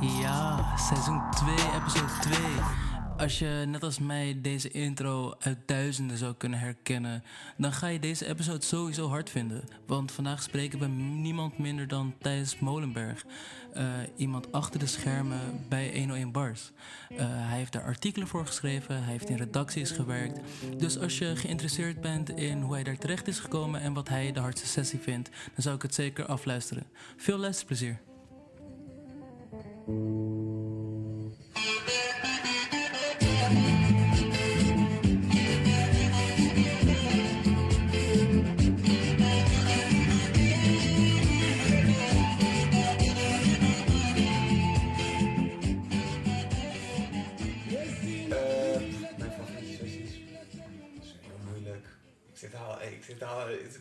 Ja, 0.00 0.76
seizoen 0.76 1.22
2, 1.30 1.54
episode 1.54 2.12
2. 2.20 2.38
Als 3.18 3.38
je 3.38 3.64
net 3.66 3.82
als 3.82 3.98
mij 3.98 4.38
deze 4.42 4.70
intro 4.70 5.34
uit 5.38 5.58
duizenden 5.66 6.16
zou 6.16 6.34
kunnen 6.34 6.58
herkennen, 6.58 7.22
dan 7.56 7.72
ga 7.72 7.86
je 7.86 7.98
deze 7.98 8.26
episode 8.26 8.64
sowieso 8.64 9.08
hard 9.08 9.30
vinden. 9.30 9.64
Want 9.86 10.12
vandaag 10.12 10.42
spreken 10.42 10.78
we 10.78 10.86
niemand 10.86 11.58
minder 11.58 11.88
dan 11.88 12.14
Thijs 12.18 12.58
Molenberg. 12.58 13.24
Uh, 13.76 13.84
iemand 14.16 14.52
achter 14.52 14.80
de 14.80 14.86
schermen 14.86 15.40
bij 15.68 15.90
101 15.98 16.32
Bars. 16.32 16.72
Uh, 17.10 17.18
hij 17.20 17.58
heeft 17.58 17.72
daar 17.72 17.84
artikelen 17.84 18.28
voor 18.28 18.46
geschreven, 18.46 19.02
hij 19.02 19.12
heeft 19.12 19.28
in 19.28 19.36
redacties 19.36 19.90
gewerkt. 19.90 20.40
Dus 20.76 20.98
als 20.98 21.18
je 21.18 21.36
geïnteresseerd 21.36 22.00
bent 22.00 22.30
in 22.30 22.60
hoe 22.60 22.74
hij 22.74 22.82
daar 22.82 22.98
terecht 22.98 23.28
is 23.28 23.38
gekomen 23.38 23.80
en 23.80 23.92
wat 23.92 24.08
hij 24.08 24.32
de 24.32 24.40
hardste 24.40 24.66
sessie 24.66 24.98
vindt, 24.98 25.28
dan 25.28 25.62
zou 25.62 25.76
ik 25.76 25.82
het 25.82 25.94
zeker 25.94 26.26
afluisteren. 26.26 26.86
Veel 27.16 27.38
luisterplezier. 27.38 28.00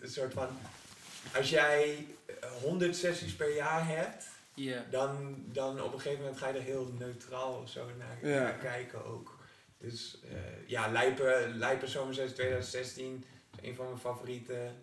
Een 0.10 0.16
soort 0.16 0.34
van. 0.34 0.48
Als 1.36 1.50
jij 1.50 2.08
100 2.62 2.96
sessies 2.96 3.36
per 3.36 3.56
jaar 3.56 3.88
hebt, 3.88 4.29
yeah. 4.64 4.92
dan, 4.92 5.44
dan 5.52 5.82
op 5.84 5.94
een 5.94 6.00
gegeven 6.00 6.24
moment 6.24 6.38
ga 6.38 6.48
je 6.48 6.54
er 6.54 6.64
heel 6.64 6.94
neutraal 6.98 7.68
zo 7.68 7.86
naar, 7.98 8.18
naar 8.22 8.54
kijken 8.54 9.06
ook. 9.06 9.38
Dus 9.78 10.20
uh, 10.26 10.68
ja, 10.68 10.88
Lijpen, 10.88 11.58
Lijpen 11.58 11.90
Zomersessie 11.90 12.36
2016 12.36 13.26
is 13.56 13.68
een 13.68 13.76
van 13.76 13.86
mijn 13.86 13.98
favorieten. 13.98 14.76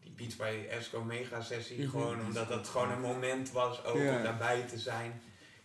Die 0.00 0.12
Beats 0.12 0.36
bij 0.36 0.68
Esco 0.68 1.04
Mega 1.04 1.40
Sessie, 1.40 1.88
gewoon 1.88 2.20
omdat 2.20 2.48
dat 2.48 2.68
gewoon 2.68 2.90
een 2.90 3.00
moment 3.00 3.50
was 3.50 3.84
ook 3.84 3.94
om 3.94 4.22
daarbij 4.22 4.62
te 4.62 4.78
zijn. 4.78 5.22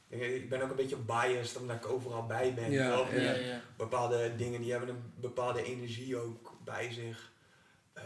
Ik 0.08 0.50
ben 0.50 0.62
ook 0.62 0.70
een 0.70 0.76
beetje 0.76 0.96
biased 0.96 1.58
omdat 1.58 1.76
ik 1.76 1.88
overal 1.88 2.26
bij 2.26 2.54
ben. 2.54 2.72
Ja, 2.72 3.62
Bepaalde 3.78 4.36
dingen 4.36 4.62
die 4.62 4.72
hebben 4.72 4.90
een 4.90 5.14
bepaalde 5.16 5.64
energie 5.64 6.18
ook 6.18 6.58
bij 6.64 6.92
zich. 6.92 7.32
Uh, 7.98 8.04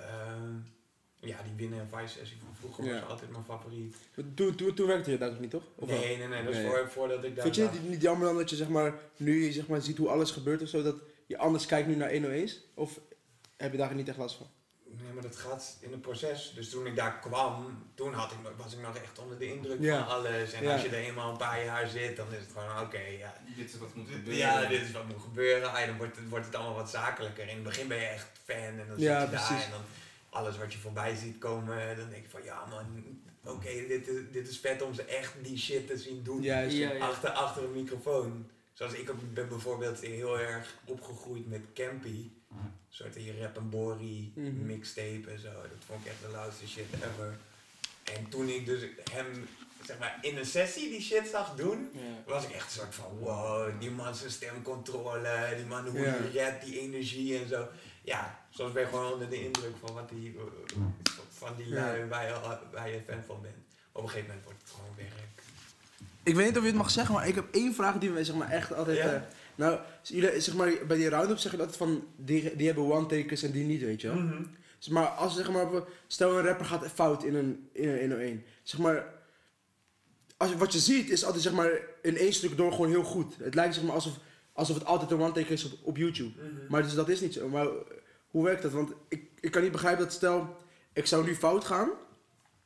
ja, 1.19 1.41
die 1.43 1.53
winnen 1.55 1.79
en 1.79 1.89
vice 1.89 2.17
sessie 2.19 2.37
van 2.39 2.55
vroeger 2.55 2.93
was 2.93 3.09
altijd 3.09 3.31
mijn 3.31 3.43
favoriet. 3.43 3.95
Toen, 4.35 4.55
toen, 4.55 4.73
toen 4.73 4.87
werkte 4.87 5.11
je 5.11 5.17
daar 5.17 5.39
niet, 5.39 5.49
toch? 5.49 5.63
Of 5.75 5.87
nee, 5.87 6.17
nee, 6.17 6.27
nee, 6.27 6.43
dat 6.43 6.53
is 6.53 6.65
voor, 6.65 6.89
voordat 6.89 7.23
ik 7.23 7.35
daar... 7.35 7.43
Vind 7.43 7.55
je 7.55 7.61
het 7.61 7.89
niet 7.89 8.01
jammer 8.01 8.27
dan 8.27 8.37
dat 8.37 8.49
je 8.49 8.55
zeg 8.55 8.67
maar, 8.67 8.93
nu 9.17 9.51
zeg 9.51 9.67
maar, 9.67 9.81
ziet 9.81 9.97
hoe 9.97 10.09
alles 10.09 10.31
gebeurt 10.31 10.61
of 10.61 10.67
zo, 10.67 10.83
dat 10.83 10.95
je 11.25 11.37
anders 11.37 11.65
kijkt 11.65 11.87
nu 11.87 11.95
naar 11.95 12.11
101's? 12.11 12.59
Of 12.73 12.99
heb 13.57 13.71
je 13.71 13.77
daar 13.77 13.95
niet 13.95 14.07
echt 14.07 14.17
last 14.17 14.35
van? 14.35 14.47
Nee, 14.83 15.13
maar 15.13 15.23
dat 15.23 15.35
gaat 15.35 15.77
in 15.81 15.91
het 15.91 16.01
proces. 16.01 16.51
Dus 16.55 16.69
toen 16.69 16.85
ik 16.85 16.95
daar 16.95 17.19
kwam, 17.19 17.83
toen 17.95 18.13
had 18.13 18.31
ik, 18.31 18.37
was 18.57 18.73
ik 18.73 18.81
nog 18.81 18.97
echt 18.97 19.19
onder 19.19 19.37
de 19.39 19.53
indruk 19.53 19.85
van 19.85 20.07
alles. 20.07 20.53
En 20.53 20.67
als 20.67 20.81
je 20.81 20.87
er 20.87 20.93
eenmaal 20.93 21.31
een 21.31 21.37
paar 21.37 21.63
jaar 21.63 21.87
zit, 21.87 22.17
dan 22.17 22.27
is 22.33 22.39
het 22.39 22.51
gewoon 22.51 22.85
oké, 22.85 23.01
ja. 23.19 23.33
Dit 23.55 23.73
is 23.73 23.77
wat 23.77 23.95
moet 23.95 24.09
gebeuren. 24.09 24.37
Ja, 24.37 24.65
dit 24.65 24.81
is 24.81 24.91
wat 24.91 25.07
moet 25.07 25.21
gebeuren. 25.21 25.73
Ah, 25.73 25.85
dan 25.85 25.97
wordt 25.97 26.15
het, 26.15 26.29
wordt 26.29 26.45
het 26.45 26.55
allemaal 26.55 26.75
wat 26.75 26.89
zakelijker. 26.89 27.47
In 27.47 27.55
het 27.55 27.63
begin 27.63 27.87
ben 27.87 27.97
je 27.97 28.05
echt 28.05 28.27
fan 28.43 28.55
en 28.55 28.77
dan 28.77 28.85
zit 28.87 28.99
je 28.99 29.07
daar 29.07 29.63
en 29.63 29.71
dan 29.71 29.81
alles 30.29 30.57
wat 30.57 30.73
je 30.73 30.79
voorbij 30.79 31.15
ziet 31.15 31.37
komen, 31.37 31.97
dan 31.97 32.09
denk 32.09 32.23
je 32.23 32.29
van 32.29 32.43
ja 32.43 32.65
man, 32.65 32.85
oké, 33.43 33.87
dit, 33.87 34.07
is, 34.07 34.21
dit 34.31 34.47
is 34.47 34.59
vet 34.59 34.81
om 34.81 34.93
ze 34.93 35.03
echt 35.03 35.33
die 35.41 35.57
shit 35.57 35.87
te 35.87 35.97
zien 35.97 36.23
doen 36.23 36.41
Achter, 36.99 37.29
achter 37.29 37.63
een 37.63 37.73
microfoon. 37.73 38.49
Zoals 38.73 38.93
ik 38.93 39.33
ben 39.33 39.49
bijvoorbeeld 39.49 39.99
heel 39.99 40.39
erg 40.39 40.75
opgegroeid 40.85 41.47
met 41.47 41.61
Campy. 41.73 42.31
Een 42.49 42.71
soort 42.89 43.13
die 43.13 43.41
rap 43.41 43.57
en 43.57 43.69
bori 43.69 44.31
mm 44.35 44.65
mixtape 44.65 45.23
en 45.27 45.39
zo. 45.39 45.51
Dat 45.51 45.85
vond 45.85 46.05
ik 46.05 46.11
echt 46.11 46.21
de 46.21 46.29
loudste 46.31 46.67
shit 46.67 46.85
ever. 46.93 47.37
En 48.03 48.29
toen 48.29 48.47
ik 48.47 48.65
dus 48.65 48.81
hem 49.11 49.47
zeg 49.87 49.99
maar, 49.99 50.17
in 50.21 50.37
een 50.37 50.45
sessie 50.45 50.89
die 50.89 51.01
shit 51.01 51.27
zag 51.27 51.55
doen, 51.55 51.89
was 52.25 52.43
ik 52.43 52.51
echt 52.51 52.65
een 52.65 52.81
soort 52.81 52.95
van 52.95 53.17
wow, 53.19 53.79
die 53.79 53.91
man 53.91 54.15
zijn 54.15 54.31
stemcontrole, 54.31 55.53
die 55.55 55.65
man 55.65 55.87
hoe 55.87 55.99
hij 55.99 56.29
redt, 56.31 56.65
die 56.65 56.79
energie 56.79 57.39
en 57.39 57.47
zo. 57.47 57.67
Ja, 58.07 58.39
soms 58.49 58.73
ben 58.73 58.81
je 58.81 58.87
gewoon 58.87 59.13
onder 59.13 59.29
de 59.29 59.43
indruk 59.43 59.75
van 59.79 59.93
wat 59.93 60.09
die, 60.09 60.33
uh, 60.33 60.41
van 61.29 61.55
die 61.57 61.69
lui 61.69 62.05
waar, 62.05 62.25
je, 62.25 62.33
waar 62.71 62.89
je 62.89 63.01
fan 63.07 63.23
van 63.27 63.41
bent. 63.41 63.55
Op 63.91 64.03
een 64.03 64.09
gegeven 64.09 64.27
moment 64.27 64.45
wordt 64.45 64.61
het 64.61 64.71
gewoon 64.71 64.95
werk. 64.95 65.41
Ik 66.23 66.35
weet 66.35 66.45
niet 66.45 66.57
of 66.57 66.61
je 66.61 66.69
het 66.69 66.77
mag 66.77 66.89
zeggen, 66.89 67.15
maar 67.15 67.27
ik 67.27 67.35
heb 67.35 67.45
één 67.51 67.73
vraag 67.73 67.97
die 67.97 68.11
we 68.11 68.23
zeg 68.23 68.35
maar 68.35 68.49
echt 68.49 68.73
altijd... 68.73 68.97
Uh, 68.97 69.21
nou, 69.55 69.79
jullie, 70.01 70.41
zeg 70.41 70.55
maar, 70.55 70.71
bij 70.87 70.97
die 70.97 71.09
round-up 71.09 71.37
zeggen 71.37 71.59
altijd 71.59 71.77
van, 71.77 72.07
die, 72.15 72.55
die 72.55 72.65
hebben 72.65 72.91
one-takers 72.91 73.43
en 73.43 73.51
die 73.51 73.65
niet, 73.65 73.81
weet 73.81 74.01
je 74.01 74.07
wel. 74.07 74.17
Mm 74.17 74.29
-hmm. 74.29 74.55
zeg 74.77 74.93
maar, 74.93 75.07
als 75.07 75.35
zeg 75.35 75.51
maar, 75.51 75.67
stel 76.07 76.37
een 76.37 76.45
rapper 76.45 76.65
gaat 76.65 76.87
fout 76.87 77.23
in 77.23 77.35
een, 77.35 77.69
in 77.71 77.89
een 77.89 77.99
101. 77.99 78.43
Zeg 78.63 78.79
maar, 78.79 79.13
als, 80.37 80.55
wat 80.55 80.73
je 80.73 80.79
ziet 80.79 81.09
is 81.09 81.25
altijd 81.25 81.43
zeg 81.43 81.53
maar, 81.53 81.71
in 82.01 82.17
één 82.17 82.33
stuk 82.33 82.57
door 82.57 82.71
gewoon 82.71 82.89
heel 82.89 83.03
goed. 83.03 83.35
Het 83.37 83.55
lijkt 83.55 83.73
zeg 83.73 83.83
maar 83.83 83.93
alsof, 83.93 84.17
alsof 84.53 84.75
het 84.75 84.85
altijd 84.85 85.11
een 85.11 85.21
one-taker 85.21 85.51
is 85.51 85.65
op, 85.65 85.71
op 85.81 85.97
YouTube. 85.97 86.41
Mm 86.41 86.47
-hmm. 86.47 86.65
Maar 86.69 86.83
dus 86.83 86.93
dat 86.93 87.09
is 87.09 87.21
niet 87.21 87.33
zo. 87.33 87.47
Maar 87.47 87.67
hoe 88.27 88.43
werkt 88.43 88.61
dat? 88.61 88.71
Want 88.71 88.93
ik, 89.07 89.29
ik 89.39 89.51
kan 89.51 89.61
niet 89.61 89.71
begrijpen 89.71 90.03
dat 90.03 90.13
stel, 90.13 90.57
ik 90.93 91.05
zou 91.05 91.25
nu 91.25 91.35
fout 91.35 91.65
gaan 91.65 91.89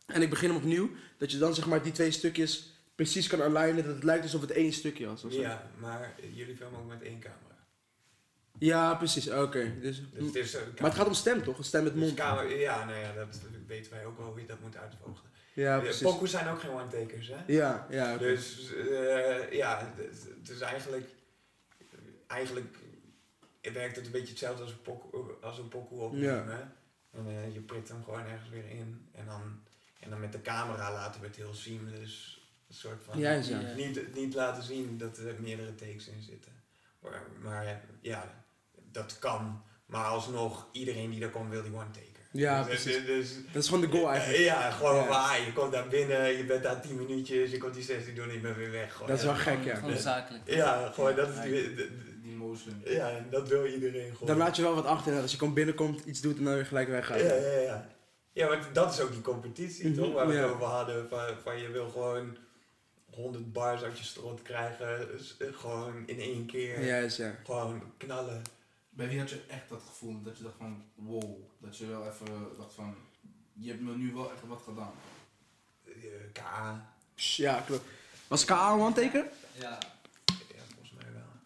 en 0.06 0.22
ik 0.22 0.30
begin 0.30 0.50
hem 0.50 0.58
opnieuw, 0.58 0.90
dat 1.18 1.32
je 1.32 1.38
dan 1.38 1.56
zeg 1.56 1.68
maar 1.68 1.84
die 1.84 1.92
twee 1.92 2.12
stukjes 2.12 2.82
precies 2.96 3.28
kan 3.28 3.42
alignen, 3.42 3.84
dat 3.84 3.96
het 3.96 4.04
lijkt 4.04 4.24
alsof 4.24 4.42
het 4.42 4.52
één 4.52 4.74
stukje 4.74 5.06
was. 5.06 5.26
Ja, 5.30 5.72
maar 5.78 6.16
jullie 6.34 6.56
filmen 6.56 6.80
ook 6.80 6.88
met 6.88 7.02
één 7.02 7.20
camera. 7.20 7.52
Ja, 8.60 8.96
precies. 8.96 9.30
Oké. 9.30 9.74
Dus, 9.82 10.02
dus 10.14 10.54
maar 10.54 10.90
het 10.90 11.00
gaat 11.00 11.08
om 11.08 11.14
stem 11.14 11.44
toch? 11.44 11.58
Een 11.58 11.64
stem 11.64 11.84
met 11.84 11.94
dus 11.94 12.02
mond. 12.02 12.18
Dus 12.18 12.60
ja, 12.60 12.86
nou 12.86 13.00
ja, 13.00 13.14
dat 13.14 13.40
weten 13.68 13.92
wij 13.92 14.06
ook 14.06 14.18
wel 14.18 14.28
hoe 14.28 14.40
je 14.40 14.46
dat 14.46 14.60
moet 14.60 14.78
uitvogelen. 14.78 15.32
Ja, 15.54 15.80
precies. 15.80 16.02
Pokus 16.02 16.32
zijn 16.32 16.48
ook 16.48 16.60
geen 16.60 16.72
one-takers, 16.72 17.28
hè? 17.28 17.36
Ja, 17.48 17.88
ja. 17.90 18.18
Dus 18.18 18.72
uh, 18.72 19.52
ja, 19.52 19.94
het 20.40 20.50
is 20.50 20.60
eigenlijk, 20.60 21.10
eigenlijk 22.28 22.76
werkt 23.62 23.96
het 23.96 24.06
een 24.06 24.12
beetje 24.12 24.30
hetzelfde 24.30 24.64
als 24.64 24.72
een 24.72 24.82
pokoe, 24.82 25.34
als 25.42 25.58
een 25.58 25.68
pokoe 25.68 26.00
opnemen. 26.00 26.74
En 27.12 27.28
uh, 27.28 27.54
je 27.54 27.60
prikt 27.60 27.90
hem 27.90 28.04
gewoon 28.04 28.26
ergens 28.26 28.50
weer 28.50 28.70
in. 28.70 29.10
En 29.12 29.26
dan, 29.26 29.64
en 30.00 30.10
dan 30.10 30.20
met 30.20 30.32
de 30.32 30.42
camera 30.42 30.92
laten 30.92 31.22
we 31.22 31.28
het 31.28 31.36
heel 31.36 31.54
seamless. 31.54 32.40
Een 32.68 32.76
soort 32.76 33.04
van. 33.04 33.20
Ja, 33.20 33.32
ja. 33.32 33.74
Niet, 33.76 34.16
niet 34.16 34.34
laten 34.34 34.64
zien 34.64 34.98
dat 34.98 35.18
er 35.18 35.36
meerdere 35.40 35.76
takes 35.76 36.08
in 36.08 36.22
zitten. 36.22 36.52
Maar, 37.00 37.22
maar 37.42 37.82
ja, 38.02 38.44
dat 38.92 39.20
kan. 39.20 39.64
Maar 39.86 40.06
alsnog, 40.06 40.68
iedereen 40.72 41.10
die 41.10 41.24
er 41.24 41.30
komt 41.30 41.50
wil 41.50 41.64
die 41.64 41.74
one 41.74 41.92
take. 41.92 42.12
Ja, 42.32 42.64
dus, 42.64 42.68
precies. 42.68 43.06
Dus, 43.06 43.36
dat 43.52 43.64
is 43.64 43.70
gewoon 43.70 43.90
de 43.90 43.98
goal 43.98 44.12
eigenlijk. 44.12 44.44
Ja, 44.44 44.72
gewoon 44.72 44.96
ja. 44.96 45.08
waar. 45.08 45.46
Je 45.46 45.54
komt 45.54 45.72
daar 45.72 45.88
binnen, 45.88 46.38
je 46.38 46.46
bent 46.46 46.64
daar 46.64 46.82
10 46.82 46.96
minuutjes, 46.96 47.52
je 47.52 47.58
komt 47.58 47.74
die 47.74 47.84
sessie 47.84 48.14
doen 48.14 48.28
en 48.28 48.34
je 48.34 48.40
bent 48.40 48.56
weer 48.56 48.72
weg. 48.72 48.94
Gewoon, 48.94 49.08
dat 49.08 49.18
is 49.18 49.24
wel 49.24 49.36
gek, 49.36 49.64
ja. 49.64 49.76
Gewoon 49.76 49.98
zakelijk. 49.98 50.44
Ja, 50.54 50.92
gewoon 50.94 51.16
dat 51.16 51.30
is 51.30 51.42
die, 51.42 51.76
die 52.32 52.40
motion. 52.40 52.82
Ja, 52.86 53.26
dat 53.30 53.48
wil 53.48 53.66
iedereen 53.66 54.12
gewoon. 54.12 54.28
Dan 54.28 54.38
laat 54.38 54.56
je 54.56 54.62
wel 54.62 54.76
wat 54.76 54.86
achter, 54.86 55.22
als 55.22 55.32
je 55.32 55.38
komt 55.38 55.54
binnenkomt, 55.54 56.06
iets 56.06 56.22
doet 56.22 56.38
en 56.38 56.44
dan 56.44 56.54
weer 56.54 56.66
gelijk 56.66 56.88
weggaat. 56.88 57.20
Ja, 57.20 57.36
ja, 57.36 57.60
ja. 57.60 57.88
Ja, 58.34 58.48
maar 58.48 58.70
dat 58.74 58.94
is 58.94 59.00
ook 59.00 59.12
die 59.12 59.22
competitie, 59.22 59.88
mm 59.88 59.94
-hmm. 59.94 60.04
toch? 60.04 60.14
Waar 60.14 60.28
we 60.28 60.34
het 60.34 60.52
over 60.52 60.66
hadden, 60.66 61.10
van, 61.10 61.36
van 61.44 61.60
je 61.60 61.70
wil 61.70 61.90
gewoon 61.90 62.38
100 63.06 63.54
bars 63.54 63.82
uit 63.82 63.98
je 63.98 64.04
strot 64.04 64.42
krijgen, 64.42 65.08
gewoon 65.38 66.04
in 66.06 66.20
één 66.20 66.46
keer. 66.46 66.86
Ja, 66.86 67.08
ja. 67.18 67.36
Gewoon 67.44 67.84
knallen. 67.98 68.42
Bij 68.90 69.08
wie 69.08 69.20
had 69.20 69.30
je 69.30 69.42
echt 69.48 69.70
dat 69.70 69.82
gevoel 69.88 70.22
dat 70.24 70.38
je 70.38 70.44
dacht 70.44 70.56
van 70.58 70.84
wow, 70.96 71.38
dat 71.58 71.78
je 71.78 71.88
wel 71.88 72.08
even 72.08 72.26
dacht 72.58 72.74
van 72.74 72.96
je 73.54 73.70
hebt 73.70 73.82
me 73.82 73.96
nu 73.96 74.14
wel 74.14 74.32
echt 74.32 74.48
wat 74.48 74.62
gedaan? 74.62 74.94
Uh, 75.86 75.94
KA. 76.34 76.94
Ja, 77.16 77.64
klopt. 77.66 77.86
Was 78.28 78.46
KA 78.46 78.74
een 78.74 78.80
one-taker? 78.80 79.26
Ja. 79.60 79.78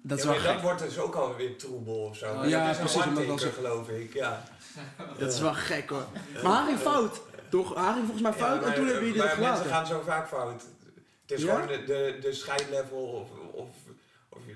Dat, 0.08 0.18
is 0.18 0.26
wel 0.26 0.42
dat 0.44 0.62
wordt 0.62 0.82
dus 0.82 0.98
ook 0.98 1.16
alweer 1.16 1.58
troebel 1.58 1.96
of 1.96 2.18
zo. 2.18 2.34
Oh, 2.34 2.48
ja, 2.48 2.74
precies. 2.74 3.06
Een 3.06 3.18
one 3.18 3.38
geloof 3.38 3.90
ik, 3.90 4.14
ja. 4.14 4.44
dat 5.20 5.34
is 5.34 5.40
wel 5.40 5.54
gek 5.54 5.90
hoor. 5.90 6.06
Maar 6.44 6.52
Haring 6.52 6.80
fout. 6.80 7.22
Toch? 7.50 7.76
Haring 7.76 8.06
volgens 8.06 8.22
mij 8.22 8.34
fout 8.34 8.64
en 8.64 8.74
toen 8.74 8.86
hebben 8.86 9.06
jullie 9.06 9.22
dat 9.22 9.30
gelaten. 9.30 9.50
Mensen 9.50 9.70
gaan 9.70 9.86
zo 9.86 10.02
vaak 10.06 10.28
fout. 10.28 10.64
Het 11.22 11.40
is 11.40 11.44
gewoon 11.44 11.68
de, 11.68 11.84
de, 11.84 12.18
de 12.22 12.34
scheidlevel 12.34 12.98
of, 12.98 13.30
of 13.52 13.68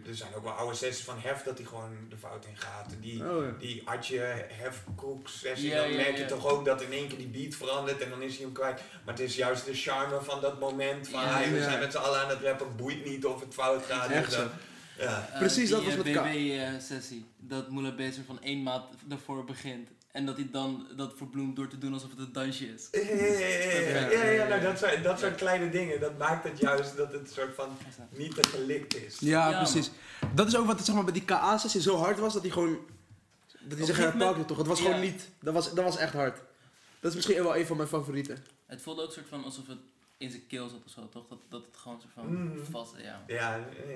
er 0.08 0.16
zijn 0.16 0.36
ook 0.36 0.44
wel 0.44 0.54
oude 0.54 0.76
sessies 0.76 1.04
van 1.04 1.20
Hef 1.20 1.44
dat 1.44 1.58
hij 1.58 1.68
gewoon 1.68 1.98
de 2.10 2.18
fout 2.18 2.46
in 2.46 2.58
gaat. 2.58 2.94
Die, 3.00 3.30
oh, 3.30 3.44
ja. 3.44 3.52
die 3.60 3.82
Adje 3.86 4.46
Hefkoek 4.48 5.28
sessie, 5.28 5.76
dan 5.76 5.96
merk 5.96 6.18
je 6.18 6.26
toch 6.26 6.48
ook 6.48 6.66
dat 6.66 6.82
in 6.82 6.92
één 6.92 7.08
keer 7.08 7.18
die 7.18 7.28
beat 7.28 7.56
verandert 7.56 8.02
en 8.02 8.10
dan 8.10 8.22
is 8.22 8.36
hij 8.36 8.44
hem 8.44 8.54
kwijt. 8.54 8.82
Maar 9.06 9.14
het 9.14 9.24
is 9.24 9.36
juist 9.36 9.66
de 9.66 9.74
charme 9.74 10.22
van 10.22 10.42
dat 10.42 10.60
moment 10.60 11.08
van 11.08 11.20
hey, 11.24 11.52
we 11.52 11.64
zijn 11.64 11.80
met 11.80 11.92
z'n 11.92 11.98
allen 11.98 12.22
aan 12.22 12.30
het 12.30 12.42
rappen, 12.42 12.76
boeit 12.76 13.06
niet 13.06 13.26
of 13.26 13.40
het 13.40 13.54
fout 13.54 13.86
gaat. 13.86 14.10
Echt 14.10 14.32
zo. 14.32 14.48
Ja. 15.00 15.28
Uh, 15.32 15.38
Precies, 15.38 15.70
dat 15.70 15.84
was 15.84 15.96
met 15.96 16.04
BB-sessie. 16.04 17.26
dat 17.38 17.70
Moela 17.70 17.96
Bezer 17.96 18.24
van 18.26 18.42
één 18.42 18.64
maand 18.64 18.84
ervoor 19.10 19.46
begint. 19.46 19.90
En 20.12 20.26
dat 20.26 20.36
hij 20.36 20.48
dan 20.52 20.88
dat 20.96 21.14
verbloemt 21.18 21.56
door 21.56 21.68
te 21.68 21.78
doen 21.78 21.94
alsof 21.94 22.10
het 22.10 22.20
een 22.20 22.32
dansje 22.32 22.66
is. 22.74 22.88
Ja, 22.92 23.00
ja, 23.00 24.24
ja, 24.24 24.30
ja, 24.30 24.48
nou, 24.48 24.62
dat, 24.62 24.78
soort, 24.80 25.04
dat 25.04 25.20
soort 25.20 25.36
kleine 25.36 25.70
dingen, 25.70 26.00
dat 26.00 26.18
maakt 26.18 26.44
het 26.44 26.60
juist 26.60 26.98
dat 26.98 27.14
het 27.14 27.32
soort 27.32 27.56
van 27.56 27.70
niet 28.10 28.36
te 28.36 28.44
gelikt 28.44 28.96
is. 28.96 29.18
Ja, 29.20 29.50
Ja, 29.50 29.58
precies. 29.58 29.92
Dat 30.34 30.48
is 30.48 30.56
ook 30.58 30.66
wat 30.66 30.86
zeg 30.86 30.96
maar, 30.96 31.04
bij 31.04 31.14
die 31.14 31.26
KA-sessie 31.26 31.82
zo 31.82 31.96
hard 31.98 32.20
was, 32.20 32.34
dat 32.34 32.42
hij 32.42 32.52
gewoon... 32.52 32.78
Dat 33.62 33.78
hij 33.78 33.88
een 33.88 33.94
gegeven 33.96 34.18
pakken 34.18 34.46
toch? 34.46 34.58
Het 34.58 34.68
was 34.68 34.80
Ja. 34.80 34.86
gewoon 34.86 35.00
niet... 35.02 35.30
Dat 35.42 35.54
was, 35.54 35.74
dat 35.74 35.84
was 35.84 35.98
echt 35.98 36.14
hard. 36.14 36.42
Dat 37.00 37.10
is 37.12 37.16
misschien 37.16 37.44
wel 37.44 37.56
een 37.58 37.66
van 37.66 37.78
mijn 37.78 37.90
favorieten. 37.90 38.38
Het 38.66 38.82
voelde 38.82 39.02
ook 39.04 39.12
soort 39.12 39.28
van 39.30 39.44
alsof 39.44 39.68
het 39.68 39.78
in 40.20 40.30
zijn 40.30 40.48
keel 40.48 40.70
zat 40.70 40.80
of 40.86 40.92
zo, 40.92 41.10
toch? 41.10 41.28
Dat, 41.28 41.40
dat 41.50 41.62
het 41.66 41.78
gewoon 41.78 42.02
soort 42.02 42.14
van 42.14 42.26
Mm. 42.28 42.66
vast, 42.72 42.94
ja. 42.98 43.24
Ja, 43.28 43.56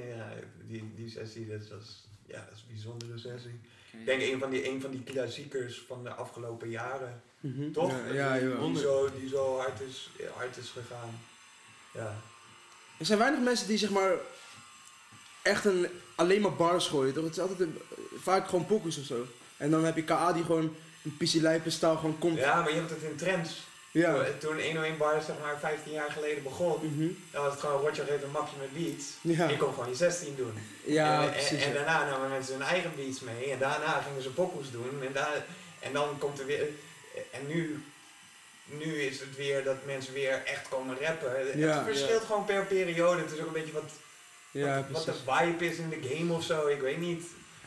ja 0.09 0.29
die, 0.67 0.91
die 0.95 1.09
sessie, 1.09 1.47
dat 1.47 1.67
was, 1.69 2.03
ja, 2.25 2.45
dat 2.49 2.53
is 2.55 2.59
een 2.67 2.73
bijzondere 2.73 3.17
sessie. 3.17 3.59
Ik 3.91 4.05
denk 4.05 4.21
een 4.21 4.39
van 4.39 4.49
die, 4.49 4.69
een 4.69 4.81
van 4.81 4.91
die 4.91 5.03
klassiekers 5.03 5.83
van 5.87 6.03
de 6.03 6.13
afgelopen 6.13 6.69
jaren. 6.69 7.21
Mhm. 7.39 7.71
Toch? 7.71 7.91
Ja, 8.13 8.35
ja, 8.35 8.57
die, 8.59 8.77
zo, 8.77 9.09
die 9.19 9.29
zo 9.29 9.57
hard 9.57 9.79
is, 9.81 10.09
hard 10.35 10.57
is 10.57 10.69
gegaan. 10.69 11.19
Ja. 11.93 12.15
Er 12.99 13.05
zijn 13.05 13.19
weinig 13.19 13.39
mensen 13.41 13.67
die 13.67 13.77
zeg 13.77 13.89
maar 13.89 14.13
echt 15.41 15.65
een, 15.65 15.87
alleen 16.15 16.41
maar 16.41 16.55
bars 16.55 16.87
gooien, 16.87 17.13
toch? 17.13 17.23
Het 17.23 17.33
is 17.33 17.39
altijd 17.39 17.59
een- 17.59 17.77
vaak 18.17 18.47
gewoon 18.47 18.65
pokus 18.65 18.97
of 18.99 19.05
zo. 19.05 19.25
En 19.57 19.71
dan 19.71 19.83
heb 19.85 19.95
je 19.95 20.03
KA 20.03 20.33
die 20.33 20.43
gewoon 20.43 20.75
een 21.03 21.17
pissie 21.17 21.41
lijpen 21.41 21.71
stijl 21.71 21.95
gewoon 21.95 22.19
komt. 22.19 22.37
ja, 22.37 22.61
maar 22.61 22.69
je 22.69 22.75
hebt 22.75 22.89
het 22.89 23.01
in 23.01 23.15
trends. 23.15 23.61
Ja. 23.93 24.23
Toen 24.39 24.61
101 24.61 24.97
Bar 24.97 25.21
zeg 25.21 25.35
maar 25.41 25.59
15 25.59 25.91
jaar 25.91 26.11
geleden 26.11 26.43
begon, 26.43 26.77
Mhm. 26.95 27.07
dan 27.31 27.43
was 27.43 27.51
het 27.51 27.61
gewoon 27.61 27.81
Roger 27.81 28.05
geeft 28.05 28.23
een 28.23 28.31
mapje 28.31 28.55
met 28.59 28.73
beats. 28.73 29.05
Ja. 29.21 29.49
Je 29.49 29.57
kon 29.57 29.73
gewoon 29.73 29.89
je 29.89 29.95
16 29.95 30.35
doen. 30.35 30.53
Ja, 30.83 31.17
en, 31.21 31.23
en, 31.27 31.31
precies. 31.31 31.61
en 31.63 31.67
ja. 31.67 31.73
daarna 31.73 32.09
namen 32.09 32.29
mensen 32.29 32.53
hun 32.53 32.63
eigen 32.63 32.91
beats 32.95 33.19
mee. 33.19 33.51
En 33.51 33.59
daarna 33.59 34.01
gingen 34.07 34.21
ze 34.21 34.29
pokoes 34.29 34.71
doen. 34.71 35.03
En, 35.07 35.13
daar, 35.13 35.45
en 35.79 35.93
dan 35.93 36.17
komt 36.17 36.39
er 36.39 36.45
weer... 36.45 36.67
En 37.31 37.47
nu, 37.47 37.83
nu 38.65 39.01
is 39.01 39.19
het 39.19 39.35
weer 39.35 39.63
dat 39.63 39.85
mensen 39.85 40.13
weer 40.13 40.41
echt 40.45 40.67
komen 40.69 40.97
rappen. 41.01 41.57
Ja. 41.59 41.75
het 41.75 41.85
verschilt 41.95 42.23
gewoon 42.23 42.45
per 42.45 42.65
periode. 42.65 43.21
Het 43.21 43.31
is 43.31 43.39
ook 43.39 43.47
een 43.47 43.53
beetje 43.53 43.71
wat, 43.73 43.91
Ja, 44.51 44.85
wat, 44.91 45.05
wat 45.05 45.15
de 45.15 45.31
vibe 45.31 45.65
is 45.65 45.77
in 45.77 45.89
de 45.89 46.09
game 46.15 46.33
of 46.33 46.43
zo. 46.43 46.67
Ik 46.67 46.81
weet 46.81 46.99
niet. 46.99 47.23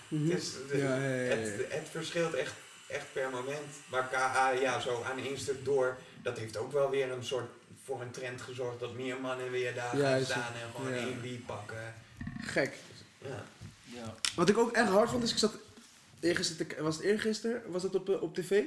Mhm. 0.09 0.31
Het, 0.31 0.43
is, 0.43 0.53
ja. 0.73 0.87
Het, 0.87 1.55
het 1.69 1.89
verschilt 1.91 2.35
echt, 2.35 2.53
echt 2.89 3.13
per 3.13 3.31
moment. 3.31 3.73
Maar 3.91 4.09
KA, 4.09 4.51
ja, 4.51 4.81
zo 4.81 5.03
aan 5.03 5.19
één 5.19 5.39
stuk 5.39 5.65
door. 5.65 5.97
Dat 6.23 6.39
heeft 6.39 6.57
ook 6.57 6.73
wel 6.73 6.91
weer 6.91 7.11
een 7.11 7.25
soort 7.25 7.51
voor 7.85 8.01
een 8.01 8.11
trend 8.11 8.43
gezorgd 8.43 8.81
dat 8.81 8.95
meer 8.95 9.21
mannen 9.21 9.51
weer 9.51 9.75
daar 9.75 9.97
Ja, 9.97 10.09
gaan 10.11 10.25
staan 10.25 10.53
en 10.55 10.71
gewoon 10.75 10.95
ja. 10.95 11.23
één 11.23 11.45
pakken. 11.47 11.95
Gek. 12.41 12.75
Ja. 13.19 13.45
Ja. 13.85 14.15
Wat 14.35 14.49
ik 14.49 14.59
ook 14.59 14.73
echt 14.73 14.89
hard 14.89 15.11
vond 15.11 15.23
is, 15.23 15.33
ik 15.33 15.39
zat 15.39 15.53
eergisteren, 16.21 16.67
te- 16.67 16.83
was 16.83 16.97
het 16.97 17.05
eergisteren, 17.05 17.63
was 17.67 17.83
dat 17.83 17.95
op, 17.95 18.09
eh, 18.09 18.23
op 18.23 18.35
tv? 18.35 18.63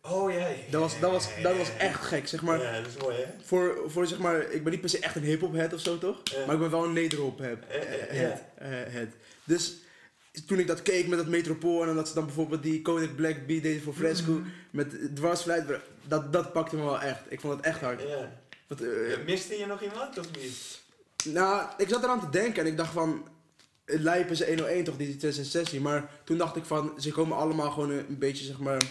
Oh 0.00 0.32
ja, 0.32 0.38
ja, 0.48 0.54
Dat 0.70 0.80
was, 0.80 1.00
dat 1.00 1.10
was, 1.10 1.28
dat 1.42 1.56
was 1.56 1.76
echt 1.76 2.00
gek, 2.04 2.28
zeg 2.28 2.42
maar. 2.42 2.62
Ja, 2.62 2.80
dat 2.80 2.86
is 2.86 2.96
mooi 2.96 3.16
hè? 3.16 3.24
Voor, 3.44 3.82
voor 3.86 4.06
zeg 4.06 4.18
maar, 4.18 4.40
ik 4.50 4.62
ben 4.62 4.72
niet 4.72 4.80
per 4.80 4.90
se 4.90 4.98
echt 4.98 5.16
een 5.16 5.22
hip-hop 5.22 5.52
head 5.52 5.72
of 5.72 5.80
zo 5.80 5.98
toch? 5.98 6.20
Ja. 6.24 6.44
Maar 6.46 6.54
ik 6.54 6.60
ben 6.60 6.70
wel 6.70 6.84
een 6.84 6.92
nederhop 6.92 7.38
head, 7.38 7.58
eh, 7.68 8.68
head. 8.92 9.08
Dus 9.44 9.74
toen 10.46 10.58
ik 10.58 10.66
dat 10.66 10.82
keek 10.82 11.06
met 11.08 11.18
dat 11.18 11.28
Metropool 11.28 11.86
en 11.86 11.94
dat 11.94 12.08
ze 12.08 12.14
dan 12.14 12.24
bijvoorbeeld 12.24 12.62
die 12.62 12.82
Kodak 12.82 13.16
Black 13.16 13.46
beat 13.46 13.62
deden 13.62 13.82
voor 13.82 13.94
Fresco 13.94 14.32
Mhm. 14.32 14.48
met 14.70 15.16
dwarsfluit, 15.16 15.64
dat, 16.08 16.32
dat 16.32 16.52
pakte 16.52 16.76
me 16.76 16.82
wel 16.82 17.00
echt. 17.00 17.20
Ik 17.28 17.40
vond 17.40 17.56
het 17.56 17.64
echt 17.64 17.80
hard. 17.80 18.04
Eh, 18.04 19.24
Miste 19.26 19.54
je 19.58 19.66
nog 19.66 19.82
iemand 19.82 20.18
of 20.18 20.26
niet? 20.40 20.82
nou, 21.34 21.68
ik 21.78 21.88
zat 21.88 22.02
eraan 22.02 22.20
te 22.20 22.30
denken 22.30 22.62
en 22.62 22.68
ik 22.68 22.76
dacht 22.76 22.92
van, 22.92 23.28
het 23.84 24.00
lijp 24.00 24.30
is 24.30 24.44
101 24.46 24.84
toch, 24.84 24.96
die 24.96 25.16
2006. 25.16 25.72
Maar 25.72 26.10
toen 26.24 26.38
dacht 26.38 26.56
ik 26.56 26.64
van, 26.64 26.92
ze 26.98 27.10
komen 27.12 27.36
allemaal 27.36 27.70
gewoon 27.70 27.90
een, 27.90 28.04
een 28.08 28.18
beetje 28.18 28.44
zeg 28.44 28.58
maar 28.58 28.82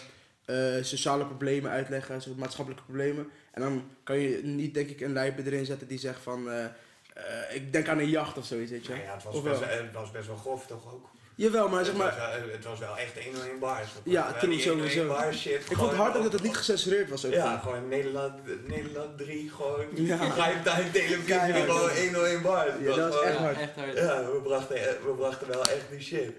eh, 0.46 0.74
sociale 0.82 1.26
problemen 1.26 1.72
uitleggen, 1.72 2.22
soort 2.22 2.38
maatschappelijke 2.38 2.86
problemen. 2.86 3.28
En 3.52 3.62
dan 3.62 3.84
kan 4.04 4.20
je 4.20 4.44
niet 4.44 4.74
denk 4.74 4.90
ik 4.90 5.02
een 5.02 5.14
lijper 5.14 5.46
erin 5.46 5.66
zetten 5.66 5.88
die 5.88 6.00
zegt 6.00 6.20
van, 6.22 6.50
eh, 6.50 6.66
eh, 6.66 7.56
ik 7.56 7.74
denk 7.74 7.88
aan 7.88 8.00
een 8.00 8.10
jacht 8.10 8.38
of 8.38 8.46
zoiets, 8.46 8.72
weet 8.72 8.86
je. 8.86 8.92
Nou 8.92 9.04
ja, 9.04 9.14
het 9.14 9.24
was, 9.24 9.36
Of 9.36 9.44
best, 9.44 9.60
wel? 9.60 9.70
het 9.70 9.94
was 9.94 10.12
best 10.12 10.28
wel 10.28 10.36
grof 10.38 10.66
toch 10.68 10.94
ook? 10.94 11.10
Jawel, 11.36 11.68
maar 11.70 11.86
zeg 11.86 11.94
het, 11.94 12.04
maar, 12.04 12.16
was, 12.18 12.40
wel- 12.42 12.52
het 12.56 12.64
was 12.66 12.80
wel 12.80 12.98
echt 12.98 13.24
101 13.24 13.60
bars. 13.60 13.88
Ja, 14.04 14.24
101 14.40 14.60
sowieso. 14.62 15.08
bar 15.08 15.34
shit. 15.34 15.70
ik 15.70 15.78
vond 15.78 15.90
het 15.90 16.00
hard 16.00 16.16
ook 16.18 16.24
dat 16.24 16.32
het 16.34 16.42
niet 16.44 16.58
gecensureerd 16.58 17.10
was. 17.10 17.26
Ook 17.26 17.34
Ja, 17.34 17.58
gewoon 17.58 17.88
Nederland, 17.88 18.34
Nederland 18.68 19.18
3, 19.18 19.52
gewoon 19.56 19.86
Ja. 19.96 20.18
primetime 20.38 20.92
televisie, 20.92 21.64
gewoon 21.64 21.90
101 21.90 22.42
bars. 22.42 22.70
Ja, 22.82 22.96
dat 22.96 23.14
was 23.14 23.22
echt 23.24 23.34
Ja, 23.38 23.40
hard. 23.44 23.58
echt 23.60 23.76
hard. 23.76 23.98
Ja, 23.98 24.24
we 24.32 24.40
brachten, 24.44 24.76
we 25.06 25.14
brachten 25.18 25.48
wel 25.48 25.62
echt 25.62 25.90
die 25.90 26.02
shit. 26.02 26.32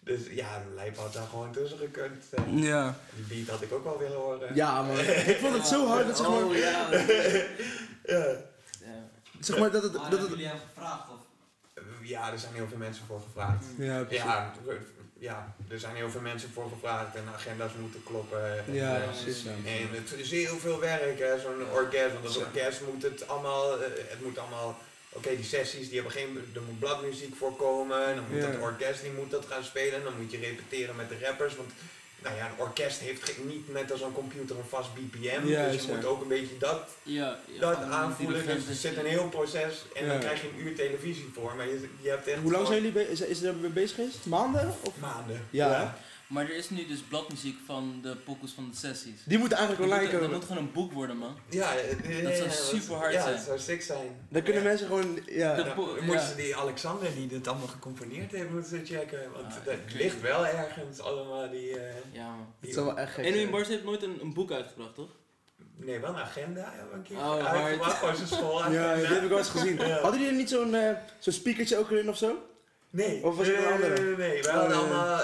Dus 0.00 0.20
ja, 0.30 0.62
Lijp 0.74 0.96
had 0.96 1.12
daar 1.12 1.26
gewoon 1.30 1.52
tussen 1.52 1.78
gekund. 1.78 2.24
Eh, 2.30 2.42
Ja. 2.62 2.96
Die 3.14 3.24
beat 3.44 3.48
had 3.54 3.62
ik 3.62 3.72
ook 3.72 3.84
wel 3.84 3.98
willen 3.98 4.16
horen. 4.16 4.54
Ja, 4.54 4.82
man. 4.82 4.98
Ik 4.98 5.36
vond 5.40 5.54
het 5.54 5.66
zo 5.66 5.86
hard 5.86 6.06
dat 6.06 6.16
zeg 6.16 6.28
maar, 6.28 6.44
Oh 6.44 6.56
ja. 6.56 6.88
Ja. 6.92 6.98
ja. 8.86 9.06
zeg 9.40 9.58
maar 9.58 9.70
dat 9.70 9.82
het, 9.82 9.92
Maar 9.92 10.00
dat 10.02 10.10
hebben 10.10 10.20
het, 10.20 10.28
jullie 10.28 10.46
hem 10.46 10.56
gevraagd? 10.74 11.02
Of? 11.10 11.16
Ja, 12.04 12.32
er 12.32 12.38
zijn 12.38 12.54
heel 12.54 12.68
veel 12.68 12.78
mensen 12.78 13.04
voor 13.06 13.20
gevraagd. 13.26 13.64
ja, 13.78 14.02
precies. 14.02 14.24
Ja, 14.24 14.52
ja, 15.18 15.54
er 15.68 15.78
zijn 15.78 15.94
heel 15.96 16.10
veel 16.10 16.20
mensen 16.20 16.50
voor 16.52 16.68
gevraagd 16.72 17.14
en 17.14 17.22
agenda's 17.34 17.70
moeten 17.80 18.02
kloppen. 18.04 18.64
En, 18.66 18.74
Ja, 18.74 18.96
eh, 18.96 19.08
precies. 19.08 19.42
Ja. 19.42 19.50
En 19.70 19.88
het 19.90 20.12
is 20.12 20.30
heel 20.30 20.58
veel 20.58 20.80
werk, 20.80 21.18
hè, 21.18 21.40
zo'n 21.40 21.70
orkest. 21.72 22.12
Want 22.12 22.26
als 22.26 22.36
orkest 22.36 22.80
moet 22.92 23.02
het 23.02 23.28
allemaal, 23.28 23.82
eh, 23.82 23.88
het 23.96 24.22
moet 24.22 24.38
allemaal, 24.38 24.78
oké, 25.08 25.36
die 25.36 25.44
sessies, 25.44 25.86
die 25.86 25.94
hebben 26.00 26.12
geen, 26.12 26.50
er 26.54 26.62
moet 26.62 26.78
bladmuziek 26.78 27.36
voorkomen. 27.36 28.14
Dan 28.14 28.24
moet 28.30 28.40
Ja. 28.42 28.50
dat 28.50 28.60
orkest, 28.60 29.02
die 29.02 29.12
moet 29.12 29.30
dat 29.30 29.46
gaan 29.46 29.64
spelen. 29.64 30.04
Dan 30.04 30.12
moet 30.20 30.30
je 30.30 30.38
repeteren 30.38 30.96
met 30.96 31.08
de 31.08 31.18
rappers. 31.22 31.56
Want, 31.56 31.70
nou 32.24 32.36
ja, 32.36 32.46
een 32.46 32.58
orkest 32.64 32.98
heeft 33.00 33.38
niet 33.44 33.72
net 33.72 33.92
als 33.92 34.00
een 34.00 34.12
computer 34.12 34.56
een 34.56 34.64
vast 34.68 34.88
BPM. 34.94 35.46
Ja, 35.46 35.68
dus 35.70 35.84
je 35.84 35.92
moet 35.92 36.04
ook 36.04 36.22
een 36.22 36.28
beetje 36.28 36.58
dat, 36.58 36.88
Ja, 37.02 37.38
ja, 37.46 37.60
dat 37.60 37.82
aanvoelen. 37.82 38.46
Dus 38.46 38.68
er 38.68 38.74
zit 38.74 38.96
een 38.96 39.06
heel 39.06 39.28
proces 39.28 39.84
en 39.94 40.04
Ja. 40.04 40.10
dan 40.10 40.20
krijg 40.20 40.40
je 40.42 40.48
een 40.48 40.66
uur 40.66 40.74
televisie 40.74 41.30
voor. 41.34 41.54
Maar 41.56 41.66
je, 41.68 41.88
je 42.00 42.08
hebt 42.08 42.26
echt 42.26 42.40
Hoe 42.40 42.52
lang 42.52 42.66
zijn 42.66 42.78
jullie 42.78 42.92
bezig? 42.92 43.10
Is, 43.10 43.20
is 43.20 43.42
er 43.42 43.54
mee 43.54 43.70
bezig 43.70 43.94
geweest? 43.96 44.26
Maanden? 44.26 44.74
Of? 44.82 44.92
maanden. 45.00 45.46
Ja. 45.50 45.98
Maar 46.34 46.44
er 46.44 46.56
is 46.56 46.70
nu 46.70 46.86
dus 46.86 47.00
bladmuziek 47.00 47.58
van 47.66 47.98
de 48.02 48.16
pokus 48.16 48.52
van 48.52 48.68
de 48.70 48.76
sessies. 48.76 49.20
Die 49.24 49.38
moeten 49.38 49.58
eigenlijk 49.58 49.90
Dat 49.90 49.98
online 49.98 50.12
moet, 50.12 50.20
dat 50.20 50.30
komen. 50.30 50.36
moet 50.38 50.48
gewoon 50.48 50.62
een 50.62 50.72
boek 50.72 50.92
worden, 50.92 51.16
man. 51.16 51.36
Ja, 51.50 51.74
eh, 51.76 52.22
Dat 52.24 52.34
zou 52.36 52.48
ja, 52.48 52.50
super 52.54 52.94
hard 52.96 53.12
ja, 53.12 53.22
zijn. 53.22 53.34
dat 53.34 53.44
zou 53.44 53.58
sick 53.58 53.82
zijn. 53.82 54.26
Dan 54.28 54.42
kunnen 54.42 54.62
Ja. 54.62 54.68
mensen 54.68 54.86
gewoon, 54.86 55.18
ja. 55.26 55.54
Dan 55.54 55.66
moeten 55.76 56.06
ja. 56.12 56.26
ze 56.26 56.34
die 56.36 56.56
Alexander 56.56 57.14
die 57.14 57.26
dit 57.26 57.48
allemaal 57.48 57.66
gecomponeerd 57.66 58.32
heeft, 58.32 58.50
moeten 58.50 58.70
ze 58.70 58.94
checken. 58.94 59.18
Want 59.32 59.46
Ah, 59.46 59.64
dat 59.64 59.74
ligt 59.94 60.20
wel 60.20 60.46
ergens 60.46 61.00
allemaal 61.00 61.50
die... 61.50 61.78
eh, 61.78 61.94
Ja, 62.12 62.26
man. 62.28 62.46
Het 62.60 62.72
zou 62.72 62.86
wel 62.86 62.98
echt 62.98 63.12
gek 63.14 63.24
En 63.24 63.32
zijn. 63.32 63.50
Bars 63.50 63.68
heeft 63.68 63.84
nooit 63.84 64.02
een, 64.02 64.18
een 64.20 64.32
boek 64.34 64.50
uitgebracht, 64.52 64.94
toch? 64.94 65.10
nee, 65.76 65.98
wel 66.00 66.10
een 66.10 66.16
agenda 66.16 66.72
hebben 66.74 66.90
we 66.90 66.96
een 66.96 67.02
keer 67.02 67.16
Oh, 67.16 67.44
hard. 67.44 67.82
Gewoon 67.94 68.16
zijn 68.16 68.28
school 68.38 68.70
Ja, 68.72 68.94
die 68.94 69.04
heb 69.06 69.22
ik 69.22 69.28
wel 69.28 69.38
eens 69.38 69.48
gezien. 69.48 69.76
Ja. 69.78 70.00
Hadden 70.00 70.20
jullie 70.20 70.36
niet 70.36 70.48
zo'n 70.50 70.74
eh, 70.74 70.90
zo'n 71.18 71.32
speakertje 71.32 71.76
ook 71.78 71.90
erin 71.90 72.08
of 72.08 72.16
zo? 72.16 72.42
Nee. 72.90 73.24
Of 73.24 73.36
was 73.36 73.46
het 73.46 73.56
nee, 73.56 73.66
een 73.66 73.72
andere? 73.72 73.94
Nee, 73.94 74.04
nee, 74.16 74.16
nee. 74.28 74.42
We 74.42 74.48
Oh, 74.48 74.54
hadden 74.54 74.70
ja. 74.76 74.82
allemaal... 74.82 75.20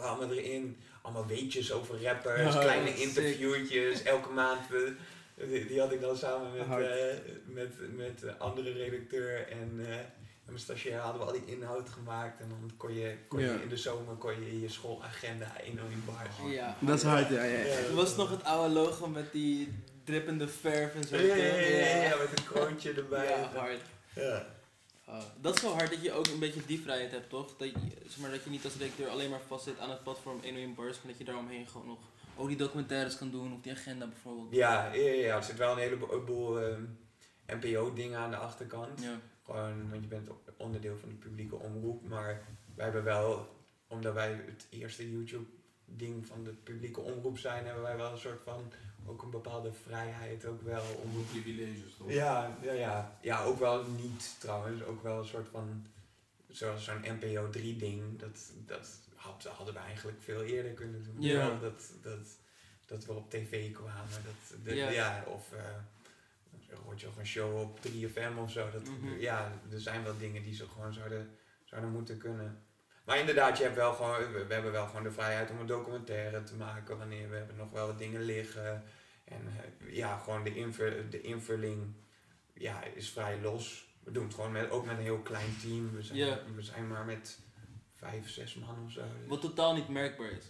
we 0.00 0.06
allemaal 0.08 0.36
erin? 0.36 0.76
Allemaal 1.02 1.26
weetjes 1.26 1.72
over 1.72 2.02
rappers, 2.02 2.58
kleine 2.58 2.86
sick. 2.88 2.96
interviewtjes, 2.98 4.02
elke 4.02 4.28
maand. 4.32 4.60
die, 5.48 5.66
die 5.66 5.80
had 5.80 5.92
ik 5.92 6.00
dan 6.00 6.16
samen 6.16 6.52
met, 6.52 6.66
eh, 6.68 7.14
met, 7.46 7.96
met 7.96 8.18
de 8.20 8.36
andere 8.38 8.72
redacteur 8.72 9.48
en, 9.48 9.80
eh, 9.86 9.96
en 9.96 10.06
mijn 10.46 10.58
stagiair 10.58 10.98
hadden 11.00 11.20
we 11.20 11.26
al 11.26 11.32
die 11.32 11.56
inhoud 11.56 11.88
gemaakt. 11.88 12.40
En 12.40 12.48
dan 12.48 12.70
kon 12.76 12.94
je, 12.94 13.14
kon 13.28 13.40
Ja. 13.40 13.52
je 13.52 13.62
in 13.62 13.68
de 13.68 13.76
zomer 13.76 14.14
kon 14.14 14.30
je 14.44 14.50
in 14.50 14.60
je 14.60 14.68
schoolagenda 14.68 15.52
101 15.64 16.02
bars. 16.06 16.52
Ja. 16.54 16.76
Dat 16.80 16.96
is 16.96 17.02
hard, 17.02 17.28
ja. 17.28 17.42
ja. 17.42 17.58
Ja. 17.58 17.92
Was 17.94 18.08
het 18.08 18.16
nog 18.16 18.30
het 18.30 18.44
oude 18.44 18.74
logo 18.74 19.06
met 19.06 19.32
die 19.32 19.72
drippende 20.04 20.48
verf 20.48 20.94
en 20.94 21.04
zo? 21.04 21.16
Ja, 21.16 21.34
ja, 21.34 21.44
ja, 21.44 21.66
ja, 21.78 22.02
ja, 22.02 22.16
met 22.16 22.38
een 22.38 22.44
kroontje 22.44 22.92
erbij. 22.92 23.28
Ja, 23.28 23.50
hard. 23.58 23.80
Ja. 24.14 24.46
Ah, 25.10 25.22
dat 25.40 25.56
is 25.56 25.62
wel 25.62 25.72
hard 25.72 25.90
dat 25.90 26.02
je 26.02 26.12
ook 26.12 26.26
een 26.26 26.38
beetje 26.38 26.66
die 26.66 26.80
vrijheid 26.80 27.10
hebt, 27.10 27.28
toch? 27.28 27.56
Dat 27.56 27.68
je, 27.68 27.74
zeg 28.06 28.18
maar, 28.18 28.30
dat 28.30 28.44
je 28.44 28.50
niet 28.50 28.64
als 28.64 28.76
redacteur 28.76 29.08
alleen 29.08 29.30
maar 29.30 29.40
vastzit 29.46 29.78
aan 29.78 29.90
het 29.90 30.02
platform 30.02 30.40
101 30.42 30.74
Bars, 30.74 30.96
maar 30.96 31.06
dat 31.06 31.18
je 31.18 31.24
daaromheen 31.24 31.66
gewoon 31.66 31.86
nog 31.86 31.98
ook 32.36 32.48
die 32.48 32.56
documentaires 32.56 33.18
kan 33.18 33.30
doen 33.30 33.52
of 33.52 33.60
die 33.60 33.72
agenda 33.72 34.06
bijvoorbeeld. 34.06 34.54
Ja, 34.54 34.92
ja, 34.92 35.12
ja, 35.12 35.36
er 35.36 35.42
zit 35.42 35.56
wel 35.56 35.72
een 35.72 35.78
heleboel 35.78 36.60
ehm, 36.60 36.82
NPO-dingen 37.46 38.18
aan 38.18 38.30
de 38.30 38.36
achterkant. 38.36 39.02
Ja. 39.02 39.18
Gewoon, 39.44 39.90
want 39.90 40.02
je 40.02 40.08
bent 40.08 40.30
onderdeel 40.56 40.96
van 40.96 41.08
de 41.08 41.14
publieke 41.14 41.56
omroep. 41.56 42.08
Maar 42.08 42.42
wij 42.74 42.84
hebben 42.84 43.04
wel, 43.04 43.48
omdat 43.86 44.14
wij 44.14 44.32
het 44.46 44.66
eerste 44.70 45.10
YouTube-ding 45.10 46.26
van 46.26 46.44
de 46.44 46.52
publieke 46.52 47.00
omroep 47.00 47.38
zijn, 47.38 47.64
hebben 47.64 47.82
wij 47.82 47.96
wel 47.96 48.12
een 48.12 48.18
soort 48.18 48.40
van, 48.44 48.72
ook 49.10 49.22
een 49.22 49.30
bepaalde 49.30 49.72
vrijheid 49.72 50.44
ook 50.46 50.62
wel 50.62 50.82
om... 51.02 51.26
Privileges 51.30 51.94
toch? 51.98 52.12
Ja, 52.12 52.56
ja, 52.62 52.72
ja. 52.72 53.18
ja, 53.22 53.42
ook 53.42 53.58
wel 53.58 53.84
niet 53.84 54.36
trouwens. 54.40 54.82
Ook 54.82 55.02
wel 55.02 55.18
een 55.18 55.24
soort 55.26 55.48
van, 55.48 55.86
zoals 56.48 56.84
zo'n 56.84 57.00
NPO 57.20 57.48
3-ding, 57.58 58.18
dat, 58.18 58.52
dat 58.66 58.88
had, 59.14 59.44
hadden 59.44 59.74
we 59.74 59.80
eigenlijk 59.80 60.18
veel 60.22 60.42
eerder 60.42 60.72
kunnen 60.72 61.02
doen. 61.04 61.16
Ja. 61.22 61.58
Dat, 61.60 61.92
dat, 62.02 62.26
dat 62.86 63.04
we 63.06 63.12
op 63.12 63.30
tv 63.30 63.72
kwamen. 63.72 64.22
Dat, 64.24 64.58
de- 64.64 64.74
Ja. 64.74 64.88
ja. 64.90 65.24
of 65.26 65.52
uh, 65.52 65.58
je 66.96 67.06
of 67.08 67.16
een 67.16 67.26
show 67.26 67.60
op 67.60 67.78
3FM 67.88 68.38
of 68.38 68.50
zo. 68.50 68.70
Dat, 68.70 68.84
Mhm. 68.84 69.18
Ja, 69.20 69.52
er 69.72 69.80
zijn 69.80 70.04
wel 70.04 70.18
dingen 70.18 70.42
die 70.42 70.54
ze 70.54 70.66
gewoon 70.68 70.92
zouden, 70.92 71.30
zouden 71.64 71.90
moeten 71.90 72.18
kunnen. 72.18 72.62
Maar 73.04 73.18
inderdaad, 73.18 73.56
je 73.58 73.62
hebt 73.64 73.76
wel 73.76 73.92
gewoon, 73.92 74.32
we, 74.32 74.44
hebben 74.54 74.72
wel 74.72 74.86
gewoon 74.86 75.02
de 75.02 75.10
vrijheid 75.12 75.50
om 75.50 75.58
een 75.58 75.66
documentaire 75.66 76.42
te 76.42 76.54
maken 76.54 76.98
wanneer 76.98 77.30
we 77.30 77.36
hebben 77.36 77.56
nog 77.56 77.70
wel 77.70 77.86
wat 77.86 77.98
dingen 77.98 78.22
liggen. 78.22 78.82
En 79.30 79.42
uh, 79.46 79.96
ja, 79.96 80.18
gewoon 80.18 80.44
de, 80.44 80.54
invul, 80.54 80.92
de 81.10 81.20
invulling 81.20 81.94
ja, 82.54 82.84
is 82.84 83.10
vrij 83.10 83.40
los. 83.40 83.88
We 84.04 84.10
doen 84.10 84.24
het 84.24 84.34
gewoon 84.34 84.52
met, 84.52 84.70
ook 84.70 84.86
met 84.86 84.96
een 84.96 85.02
heel 85.02 85.18
klein 85.18 85.56
team. 85.62 85.92
We 85.92 86.02
zijn, 86.02 86.38
we 86.54 86.62
zijn 86.62 86.88
maar 86.88 87.04
met 87.04 87.38
vijf, 87.96 88.30
zes 88.30 88.54
man 88.54 88.84
of 88.84 88.92
zo. 88.92 89.02
Wat 89.26 89.40
totaal 89.40 89.74
niet 89.74 89.88
merkbaar 89.88 90.30
is. 90.30 90.44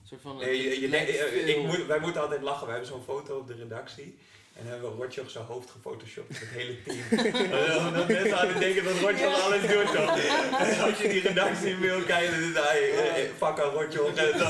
Een 0.00 0.06
soort 0.06 0.20
van, 0.20 0.36
nee, 0.36 0.62
je, 0.62 0.80
je, 0.80 1.54
ik 1.56 1.66
moet, 1.66 1.86
wij 1.86 2.00
moeten 2.00 2.20
altijd 2.22 2.42
lachen. 2.42 2.66
We 2.66 2.72
hebben 2.72 2.90
zo'n 2.90 3.02
foto 3.02 3.38
op 3.38 3.46
de 3.46 3.54
redactie. 3.54 4.18
En 4.58 4.66
hebben 4.66 4.90
we 4.90 5.02
Rotjoch 5.02 5.30
zijn 5.30 5.44
hoofd 5.44 5.70
gefotoshopt, 5.70 6.38
het 6.38 6.48
hele 6.48 6.82
team. 6.82 6.98
dat 7.94 8.08
mensen 8.08 8.38
aan 8.38 8.48
het 8.48 8.58
denken 8.58 8.84
dat 8.84 8.98
Rotjoch 8.98 9.42
alles 9.42 9.60
doet 9.60 9.92
toch. 9.92 10.10
als 10.80 10.98
je 10.98 11.08
die 11.08 11.20
redactie 11.20 11.76
mail 11.76 12.02
kijkt, 12.02 12.30
dan 12.30 12.40
is 12.40 12.54
hij, 12.54 13.30
fuck 13.36 13.60
aan 13.60 13.70
Rotjoch. 13.70 14.14
En 14.14 14.38
zo. 14.38 14.44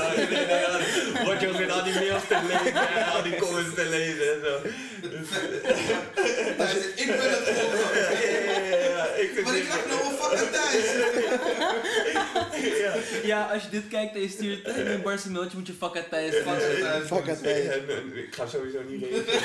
Rotjoch 1.23 1.55
zit 1.55 1.71
al 1.71 1.83
die 1.83 1.93
mails 1.93 2.27
te 2.27 2.39
lezen 2.47 2.87
en 2.95 3.05
al 3.11 3.23
die 3.23 3.35
comments 3.35 3.73
te 3.75 3.85
lezen 3.85 4.33
en 4.33 4.39
zo. 4.45 4.59
ik 7.01 7.07
ben 7.07 7.19
het 7.19 8.83
Maar 9.43 9.55
ik 9.55 9.63
krijg 9.63 9.87
nog 9.87 10.09
een 10.09 10.17
fucking 10.17 10.49
thuis. 10.51 10.93
ja. 12.83 12.93
ja, 13.23 13.51
als 13.53 13.63
je 13.63 13.69
dit 13.69 13.87
kijkt 13.87 14.15
en 14.15 14.21
je 14.21 14.29
stuurt 14.29 14.67
een 14.67 15.01
Barse 15.01 15.31
mailtje, 15.31 15.57
moet 15.57 15.67
je 15.67 15.73
fuck 15.73 15.95
uit 15.95 16.09
Thijs. 16.09 16.35
Fuck 17.05 17.27
uit 17.27 17.43
Thijs. 17.43 17.75
Ik 18.13 18.35
ga 18.35 18.47
sowieso 18.47 18.81
niet 18.83 19.03
reageren. 19.03 19.43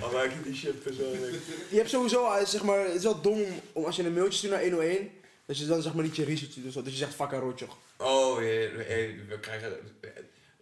Al 0.02 0.10
maak 0.12 0.24
ik 0.24 0.44
die 0.44 0.54
shit 0.54 0.82
persoonlijk. 0.82 1.34
Je 1.68 1.76
hebt 1.76 1.90
sowieso, 1.90 2.32
eh, 2.32 2.44
zeg 2.44 2.62
maar, 2.62 2.84
het 2.84 2.94
is 2.94 3.02
wel 3.02 3.20
dom 3.20 3.44
om 3.72 3.84
als 3.84 3.96
je 3.96 4.04
een 4.04 4.12
mailtje 4.12 4.38
stuurt 4.38 4.52
naar 4.52 4.62
101, 4.62 5.10
dat 5.46 5.58
je 5.58 5.66
dan 5.66 5.82
zeg 5.82 5.94
maar 5.94 6.04
niet 6.04 6.16
je 6.16 6.24
research 6.24 6.54
doet, 6.54 6.74
dat 6.74 6.84
je 6.84 6.90
zegt 6.90 7.14
fuck 7.14 7.30
rotje. 7.30 7.66
Oh, 7.96 8.36
we 8.36 9.38
krijgen... 9.40 9.78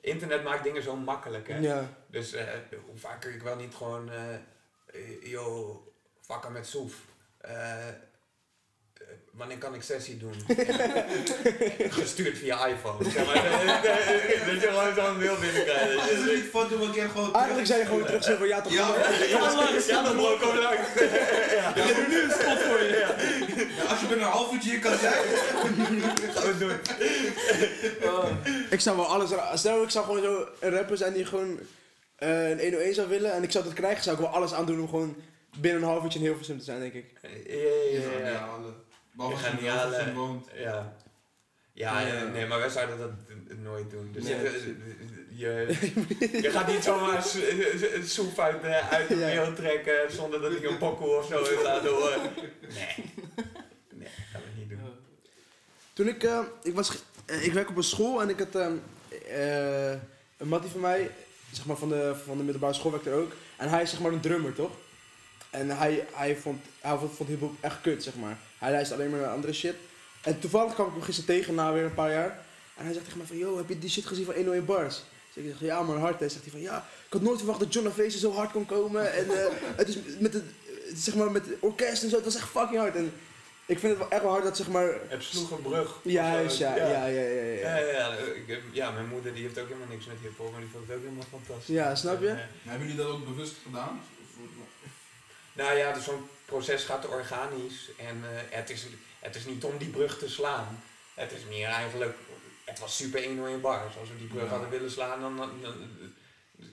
Internet 0.00 0.44
maakt 0.44 0.64
dingen 0.64 0.82
zo 0.82 0.96
makkelijk, 0.96 1.48
hè. 1.48 1.58
Ja. 1.58 1.96
Dus 2.06 2.34
uh, 2.34 2.42
hoe 2.86 2.98
vaker 2.98 3.34
ik 3.34 3.42
wel 3.42 3.56
niet 3.56 3.74
gewoon, 3.74 4.08
uh, 4.08 5.30
yo, 5.30 5.82
fucker 6.20 6.50
met 6.50 6.66
soef. 6.66 6.94
Uh, 7.47 7.52
wanneer 9.32 9.59
kan 9.59 9.75
ik 9.75 9.82
sessie 9.82 10.16
doen? 10.16 10.35
Gestuurd 12.00 12.38
via 12.38 12.66
iPhone. 12.66 13.11
Zeg 13.11 13.26
maar, 13.26 13.35
dat 13.35 14.61
je 14.62 14.68
gewoon 14.68 14.94
zo'n 14.94 15.18
mail 15.18 15.37
binnenkrijgt. 15.40 15.94
Dat 15.94 16.35
niet 16.35 16.44
van 16.50 16.68
doen, 16.68 16.92
keer 16.92 17.09
gewoon 17.09 17.35
Eigenlijk 17.35 17.66
zei 17.66 17.78
je 17.80 17.87
gewoon 17.87 18.04
terug 18.04 18.25
zo 18.25 18.37
van 18.37 18.49
ja 18.49 18.61
toch 18.61 18.73
Ja, 18.73 18.94
ja, 19.87 20.02
dan 20.02 20.16
bro, 20.16 20.37
kom 20.37 20.56
langs. 20.56 20.88
Ja, 21.50 21.75
ik 21.75 21.82
heb 21.82 22.09
nu 22.09 22.23
een 22.23 22.30
spot 22.30 22.59
voor 22.59 22.82
je. 22.82 22.99
Ja. 22.99 23.85
als 23.88 24.00
je 24.00 24.06
binnen 24.06 24.26
een 24.26 24.32
half 24.32 24.52
uurtje 24.52 24.70
hier 24.70 24.80
kan 24.80 24.99
zijn, 24.99 25.23
gaan 26.35 26.47
we 26.47 26.59
doen. 26.59 26.78
Oh. 28.11 28.25
Ik 28.70 28.80
zou 28.80 28.97
wel 28.97 29.06
alles... 29.06 29.30
Stel 29.54 29.82
ik 29.82 29.90
zou 29.90 30.04
gewoon 30.04 30.23
zo 30.23 30.49
een 30.61 30.70
rapper 30.70 30.97
zijn 30.97 31.12
die 31.12 31.25
gewoon 31.25 31.59
uh, 32.18 32.49
een 32.50 32.61
101 32.61 32.94
zou 32.94 33.09
willen 33.09 33.32
en 33.32 33.42
ik 33.42 33.50
zou 33.50 33.64
dat 33.64 33.73
krijgen, 33.73 34.02
zou 34.02 34.16
ik 34.16 34.23
wel 34.23 34.32
alles 34.32 34.52
aandoen 34.52 34.80
om 34.80 34.88
gewoon 34.88 35.16
binnen 35.57 35.83
een 35.83 35.88
half 35.88 36.02
uurtje 36.02 36.19
in 36.19 36.25
Hilversum 36.25 36.59
te 36.59 36.64
zijn, 36.64 36.80
denk 36.80 36.92
ik. 36.92 37.19
Ja, 37.23 37.28
ja, 38.21 38.28
ja. 38.30 38.49
Behalve 39.12 39.50
als 39.50 39.61
je 39.61 39.69
halen. 39.69 40.14
woont. 40.14 40.47
Ja. 40.54 40.97
Ja, 41.73 42.00
ja, 42.00 42.25
nee, 42.25 42.47
maar 42.47 42.59
wij 42.59 42.69
zouden 42.69 42.99
dat 42.99 43.11
nooit 43.59 43.90
doen. 43.90 44.12
Dus 44.12 44.25
nee, 44.25 44.42
je, 44.42 44.76
je, 45.28 45.76
je, 46.42 46.50
gaat 46.50 46.66
niet 46.66 46.85
zomaar 46.85 47.25
soep 48.04 48.38
uit, 48.38 48.64
uit 48.90 49.09
de 49.09 49.16
wereld 49.16 49.57
trekken 49.57 50.12
zonder 50.12 50.40
dat 50.40 50.52
ik 50.52 50.64
een 50.64 50.78
pokkel 50.78 51.09
of 51.09 51.26
zo 51.26 51.45
heeft 51.45 51.62
laten 51.62 51.90
horen. 51.90 52.21
Nee. 52.61 53.12
Nee, 53.90 54.09
dat 54.09 54.26
gaan 54.33 54.40
we 54.40 54.61
niet 54.61 54.69
doen. 54.69 54.78
Toen 55.92 56.09
ik, 56.09 56.25
uh, 56.25 56.40
ik 56.62 56.75
was, 56.75 57.02
uh, 57.26 57.45
ik 57.45 57.52
werk 57.52 57.69
op 57.69 57.76
een 57.76 57.83
school 57.83 58.23
en 58.23 58.28
ik 58.28 58.38
had 58.38 58.57
uh, 58.57 59.90
een 60.37 60.49
mattie 60.49 60.71
van 60.71 60.80
mij, 60.80 61.11
zeg 61.52 61.66
maar 61.66 61.76
van 61.76 61.88
de, 61.88 62.14
van 62.25 62.37
de 62.37 62.42
middelbare 62.42 62.75
school 62.75 62.90
werkte 62.90 63.11
er 63.11 63.16
ook. 63.16 63.33
En 63.57 63.69
hij 63.69 63.83
is 63.83 63.90
zeg 63.90 64.00
maar 64.00 64.12
een 64.12 64.21
drummer, 64.21 64.54
toch? 64.54 64.73
En 65.50 65.71
hij, 65.78 66.07
hij 66.12 66.37
vond, 66.37 66.64
hij 66.80 66.97
vond, 66.99 67.16
vond 67.16 67.28
hiphop 67.28 67.54
echt 67.61 67.80
kut, 67.80 68.02
zeg 68.02 68.14
maar. 68.14 68.38
Hij 68.59 68.71
luistert 68.71 69.00
alleen 69.00 69.11
maar 69.11 69.21
naar 69.21 69.30
andere 69.30 69.52
shit. 69.52 69.75
En 70.23 70.40
toevallig 70.40 70.75
kwam 70.75 70.87
ik 70.87 70.92
hem 70.92 71.02
gisteren 71.02 71.35
tegen 71.35 71.54
na 71.54 71.73
weer 71.73 71.85
een 71.85 71.95
paar 71.95 72.12
jaar. 72.12 72.45
En 72.76 72.85
hij 72.85 72.92
zegt 72.92 73.04
tegen 73.04 73.19
mij 73.19 73.26
van, 73.26 73.37
yo, 73.37 73.57
heb 73.57 73.69
je 73.69 73.78
die 73.78 73.90
shit 73.90 74.07
gezien 74.07 74.25
van 74.25 74.35
101 74.35 74.64
Bars? 74.64 75.02
Dus 75.35 75.45
ik 75.45 75.50
zeg, 75.50 75.69
ja 75.69 75.83
man, 75.83 75.99
hard. 75.99 76.19
Hij 76.19 76.28
zegt 76.28 76.42
hij 76.42 76.52
van, 76.52 76.61
ja, 76.61 76.87
ik 77.07 77.12
had 77.12 77.23
nooit 77.23 77.38
verwacht 77.38 77.61
dat 77.61 77.73
John 77.73 77.88
Face 77.88 78.19
zo 78.19 78.33
hard 78.33 78.50
kon 78.50 78.66
komen. 78.66 79.12
En 79.12 79.26
uh, 79.26 79.33
het 79.80 79.88
is 79.88 79.99
met 80.19 80.33
het, 80.33 80.45
zeg 80.95 81.14
maar, 81.14 81.30
met 81.30 81.47
het 81.47 81.57
orkest 81.61 82.02
en 82.02 82.11
zo, 82.11 82.16
het 82.16 82.25
was 82.25 82.37
echt 82.37 82.49
fucking 82.49 82.78
hard. 82.78 82.97
En 82.97 83.12
ik 83.66 83.78
vind 83.78 83.92
het 83.92 83.99
wel 83.99 84.11
echt 84.11 84.23
wel 84.23 84.30
hard 84.30 84.45
dat 84.45 84.57
zeg 84.57 84.69
maar... 84.69 84.95
Het 85.09 85.23
sloeg 85.23 85.50
een 85.50 85.62
brug. 85.62 86.00
Juist, 86.02 86.59
ja, 86.59 86.76
ja, 86.76 86.87
ja, 86.87 87.07
ja, 87.07 87.21
ja. 87.21 87.76
Ja, 87.76 87.76
ja, 87.76 87.92
ja, 87.92 88.16
ik, 88.47 88.62
ja, 88.73 88.90
mijn 88.90 89.09
moeder 89.09 89.35
die 89.35 89.42
heeft 89.42 89.59
ook 89.59 89.66
helemaal 89.66 89.88
niks 89.88 90.07
met 90.07 90.16
hiphop, 90.23 90.50
maar 90.50 90.61
die 90.61 90.71
vond 90.73 90.87
het 90.87 90.97
ook 90.97 91.02
helemaal 91.02 91.30
fantastisch. 91.30 91.75
Ja, 91.75 91.95
snap 91.95 92.21
je? 92.21 92.28
En, 92.28 92.49
hebben 92.62 92.88
jullie 92.88 93.02
dat 93.02 93.12
ook 93.12 93.25
bewust 93.25 93.54
gedaan? 93.64 94.00
Nou 95.52 95.76
ja, 95.76 95.92
dus 95.92 96.04
zo'n 96.04 96.28
proces 96.45 96.85
gaat 96.85 97.09
organisch 97.09 97.90
en 97.97 98.16
uh, 98.16 98.28
het, 98.50 98.71
is, 98.71 98.87
het 99.19 99.35
is 99.35 99.45
niet 99.45 99.64
om 99.64 99.78
die 99.78 99.88
brug 99.88 100.19
te 100.19 100.28
slaan. 100.28 100.83
Het 101.14 101.33
is 101.33 101.45
meer 101.49 101.69
eigenlijk, 101.69 102.16
het 102.64 102.78
was 102.78 102.97
super 102.97 103.25
101 103.25 103.61
bar. 103.61 103.83
Als 103.83 104.09
we 104.09 104.19
die 104.19 104.26
brug 104.26 104.49
hadden 104.49 104.71
willen 104.71 104.90
slaan, 104.90 105.21
dan, 105.21 105.37
dan, 105.37 105.75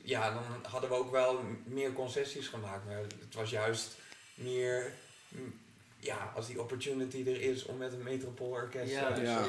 ja, 0.02 0.34
dan 0.34 0.44
hadden 0.72 0.90
we 0.90 0.96
ook 0.96 1.12
wel 1.12 1.44
meer 1.64 1.94
concessies 1.94 2.48
gemaakt. 2.48 2.86
Maar 2.86 2.98
het 2.98 3.34
was 3.34 3.50
juist 3.50 3.96
meer, 4.34 4.94
ja, 6.00 6.32
als 6.36 6.48
die 6.48 6.62
opportunity 6.62 7.24
er 7.28 7.42
is 7.42 7.66
om 7.66 7.78
met 7.78 7.94
een 7.94 8.04
metropoolorkest 8.04 8.92
ja, 8.92 9.10
dus, 9.10 9.28
ja. 9.28 9.46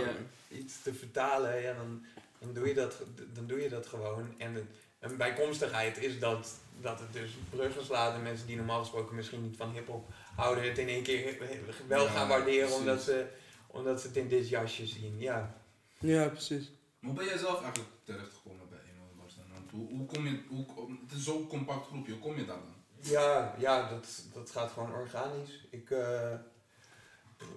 iets 0.49 0.83
te 0.83 0.95
vertalen, 0.95 1.63
ja, 1.63 1.75
dan, 1.75 2.05
dan, 2.39 2.53
doe 2.53 2.69
je 2.69 2.75
dat, 2.75 2.97
dan 3.33 3.47
doe 3.47 3.61
je 3.61 3.69
dat 3.69 3.87
gewoon. 3.87 4.35
En 4.39 4.69
een 4.99 5.17
bijkomstigheid 5.17 5.99
is 5.99 6.19
dat 6.19 6.61
dat 6.81 7.01
het 7.01 7.13
dus 7.13 7.31
bruggen 7.51 7.85
slaat 7.85 8.15
en 8.15 8.23
mensen 8.23 8.47
die 8.47 8.57
normaal 8.57 8.81
gesproken 8.81 9.15
misschien 9.15 9.43
niet 9.43 9.57
van 9.57 9.71
hip-hop 9.71 10.09
houden 10.37 10.65
het 10.65 10.79
in 10.79 10.89
één 10.89 11.03
keer 11.03 11.39
wel 11.87 12.07
gaan 12.07 12.29
waarderen 12.29 12.73
omdat 12.73 13.03
ze, 13.03 13.27
omdat 13.67 14.01
ze 14.01 14.07
het 14.07 14.17
in 14.17 14.29
dit 14.29 14.49
jasje 14.49 14.87
zien. 14.87 15.19
Ja, 15.19 15.55
ja 15.99 16.29
precies. 16.29 16.71
Hoe 17.01 17.13
ben 17.13 17.25
jij 17.25 17.39
zelf 17.39 17.63
eigenlijk 17.63 17.91
terechtgekomen 18.03 18.69
bij 18.69 18.79
Emo 18.79 19.25
Want 19.53 19.71
hoe, 19.71 19.89
hoe 19.89 20.07
kom 20.07 20.27
je, 20.27 20.43
hoe, 20.49 20.67
het 21.07 21.19
is 21.19 21.25
zo'n 21.25 21.47
compact 21.47 21.87
groepje, 21.87 22.13
hoe 22.13 22.21
kom 22.21 22.37
je 22.37 22.45
daar 22.45 22.57
dan? 22.57 22.77
Ja, 23.01 23.55
ja 23.59 23.89
dat, 23.89 24.25
dat 24.33 24.51
gaat 24.51 24.71
gewoon 24.71 24.95
organisch. 24.95 25.67
Ik, 25.71 25.91
uh, 25.91 26.33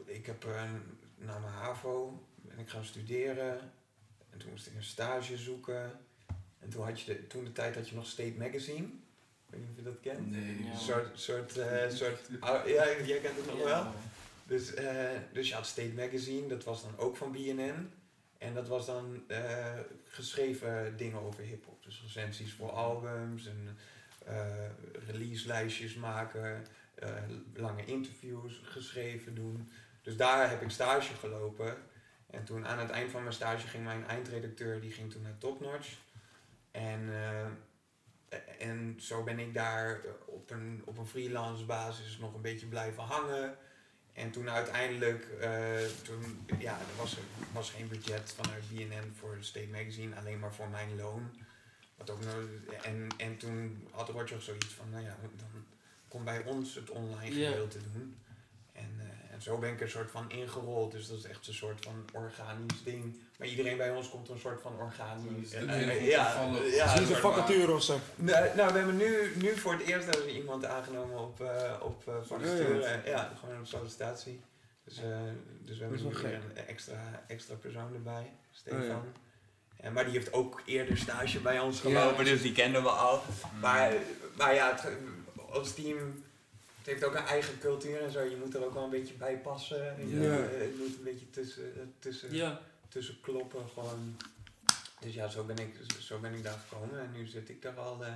ik 0.05 0.25
heb 0.25 0.45
uh, 0.45 0.63
na 1.15 1.39
mijn 1.39 1.53
HAVO 1.53 2.25
ben 2.35 2.59
ik 2.59 2.69
gaan 2.69 2.85
studeren 2.85 3.59
en 4.29 4.39
toen 4.39 4.49
moest 4.49 4.67
ik 4.67 4.75
een 4.75 4.83
stage 4.83 5.37
zoeken. 5.37 5.99
En 6.61 6.69
toen 6.69 6.83
had 6.83 7.01
je 7.01 7.13
de, 7.13 7.27
toen 7.27 7.43
de 7.43 7.51
tijd 7.51 7.75
had 7.75 7.89
je 7.89 7.95
nog 7.95 8.05
State 8.05 8.35
Magazine 8.37 8.87
weet 9.51 9.59
niet 9.59 9.69
of 9.69 9.75
je 9.75 9.83
dat 9.83 9.99
kent. 9.99 10.31
Nee. 10.31 10.69
Een 10.71 10.77
soort, 10.77 11.19
soort, 11.19 11.57
uh, 11.57 11.89
soort 11.99 12.29
ja, 12.65 13.01
jij 13.05 13.19
kent 13.19 13.37
het 13.37 13.45
nog 13.45 13.63
wel. 13.63 13.93
Dus, 14.43 14.75
uh, 14.75 15.09
dus 15.33 15.47
je 15.47 15.53
had 15.53 15.65
State 15.65 15.93
Magazine, 15.93 16.47
dat 16.47 16.63
was 16.63 16.81
dan 16.81 16.97
ook 16.97 17.17
van 17.17 17.31
BNN. 17.31 17.91
En 18.37 18.53
dat 18.53 18.67
was 18.67 18.85
dan 18.85 19.23
uh, 19.27 19.79
geschreven 20.05 20.97
dingen 20.97 21.21
over 21.21 21.43
hip-hop. 21.43 21.83
Dus 21.83 22.01
recensies 22.01 22.53
voor 22.53 22.71
albums 22.71 23.47
en 23.47 23.77
release 25.07 25.47
lijstjes 25.47 25.95
maken, 25.95 26.65
lange 27.53 27.85
interviews 27.85 28.61
geschreven 28.63 29.35
doen. 29.35 29.71
Dus 30.01 30.17
daar 30.17 30.49
heb 30.49 30.61
ik 30.61 30.69
stage 30.69 31.13
gelopen. 31.13 31.77
En 32.27 32.43
toen 32.43 32.67
aan 32.67 32.79
het 32.79 32.89
eind 32.89 33.11
van 33.11 33.21
mijn 33.21 33.33
stage 33.33 33.67
ging 33.67 33.83
mijn 33.83 34.07
eindredacteur, 34.07 34.81
die 34.81 34.91
ging 34.91 35.11
toen 35.11 35.21
naar 35.21 35.37
Topnotch. 35.37 35.97
En 36.71 37.09
en 38.59 38.95
zo 38.99 39.23
ben 39.23 39.39
ik 39.39 39.53
daar 39.53 39.89
eh, 39.89 40.11
op 40.25 40.49
een, 40.49 40.81
op 40.85 40.97
een 40.97 41.07
freelance 41.07 41.65
basis 41.65 42.17
nog 42.17 42.33
een 42.33 42.41
beetje 42.41 42.65
blijven 42.65 43.03
hangen. 43.03 43.57
En 44.13 44.31
toen 44.31 44.49
uiteindelijk, 44.49 45.27
uh, 45.41 45.45
toen, 46.03 46.45
ja, 46.59 46.73
er 46.73 46.97
was, 46.97 47.17
er 47.17 47.23
was 47.51 47.69
geen 47.69 47.87
budget 47.87 48.33
vanuit 48.35 48.69
BNN 48.69 49.13
voor 49.19 49.37
State 49.39 49.67
Magazine, 49.67 50.15
alleen 50.15 50.39
maar 50.39 50.53
voor 50.53 50.69
mijn 50.69 50.95
loon. 50.95 51.31
Wat 51.97 52.09
ook 52.09 52.23
nog, 52.23 52.35
en, 52.83 53.07
en 53.17 53.37
toen 53.37 53.87
had 53.91 54.09
Roger 54.09 54.41
zoiets 54.41 54.73
van, 54.73 54.89
nou 54.89 55.03
ja, 55.03 55.17
dan 55.37 55.65
kom 56.07 56.23
bij 56.23 56.43
ons 56.43 56.75
het 56.75 56.89
online 56.89 57.31
gedeelte 57.31 57.79
doen. 57.93 58.17
En, 59.41 59.47
en 59.47 59.53
zo 59.53 59.57
ben 59.57 59.69
ik 59.69 59.75
er 59.75 59.85
een 59.85 59.89
soort 59.89 60.11
van 60.11 60.31
ingerold. 60.31 60.91
Dus 60.91 61.07
dat 61.07 61.17
is 61.17 61.23
echt 61.23 61.47
een 61.47 61.53
soort 61.53 61.85
van 61.85 62.05
organisch 62.13 62.83
ding. 62.83 63.19
Maar 63.37 63.47
iedereen 63.47 63.77
bij 63.77 63.91
ons 63.91 64.09
komt 64.09 64.27
er 64.27 64.33
een 64.33 64.39
soort 64.39 64.61
van 64.61 64.73
organisch. 64.79 65.53
Uh, 65.53 66.07
ja, 66.07 66.51
ja, 66.71 66.97
een 66.97 67.05
vacature 67.05 67.73
of 67.73 67.83
zo. 67.83 67.99
Nou, 68.15 68.55
nou, 68.55 68.71
we 68.71 68.77
hebben 68.77 68.97
nu, 68.97 69.31
nu 69.35 69.57
voor 69.57 69.73
het 69.73 69.81
eerst 69.81 70.05
hebben 70.05 70.25
we 70.25 70.33
iemand 70.33 70.65
aangenomen 70.65 71.19
op, 71.19 71.41
uh, 71.41 71.73
op 71.81 72.03
uh, 72.07 72.13
vacature. 72.23 73.01
Ja, 73.05 73.33
gewoon 73.39 73.55
een 73.55 73.67
sollicitatie. 73.67 74.41
Dus, 74.83 74.99
uh, 74.99 75.05
dus 75.65 75.77
we 75.77 75.83
hebben 75.83 76.03
nu 76.03 76.33
een 76.33 76.65
extra, 76.67 77.23
extra 77.27 77.55
persoon 77.55 77.93
erbij, 77.93 78.31
Stefan. 78.51 78.79
Oh, 78.79 78.87
ja. 78.87 79.03
En, 79.77 79.93
maar 79.93 80.03
die 80.03 80.13
heeft 80.13 80.33
ook 80.33 80.61
eerder 80.65 80.97
stage 80.97 81.39
bij 81.39 81.59
ons 81.59 81.79
gelopen, 81.79 82.25
ja. 82.25 82.31
dus 82.31 82.41
die 82.41 82.51
kenden 82.51 82.83
we 82.83 82.89
al. 82.89 83.15
Mm. 83.15 83.59
Maar, 83.59 83.93
maar 84.37 84.53
ja, 84.53 84.71
het, 84.71 84.97
als 85.49 85.73
team 85.73 86.23
Het 86.81 86.89
heeft 86.89 87.03
ook 87.03 87.15
een 87.15 87.25
eigen 87.25 87.59
cultuur 87.59 88.01
en 88.01 88.11
zo. 88.11 88.21
Je 88.23 88.35
moet 88.43 88.53
er 88.55 88.65
ook 88.65 88.73
wel 88.73 88.83
een 88.83 88.89
beetje 88.89 89.13
bij 89.13 89.37
passen. 89.37 89.95
Ja. 90.09 90.21
Je, 90.21 90.29
eh, 90.29 90.59
het 90.61 90.77
moet 90.77 90.97
een 90.97 91.03
beetje 91.03 91.29
tussen, 91.29 91.63
eh, 91.75 91.81
tussen, 91.99 92.35
Ja. 92.35 92.61
tussen 92.89 93.19
kloppen. 93.21 93.69
Gewoon. 93.73 94.17
Dus 94.99 95.13
ja, 95.13 95.27
zo 95.27 95.43
ben, 95.43 95.57
ik, 95.57 95.75
zo 95.99 96.19
ben 96.19 96.33
ik 96.33 96.43
daar 96.43 96.57
gekomen. 96.67 96.99
En 96.99 97.11
nu 97.11 97.25
zit 97.25 97.49
ik 97.49 97.61
daar 97.61 97.79
al 97.79 98.05
eh, 98.05 98.13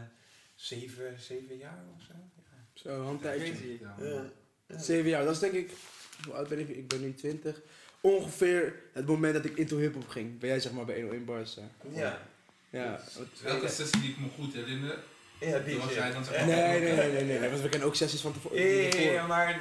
zeven, 0.55 1.19
zeven 1.19 1.57
jaar 1.57 1.84
of 1.95 2.01
zo. 2.03 2.13
Ja. 2.36 2.53
Zo, 2.74 3.10
een 3.10 3.19
tijdje. 3.19 3.77
Ja. 3.79 4.25
Zeven 4.79 5.10
jaar, 5.10 5.24
dat 5.25 5.34
is 5.34 5.39
denk 5.39 5.53
ik. 5.53 5.72
Hoe 6.25 6.34
oud 6.34 6.48
ben 6.50 6.60
ik? 6.60 6.69
Ik 6.69 6.88
ben 6.88 7.01
nu 7.01 7.13
20. 7.13 7.62
Ongeveer 8.01 8.75
het 8.93 9.05
moment 9.05 9.34
dat 9.34 9.45
ik 9.45 9.57
into 9.57 9.77
hip-hop 9.77 10.07
ging. 10.07 10.39
Ben 10.39 10.50
jij 10.50 10.60
zeg 10.60 10.72
maar 10.72 10.86
bij 10.86 10.95
101 11.01 11.25
Bars? 11.25 11.57
eh. 11.57 11.63
Ja. 11.95 12.22
Ja. 12.69 13.01
Elke 13.43 13.67
sessie 13.67 14.01
die 14.01 14.10
ik 14.10 14.19
me 14.19 14.27
goed 14.36 14.53
herinner, 14.53 14.98
ja, 15.39 15.60
die 15.60 15.77
Nee, 16.46 16.80
nee, 16.80 16.80
nee, 16.80 17.24
nee, 17.24 17.39
nee, 17.39 17.50
want 17.50 17.62
we 17.62 17.70
kennen 17.70 17.88
ook 17.88 17.96
sessies 17.96 18.22
van 18.22 18.34
tevoren. 18.34 18.62
Ja, 18.62 19.22
oh, 19.22 19.27
maar, 19.27 19.60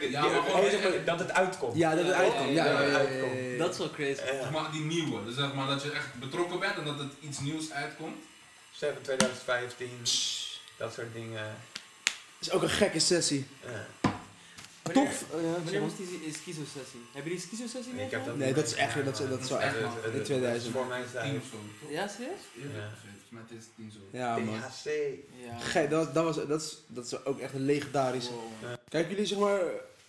dat 1.04 1.18
het 1.18 1.32
uitkomt. 1.32 1.76
Ja, 1.76 1.94
dat 1.94 2.06
het 2.06 2.14
uitkomt. 2.14 2.50
Ja, 2.50 3.58
Dat 3.58 3.72
is 3.72 3.78
wel 3.78 3.90
crazy. 3.90 4.20
Maar 4.52 4.70
die 4.72 4.80
nieuwe, 4.80 5.24
dus 5.24 5.34
zeg 5.34 5.54
maar 5.54 5.66
dat 5.66 5.82
je 5.82 5.90
echt 5.90 6.14
betrokken 6.14 6.60
bent 6.60 6.78
en 6.78 6.84
dat 6.84 6.98
het 6.98 7.12
iets 7.20 7.40
nieuws 7.40 7.72
uitkomt. 7.72 8.16
7 8.70 9.02
2015, 9.02 9.88
dat 10.76 10.94
soort 10.94 11.12
dingen. 11.14 11.56
is 12.40 12.50
ook 12.50 12.62
een 12.62 12.68
gekke 12.68 12.98
sessie. 12.98 13.46
Toch? 14.92 15.10
Wanneer 15.30 15.74
eh, 15.74 15.80
was 15.80 15.96
die 15.96 16.34
schizo-sessie? 16.42 17.00
je 17.14 17.22
die 17.22 17.40
schizo-sessie 17.40 17.92
meegemaakt? 17.92 18.36
Nee, 18.36 18.54
dat 18.54 18.66
is 18.66 18.74
echt, 18.74 19.04
dat 19.04 19.20
is, 19.20 19.28
dat 19.28 19.60
echt, 19.60 19.76
in 20.12 20.22
2000. 20.22 20.72
Voor 20.72 20.86
mijn 20.86 21.04
tijd. 21.12 21.32
Ja, 21.88 22.08
serieus? 22.08 22.40
Ja 22.52 22.92
het 23.36 23.58
is 23.58 23.64
tien 23.76 23.90
zo. 23.90 23.98
Ja, 24.10 24.38
man. 24.38 24.54
Ja. 24.54 25.58
Gek, 25.58 25.90
dat, 25.90 26.14
dat, 26.14 26.24
was, 26.24 26.46
dat, 26.46 26.62
is, 26.62 26.82
dat 26.86 27.04
is 27.04 27.24
ook 27.24 27.38
echt 27.38 27.54
een 27.54 27.64
legendarische. 27.64 28.32
Wow. 28.32 28.74
Kijken 28.88 29.10
jullie 29.10 29.26
zeg 29.26 29.38
maar 29.38 29.62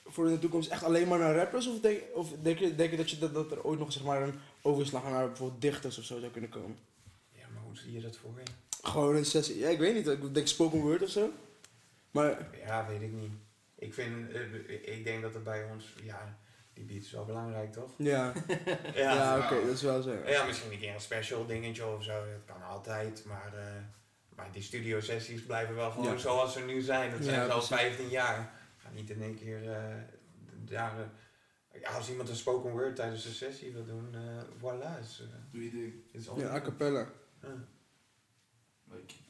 voor 0.05 0.27
de 0.27 0.39
toekomst 0.39 0.69
echt 0.69 0.83
alleen 0.83 1.07
maar 1.07 1.19
naar 1.19 1.35
rappers? 1.35 1.67
Of 1.67 1.79
denk, 1.79 2.01
of 2.13 2.31
denk, 2.41 2.59
je, 2.59 2.75
denk 2.75 2.91
je 2.91 2.97
dat, 2.97 3.09
je 3.09 3.17
dat, 3.17 3.33
dat 3.33 3.51
er 3.51 3.63
ooit 3.63 3.79
nog 3.79 3.91
zeg 3.91 4.03
maar 4.03 4.21
een 4.21 4.39
overslag 4.61 5.03
naar 5.03 5.27
bijvoorbeeld 5.27 5.61
dichters 5.61 5.97
of 5.97 6.03
zo 6.03 6.19
zou 6.19 6.31
kunnen 6.31 6.49
komen? 6.49 6.77
Ja, 7.31 7.45
maar 7.53 7.63
hoe 7.63 7.77
zie 7.77 7.91
je 7.91 8.01
dat 8.01 8.17
voor 8.17 8.33
je? 8.43 8.51
Gewoon 8.89 9.15
een 9.15 9.25
sessie. 9.25 9.57
Ja, 9.57 9.69
ik 9.69 9.79
weet 9.79 9.93
niet. 9.93 10.07
Ik 10.07 10.33
denk 10.33 10.47
spoken 10.47 10.79
word 10.79 11.01
of 11.01 11.09
zo. 11.09 11.31
Maar 12.11 12.47
Ja, 12.65 12.87
weet 12.87 13.01
ik 13.01 13.11
niet. 13.11 13.31
Ik 13.75 13.93
vind, 13.93 14.31
eh, 14.31 14.95
ik 14.97 15.03
denk 15.03 15.21
dat 15.21 15.33
het 15.33 15.43
bij 15.43 15.63
ons, 15.63 15.93
ja, 16.03 16.37
die 16.75 16.85
beat 16.85 17.03
is 17.03 17.11
wel 17.11 17.25
belangrijk, 17.25 17.71
toch? 17.73 17.91
ja, 17.97 18.33
ja, 18.93 19.13
Ja, 19.13 19.37
oké, 19.37 19.65
dat 19.65 19.73
is 19.75 19.81
wel 19.81 20.01
zo. 20.01 20.13
ja 20.25 20.43
misschien 20.45 20.71
een 20.71 20.79
keer 20.79 20.93
een 20.93 21.01
special 21.01 21.45
dingetje 21.45 21.85
of 21.85 22.03
zo, 22.03 22.11
dat 22.13 22.45
kan 22.55 22.63
altijd, 22.63 23.25
maar, 23.25 23.53
eh, 23.53 23.81
maar 24.35 24.51
die 24.51 24.61
studio 24.61 24.99
sessies 24.99 25.43
blijven 25.45 25.75
wel 25.75 25.91
gewoon 25.91 26.11
Ja. 26.11 26.17
zoals 26.17 26.53
ze 26.53 26.59
nu 26.59 26.81
zijn. 26.81 27.11
Dat 27.11 27.23
zijn 27.23 27.35
ze 27.45 27.51
al 27.51 27.57
precies. 27.57 27.75
15 27.75 28.09
jaar. 28.09 28.51
Ga 28.77 28.89
niet 28.93 29.09
in 29.09 29.21
één 29.21 29.35
keer, 29.35 29.71
eh, 29.71 29.95
daar, 30.65 30.93
eh, 30.99 31.81
ja, 31.81 31.89
als 31.89 32.09
iemand 32.09 32.29
een 32.29 32.35
spoken 32.35 32.71
word 32.71 32.95
tijdens 32.95 33.25
een 33.25 33.31
sessie 33.33 33.71
wil 33.71 33.85
doen, 33.85 34.15
eh 34.15 34.43
voilà, 34.59 34.99
is, 34.99 35.23
Doe 35.51 35.63
je 35.63 35.71
ding. 35.71 35.93
is 36.11 36.27
Ja, 36.37 36.49
a 36.55 36.61
cappella. 36.61 37.07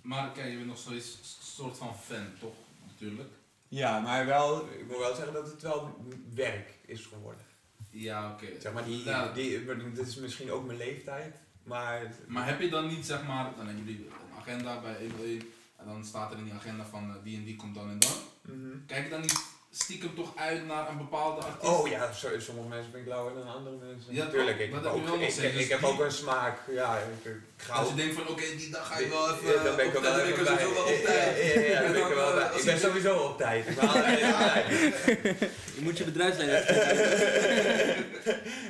Maar 0.01 0.31
kijk, 0.31 0.49
je 0.49 0.55
bent 0.55 0.67
nog 0.67 0.77
steeds 0.77 1.17
een 1.17 1.43
soort 1.45 1.77
van 1.77 1.95
fan, 1.97 2.27
toch? 2.39 2.55
Natuurlijk. 2.87 3.29
Ja, 3.75 3.99
maar 3.99 4.25
wel, 4.25 4.69
ik 4.69 4.87
moet 4.87 4.97
wel 4.97 5.15
zeggen 5.15 5.33
dat 5.33 5.51
het 5.51 5.61
wel 5.61 6.05
werk 6.33 6.73
is 6.85 7.05
geworden. 7.05 7.45
Ja, 7.89 8.31
oké. 8.31 8.45
Zeg 8.59 8.73
maar, 8.73 8.85
die, 8.85 9.03
Ja, 9.03 9.33
die, 9.33 9.65
dit 9.93 10.07
is 10.07 10.15
misschien 10.15 10.51
ook 10.51 10.65
mijn 10.65 10.77
leeftijd, 10.77 11.35
maar... 11.63 12.13
Maar 12.27 12.47
heb 12.47 12.61
je 12.61 12.69
dan 12.69 12.87
niet, 12.87 13.05
zeg 13.05 13.25
maar, 13.25 13.53
dan 13.57 13.65
hebben 13.65 13.85
jullie 13.85 14.05
een 14.05 14.37
agenda 14.37 14.81
bij 14.81 14.95
101 14.99 15.41
en 15.75 15.85
dan 15.85 16.05
staat 16.05 16.31
er 16.31 16.37
in 16.37 16.43
die 16.43 16.53
agenda 16.53 16.85
van 16.85 17.09
eh, 17.09 17.23
die 17.23 17.37
en 17.37 17.43
die 17.43 17.55
komt 17.55 17.75
dan 17.75 17.89
en 17.89 17.99
dan. 17.99 18.17
Mhm. 18.41 18.85
Kijk 18.85 19.03
je 19.03 19.09
dan 19.09 19.21
niet 19.21 19.54
stiekem 19.77 20.15
toch 20.15 20.31
uit 20.35 20.65
naar 20.65 20.89
een 20.89 20.97
bepaalde 20.97 21.41
artiest? 21.41 21.71
Oh 21.73 21.87
ja, 21.87 22.11
so- 22.13 22.39
sommige 22.39 22.67
mensen 22.67 22.91
ben 22.91 23.01
ik 23.01 23.07
lauwer 23.07 23.33
dan 23.33 23.47
andere 23.47 23.75
mensen. 23.75 24.13
Ja, 24.13 24.23
Natuurlijk, 24.23 24.59
ik, 24.59 24.71
heb 24.73 24.85
ook, 24.85 25.05
wel 25.05 25.13
ik, 25.13 25.21
ik 25.21 25.53
Dus 25.57 25.67
heb 25.67 25.81
een 25.99 26.11
smaak. 26.11 26.57
Ja, 26.71 26.97
ik, 26.97 27.25
ik 27.31 27.41
ga 27.57 27.73
Als 27.73 27.83
ook- 27.83 27.89
je 27.89 27.95
denkt 28.01 28.15
van 28.15 28.27
oké, 28.27 28.41
die 28.57 28.69
dag 28.69 28.87
ga 28.87 28.97
je 28.99 29.03
Ja, 29.05 29.09
wel 29.11 29.33
even 29.35 29.63
dan 29.63 29.75
ben 29.75 29.85
ik 29.85 29.93
er 29.95 30.01
wel 30.01 30.13
tijd, 30.13 30.35
dan 30.35 30.45
even 30.45 30.55
ben 30.55 30.67
ik 30.67 30.73
wel 30.73 30.83
op 30.83 31.03
tijd. 31.05 31.37
Ja, 31.55 31.61
ja, 31.61 31.67
ja, 31.69 31.81
dan 31.81 31.91
ben 31.91 32.01
ik 32.01 32.09
er 32.09 32.15
wel 32.15 32.33
bij. 32.33 32.49
Ik 32.59 32.65
ben 32.65 32.79
sowieso 32.79 33.17
op 33.17 33.37
tijd. 33.37 33.67
Ik 33.67 33.75
ben 33.75 33.87
altijd 33.89 34.23
op 34.23 34.37
tijd. 34.37 35.39
Je 35.75 35.81
moet 35.81 35.97
je 35.97 36.03
bedrijfsleider 36.03 36.69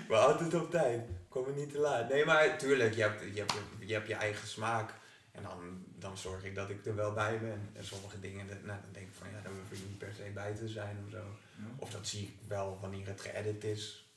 Ik 0.02 0.08
ben 0.08 0.22
altijd 0.28 0.54
op 0.54 0.72
tijd. 0.72 1.00
Kom 1.30 1.46
er 1.46 1.54
niet 1.54 1.72
te 1.72 1.78
laat. 1.80 2.10
Nee, 2.10 2.26
maar 2.26 2.58
tuurlijk, 2.58 2.96
je 2.96 3.02
hebt 3.02 3.22
je, 3.34 3.40
hebt, 3.40 3.54
je, 3.80 3.94
hebt 3.94 4.08
je 4.08 4.14
eigen 4.16 4.48
smaak. 4.48 4.90
En 5.32 5.44
dan, 5.44 5.85
dan 6.00 6.18
zorg 6.18 6.44
ik 6.44 6.56
dat 6.56 6.70
ik 6.70 6.86
er 6.86 6.96
wel 6.96 7.14
bij 7.14 7.40
ben. 7.40 7.70
En 7.74 7.86
sommige 7.86 8.20
dingen, 8.20 8.48
dat- 8.48 8.64
nou, 8.64 8.80
dan 8.82 8.92
denk 8.92 9.08
ik 9.08 9.14
van 9.18 9.28
ja, 9.30 9.42
daar 9.44 9.52
hoef 9.52 9.72
ik 9.80 9.86
niet 9.88 9.98
per 9.98 10.14
se 10.16 10.32
bij 10.34 10.54
te 10.56 10.68
zijn 10.68 10.98
of 11.06 11.12
zo. 11.12 11.18
Ja. 11.18 11.64
Of 11.78 11.90
dat 11.92 12.08
zie 12.08 12.22
ik 12.28 12.34
wel 12.48 12.78
wanneer 12.82 13.08
het 13.08 13.22
geëdit 13.22 13.64
is. 13.64 14.10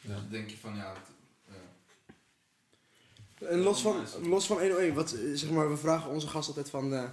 Dus 0.00 0.10
dan 0.14 0.26
denk 0.30 0.50
je 0.50 0.56
van 0.56 0.76
ja, 0.76 0.92
het- 0.94 1.54
ja. 3.38 3.46
En 3.48 3.58
los 3.58 3.82
van, 3.82 4.04
los 4.22 4.46
van 4.46 4.58
101, 4.58 4.94
wat, 4.94 5.12
eh, 5.12 5.20
zeg 5.34 5.50
maar, 5.50 5.70
we 5.70 5.76
vragen 5.76 6.10
onze 6.10 6.26
gast 6.28 6.48
altijd 6.48 6.70
van 6.70 6.94
eh, 6.94 7.04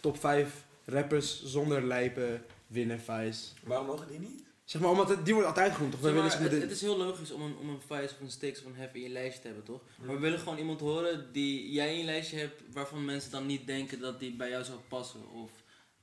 top 0.00 0.18
5 0.20 0.64
rappers 0.84 1.44
zonder 1.44 1.82
lijpen 1.82 2.44
winnen 2.66 3.00
Vice. 3.00 3.48
Waarom 3.62 3.86
mogen 3.86 4.08
die 4.08 4.18
niet? 4.18 4.42
Zeg 4.70 4.80
maar, 4.80 4.90
omdat 4.90 5.08
het, 5.08 5.24
die 5.24 5.34
wordt 5.34 5.48
altijd 5.48 5.72
genoemd, 5.74 5.92
toch? 5.92 6.00
Zeg 6.02 6.14
maar, 6.14 6.22
het, 6.40 6.50
de- 6.50 6.60
het 6.60 6.70
is 6.70 6.80
heel 6.80 6.96
logisch 6.96 7.30
om 7.30 7.42
een, 7.42 7.56
om 7.56 7.68
een 7.68 7.80
Vice 7.86 8.14
of 8.14 8.20
een 8.20 8.30
Stix 8.30 8.58
of 8.60 8.64
een 8.66 8.74
Hef 8.76 8.94
in 8.94 9.00
je 9.02 9.08
lijstje 9.08 9.40
te 9.40 9.46
hebben, 9.46 9.64
toch? 9.64 9.80
Maar 9.96 10.14
we 10.14 10.20
willen 10.20 10.38
gewoon 10.38 10.58
iemand 10.58 10.80
horen 10.80 11.32
die 11.32 11.70
jij 11.72 11.92
in 11.92 11.98
je 11.98 12.04
lijstje 12.04 12.38
hebt, 12.38 12.62
waarvan 12.72 13.04
mensen 13.04 13.30
dan 13.30 13.46
niet 13.46 13.66
denken 13.66 14.00
dat 14.00 14.20
die 14.20 14.32
bij 14.32 14.48
jou 14.50 14.64
zou 14.64 14.78
passen. 14.88 15.30
Of 15.30 15.50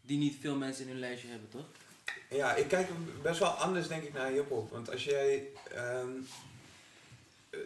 die 0.02 0.18
niet 0.18 0.36
veel 0.40 0.56
mensen 0.56 0.84
in 0.84 0.90
hun 0.92 1.00
lijstje 1.00 1.28
hebben, 1.30 1.50
toch? 1.50 1.66
Ja, 2.30 2.56
ik 2.56 2.68
kijk 2.68 2.88
best 3.22 3.40
wel 3.40 3.50
anders 3.50 3.88
denk 3.88 4.04
ik 4.04 4.14
naar 4.14 4.32
hip-hop. 4.32 4.72
Want 4.72 4.92
als 4.92 5.04
jij. 5.04 5.48
ehm, 5.72 6.10
eh, 7.50 7.60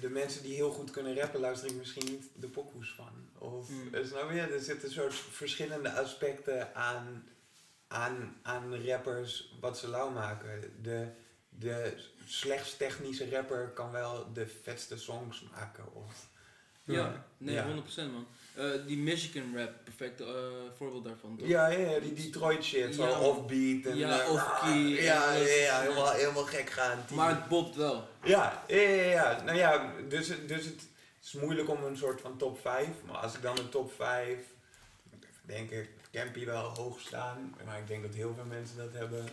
de 0.00 0.08
mensen 0.08 0.42
die 0.42 0.54
heel 0.54 0.70
goed 0.70 0.90
kunnen 0.90 1.16
rappen, 1.16 1.40
luister 1.40 1.68
ik 1.68 1.76
misschien 1.76 2.04
niet 2.12 2.24
de 2.34 2.46
pokoes 2.46 2.94
van. 2.96 3.10
Of 3.50 3.68
Mm. 3.68 4.04
snap 4.06 4.30
je? 4.30 4.40
Er 4.40 4.60
zitten 4.60 4.90
soort 4.90 5.14
verschillende 5.14 5.92
aspecten 5.92 6.74
aan, 6.74 7.24
aan, 7.92 8.36
aan 8.42 8.84
rappers 8.86 9.54
wat 9.60 9.78
ze 9.78 9.88
lauw 9.88 10.10
maken. 10.10 10.72
De, 10.82 11.06
de 11.48 11.92
slechts 12.26 12.76
technische 12.76 13.30
rapper 13.30 13.68
kan 13.74 13.90
wel 13.90 14.32
de 14.32 14.46
vetste 14.62 14.98
songs 14.98 15.44
maken. 15.54 15.84
Of, 15.94 16.30
Ja, 16.84 17.24
nee, 17.38 17.54
Ja. 17.54 17.66
100% 17.66 17.94
man. 17.96 18.26
Eh, 18.54 18.64
die 18.86 18.96
Michigan 18.98 19.56
rap, 19.56 19.72
perfect 19.84 20.20
eh, 20.20 20.26
voorbeeld 20.76 21.04
daarvan, 21.04 21.36
toch? 21.36 21.48
ja, 21.48 21.66
ja, 21.68 21.90
ja, 21.90 21.98
die 22.00 22.12
Detroit 22.12 22.64
shit, 22.64 22.94
zo 22.94 23.06
Ja. 23.06 23.20
offbeat 23.20 23.84
en 23.84 23.96
Ja, 23.96 24.20
eh, 24.22 24.30
off-key 24.32 24.78
Ja, 25.02 25.34
en 25.34 25.40
ja, 25.40 25.46
ja, 25.54 25.80
helemaal, 25.80 26.10
helemaal 26.12 26.44
gek 26.44 26.70
gaan. 26.70 26.98
Maar 27.10 27.28
het 27.30 27.48
bopt 27.48 27.76
wel. 27.76 28.08
Ja, 28.24 28.64
ja, 28.68 28.76
ja, 28.78 29.02
ja. 29.10 29.42
Nou 29.42 29.58
ja, 29.58 29.92
dus, 30.08 30.28
het- 30.28 30.48
dus 30.48 30.64
het 30.64 30.88
is 31.22 31.32
moeilijk 31.32 31.68
om 31.68 31.84
een 31.84 31.96
soort 31.96 32.20
van 32.20 32.36
top 32.36 32.60
5. 32.60 32.88
Maar 33.06 33.16
als 33.16 33.34
ik 33.34 33.42
dan 33.42 33.54
de 33.54 33.68
top 33.68 33.92
5, 33.92 34.38
denk 35.42 35.70
ik, 35.70 35.88
Campy 36.12 36.44
wel 36.44 36.62
hoog 36.62 37.00
staan. 37.00 37.54
Maar 37.64 37.78
ik 37.78 37.86
denk 37.86 38.02
dat 38.02 38.14
heel 38.14 38.34
veel 38.34 38.44
mensen 38.44 38.76
dat 38.76 38.92
hebben. 38.92 39.24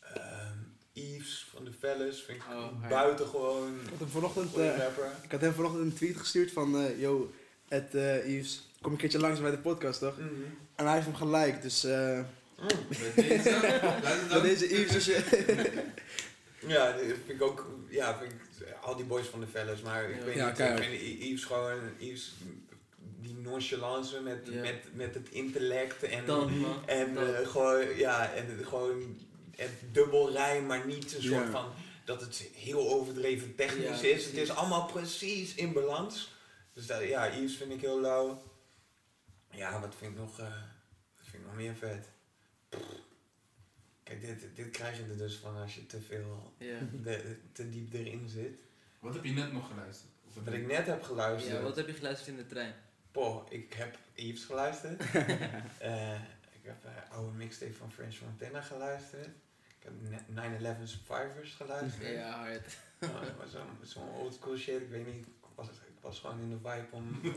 Ehm 0.00 0.56
Yves 0.92 1.46
van 1.54 1.64
de 1.64 1.72
Fellas 1.78 2.22
vind 2.22 2.38
ik 2.38 2.48
Oh, 2.52 2.88
buitengewoon 2.88 3.80
Ik 3.82 3.88
had 3.90 3.98
hem 3.98 4.08
vanochtend, 4.08 4.56
eh, 4.56 4.76
ik 5.22 5.30
had 5.30 5.40
hem 5.40 5.52
vanochtend 5.52 5.84
een 5.84 5.94
tweet 5.94 6.16
gestuurd 6.16 6.52
van, 6.52 6.76
eh 6.80 7.00
yo, 7.00 7.32
Ed 7.68 7.94
eh, 7.94 8.26
Yves, 8.36 8.68
kom 8.80 8.92
een 8.92 8.98
keertje 8.98 9.18
langs 9.18 9.40
bij 9.40 9.50
de 9.50 9.58
podcast, 9.58 10.00
toch? 10.00 10.16
Mhm. 10.18 10.28
En 10.74 10.84
hij 10.84 10.94
heeft 10.94 11.06
hem 11.06 11.14
gelijk, 11.16 11.62
dus 11.62 11.84
eh 11.84 12.20
Mm. 12.60 12.68
Deze, 12.96 14.40
deze 14.42 14.68
Yves, 14.80 14.94
als 14.94 15.04
je... 15.04 15.22
Ja, 16.66 16.92
dat 16.92 17.00
vind 17.00 17.28
ik 17.28 17.42
ook, 17.42 17.68
ja, 17.88 18.18
vind 18.18 18.32
ik, 18.32 18.74
al 18.82 18.96
die 18.96 19.04
boys 19.04 19.26
van 19.26 19.40
de 19.40 19.46
Fellas, 19.46 19.82
maar 19.82 20.10
ik 20.10 20.16
Ja. 20.18 20.24
weet 20.24 20.34
Ja, 20.34 20.48
niet, 20.48 20.58
ik 20.58 20.78
vind 20.84 21.22
Yves 21.22 21.44
gewoon, 21.44 21.78
Yves, 21.98 22.34
die 23.26 23.34
nonchalance 23.36 24.20
met, 24.20 24.54
met, 24.54 24.94
met 24.94 25.14
het 25.14 25.28
intellect 25.30 26.02
en... 26.02 26.26
Dat. 26.26 26.48
En 26.86 27.14
Dat. 27.14 27.34
eh, 27.34 27.48
gewoon, 27.48 27.96
ja, 27.96 28.32
en 28.32 28.64
gewoon 28.64 29.18
het 29.56 29.70
dubbel 29.92 30.32
rijm, 30.32 30.66
maar 30.66 30.86
niet 30.86 31.14
een 31.14 31.22
soort 31.22 31.50
van 31.50 31.72
dat 32.04 32.20
het 32.20 32.48
heel 32.54 32.88
overdreven 32.88 33.54
technisch 33.54 33.84
Ja, 33.84 33.92
is. 33.92 34.00
precies. 34.00 34.24
Het 34.26 34.36
is 34.36 34.50
allemaal 34.50 34.86
precies 34.86 35.54
in 35.54 35.72
balans. 35.72 36.34
Dus 36.72 36.86
dat, 36.86 37.02
ja, 37.02 37.34
Yves 37.36 37.56
vind 37.56 37.72
ik 37.72 37.80
heel 37.80 38.00
lauw. 38.00 38.42
Ja, 39.50 39.80
wat 39.80 39.94
vind 39.98 40.12
ik 40.12 40.18
nog, 40.18 40.38
eh, 40.40 40.44
wat 41.16 41.24
vind 41.30 41.34
ik 41.42 41.44
nog 41.48 41.56
meer 41.56 41.74
vet? 41.74 42.08
Kijk, 44.02 44.20
dit, 44.20 44.56
dit 44.56 44.70
krijg 44.70 44.96
je 44.96 45.02
er 45.02 45.16
dus 45.18 45.36
van 45.36 45.56
als 45.56 45.74
je 45.74 45.86
te 45.86 46.00
veel, 46.00 46.52
de, 47.02 47.36
te 47.52 47.68
diep 47.68 47.92
erin 47.92 48.28
zit. 48.28 48.58
Wat 49.00 49.14
heb 49.14 49.24
je 49.24 49.32
net 49.32 49.52
nog 49.52 49.68
geluisterd? 49.68 50.10
Wat 50.44 50.54
ik 50.54 50.66
net 50.66 50.86
heb 50.86 51.02
geluisterd. 51.02 51.56
ja, 51.56 51.62
wat 51.62 51.76
heb 51.76 51.86
je 51.86 51.92
geluisterd 51.92 52.28
in 52.28 52.36
de 52.36 52.46
trein? 52.46 52.74
Poh, 53.16 53.46
ik 53.48 53.72
heb 53.72 53.98
Yves 54.14 54.44
geluisterd. 54.44 55.02
Eh, 55.78 56.14
ik 56.52 56.62
heb 56.62 56.84
een 56.84 57.10
oude 57.16 57.32
mixtape 57.36 57.74
van 57.74 57.92
French 57.92 58.20
Montana 58.20 58.60
geluisterd. 58.60 59.26
Ik 59.78 59.82
heb 59.82 59.92
ne- 60.00 60.76
9-11 60.84 60.88
Survivors 60.88 61.54
geluisterd. 61.54 62.08
Ja, 62.08 62.30
hard. 62.30 62.76
Oh, 63.00 63.20
dat 63.20 63.36
was 63.38 63.50
zo'n 63.50 63.78
zo'n 63.82 64.08
old 64.20 64.34
school 64.34 64.56
shit. 64.56 64.80
Ik 64.80 64.90
weet 64.90 65.06
niet, 65.06 65.26
ik 65.26 65.32
was, 65.54 65.66
ik 65.66 66.00
was 66.00 66.18
gewoon 66.18 66.40
in 66.40 66.48
de 66.50 66.56
vibe 66.56 66.86
om, 66.90 67.02
om, 67.22 67.28
om 67.28 67.34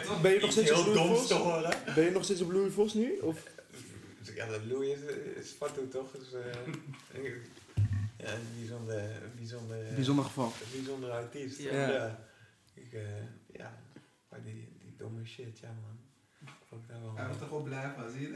gewoon 0.00 0.22
Ben 0.22 0.32
je 0.32 0.40
nog 0.40 0.52
steeds 0.52 0.70
heel 0.70 0.80
op 0.80 0.86
Louis 0.86 0.98
doms 1.00 1.18
Vos? 1.18 1.26
te 1.26 1.34
horen. 1.34 1.94
Ben 1.94 2.04
je 2.04 2.10
nog 2.10 2.24
steeds 2.24 2.40
op 2.40 2.50
Louis 2.50 2.72
Vos 2.72 2.94
nu? 2.94 3.18
Of? 3.18 3.44
ja, 4.34 4.46
Louis 4.66 4.98
is, 4.98 5.34
is 5.36 5.50
Fatou 5.50 5.88
toch? 5.88 6.10
Dus, 6.10 6.32
uh, 6.32 6.44
ja, 8.16 8.32
een 8.32 8.46
bijzonder, 8.58 9.02
bijzonder, 9.36 9.94
bijzonder 9.94 10.24
geval. 10.24 10.52
bijzonder 10.72 11.10
artiest. 11.10 11.58
Ja. 11.60 11.88
ja. 11.90 12.28
Ik, 12.74 12.92
uh, 12.92 13.00
ja, 13.52 13.82
maar 14.28 14.42
die 14.42 14.79
domme 15.00 15.24
shit, 15.24 15.58
ja 15.58 15.72
man. 15.82 15.98
Hij 17.14 17.26
was 17.26 17.38
toch 17.38 17.48
wel 17.48 17.62
blij 17.62 17.90
van, 17.96 18.10
zie 18.10 18.20
je 18.20 18.32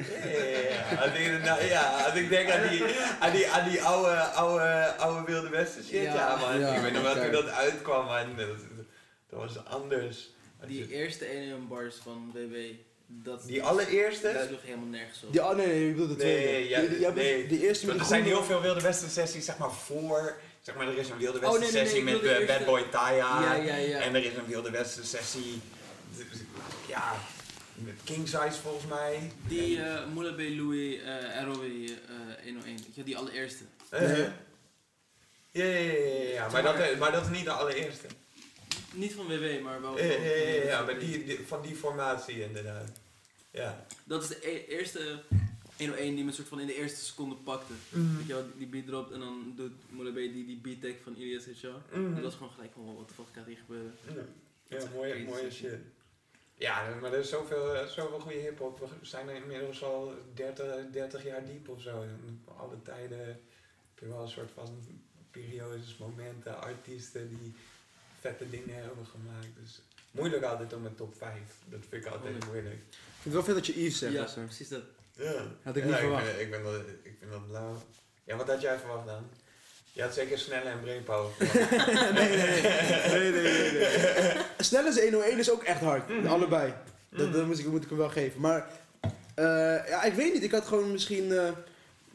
Ja, 0.71 1.03
als 1.03 1.19
ik, 1.19 1.43
nou, 1.45 1.65
ja, 1.65 2.05
als 2.05 2.15
ik 2.15 2.29
denk 2.29 2.51
aan 2.51 2.69
die, 2.69 2.83
aan 3.21 3.33
die, 3.33 3.49
aan 3.49 3.69
die 3.71 3.83
oude, 3.83 4.21
oude, 4.21 4.95
oude 4.99 5.33
Wilde 5.33 5.49
Westen 5.49 5.85
shit, 5.85 6.03
ja, 6.03 6.15
ja 6.15 6.37
man. 6.37 6.59
Ja, 6.59 6.75
ik 6.75 6.83
weet 6.83 6.93
nog 6.93 7.03
wel 7.03 7.23
toen 7.23 7.33
dat 7.33 7.49
uitkwam, 7.49 8.05
man. 8.05 8.37
Dat, 8.37 8.49
dat 9.29 9.39
was 9.41 9.65
anders. 9.65 10.31
Die 10.67 10.91
eerste 10.91 11.25
1 11.25 11.69
bars 11.69 11.97
van 11.97 12.31
WW, 12.33 12.57
dat 13.07 13.47
Die 13.47 13.63
allereerste? 13.63 14.33
Dat 14.33 14.47
sloeg 14.47 14.63
helemaal 14.63 14.87
nergens 14.87 15.23
op. 15.23 15.33
Die, 15.33 15.43
oh 15.43 15.57
nee, 15.57 15.67
nee, 15.67 15.89
ik 15.89 15.93
bedoel 15.93 16.09
de 16.09 16.17
tweede. 16.17 16.51
Nee, 16.51 16.69
ja, 16.69 16.81
die, 16.81 17.09
nee. 17.09 17.47
die 17.47 17.67
eerste 17.67 17.87
met 17.87 17.99
er 17.99 18.05
zijn 18.05 18.25
heel 18.25 18.45
veel 18.45 18.61
Wilde 18.61 18.81
Westen 18.81 19.11
sessies, 19.11 19.45
zeg 19.45 19.59
maar, 19.59 19.73
voor... 19.73 20.37
Zeg 20.61 20.75
maar, 20.75 20.89
er 20.89 20.99
is 20.99 21.11
een 21.11 21.19
Wilde 21.19 21.39
Westen 21.39 21.59
Oh, 21.59 21.65
nee, 21.65 21.73
nee, 21.73 21.83
nee, 21.83 21.91
sessie 21.91 22.05
met 22.05 22.23
eh, 22.23 22.47
Bad 22.47 22.65
Boy 22.65 22.83
Taya. 22.91 23.43
Ja, 23.43 23.55
ja, 23.55 23.77
ja. 23.77 24.01
En 24.01 24.15
er 24.15 24.25
is 24.25 24.35
een 24.35 24.47
Wilde 24.47 24.71
Westen 24.71 25.05
sessie... 25.05 25.61
Ja, 26.95 27.15
met 27.75 27.95
King 28.05 28.29
Size 28.29 28.61
volgens 28.63 28.87
mij. 28.87 29.33
Die 29.49 29.77
uh, 29.77 30.07
Moula 30.13 30.33
B. 30.33 30.39
Louis 30.39 30.97
uh, 30.97 31.43
ROW 31.43 31.65
uh, 31.65 31.91
101, 32.43 32.65
weet 32.65 32.95
je, 32.95 33.03
die 33.03 33.17
allereerste. 33.17 33.65
Uh, 33.95 34.19
ja, 35.51 35.65
ja, 35.65 35.65
ja, 35.65 35.93
ja, 35.93 36.31
ja. 36.33 36.49
Maar, 36.49 36.63
dat, 36.63 36.99
maar 36.99 37.13
dat 37.13 37.23
is 37.23 37.31
niet 37.31 37.45
de 37.45 37.51
allereerste. 37.51 38.07
Niet 38.93 39.13
van 39.13 39.27
WW, 39.27 39.63
maar 39.63 39.81
wel 39.81 39.99
Ja, 39.99 40.13
van... 40.13 40.23
ja, 40.23 40.31
ja, 40.31 40.65
ja, 40.65 40.85
maar 40.85 40.99
die, 40.99 41.25
die, 41.25 41.47
van 41.47 41.63
die 41.63 41.77
formatie 41.77 42.43
inderdaad. 42.43 42.91
Ja. 43.51 43.87
Dat 44.05 44.23
is 44.23 44.29
de 44.29 44.49
e 44.49 44.67
eerste 44.67 45.23
101 45.77 46.15
die 46.15 46.25
me 46.25 46.33
soort 46.33 46.49
van 46.49 46.61
in 46.61 46.67
de 46.67 46.75
eerste 46.77 47.05
seconde 47.05 47.35
pakte. 47.35 47.73
Mhm. 47.89 48.17
Weet 48.17 48.27
je 48.27 48.33
wel, 48.33 48.45
die 48.57 48.67
beat 48.67 48.87
dropt 48.87 49.13
en 49.13 49.21
dan 49.21 49.53
doet 49.57 49.73
Moula 49.91 50.11
B 50.11 50.15
die, 50.15 50.47
die 50.47 50.61
beat 50.63 50.81
tag 50.81 51.03
van 51.03 51.15
Ilias, 51.17 51.45
wel. 51.63 51.83
Mhm. 51.93 52.17
En 52.17 52.23
dat 52.23 52.31
is 52.31 52.37
gewoon 52.37 52.53
gelijk 52.53 52.73
van, 52.73 52.95
wat 52.97 53.09
de 53.09 53.15
fuck 53.15 53.27
gaat 53.33 53.47
hier 53.47 53.59
gebeuren. 53.67 53.95
Ja, 54.69 54.79
ja 54.79 54.85
mooie, 54.95 55.25
mooie 55.25 55.51
shit. 55.51 55.79
Ja, 56.55 56.95
maar 57.01 57.13
er 57.13 57.19
is 57.19 57.29
zoveel, 57.29 57.75
eh, 57.75 57.87
zoveel 57.87 58.21
goede 58.21 58.39
hip-hop. 58.39 58.79
We 58.79 58.87
zijn 59.07 59.29
er 59.29 59.35
inmiddels 59.35 59.83
al 59.83 60.13
30, 60.35 60.67
30 60.93 61.25
jaar 61.25 61.45
diep 61.45 61.69
of 61.69 61.81
zo. 61.81 62.03
In 62.03 62.43
alle 62.59 62.83
tijden 62.83 63.27
heb 63.27 63.99
je 63.99 64.07
wel 64.09 64.23
een 64.23 64.29
soort 64.29 64.51
van 64.55 64.79
periodes, 65.31 65.97
momenten, 65.99 66.61
artiesten 66.61 67.29
die 67.29 67.55
vette 68.21 68.51
dingen 68.51 68.75
hebben 68.83 69.07
gemaakt. 69.07 69.49
Dus 69.63 69.81
moeilijk 70.11 70.43
altijd 70.43 70.73
om 70.73 70.87
een 70.87 70.95
top 70.95 71.15
5. 71.17 71.33
Dat 71.69 71.81
vind 71.89 72.05
ik 72.05 72.13
altijd 72.13 72.23
Moeilijk. 72.31 72.47
moeilijk. 72.53 72.75
Ik 72.75 73.21
vind 73.21 73.25
het 73.25 73.33
wel 73.33 73.43
vet 73.45 73.55
dat 73.55 73.67
je 73.67 73.83
Yves 73.83 73.99
zegt. 73.99 74.13
ja, 74.13 74.43
precies 74.45 74.69
dat. 74.69 74.83
Ja. 75.13 75.47
Had 75.63 75.77
ik 75.77 75.83
Ja, 75.83 75.89
niet 75.89 75.99
ik 75.99 76.01
verwacht. 76.01 76.27
vind, 76.27 76.41
ik, 76.41 76.53
vind 76.55 76.65
dat, 76.65 76.81
ik 77.03 77.17
vind 77.19 77.31
dat 77.31 77.47
blauw. 77.49 77.83
Ja, 78.25 78.37
wat 78.37 78.49
had 78.49 78.61
jij 78.61 78.79
verwacht 78.79 79.07
dan? 79.07 79.29
Je 79.95 80.03
had 80.03 80.15
zeker 80.15 80.39
snelle 80.39 80.69
en 80.71 80.81
brainpower 80.81 81.31
nee, 81.39 82.29
nee, 82.29 82.37
nee, 82.37 83.31
nee, 83.31 83.43
nee, 83.43 83.73
nee. 83.73 84.37
Snelle 84.59 84.89
is 84.89 85.01
101 85.01 85.39
is 85.39 85.51
ook 85.51 85.63
echt 85.63 85.81
hard. 85.81 86.09
Mhm. 86.09 86.27
Allebei. 86.27 86.75
Dat, 87.09 87.27
Mhm. 87.29 87.37
dat 87.37 87.47
moet, 87.47 87.59
ik, 87.59 87.67
moet 87.67 87.83
ik 87.83 87.89
hem 87.89 87.99
wel 87.99 88.09
geven. 88.11 88.41
Maar, 88.41 88.67
eh, 89.35 89.45
ja, 89.89 90.03
ik 90.03 90.13
weet 90.13 90.33
niet. 90.33 90.43
Ik 90.43 90.51
had 90.51 90.65
gewoon 90.67 90.93
misschien... 90.93 91.33
eh, 91.33 91.49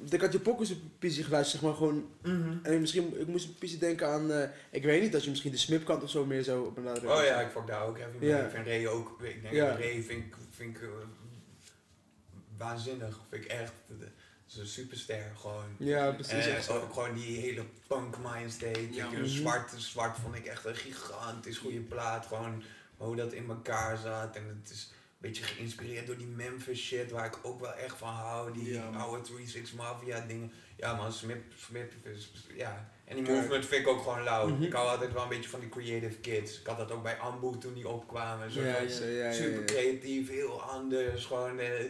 ik 0.09 0.21
had 0.21 0.31
je 0.31 0.39
pokkers 0.39 0.71
op 0.71 0.77
PC 0.99 1.11
geluisterd, 1.11 1.45
zeg 1.47 1.61
maar 1.61 1.73
gewoon... 1.73 2.09
Mhm. 2.23 2.57
En 2.63 2.79
misschien, 2.79 3.19
ik 3.19 3.27
moest 3.27 3.49
op 3.49 3.59
PC 3.59 3.79
denken 3.79 4.07
aan... 4.07 4.31
eh, 4.31 4.49
ik 4.71 4.83
weet 4.83 5.01
niet, 5.01 5.11
dat 5.11 5.23
je 5.23 5.29
misschien 5.29 5.51
de 5.51 5.57
smipkant 5.57 6.03
of 6.03 6.09
zo 6.09 6.25
meer 6.25 6.43
zo 6.43 6.73
een 6.75 6.83
later 6.83 7.09
Oh 7.11 7.23
ja, 7.23 7.39
ik 7.41 7.51
vond 7.51 7.67
daar 7.67 7.85
ook 7.87 7.97
heavy 7.97 8.17
mee. 8.19 8.29
Ja. 8.29 8.37
Ik 8.39 8.51
vind 8.51 8.65
Ray 8.67 8.87
ook, 8.87 9.19
ik 9.23 9.41
denk 9.41 9.53
Ja. 9.53 9.69
Ray 9.75 10.03
vind 10.03 10.25
ik, 10.25 10.35
vind 10.55 10.75
ik 10.77 10.81
waanzinnig. 12.57 13.19
Vind 13.29 13.43
ik 13.45 13.51
echt, 13.51 13.71
een 14.57 14.67
superster 14.67 15.31
gewoon. 15.37 15.75
Ja, 15.77 16.11
precies. 16.11 16.45
En 16.45 16.55
echt 16.55 16.65
zo. 16.65 16.79
ook 16.79 16.93
gewoon 16.93 17.13
die 17.13 17.37
hele 17.37 17.63
punk 17.87 18.15
mindstate. 18.17 18.93
Ja, 18.93 19.07
je, 19.11 19.17
mhm. 19.17 19.25
zwart, 19.25 19.71
zwart 19.77 20.17
vond 20.17 20.35
ik 20.35 20.45
echt 20.45 20.65
een 20.65 20.75
gigantisch 20.75 21.57
goede 21.57 21.79
plaat. 21.79 22.25
Gewoon 22.25 22.63
hoe 22.97 23.15
dat 23.15 23.33
in 23.33 23.49
elkaar 23.49 23.97
zat. 23.97 24.35
En 24.35 24.61
het 24.61 24.71
is 24.71 24.91
een 24.91 25.17
beetje 25.17 25.43
geïnspireerd 25.43 26.07
door 26.07 26.17
die 26.17 26.27
Memphis 26.27 26.81
shit, 26.81 27.11
waar 27.11 27.25
ik 27.25 27.39
ook 27.41 27.59
wel 27.59 27.73
echt 27.73 27.97
van 27.97 28.13
hou. 28.13 28.53
Die 28.53 28.73
Ja, 28.73 28.89
oude 28.89 29.25
36 29.25 29.73
Mafia 29.73 30.19
dingen. 30.27 30.51
Ja 30.77 30.95
man, 30.95 31.13
Smith 31.13 31.93
is, 32.03 32.31
ja. 32.55 32.91
En 33.05 33.15
die 33.15 33.33
movement 33.33 33.65
vind 33.65 33.81
ik 33.81 33.87
ook 33.87 34.01
gewoon 34.01 34.23
lauw. 34.23 34.47
Mhm. 34.47 34.63
Ik 34.63 34.73
hou 34.73 34.87
altijd 34.87 35.13
wel 35.13 35.23
een 35.23 35.29
beetje 35.29 35.49
van 35.49 35.59
die 35.59 35.69
creative 35.69 36.17
kids. 36.17 36.59
Ik 36.59 36.67
had 36.67 36.77
dat 36.77 36.91
ook 36.91 37.03
bij 37.03 37.17
Ambu 37.17 37.57
toen 37.57 37.73
die 37.73 37.87
opkwamen. 37.87 38.51
Zo 38.51 38.61
Ja, 38.61 38.77
ja, 39.07 39.31
super 39.31 39.63
creatief, 39.65 40.29
heel 40.29 40.61
anders. 40.61 41.25
Gewoon, 41.25 41.59
eh, 41.59 41.85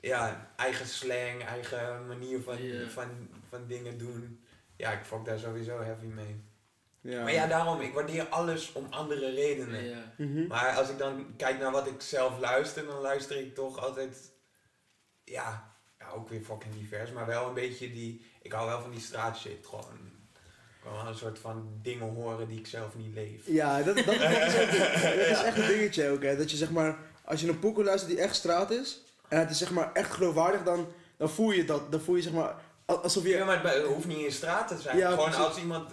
ja, 0.00 0.50
eigen 0.56 0.86
slang, 0.86 1.44
eigen 1.44 2.06
manier 2.06 2.42
van, 2.42 2.58
van, 2.88 3.28
van 3.48 3.66
dingen 3.66 3.98
doen. 3.98 4.44
Ja, 4.76 4.92
ik 4.92 5.04
vond 5.04 5.26
daar 5.26 5.38
sowieso 5.38 5.80
heavy 5.82 6.06
mee. 6.06 6.44
Ja. 7.00 7.22
Maar 7.22 7.32
ja, 7.32 7.46
daarom, 7.46 7.80
ik 7.80 7.94
waardeer 7.94 8.26
alles 8.26 8.72
om 8.72 8.86
andere 8.90 9.30
redenen. 9.30 9.84
Ja. 9.84 10.12
Mhm. 10.16 10.46
Maar 10.46 10.76
als 10.76 10.88
ik 10.88 10.98
dan 10.98 11.34
kijk 11.36 11.58
naar 11.58 11.70
wat 11.70 11.86
ik 11.86 12.00
zelf 12.00 12.38
luister, 12.38 12.86
dan 12.86 13.00
luister 13.00 13.36
ik 13.36 13.54
toch 13.54 13.78
altijd, 13.78 14.32
ja, 15.24 15.74
ja 15.98 16.08
ook 16.08 16.28
weer 16.28 16.40
fucking 16.40 16.74
divers, 16.74 17.12
maar 17.12 17.26
wel 17.26 17.48
een 17.48 17.54
beetje 17.54 17.90
die, 17.90 18.26
ik 18.42 18.52
hou 18.52 18.66
wel 18.68 18.80
van 18.80 18.90
die 18.90 19.00
straatshit, 19.00 19.66
gewoon. 19.66 20.16
Gewoon 20.82 21.06
een 21.06 21.14
soort 21.14 21.38
van 21.38 21.78
dingen 21.82 22.14
horen 22.14 22.48
die 22.48 22.58
ik 22.58 22.66
zelf 22.66 22.96
niet 22.96 23.14
leef. 23.14 23.46
Ja, 23.46 23.82
dat, 23.82 23.96
dat, 23.96 24.04
dat, 24.04 24.14
is, 24.46 24.54
echt, 24.54 24.72
dat 25.02 25.26
is 25.26 25.42
echt 25.42 25.58
een 25.58 25.66
dingetje 25.66 26.08
ook. 26.08 26.22
Hè. 26.22 26.36
Dat 26.36 26.50
je 26.50 26.56
zeg 26.56 26.70
maar, 26.70 26.98
als 27.24 27.40
je 27.40 27.48
een 27.48 27.58
pokoe 27.58 27.84
luistert 27.84 28.10
die 28.10 28.20
echt 28.20 28.36
straat 28.36 28.70
is, 28.70 29.04
en 29.28 29.38
het 29.38 29.50
is 29.50 29.58
zeg 29.58 29.70
maar 29.70 29.92
echt 29.92 30.10
geloofwaardig, 30.14 30.62
dan, 30.62 30.86
dan 31.16 31.30
voel 31.30 31.50
je 31.50 31.64
dat. 31.64 31.92
Dan 31.92 32.00
voel 32.00 32.16
je 32.16 32.22
zeg 32.22 32.32
maar, 32.32 32.54
al- 32.84 32.98
alsof 33.02 33.22
je... 33.22 33.28
Ja, 33.28 33.44
maar 33.44 33.62
het 33.74 33.82
hoeft 33.84 34.06
niet 34.06 34.24
in 34.24 34.32
straat 34.32 34.68
te 34.68 34.78
zijn. 34.80 34.96
Ja, 34.96 35.10
Gewoon 35.10 35.24
precies. 35.24 35.44
als 35.44 35.58
iemand, 35.58 35.90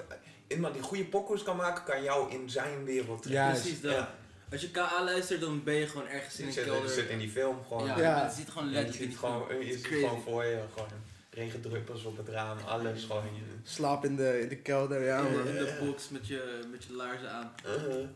iemand 0.48 0.74
die 0.74 0.84
goede 0.84 1.06
pokkers 1.06 1.44
kan 1.44 1.56
maken, 1.56 1.84
kan 1.84 2.04
jou 2.04 2.32
in 2.32 2.50
zijn 2.50 2.84
wereld 2.84 3.22
trekken. 3.24 3.44
Ja, 3.46 3.50
Precies 3.52 3.82
dat. 3.82 3.92
Ja. 3.92 4.14
Als 4.52 4.62
je 4.62 4.72
KA 4.72 5.04
luistert, 5.04 5.42
dan 5.42 5.64
ben 5.64 5.74
je 5.74 5.88
gewoon 5.88 6.08
ergens 6.08 6.40
in 6.40 6.48
een 6.48 6.54
je 6.54 6.64
kelder. 6.64 6.90
zit 6.90 7.10
in 7.10 7.18
die 7.18 7.30
film 7.30 7.58
gewoon. 7.68 7.86
ja, 7.88 8.00
Ja. 8.00 8.24
het 8.24 8.34
ziet 8.34 8.50
gewoon 8.50 8.68
je 8.68 8.74
letterlijk 8.74 9.10
ziet 9.12 9.20
gewoon, 9.20 9.44
je 9.60 9.72
ziet 9.74 9.82
crazy. 9.82 10.04
gewoon 10.04 10.22
voor 10.22 10.44
je, 10.44 10.60
gewoon 10.74 10.88
regendruppels 11.30 12.04
op 12.04 12.18
het 12.18 12.28
raam, 12.30 12.58
alles 12.68 13.04
gewoon. 13.04 13.24
Je, 13.24 13.42
Slaap 13.64 14.06
in 14.06 14.16
de, 14.16 14.40
in 14.42 14.48
de 14.48 14.56
kelder, 14.58 15.04
ja 15.04 15.18
in, 15.18 15.24
man. 15.38 15.48
in 15.48 15.54
de 15.54 15.78
box 15.86 16.10
met 16.10 16.28
je, 16.28 16.66
met 16.72 16.84
je 16.84 16.94
laarzen 16.94 17.32
aan. 17.32 17.54
Uh-huh. 17.66 18.08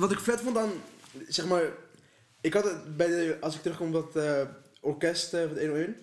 Wat 0.00 0.12
ik 0.12 0.18
vet 0.18 0.40
vond 0.40 0.54
dan, 0.54 0.70
zeg 1.28 1.46
maar, 1.46 1.62
ik 2.40 2.52
had 2.54 2.64
het 2.64 2.96
bij 2.96 3.06
de, 3.06 3.36
als 3.40 3.54
ik 3.54 3.62
terugkom 3.62 3.94
op 3.94 4.12
dat 4.12 4.24
eh, 4.24 4.42
orkest 4.80 5.34
uh, 5.34 5.40
van 5.40 5.54
de 5.54 5.60
101. 5.60 5.96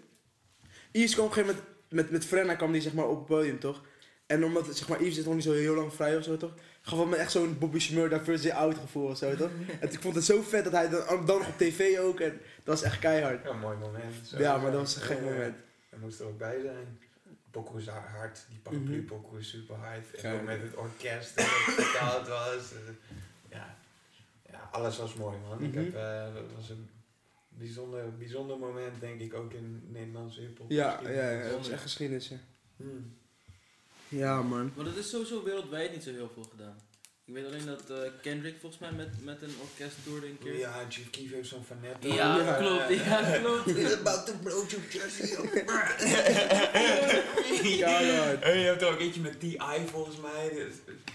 Yves 0.92 1.14
kwam 1.14 1.26
op 1.26 1.32
een 1.32 1.38
gegeven 1.38 1.56
moment, 1.56 1.92
met, 1.92 2.12
met 2.12 2.26
Frenna 2.26 2.56
kwam 2.56 2.72
die 2.72 2.82
zeg 2.82 2.94
maar 2.94 3.08
op 3.08 3.18
het 3.18 3.26
podium 3.26 3.60
toch. 3.60 3.82
En 4.26 4.44
omdat, 4.44 4.78
zeg 4.78 4.88
maar, 4.88 5.02
Yves 5.04 5.18
is 5.18 5.26
nog 5.26 5.34
niet 5.34 5.44
zo 5.44 5.52
heel 5.54 5.76
lang 5.76 5.94
vrij 5.94 6.18
of 6.18 6.24
zo 6.24 6.38
toch. 6.38 6.54
Gaf 6.82 7.00
het 7.00 7.08
me 7.10 7.16
echt 7.16 7.32
zo'n 7.32 7.58
Bobby 7.58 7.80
first 8.24 8.44
day 8.44 8.52
out 8.52 8.78
gevoel 8.78 9.08
of 9.10 9.18
zo 9.18 9.36
toch. 9.36 9.50
en 9.82 9.92
ik 9.92 10.02
vond 10.02 10.16
het 10.16 10.24
zo 10.24 10.42
vet 10.42 10.64
dat 10.64 10.74
hij 10.74 10.90
dan, 10.90 11.26
dan 11.26 11.38
nog 11.38 11.48
op 11.48 11.58
tv 11.58 11.98
ook 12.00 12.20
en 12.20 12.32
dat 12.64 12.80
was 12.80 12.82
echt 12.82 13.00
keihard. 13.00 13.44
Ja, 13.44 13.50
een 13.50 13.60
mooi 13.60 13.78
moment. 13.78 14.14
Zo. 14.28 14.38
Ja, 14.40 14.58
maar 14.58 14.72
dat 14.72 14.80
was 14.80 14.96
een 14.96 15.02
gek 15.02 15.18
Ja, 15.18 15.24
moment. 15.24 15.56
Hij 15.90 16.00
moest 16.00 16.20
er 16.20 16.26
ook 16.26 16.38
bij 16.38 16.60
zijn. 16.62 17.00
Pokoe 17.52 17.80
is 17.80 17.88
hard, 17.88 18.40
die 18.50 18.60
paraplu 18.64 18.96
Mhm. 18.98 19.06
pokoe 19.06 19.40
is 19.40 19.50
super 19.50 19.76
hard. 19.76 20.12
En 20.22 20.34
ook 20.36 20.44
met 20.46 20.62
het 20.62 20.76
orkest 20.76 21.38
en 21.38 21.44
wat 21.46 21.74
vertaald 21.86 22.28
was. 22.28 22.72
eh, 22.72 22.94
Ja. 23.50 23.78
Ja, 24.58 24.70
alles 24.72 24.98
was 24.98 25.14
mooi 25.14 25.38
man. 25.48 25.64
Ik 25.64 25.74
Mhm. 25.74 25.84
heb, 25.84 25.96
eh, 25.96 26.34
dat 26.34 26.44
was 26.56 26.70
een 26.70 26.90
bijzonder, 27.50 28.18
bijzonder 28.18 28.58
moment 28.58 29.00
denk 29.00 29.22
ik 29.22 29.34
ook 29.34 29.54
in 29.54 29.84
Nederlandse 29.92 30.42
hiphop. 30.42 30.72
Ja, 30.72 31.00
ja, 31.04 31.30
ja, 31.32 31.50
dat 31.50 31.60
is 31.66 31.70
echt 31.70 31.82
geschiedenis 31.82 32.28
ja. 32.28 32.38
Hmm. 32.76 33.16
Ja 34.10 34.42
man. 34.42 34.72
Maar 34.76 34.86
dat 34.86 34.96
is 34.96 35.10
sowieso 35.10 35.44
wereldwijd 35.44 35.92
niet 35.92 36.04
zo 36.04 36.12
heel 36.12 36.30
veel 36.34 36.44
gedaan. 36.44 36.76
Ik 37.26 37.34
weet 37.34 37.46
alleen 37.46 37.66
dat 37.66 37.90
eh, 37.90 37.98
Kendrick 38.22 38.56
volgens 38.60 38.82
mij 38.82 38.92
met, 38.92 39.24
met 39.24 39.42
een 39.42 39.54
orkest 39.62 39.96
toerde 40.04 40.28
een 40.28 40.38
keer. 40.38 40.58
Ja, 40.58 40.86
Chief 40.90 41.10
Keef 41.10 41.32
heeft 41.32 41.48
zo'n 41.50 41.64
Vanette. 41.64 42.08
Ja, 42.08 42.38
Ja. 42.38 42.54
klopt. 42.58 43.06
Ja, 43.06 43.38
klopt. 43.40 43.68
It's 43.68 43.94
about 43.96 44.26
to 44.26 44.34
blow 44.44 44.70
your 44.70 44.86
chest 44.90 45.38
up. 45.40 45.66
Keihard. 47.62 48.42
En 48.42 48.60
je 48.60 48.66
hebt 48.66 48.82
er 48.82 48.88
ook 48.92 49.00
eentje 49.00 49.22
met 49.22 49.40
T.I. 49.40 49.88
volgens 49.88 50.18
mij. 50.18 50.68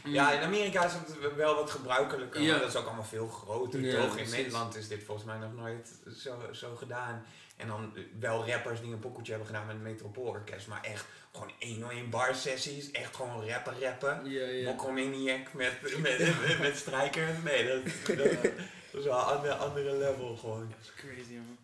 Dus- 0.04 0.12
Ja, 0.12 0.32
in 0.32 0.40
Amerika 0.42 0.84
is 0.84 0.92
het 0.92 1.34
wel 1.36 1.54
wat 1.54 1.70
gebruikelijker, 1.70 2.40
Ja. 2.40 2.50
maar 2.50 2.60
dat 2.60 2.68
is 2.68 2.76
ook 2.76 2.86
allemaal 2.86 3.04
veel 3.04 3.28
groter, 3.28 3.80
Ja, 3.80 3.94
toch? 3.96 4.04
In 4.08 4.14
precies. 4.14 4.32
Nederland 4.32 4.76
is 4.76 4.88
dit 4.88 5.02
volgens 5.04 5.26
mij 5.26 5.38
nog 5.38 5.54
nooit 5.54 5.88
zo, 6.18 6.38
zo 6.52 6.74
gedaan. 6.76 7.24
En 7.56 7.66
dan 7.68 7.92
wel 8.20 8.48
rappers 8.48 8.80
die 8.80 8.92
een 8.92 8.98
pokoetje 8.98 9.30
hebben 9.32 9.48
gedaan 9.50 9.66
met 9.66 9.76
een 9.76 9.82
metropoolorkest, 9.82 10.66
maar 10.66 10.80
echt 10.82 11.04
gewoon 11.32 11.52
één 11.58 11.84
op 11.84 11.90
één 11.90 12.10
bar 12.10 12.34
sessies, 12.34 12.90
echt 12.90 13.16
gewoon 13.16 13.48
rappen 13.48 13.74
rappen. 13.80 14.30
Ja, 14.30 14.46
ja. 14.46 14.64
Mokromaniac 14.70 15.52
met, 15.52 15.72
met, 15.98 15.98
met, 16.46 16.58
met 16.58 16.76
strijkers. 16.76 17.30
Nee, 17.44 17.66
dat, 17.68 17.84
dat, 18.16 18.42
dat 18.42 19.00
is 19.00 19.04
wel 19.04 19.18
een 19.18 19.24
ander, 19.36 19.52
andere 19.52 19.96
level 19.96 20.36
gewoon. 20.36 20.68
Dat 20.70 20.78
is 20.82 20.92
crazy, 20.96 21.32
man. 21.32 21.58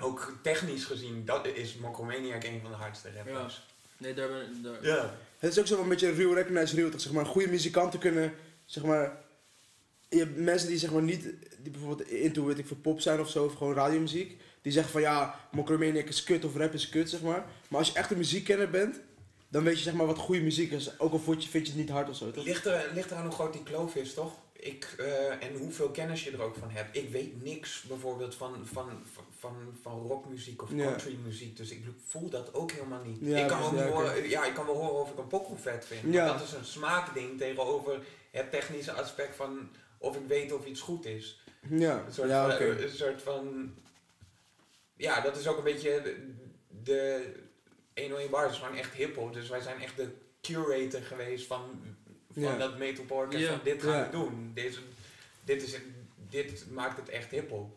Ook 0.00 0.32
technisch 0.42 0.84
gezien, 0.84 1.24
dat 1.24 1.46
is 1.46 1.74
Mokromaniac 1.76 2.44
een 2.44 2.60
van 2.60 2.70
de 2.70 2.76
hardste 2.76 3.12
rappers. 3.16 3.62
Nee, 3.96 4.14
daar 4.14 4.28
ben 4.28 4.62
daar. 4.62 4.84
Ja. 4.86 5.14
Het 5.38 5.50
is 5.50 5.58
ook 5.58 5.66
zo 5.66 5.80
een 5.82 5.88
beetje 5.88 6.10
real 6.10 6.34
recognize 6.34 6.74
real, 6.74 6.90
dat 6.90 7.02
zeg 7.02 7.12
maar 7.12 7.26
goede 7.26 7.48
muzikanten 7.48 7.98
kunnen, 7.98 8.32
zeg 8.64 8.84
maar, 8.84 9.16
je 10.08 10.18
hebt 10.18 10.36
mensen 10.36 10.68
die 10.68 10.78
zeg 10.78 10.92
maar 10.92 11.02
niet, 11.02 11.22
die 11.62 11.70
bijvoorbeeld 11.70 12.08
into 12.08 12.44
weet 12.44 12.58
ik 12.58 12.66
voor 12.66 12.76
pop 12.76 13.00
zijn 13.00 13.20
of 13.20 13.30
zo, 13.30 13.44
of 13.44 13.54
gewoon 13.54 13.74
radiomuziek, 13.74 14.40
die 14.62 14.72
zeggen 14.72 14.92
van 14.92 15.00
ja, 15.00 15.48
Mokromaniac 15.52 16.08
is 16.08 16.24
kut 16.24 16.44
of 16.44 16.56
rap 16.56 16.74
is 16.74 16.88
kut, 16.88 17.10
zeg 17.10 17.22
maar. 17.22 17.46
Maar 17.68 17.78
als 17.78 17.88
je 17.88 17.94
echt 17.94 18.10
een 18.10 18.16
muziekkenner 18.16 18.70
bent, 18.70 19.00
dan 19.48 19.62
weet 19.62 19.76
je 19.76 19.82
zeg 19.82 19.94
maar 19.94 20.06
wat 20.06 20.18
goede 20.18 20.40
muziek 20.40 20.72
is. 20.72 21.00
Ook 21.00 21.12
al 21.12 21.18
vind 21.18 21.42
je, 21.42 21.48
vind 21.48 21.66
je 21.66 21.72
het 21.72 21.80
niet 21.80 21.90
hard 21.90 22.08
of 22.08 22.16
zo, 22.16 22.30
toch? 22.30 22.44
Ligt, 22.44 22.66
er, 22.66 22.90
ligt 22.94 23.10
eraan 23.10 23.24
hoe 23.24 23.34
groot 23.34 23.52
die 23.52 23.62
kloof 23.62 23.94
is, 23.94 24.14
toch? 24.14 24.32
Ik, 24.60 24.94
uh, 25.00 25.42
en 25.44 25.56
hoeveel 25.56 25.90
kennis 25.90 26.24
je 26.24 26.30
er 26.30 26.42
ook 26.42 26.56
van 26.56 26.70
hebt. 26.70 26.96
Ik 26.96 27.10
weet 27.10 27.42
niks 27.42 27.82
bijvoorbeeld 27.82 28.34
van, 28.34 28.66
van, 28.66 29.02
van, 29.38 29.54
van 29.82 30.06
rockmuziek 30.06 30.62
of 30.62 30.76
countrymuziek. 30.76 31.56
Dus 31.56 31.70
ik 31.70 31.84
voel 32.04 32.30
dat 32.30 32.54
ook 32.54 32.72
helemaal 32.72 33.04
niet. 33.04 33.18
Ja, 33.20 33.38
ik, 33.38 33.48
kan 33.48 33.62
ook 33.62 33.74
ja, 33.74 33.86
horen, 33.88 34.28
ja, 34.28 34.44
ik 34.44 34.54
kan 34.54 34.66
wel 34.66 34.76
horen 34.76 35.00
of 35.00 35.10
ik 35.10 35.18
een 35.18 35.26
pokoe 35.26 35.56
vet 35.56 35.86
vind. 35.86 36.14
Ja. 36.14 36.26
dat 36.26 36.42
is 36.42 36.52
een 36.52 36.64
smaakding 36.64 37.38
tegenover 37.38 38.06
het 38.30 38.50
technische 38.50 38.92
aspect 38.92 39.36
van 39.36 39.70
of 39.98 40.16
ik 40.16 40.26
weet 40.26 40.52
of 40.52 40.66
iets 40.66 40.80
goed 40.80 41.04
is. 41.04 41.40
Ja, 41.68 42.04
een 42.06 42.12
soort, 42.12 42.28
ja, 42.28 42.46
van, 42.46 42.54
okay. 42.54 42.82
een 42.82 42.90
soort 42.90 43.22
van... 43.22 43.74
Ja, 44.96 45.20
dat 45.20 45.36
is 45.36 45.48
ook 45.48 45.58
een 45.58 45.64
beetje 45.64 46.02
de... 46.02 46.34
de 46.82 47.32
101 47.94 48.30
Bars 48.30 48.52
is 48.52 48.58
gewoon 48.58 48.76
echt 48.76 48.94
hiphop. 48.94 49.32
Dus 49.32 49.48
wij 49.48 49.60
zijn 49.60 49.80
echt 49.80 49.96
de 49.96 50.08
curator 50.40 51.02
geweest 51.02 51.46
van 51.46 51.80
van 52.40 52.58
dat 52.58 52.78
metalport 52.78 53.34
en 53.34 53.46
van 53.46 53.60
dit 53.64 53.82
gaan 53.82 54.04
we 54.04 54.10
doen. 54.10 54.50
Deze, 54.54 54.78
dit, 55.44 55.62
is 55.62 55.78
dit 56.28 56.70
maakt 56.70 56.96
het 56.96 57.08
echt 57.08 57.30
hiphop. 57.30 57.76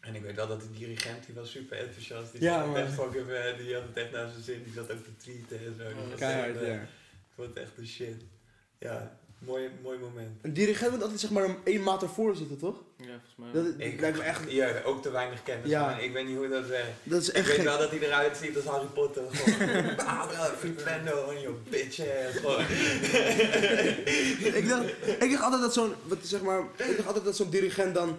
En 0.00 0.14
ik 0.14 0.22
weet 0.22 0.34
wel 0.34 0.46
dat 0.46 0.60
de 0.60 0.70
dirigent, 0.70 1.26
die 1.26 1.34
was 1.34 1.50
super 1.50 1.78
enthousiast. 1.78 2.32
Die, 2.32 2.42
ja, 2.42 2.66
had, 2.66 2.76
echt 2.76 2.92
fucking, 2.92 3.26
die 3.56 3.74
had 3.74 3.82
het 3.82 3.96
echt 3.96 4.10
naar 4.10 4.28
zijn 4.28 4.42
zin, 4.42 4.62
die 4.62 4.72
zat 4.72 4.92
ook 4.92 5.04
te 5.04 5.16
tweeten 5.16 5.58
en 5.58 5.74
zo. 5.78 5.98
Oh, 5.98 6.16
keihard, 6.16 6.66
ja. 6.66 6.82
Ik 6.82 6.88
vond 7.34 7.48
het 7.48 7.56
echt 7.56 7.76
de 7.76 7.86
shit. 7.86 8.22
Ja, 8.78 9.18
Mooi, 9.46 9.70
mooi 9.82 9.98
moment. 9.98 10.28
Een 10.42 10.52
dirigent 10.52 10.90
moet 10.90 11.02
altijd 11.02 11.20
zeg 11.20 11.30
maar 11.30 11.44
een 11.44 11.56
één 11.64 11.82
maat 11.82 12.02
ervoor 12.02 12.36
zitten, 12.36 12.58
toch? 12.58 12.82
Ja, 12.96 13.04
volgens 13.04 13.34
mij. 13.36 13.52
Dat, 13.52 13.64
ik, 13.78 14.00
lijkt 14.00 14.18
me 14.18 14.22
echt... 14.22 14.50
Ja, 14.50 14.82
ook 14.84 15.02
te 15.02 15.10
weinig 15.10 15.42
kennis. 15.42 15.70
Ja. 15.70 15.98
Ik 15.98 16.12
weet 16.12 16.26
niet 16.26 16.36
hoe 16.36 16.48
dat 16.48 16.66
werkt. 16.66 16.90
Dat 17.02 17.22
is 17.22 17.30
echt 17.30 17.48
ik 17.48 17.56
weet 17.56 17.64
wel 17.64 17.78
dat 17.78 17.90
hij 17.90 17.98
eruit 17.98 18.36
ziet 18.36 18.56
als 18.56 18.64
Harry 18.64 18.86
Potter. 18.86 19.22
Gewoon, 19.30 19.98
ah, 20.06 20.30
en 21.28 21.40
je 21.40 21.54
bitch 21.70 22.00
ass. 22.00 22.36
ik, 24.60 24.68
dacht, 24.68 24.84
ik 25.22 25.30
dacht 25.30 25.42
altijd 25.42 25.62
dat 25.62 25.74
zo'n, 25.74 25.94
zeg 26.22 26.42
maar, 26.42 26.60
ik 26.76 26.96
dacht 26.96 27.06
altijd 27.06 27.24
dat 27.24 27.36
zo'n 27.36 27.50
dirigent 27.50 27.94
dan, 27.94 28.18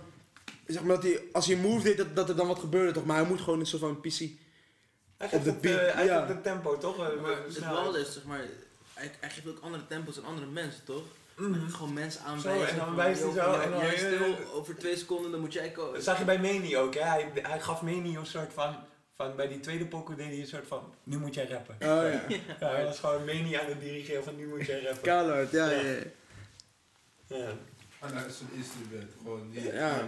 zeg 0.67 0.83
maar, 0.83 0.95
dat 0.95 1.03
hij, 1.03 1.21
als 1.31 1.45
hij 1.45 1.55
een 1.55 1.61
move 1.61 1.83
deed, 1.83 1.97
dat, 1.97 2.15
dat 2.15 2.29
er 2.29 2.35
dan 2.35 2.47
wat 2.47 2.59
gebeurde, 2.59 2.91
toch? 2.91 3.05
Maar 3.05 3.17
hij 3.17 3.27
moet 3.27 3.41
gewoon 3.41 3.59
een 3.59 3.65
soort 3.65 3.81
van 3.81 4.01
PC. 4.01 4.19
Hij 5.17 5.29
geeft 5.29 5.33
op 5.33 5.43
de, 5.43 5.53
beat, 5.53 5.93
hij 5.93 6.05
ja. 6.05 6.25
de 6.25 6.41
tempo, 6.41 6.77
toch? 6.77 6.97
Maar, 6.97 7.11
het 7.45 7.59
wel 7.59 7.95
is, 7.95 8.13
zeg 8.13 8.23
maar 8.23 8.45
hij, 8.95 9.11
hij 9.19 9.29
geeft 9.29 9.47
ook 9.47 9.59
andere 9.59 9.87
tempos 9.87 10.17
aan 10.17 10.25
andere 10.25 10.47
mensen, 10.47 10.83
toch? 10.83 11.03
Mm 11.35 11.69
Gewoon 11.69 11.93
mensen 11.93 12.21
aanwijzen. 12.21 12.67
Zo, 12.67 12.73
en 12.73 12.85
dan 12.85 12.95
wijst 12.95 13.21
hij 13.21 13.31
zo. 13.31 13.53
En 13.53 13.71
dan 13.71 13.79
jij 13.79 13.97
stil, 13.97 14.35
over 14.53 14.77
twee 14.77 14.97
seconden, 14.97 15.31
dan 15.31 15.39
moet 15.39 15.53
jij 15.53 15.71
komen. 15.71 15.93
Dat 15.93 16.03
zag 16.03 16.17
je 16.17 16.25
bij 16.25 16.39
Meni 16.39 16.77
ook, 16.77 16.93
hè? 16.93 17.01
Hij, 17.01 17.31
hij 17.41 17.59
gaf 17.59 17.81
Meni 17.81 18.17
een 18.17 18.25
soort 18.25 18.53
van, 18.53 18.75
van. 19.15 19.35
Bij 19.35 19.47
die 19.47 19.59
tweede 19.59 19.85
pokoe 19.85 20.15
deed 20.15 20.27
hij 20.27 20.39
een 20.39 20.47
soort 20.47 20.67
van. 20.67 20.93
Nu 21.03 21.17
moet 21.17 21.33
jij 21.33 21.47
rappen. 21.47 21.75
Oh 21.75 21.87
ja. 21.87 22.23
ja 22.59 22.69
hij 22.69 22.85
was 22.85 22.99
gewoon 22.99 23.25
Meni 23.25 23.53
aan 23.53 23.65
het 23.65 23.79
dirigeren 23.79 24.23
van. 24.23 24.35
Nu 24.35 24.47
moet 24.47 24.65
jij 24.65 24.81
rappen. 24.81 25.01
Kalard, 25.01 25.51
ja, 25.51 25.69
ja. 25.69 25.81
ja. 25.81 25.95
ja. 27.27 27.51
En 27.99 28.13
dat 28.13 28.25
is 28.25 28.41
instrument, 28.53 29.11
gewoon 29.17 29.51
die, 29.51 29.73
ja. 29.73 30.07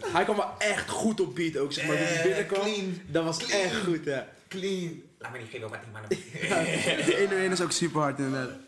Hij 0.00 0.24
kwam 0.24 0.36
wel 0.36 0.54
echt 0.58 0.88
goed 0.90 1.20
op 1.20 1.34
beat 1.34 1.56
ook, 1.56 1.72
zeg 1.72 1.86
maar. 1.86 1.96
Eh, 1.96 2.12
die 2.12 2.22
binnenkwam, 2.22 2.60
clean. 2.60 3.00
dat 3.06 3.24
was 3.24 3.36
clean. 3.36 3.62
echt 3.62 3.76
goed, 3.76 4.04
ja. 4.04 4.28
Clean. 4.48 5.02
Laat 5.18 5.32
me 5.32 5.38
niet 5.38 5.50
geven 5.50 5.68
wat 5.68 5.80
die 5.82 5.90
man 5.92 6.02
ja, 6.02 7.04
De 7.04 7.14
1 7.16 7.30
1 7.30 7.52
is 7.52 7.60
ook 7.60 7.72
super 7.72 8.00
hard 8.00 8.18
inderdaad. 8.18 8.58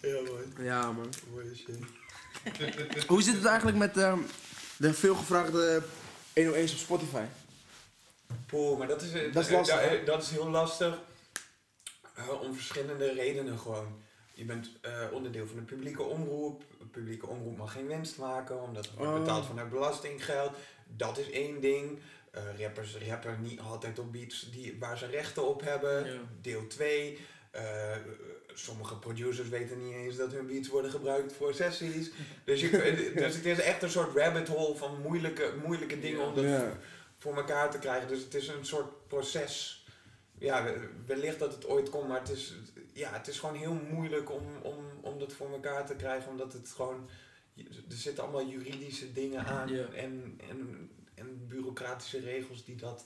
Ja 0.00 0.20
man. 0.20 0.64
Ja 0.64 0.92
man. 0.92 1.08
Mooie 1.30 1.54
shit. 1.54 1.76
Hoe 3.06 3.22
zit 3.22 3.34
het 3.34 3.44
eigenlijk 3.44 3.78
met 3.78 3.96
uh, 3.96 4.18
de 4.76 4.94
veelgevraagde 4.94 5.82
101's 6.40 6.72
op 6.72 6.78
Spotify? 6.78 7.24
Poeh, 8.46 8.78
maar 8.78 8.86
dat 8.86 9.02
is, 9.02 9.12
eh, 9.12 9.32
dat 9.32 9.44
is, 9.44 9.50
lastig, 9.50 9.90
dat, 9.90 10.06
dat 10.06 10.22
is 10.22 10.30
heel 10.30 10.48
lastig. 10.48 10.98
Uh, 12.18 12.40
om 12.42 12.54
verschillende 12.54 13.12
redenen 13.12 13.58
gewoon. 13.58 14.00
Je 14.34 14.44
bent 14.44 14.70
uh, 14.86 14.92
onderdeel 15.12 15.46
van 15.46 15.58
een 15.58 15.64
publieke 15.64 16.02
omroep. 16.02 16.62
Een 16.80 16.90
publieke 16.90 17.26
omroep 17.26 17.56
mag 17.56 17.72
geen 17.72 17.86
winst 17.86 18.18
maken, 18.18 18.62
omdat 18.62 18.84
het 18.86 18.94
wordt 18.94 19.12
oh. 19.12 19.18
betaald 19.18 19.46
vanuit 19.46 19.70
belastinggeld. 19.70 20.52
Dat 20.86 21.18
is 21.18 21.30
één 21.30 21.60
ding. 21.60 21.98
Uh, 22.36 22.60
rappers 22.60 22.96
rappen 23.08 23.42
niet 23.42 23.60
altijd 23.60 23.98
op 23.98 24.12
beats 24.12 24.50
die, 24.50 24.76
waar 24.78 24.98
ze 24.98 25.06
rechten 25.06 25.48
op 25.48 25.60
hebben. 25.60 26.04
Ja. 26.04 26.20
Deel 26.40 26.66
2. 26.66 27.18
Uh, 27.56 27.96
sommige 28.54 28.96
producers 28.96 29.48
weten 29.48 29.84
niet 29.84 29.94
eens 29.94 30.16
dat 30.16 30.32
hun 30.32 30.46
beats 30.46 30.68
worden 30.68 30.90
gebruikt 30.90 31.32
voor 31.32 31.54
sessies. 31.54 32.10
dus, 32.44 32.60
je, 32.60 33.12
dus 33.14 33.34
het 33.34 33.46
is 33.46 33.60
echt 33.60 33.82
een 33.82 33.90
soort 33.90 34.16
rabbit 34.16 34.48
hole 34.48 34.76
van 34.76 35.00
moeilijke, 35.00 35.52
moeilijke 35.64 36.00
dingen 36.00 36.26
om 36.26 36.34
dat 36.34 36.62
voor 37.18 37.36
elkaar 37.36 37.70
te 37.70 37.78
krijgen. 37.78 38.08
Dus 38.08 38.22
het 38.22 38.34
is 38.34 38.48
een 38.48 38.66
soort 38.66 39.08
proces. 39.08 39.84
Ja, 40.38 40.74
wellicht 41.06 41.38
dat 41.38 41.52
het 41.52 41.66
ooit 41.66 41.90
komt, 41.90 42.08
maar 42.08 42.20
het 42.20 42.30
is, 42.30 42.54
ja, 42.92 43.12
het 43.12 43.28
is 43.28 43.38
gewoon 43.38 43.54
heel 43.54 43.80
moeilijk 43.90 44.30
om, 44.30 44.42
om, 44.62 44.84
om 45.00 45.18
dat 45.18 45.32
voor 45.32 45.52
elkaar 45.52 45.86
te 45.86 45.94
krijgen. 45.94 46.30
Omdat 46.30 46.52
het 46.52 46.68
gewoon. 46.68 47.08
Er 47.56 47.96
zitten 47.96 48.24
allemaal 48.24 48.46
juridische 48.46 49.12
dingen 49.12 49.44
aan. 49.44 49.68
En, 49.94 50.40
en, 50.48 50.90
en 51.14 51.46
bureaucratische 51.48 52.20
regels 52.20 52.64
die 52.64 52.76
dat 52.76 53.04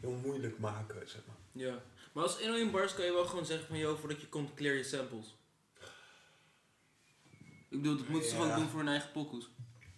heel 0.00 0.12
moeilijk 0.12 0.58
maken, 0.58 1.08
zeg 1.08 1.20
maar. 1.26 1.64
Ja. 1.64 1.82
Maar 2.12 2.24
als 2.24 2.38
101 2.38 2.70
bars 2.70 2.94
kan 2.94 3.04
je 3.04 3.12
wel 3.12 3.26
gewoon 3.26 3.46
zeggen 3.46 3.66
van, 3.66 3.78
joh, 3.78 3.98
voordat 3.98 4.20
je 4.20 4.28
komt, 4.28 4.54
clear 4.54 4.74
je 4.74 4.84
samples. 4.84 5.34
Ik 7.68 7.82
bedoel, 7.82 7.96
dat 7.96 8.08
moeten 8.08 8.30
ze 8.30 8.36
gewoon 8.36 8.54
doen 8.54 8.68
voor 8.68 8.78
hun 8.78 8.88
eigen 8.88 9.12
pokoes. 9.12 9.50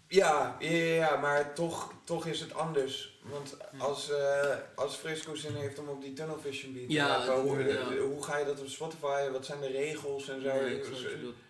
Ja, 0.09 0.57
ja, 0.59 0.71
ja, 0.71 1.17
maar 1.17 1.55
toch, 1.55 1.93
toch 2.05 2.27
is 2.27 2.41
het 2.41 2.55
anders. 2.55 3.21
Want 3.23 3.57
als, 3.79 4.11
uh, 4.11 4.55
als 4.75 4.95
Frisco 4.95 5.35
zin 5.35 5.55
heeft 5.55 5.79
om 5.79 5.89
op 5.89 6.03
die 6.03 6.13
Tunnel 6.13 6.39
Vision 6.39 6.73
beat 6.73 6.87
te 6.87 6.93
ja, 6.93 7.41
hoe, 7.41 7.99
hoe, 8.01 8.23
ga 8.23 8.39
je 8.39 8.45
dat 8.45 8.61
op 8.61 8.69
Spotify, 8.69 9.31
wat 9.31 9.47
zijn 9.47 9.61
de 9.61 9.67
regels 9.67 10.29
en 10.29 10.43
zo. 10.43 10.51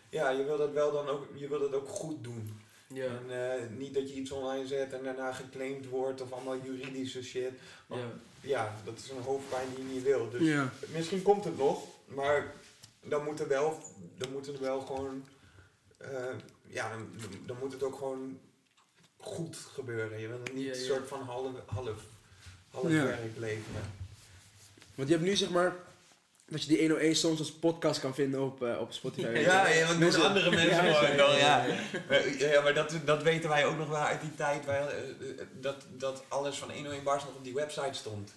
ja, 0.09 0.31
je 0.31 0.45
wil 0.45 0.59
dat 0.59 0.73
wel 0.73 0.93
dan 0.93 1.09
ook, 1.09 1.27
je 1.35 1.49
wil 1.49 1.59
dat 1.59 1.75
ook 1.75 1.88
goed 1.88 2.25
doen. 2.25 2.62
Ja. 2.92 3.05
En 3.05 3.24
uh, 3.28 3.78
niet 3.78 3.94
dat 3.94 4.09
je 4.09 4.14
iets 4.14 4.31
online 4.31 4.66
zet 4.66 4.92
en 4.92 5.05
daarna 5.05 5.33
geclaimd 5.33 5.88
wordt 5.88 6.20
of 6.20 6.33
allemaal 6.33 6.59
juridische 6.64 7.22
shit. 7.22 7.52
Want, 7.87 8.02
ja 8.02 8.09
ja, 8.42 8.76
dat 8.85 8.98
is 8.98 9.11
een 9.11 9.22
hoofdpijn 9.22 9.66
die 9.74 9.87
je 9.87 9.94
niet 9.94 10.02
wil. 10.02 10.31
Dus 10.31 10.68
misschien 10.92 11.22
komt 11.22 11.44
het 11.44 11.59
nog, 11.59 11.85
maar 12.05 12.55
dan 13.00 13.24
moet 13.24 13.40
er 13.40 13.48
wel, 13.48 13.83
dan 14.16 14.33
moet 14.33 14.46
er 14.46 14.61
wel 14.61 14.81
gewoon, 14.81 15.24
uh, 16.02 16.09
ja, 16.66 16.90
dan, 16.90 17.09
dan 17.46 17.57
moet 17.61 17.72
het 17.72 17.83
ook 17.83 17.96
gewoon 17.96 18.38
goed 19.16 19.57
gebeuren. 19.57 20.20
Je 20.20 20.28
wil 20.28 20.40
niet 20.52 20.68
een 20.68 20.74
soort 20.74 21.09
van 21.09 21.22
half, 21.22 21.50
half, 21.66 22.05
half 22.70 22.88
werk 22.88 23.37
leveren. 23.37 23.92
Want 24.94 25.09
je 25.09 25.14
hebt 25.14 25.26
nu 25.26 25.37
zeg 25.37 25.50
maar 25.50 25.76
dat 26.53 26.62
je 26.62 26.69
die 26.69 26.79
101 26.79 27.15
soms 27.17 27.38
als 27.38 27.53
podcast 27.53 28.01
kan 28.01 28.15
vinden 28.15 28.43
op, 28.43 28.62
uh, 28.62 28.81
op 28.81 28.93
Spotify. 28.93 29.38
Ja, 29.38 29.69
ja 29.69 29.87
want 29.87 30.23
andere 30.23 30.51
mensen 30.51 30.85
ja, 30.85 30.93
gewoon 30.93 31.17
wel, 31.17 31.37
ja. 31.37 31.65
ja. 32.38 32.61
Maar 32.62 32.75
dat, 32.75 32.95
dat 33.05 33.23
weten 33.23 33.49
wij 33.49 33.67
ook 33.67 33.79
nog 33.79 33.88
wel 33.88 34.01
uit 34.01 34.21
die 34.21 34.35
tijd, 34.35 34.65
wij, 34.65 34.81
uh, 34.81 35.29
dat, 35.61 35.87
dat 35.97 36.23
alles 36.29 36.59
van 36.59 36.71
101 36.71 37.03
Bars 37.03 37.25
nog 37.25 37.35
op 37.35 37.45
die 37.45 37.55
website 37.55 37.93
stond. 37.93 38.33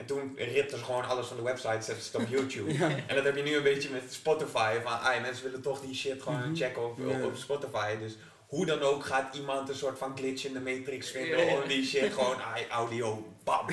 En 0.00 0.06
toen 0.06 0.32
ripte 0.36 0.76
ze 0.76 0.84
gewoon 0.84 1.08
alles 1.08 1.26
van 1.26 1.36
de 1.36 1.42
website, 1.42 1.82
zetten 1.82 2.04
ze 2.04 2.10
het 2.12 2.22
op 2.22 2.28
YouTube. 2.36 2.84
En 3.06 3.14
dat 3.14 3.24
heb 3.24 3.36
je 3.36 3.42
nu 3.42 3.56
een 3.56 3.62
beetje 3.62 3.90
met 3.90 4.02
Spotify, 4.12 4.78
van 4.82 5.00
ah, 5.00 5.20
mensen 5.20 5.44
willen 5.44 5.60
toch 5.60 5.80
die 5.80 5.94
shit 5.94 6.22
gewoon 6.22 6.48
mm 6.48 6.56
checken 6.56 6.84
op, 6.84 6.98
op, 7.24 7.36
Spotify. 7.36 7.96
Dus 7.96 8.12
hoe 8.50 8.66
dan 8.66 8.80
ook 8.80 9.04
gaat 9.04 9.34
iemand 9.34 9.68
een 9.68 9.74
soort 9.74 9.98
van 9.98 10.16
glitch 10.16 10.44
in 10.44 10.52
de 10.52 10.60
matrix 10.60 11.10
vinden 11.10 11.48
om 11.48 11.68
die 11.68 11.84
shit 11.84 12.12
gewoon 12.12 12.40
audio 12.70 13.34
bam 13.44 13.70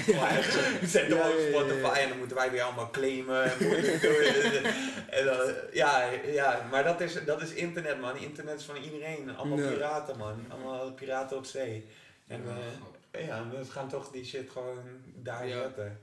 zet 0.83 1.13
op 1.13 1.35
Spotify 1.49 1.99
en 1.99 2.09
dan 2.09 2.17
moeten 2.17 2.37
wij 2.37 2.51
weer 2.51 2.61
allemaal 2.61 2.89
claimen 2.89 3.43
en 5.17 5.25
dan, 5.25 5.53
ja, 5.71 6.09
ja 6.25 6.67
maar 6.71 6.83
dat 6.83 7.01
is, 7.01 7.25
dat 7.25 7.41
is 7.41 7.53
internet 7.53 7.99
man. 7.99 8.17
Internet 8.17 8.59
is 8.59 8.65
van 8.65 8.75
iedereen. 8.75 9.35
Allemaal 9.35 9.69
piraten 9.69 10.17
man. 10.17 10.45
Allemaal 10.49 10.91
piraten 10.91 11.37
op 11.37 11.45
zee. 11.45 11.87
En 12.27 12.43
uh, 13.11 13.25
ja 13.25 13.49
we 13.49 13.65
gaan 13.65 13.89
toch 13.89 14.11
die 14.11 14.25
shit 14.25 14.49
gewoon 14.49 14.83
daar 15.15 15.47
zetten. 15.47 16.01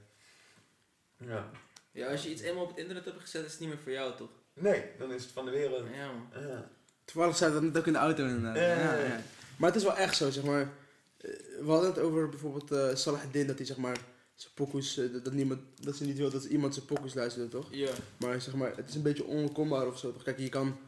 Ja. 1.16 1.50
Ja, 1.90 2.10
als 2.10 2.22
je 2.22 2.30
iets 2.30 2.42
eenmaal 2.42 2.62
op 2.62 2.68
het 2.68 2.78
internet 2.78 3.04
hebt 3.04 3.20
gezet 3.20 3.44
is 3.44 3.50
het 3.50 3.60
niet 3.60 3.68
meer 3.68 3.78
voor 3.78 3.92
jou 3.92 4.16
toch? 4.16 4.30
Nee, 4.52 4.84
dan 4.98 5.12
is 5.12 5.22
het 5.22 5.32
van 5.32 5.44
de 5.44 5.50
wereld. 5.50 5.84
Ja 5.94 6.12
man. 6.12 6.42
Ja. 6.48 6.70
Toevallig 7.04 7.36
zei 7.36 7.52
dat 7.52 7.62
net 7.62 7.78
ook 7.78 7.86
in 7.86 7.92
de 7.92 7.98
auto 7.98 8.24
inderdaad. 8.24 8.56
Ja, 8.56 8.94
ja, 8.96 9.20
Maar 9.56 9.68
het 9.68 9.78
is 9.78 9.86
wel 9.86 9.96
echt 9.96 10.16
zo, 10.16 10.30
zeg 10.30 10.44
maar. 10.44 10.60
Eh, 10.60 11.30
we 11.60 11.70
hadden 11.70 11.90
het 11.90 11.98
over 11.98 12.28
bijvoorbeeld 12.28 12.72
uh, 12.72 12.94
Salah 12.94 13.20
Din, 13.30 13.46
dat 13.46 13.56
hij 13.56 13.66
zeg 13.66 13.76
maar 13.76 13.96
zijn 14.34 14.52
pokoes, 14.54 14.98
uh, 14.98 15.22
dat, 15.24 15.32
niemand, 15.32 15.60
dat 15.80 15.96
ze 15.96 16.04
niet 16.04 16.18
wil 16.18 16.30
dat 16.30 16.44
iemand 16.44 16.74
zijn 16.74 16.86
pokoes 16.86 17.14
luistert, 17.14 17.50
toch? 17.50 17.68
Ja. 17.70 17.90
Maar 18.16 18.40
zeg 18.40 18.54
maar, 18.54 18.72
het 18.76 18.88
is 18.88 18.94
een 18.94 19.02
beetje 19.02 19.24
onkombaar 19.24 19.86
of 19.86 19.98
zo, 19.98 20.12
toch? 20.12 20.22
Kijk, 20.22 20.38
je 20.38 20.48
kan... 20.48 20.78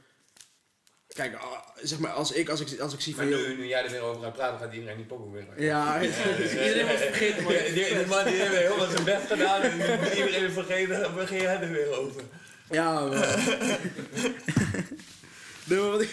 Kijk, 1.07 1.35
ah, 1.35 1.68
zeg 1.83 1.98
maar, 1.98 2.11
als 2.11 2.33
ik, 2.33 2.48
als 2.48 2.61
ik, 2.61 2.81
als 2.81 2.94
ik 2.94 3.00
zie 3.00 3.14
van... 3.14 3.29
Maar 3.29 3.38
nu, 3.38 3.57
nu 3.57 3.66
jij 3.66 3.85
er 3.85 3.90
weer 3.90 4.00
over 4.00 4.22
gaat 4.22 4.33
praten, 4.33 4.59
gaat 4.59 4.74
iedereen 4.74 4.96
die 4.96 5.07
pokoe 5.07 5.33
weer 5.33 5.44
Ja. 5.57 5.96
ja, 6.00 6.09
dus 6.37 6.50
iedereen 6.52 6.87
was 6.87 6.96
vergeten, 6.96 7.42
man. 7.42 7.52
Die, 7.52 7.72
die, 7.72 8.07
man 8.07 8.24
die 8.24 8.35
heeft 8.35 8.57
helemaal 8.57 8.90
zijn 8.90 9.05
best 9.05 9.26
gedaan 9.26 9.62
en 9.62 10.16
iedereen 10.16 10.50
vergeten, 10.50 11.00
dan 11.00 11.14
begin 11.14 11.40
jij 11.40 11.61
er 11.61 11.70
weer 11.70 11.98
over. 11.98 12.22
Ja, 12.70 13.00
man. 13.00 13.12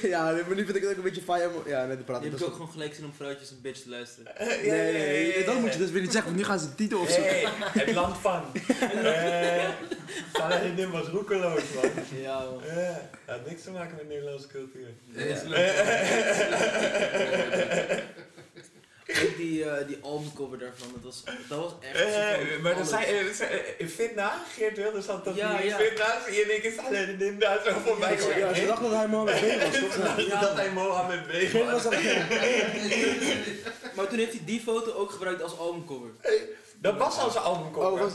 ja, 0.02 0.24
maar 0.32 0.56
nu 0.56 0.66
vind 0.66 0.76
ik 0.76 0.82
het 0.82 0.90
ook 0.92 0.96
een 0.98 1.02
beetje 1.04 1.22
fire. 1.22 1.50
Ja, 1.66 1.86
net 1.86 1.98
de 1.98 2.04
praten. 2.04 2.24
Je 2.24 2.30
hebt 2.30 2.44
ook 2.44 2.52
gewoon 2.54 2.72
gelijk 2.72 2.94
zin 2.94 3.06
om 3.06 3.14
vrouwtjes 3.14 3.50
een 3.52 3.60
bitch 3.62 3.82
te 3.82 3.90
luisteren. 3.90 4.32
Nee, 4.40 4.70
nee, 4.70 4.94
nee, 5.34 5.44
dat 5.46 5.60
moet 5.60 5.74
je 5.74 5.80
dus 5.80 5.92
weer 5.92 6.02
niet 6.02 6.12
zeggen, 6.12 6.30
want 6.32 6.42
nu 6.44 6.48
gaan 6.50 6.60
ze 6.60 6.70
de 6.70 6.76
titel 6.76 7.00
opzoeken. 7.00 7.32
Hey, 7.40 7.46
het 7.86 7.94
land 7.96 8.18
van. 8.18 8.44
Eh 9.04 9.70
Saladin 10.34 10.92
was 10.92 11.08
roekeloos, 11.08 11.62
man. 11.76 11.92
Ja, 12.22 12.40
man. 12.40 12.64
Eh, 12.64 12.96
dat 13.26 13.36
had 13.38 13.46
niks 13.48 13.64
te 13.64 13.72
maken 13.72 13.96
met 13.96 14.08
Nederlandse 14.08 14.48
cultuur. 14.48 14.88
Dat 15.06 15.26
is 15.26 15.42
Ja. 15.42 15.50
leuk. 15.50 15.74
Ook 19.08 19.38
die, 19.38 19.64
eh 19.70 19.88
die 19.88 19.98
albumcover 20.02 20.58
daarvan, 20.60 20.88
dat 20.94 21.04
was, 21.04 21.24
dat 21.50 21.60
was 21.60 21.72
echt 21.82 21.98
super 22.00 22.62
maar 22.62 22.76
dat 22.76 22.88
zei, 22.88 23.04
eh, 23.06 23.34
zei, 23.34 23.62
in 23.78 23.90
Fitna, 23.90 24.44
Geert 24.56 24.78
Wilders 24.78 25.06
had 25.06 25.26
dat 25.26 25.36
Ja, 25.36 25.52
niet 25.52 25.62
in 25.62 25.68
ja. 25.68 25.78
Fitna, 25.78 26.18
zie 26.26 26.36
je 26.36 26.42
in 26.42 26.50
één 26.50 26.62
keer 26.62 26.74
Saladin 26.74 27.40
daar 27.40 27.60
zo 27.66 27.72
voorbij 27.86 28.12
Ja, 28.16 28.20
komen. 28.20 28.40
Ja, 28.40 28.54
ze 28.54 28.66
dachten 28.66 28.90
dat 28.90 28.98
hij 28.98 29.08
Mohammed 29.08 29.48
B 29.48 29.62
was, 29.62 29.80
toch? 29.80 30.18
Ja. 30.28 30.40
Dat- 30.40 30.42
dat 30.42 30.56
hij 30.56 30.70
Mohammed 30.72 31.28
B 31.28 31.52
was 31.54 31.72
was. 31.72 31.84
dat 31.84 31.94
Maar 33.96 34.08
toen 34.08 34.18
heeft 34.18 34.32
hij 34.32 34.42
die 34.46 34.62
foto 34.62 34.94
ook 34.94 35.12
gebruikt 35.12 35.42
als 35.44 35.58
albumcover. 35.58 36.10
Dat 36.82 36.98
was 36.98 37.18
al 37.20 37.32
zijn 37.32 37.44
albumcover. 37.44 37.92
Oh, 37.92 38.00
was... 38.00 38.14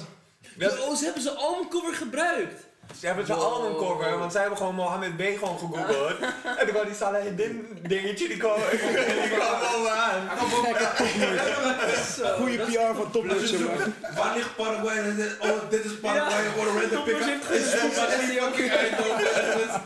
Dat- 0.56 0.80
oh, 0.80 0.94
ze 0.96 1.04
hebben 1.04 1.22
zijn 1.22 1.36
albumcover 1.36 1.94
gebruikt! 1.94 2.66
Ze 3.00 3.06
hebben 3.06 3.26
zijn 3.26 3.38
Wow. 3.38 3.52
albumcover, 3.52 4.18
want 4.18 4.32
zij 4.32 4.40
hebben 4.40 4.58
gewoon 4.58 4.74
Mohammed 4.74 5.16
B 5.16 5.20
gewoon 5.38 5.58
gegoogeld. 5.58 6.18
En 6.58 6.64
toen 6.66 6.68
kwam 6.74 6.84
die 6.86 6.94
Saladin 6.94 7.36
dingetje, 7.82 8.28
die 8.28 8.36
kwam, 8.36 8.54
die 8.70 8.78
kwam 8.78 9.60
bovenaan. 9.60 10.28
Goeie 12.38 12.56
dat- 12.56 12.66
PR 12.66 12.94
van 12.96 13.10
Topnotch, 13.10 13.52
man. 13.58 13.94
Waar 14.16 14.34
ligt 14.36 14.56
Paraguay? 14.56 14.96
En 14.96 15.16
dit- 15.16 15.36
Oh, 15.40 15.48
dit 15.70 15.84
is 15.84 15.98
Paraguay. 16.00 16.42
Ja. 16.44 16.50
What 16.56 16.68
a 16.68 16.80
random 16.80 17.04
pick-up. 17.04 17.22
heeft 17.48 17.72
Het 17.72 18.70
Eindhoven. 18.70 19.80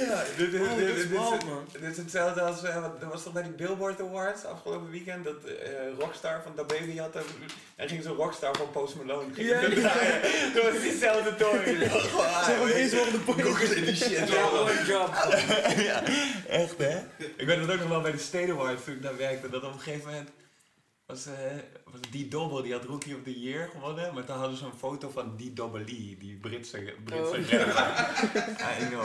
Ja, 0.00 0.22
dit, 0.36 0.50
dit, 0.50 0.60
Oh, 0.60 0.76
dit, 0.76 0.86
dat 0.88 0.96
is 0.96 1.02
dit, 1.02 1.10
wild, 1.10 1.30
dit- 1.40 1.44
man. 1.48 1.66
dit 1.72 1.82
is 1.90 1.96
hetzelfde 1.96 2.40
als, 2.40 2.62
eh, 2.62 2.80
wat, 2.80 3.00
dat 3.00 3.10
was 3.12 3.22
toch 3.22 3.32
bij 3.32 3.42
die 3.42 3.52
Billboard 3.52 4.00
Awards 4.00 4.44
afgelopen 4.44 4.90
weekend, 4.90 5.24
dat 5.24 5.44
eh, 5.44 5.54
Rockstar 5.98 6.40
van 6.42 6.52
Da 6.56 6.64
Baby 6.64 6.96
had, 6.98 7.14
er- 7.14 7.22
en 7.76 7.88
ging 7.88 8.02
zo'n 8.02 8.16
Rockstar 8.16 8.56
van 8.56 8.70
Post 8.70 8.94
Malone. 8.96 9.34
Ging 9.34 9.48
Ja, 9.48 9.60
ja, 9.60 9.68
ja. 9.68 10.20
Dat 10.54 10.72
was 10.72 10.80
diezelfde 10.82 11.36
toren. 11.36 11.64
Zeg 12.44 12.58
maar 12.58 12.66
de 12.72 12.88
volgende 12.90 13.18
point. 13.18 13.40
Google 13.42 13.74
in 13.76 13.84
die 13.84 13.96
shit. 13.96 14.28
Ja, 14.28 14.50
mooi 14.50 14.78
job. 14.86 15.14
ja, 15.88 16.02
echt 16.48 16.78
hè? 16.78 16.98
Ik 17.36 17.46
weet 17.46 17.58
het 17.60 17.70
ook 17.70 17.78
nog 17.78 17.88
wel 17.88 18.00
bij 18.00 18.12
de 18.12 18.18
State 18.18 18.52
Awards 18.52 18.84
toen 18.84 18.94
ik 18.94 19.02
daar 19.02 19.16
werkte, 19.16 19.48
dat 19.50 19.62
op 19.64 19.72
een 19.72 19.80
gegeven 19.80 20.10
moment 20.10 20.28
was, 21.06 21.26
eh, 21.26 21.32
was 21.84 22.00
die 22.10 22.28
Dobbel, 22.28 22.62
die 22.62 22.72
had 22.72 22.84
Rookie 22.84 23.14
of 23.14 23.22
the 23.24 23.40
Year 23.40 23.68
gewonnen, 23.72 24.14
maar 24.14 24.24
toen 24.24 24.36
hadden 24.36 24.56
ze 24.58 24.64
een 24.64 24.78
foto 24.78 25.10
van 25.10 25.36
die 25.36 25.52
Double 25.52 25.80
E, 25.80 26.16
die 26.18 26.38
Britse, 26.40 26.94
Britse 27.04 27.38
Oh. 27.38 27.50
rapper. 27.50 28.56
I 28.82 28.86
know. 28.88 29.04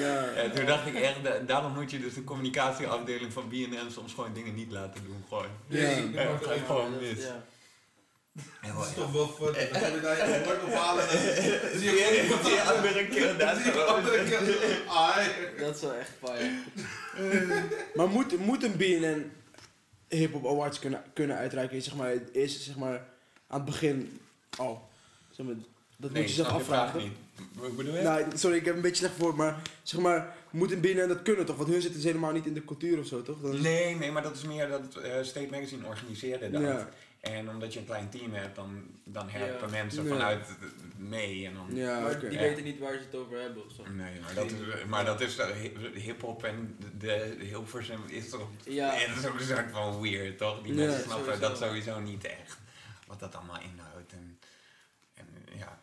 Ja. 0.00 0.24
En 0.24 0.52
toen 0.54 0.66
dacht 0.66 0.86
ik 0.86 0.94
echt, 0.94 1.24
da- 1.24 1.38
daarom 1.38 1.72
moet 1.72 1.90
je 1.90 2.00
dus 2.00 2.14
de 2.14 2.24
communicatieafdeling 2.24 3.32
van 3.32 3.48
BNN 3.48 3.90
soms 3.90 4.12
gewoon 4.14 4.32
dingen 4.32 4.54
niet 4.54 4.72
laten 4.72 5.04
doen. 5.04 5.24
Gewoon. 5.28 5.46
Ja. 5.66 5.88
Ja, 5.88 6.24
dat 6.24 6.46
gaat 6.46 6.58
gewoon 6.66 6.96
mis. 7.00 7.18
Ja. 7.24 7.44
Ja, 8.62 8.72
Dat 8.74 8.86
is 8.86 8.94
toch 8.94 9.12
wel 9.12 9.26
fun. 9.28 9.44
Dan 9.72 9.80
kan 9.80 9.92
je 9.92 10.00
daar 10.00 10.28
je 10.28 10.42
woord 10.44 10.62
ophalen. 10.64 11.06
Dan 11.06 11.18
zie 11.80 11.90
je 11.90 12.26
je 12.44 12.62
andere 12.76 13.06
keer 13.08 13.36
daar 13.38 13.56
zie 13.56 13.64
je 13.72 13.82
andere 13.82 14.24
keer. 14.24 14.82
Ai. 14.88 15.28
Dat 15.58 15.74
is 15.74 15.80
wel 15.80 15.94
echt 15.94 16.10
fire. 16.24 16.50
Maar 17.94 18.08
moet, 18.08 18.38
moet 18.38 18.62
een 18.62 18.76
BNN 18.76 19.32
Hip 20.16 20.32
Hop 20.32 20.46
Awards 20.46 20.78
kunnen, 20.78 21.02
kunnen 21.12 21.36
uitreiken? 21.36 21.82
Zeg 21.82 21.94
maar, 21.96 22.12
is 22.32 22.64
zeg 22.64 22.76
maar 22.76 23.04
aan 23.46 23.60
het 23.60 23.64
begin 23.64 24.20
al. 24.56 24.88
Zeg 25.30 25.46
maar, 25.46 25.54
dat 25.96 26.10
moet 26.10 26.22
je 26.22 26.28
zich 26.28 26.48
afvragen. 26.48 27.00
niet. 27.02 27.12
Wat 27.54 27.76
bedoel 27.76 27.94
je? 27.96 28.02
Nou, 28.02 28.24
sorry, 28.34 28.56
ik 28.56 28.64
heb 28.64 28.74
een 28.74 28.80
beetje 28.80 28.96
slecht 28.96 29.14
voor, 29.18 29.36
maar 29.36 29.62
zeg 29.82 30.00
maar, 30.00 30.36
moet 30.50 30.72
een 30.72 30.80
BNN 30.80 31.08
dat 31.08 31.22
kunnen 31.22 31.46
toch? 31.46 31.56
Want 31.56 31.68
hun 31.68 31.80
zitten 31.80 32.00
dus 32.00 32.08
helemaal 32.10 32.32
niet 32.32 32.46
in 32.46 32.54
de 32.54 32.64
cultuur 32.64 32.98
of 32.98 33.06
zo, 33.06 33.22
toch? 33.22 33.40
Dan 33.40 33.52
is- 33.54 33.60
Nee, 33.60 33.94
nee, 33.96 34.10
maar 34.10 34.22
dat 34.22 34.36
is 34.36 34.42
meer 34.44 34.68
dat 34.68 34.96
eh, 34.96 35.22
State 35.22 35.48
Magazine 35.50 35.86
organiseerde 35.86 36.50
dat. 36.50 36.62
Ja, 36.62 36.88
En 37.22 37.48
omdat 37.48 37.72
je 37.72 37.78
een 37.78 37.84
klein 37.86 38.08
team 38.10 38.32
hebt, 38.34 38.56
dan, 38.56 38.82
dan 39.04 39.28
helpen 39.28 39.66
Ja. 39.66 39.72
mensen 39.82 40.06
vanuit 40.06 40.46
mee. 40.96 41.46
En 41.46 41.54
dan, 41.54 41.66
ja 41.76 42.00
maar 42.00 42.20
die 42.20 42.30
Ja. 42.30 42.38
weten 42.38 42.64
niet 42.64 42.78
waar 42.78 42.92
ze 42.92 42.98
het 42.98 43.14
over 43.14 43.40
hebben 43.40 43.64
of 43.64 43.72
zo. 43.72 43.82
Nee, 43.92 44.20
maar 44.20 44.34
dat 44.34 44.44
is, 44.50 44.84
maar 44.88 45.04
dat 45.04 45.20
is 45.20 45.36
eh, 45.36 45.46
hi- 45.50 46.00
hip-hop 46.00 46.44
en 46.44 46.76
de, 46.98 47.36
de 47.38 47.44
Hilversum 47.44 48.00
is 48.06 48.28
toch. 48.28 48.48
Ja. 48.64 49.00
En 49.02 49.08
dat 49.14 49.18
is 49.24 49.26
ook 49.30 49.38
een 49.40 49.46
soort 49.46 49.70
van 49.70 50.00
weird, 50.00 50.38
toch? 50.38 50.62
Die 50.62 50.74
Ja, 50.74 50.78
mensen 50.78 51.02
snappen 51.02 51.24
sowieso. 51.34 51.48
dat 51.48 51.58
sowieso 51.58 52.00
niet 52.00 52.24
echt. 52.24 52.58
Wat 53.06 53.20
dat 53.20 53.34
allemaal 53.34 53.60
inhoudt. 53.60 54.12
En, 54.12 54.38
en 55.14 55.26
ja. 55.58 55.80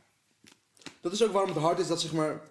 Dat 1.02 1.12
is 1.12 1.24
ook 1.24 1.32
waarom 1.32 1.50
het 1.52 1.60
hard 1.60 1.80
is 1.80 1.88
dat 1.88 2.02
zeg 2.02 2.12
maar, 2.14 2.42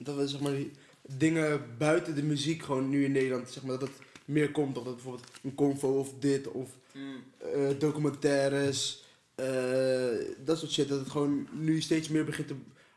dat 0.00 0.16
we 0.16 0.28
zeg 0.28 0.40
maar 0.40 0.52
die 0.52 0.72
dingen 1.02 1.76
buiten 1.78 2.14
de 2.14 2.22
muziek 2.22 2.62
gewoon 2.62 2.88
nu 2.88 3.04
in 3.04 3.12
Nederland, 3.12 3.50
zeg 3.50 3.62
maar, 3.62 3.78
dat 3.78 3.88
het 3.88 3.98
meer 4.24 4.50
komt. 4.50 4.78
Of 4.78 4.84
dat 4.84 4.94
bijvoorbeeld 4.94 5.28
een 5.42 5.54
convo 5.54 5.98
of 5.98 6.14
dit, 6.18 6.46
of 6.48 6.70
Mm. 6.94 7.24
eh, 7.38 7.78
documentaires, 7.78 9.04
eh, 9.34 10.34
dat 10.38 10.58
soort 10.58 10.70
shit. 10.72 10.88
Dat 10.88 10.98
het 10.98 11.10
gewoon 11.10 11.48
nu 11.52 11.80
steeds 11.80 12.08
meer 12.08 12.24
begint 12.24 12.48
te, 12.48 12.54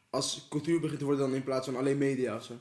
als 0.09 0.45
cultuur 0.49 0.79
begint 0.79 0.99
te 0.99 1.05
worden 1.05 1.25
dan 1.25 1.35
in 1.35 1.43
plaats 1.43 1.65
van 1.65 1.75
alleen 1.75 1.97
media 1.97 2.35
of 2.35 2.43
zo. 2.43 2.53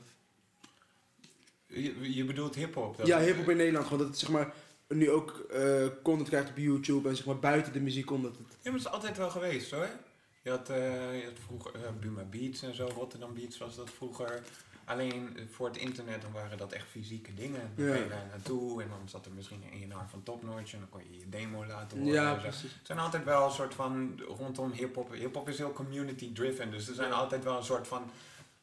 Je, 1.67 2.15
je 2.15 2.25
bedoelt 2.25 2.55
hip-hop? 2.55 3.01
Ja, 3.03 3.19
hip-hop 3.19 3.49
in 3.49 3.57
Nederland. 3.57 3.85
Gewoon 3.85 3.99
dat 3.99 4.07
het 4.07 4.17
zeg 4.17 4.29
maar 4.29 4.53
nu 4.87 5.09
ook 5.09 5.39
eh, 5.51 5.87
content 6.03 6.27
krijgt 6.27 6.49
op 6.49 6.57
YouTube 6.57 7.09
en 7.09 7.15
zeg 7.15 7.25
maar 7.25 7.39
buiten 7.39 7.73
de 7.73 7.79
muziek 7.79 8.11
omdat 8.11 8.37
het. 8.37 8.47
Ja, 8.49 8.71
maar 8.71 8.71
dat 8.71 8.87
is 8.87 8.93
altijd 8.93 9.17
wel 9.17 9.29
geweest 9.29 9.71
hoor. 9.71 9.89
Je 10.43 10.49
had, 10.49 10.67
je 10.67 11.21
had 11.25 11.39
vroeger 11.45 11.71
Buma 11.99 12.23
Beats 12.23 12.61
en 12.61 12.75
zo, 12.75 12.87
Rotterdam 12.87 13.33
Beats 13.33 13.57
was 13.57 13.75
dat 13.75 13.89
vroeger. 13.89 14.43
Alleen 14.87 15.37
eh, 15.37 15.43
voor 15.51 15.67
het 15.67 15.77
internet 15.77 16.21
dan 16.21 16.31
waren 16.31 16.57
dat 16.57 16.71
echt 16.71 16.87
fysieke 16.87 17.33
dingen. 17.33 17.71
Dan 17.75 17.85
Ja. 17.85 17.91
ging 17.93 18.03
je 18.03 18.09
daar 18.09 18.25
naartoe 18.29 18.81
en 18.83 18.89
dan 18.89 19.09
zat 19.09 19.25
er 19.25 19.31
misschien 19.31 19.63
een 19.71 19.91
ENR 19.91 20.09
van 20.09 20.23
Topnotch 20.23 20.73
en 20.73 20.79
dan 20.79 20.89
kon 20.89 21.01
je 21.11 21.19
je 21.19 21.29
demo 21.29 21.65
laten 21.65 21.97
horen. 21.97 22.13
Ja, 22.13 22.33
precies. 22.33 22.61
Het 22.73 22.85
zijn 22.87 22.99
altijd 22.99 23.23
wel 23.23 23.45
een 23.45 23.51
soort 23.51 23.73
van, 23.73 24.19
rondom 24.27 24.71
hip-hop. 24.71 25.11
Hip-hop 25.11 25.49
is 25.49 25.57
heel 25.57 25.73
community 25.73 26.33
driven, 26.33 26.71
dus 26.71 26.87
er 26.87 26.95
zijn 26.95 27.11
altijd 27.13 27.43
wel 27.43 27.57
een 27.57 27.63
soort 27.63 27.87
van 27.87 28.11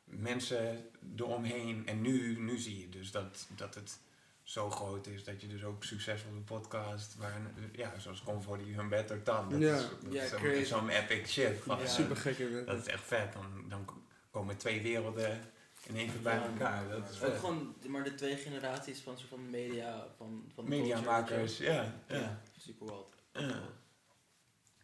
mensen 0.05 0.87
eromheen. 1.17 1.87
En 1.87 2.01
nu, 2.01 2.39
nu 2.39 2.59
zie 2.59 2.81
je 2.81 2.89
dus 2.89 3.11
dat, 3.11 3.47
dat 3.57 3.75
het 3.75 3.99
zo 4.43 4.71
groot 4.71 5.07
is 5.07 5.25
dat 5.25 5.41
je 5.41 5.47
dus 5.47 5.65
ook 5.65 5.85
succesvolle 5.85 6.41
podcast, 6.41 7.17
waar, 7.17 7.37
een- 7.37 7.69
ja, 7.73 7.99
zoals 7.99 8.23
die 8.65 8.75
Hun 8.75 8.89
Better 8.89 9.25
Dan, 9.25 9.51
dat 9.51 9.61
Ja. 9.61 9.75
is, 9.77 9.83
dat 10.31 10.41
Ja, 10.41 10.65
zo'n 10.65 10.89
epic 10.89 11.27
shit. 11.29 11.57
Van, 11.63 11.77
Ja. 11.79 11.83
eh, 11.85 11.89
Super 11.89 12.17
gek 12.17 12.39
inderdaad. 12.39 12.67
Dat 12.67 12.87
is 12.87 12.93
echt 12.93 13.03
vet, 13.05 13.33
dan, 13.33 13.65
dan 13.69 13.89
komen 14.31 14.57
twee 14.57 14.83
werelden 14.83 15.41
in 15.89 15.97
één 15.97 16.11
keer 16.11 16.21
bij 16.23 16.35
Ja. 16.35 16.47
elkaar. 16.47 16.89
Dat 16.89 17.11
is 17.11 17.23
Ook 17.23 17.35
gewoon 17.37 17.75
maar 17.89 18.05
de 18.05 18.15
twee 18.15 18.37
generaties 18.37 19.01
van, 19.01 19.17
soort 19.19 19.29
van 19.29 19.51
media, 19.51 20.07
van, 20.17 20.51
van 20.55 20.69
Mediamakers, 20.69 21.59
ja. 21.59 21.73
Ja, 22.09 22.17
ja. 22.17 22.41
super 22.59 22.87
wild. 22.87 23.15
Ja. 23.33 23.61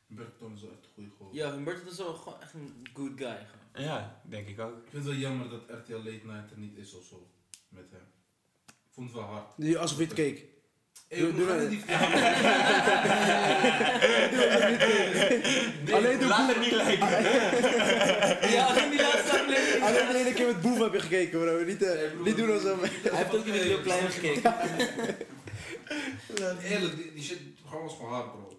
Berton 0.06 0.54
is 0.54 0.60
wel 0.62 0.70
echt 0.70 0.84
een 0.84 0.90
goede 0.94 1.10
goal. 1.18 1.30
Ja, 1.34 1.52
Humberto 1.52 1.90
is 1.90 1.96
wel 1.98 2.14
gewoon 2.14 2.40
echt 2.40 2.54
een 2.54 2.86
good 2.94 3.12
guy. 3.16 3.46
gewoon. 3.46 3.86
Ja, 3.86 4.20
denk 4.24 4.48
ik 4.48 4.60
ook. 4.60 4.76
Ik 4.76 4.90
vind 4.90 5.04
het 5.04 5.12
wel 5.12 5.14
jammer 5.22 5.48
dat 5.48 5.60
RTL 5.68 5.92
Late 5.96 6.20
Night 6.26 6.50
er 6.50 6.58
niet 6.58 6.76
is 6.76 6.94
of 6.94 7.04
zo. 7.04 7.26
Met 7.68 7.90
hem. 7.90 8.00
Ik 8.66 8.74
vond 8.96 9.06
het 9.10 9.16
wel 9.18 9.26
hard. 9.28 9.52
Die- 9.56 9.78
Alsof 9.78 9.98
je 9.98 10.04
het 10.04 10.12
keek. 10.12 10.44
Doe- 11.18 11.34
doe 11.34 11.46
Alleen 15.94 16.18
de 16.18 16.26
Laat 16.26 16.48
het 16.48 16.60
niet 16.60 16.72
lijken. 16.72 17.08
Ja, 18.50 18.66
alleen 18.66 18.90
die 18.90 19.00
laatste 19.00 19.40
aflevering. 19.40 19.84
Alleen 19.84 20.12
de 20.12 20.18
ene 20.18 20.32
keer 20.32 20.46
met 20.46 20.60
Boef 20.60 20.78
heb 20.78 20.92
je 20.92 21.00
gekeken, 21.00 21.40
bro. 21.40 21.64
Niet, 21.64 21.78
broer. 21.78 22.24
niet 22.24 22.36
doen 22.36 22.52
alsof. 22.52 22.80
Hij 22.80 22.90
heeft 23.02 23.34
ook 23.34 23.44
niet 23.44 23.54
met 23.54 23.62
heel 23.62 23.80
klein 23.80 24.10
gekeken. 24.10 24.54
Eerlijk, 26.62 26.96
die, 26.96 27.12
die 27.14 27.22
shit 27.24 27.38
gewoon 27.68 27.84
was 27.84 27.94
gewoon 27.96 28.12
hard, 28.12 28.30
bro. 28.32 28.58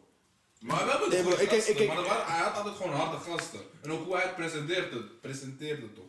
Maar 0.59 0.83
we 0.85 0.89
hebben 0.91 1.09
Nee, 1.09 1.17
het 1.17 1.27
bro, 1.27 1.37
goede 1.37 1.43
ik 1.43 1.49
kijk- 1.49 1.63
gasten, 1.63 1.87
maar 1.87 1.95
waren, 1.95 2.25
hij 2.33 2.43
had 2.43 2.55
altijd 2.55 2.75
gewoon 2.75 2.93
harde 2.93 3.17
gasten. 3.17 3.59
En 3.83 3.91
ook 3.91 4.03
hoe 4.05 4.13
hij 4.15 4.23
het 4.23 4.35
presenteerde, 4.35 5.01
presenteerde 5.21 5.93
toch. 5.93 6.05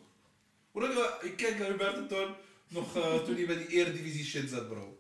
Bro, 0.72 0.85
ik, 0.87 1.18
ik 1.22 1.37
kijk 1.37 1.59
naar 1.59 1.68
Roberto 1.70 2.07
Ton 2.07 2.35
nog 2.68 2.96
eh, 2.96 3.14
toen 3.14 3.35
hij 3.37 3.46
bij 3.46 3.57
die 3.57 3.66
eredivisie 3.68 4.24
shit 4.24 4.50
zat, 4.50 4.68
bro. 4.68 4.96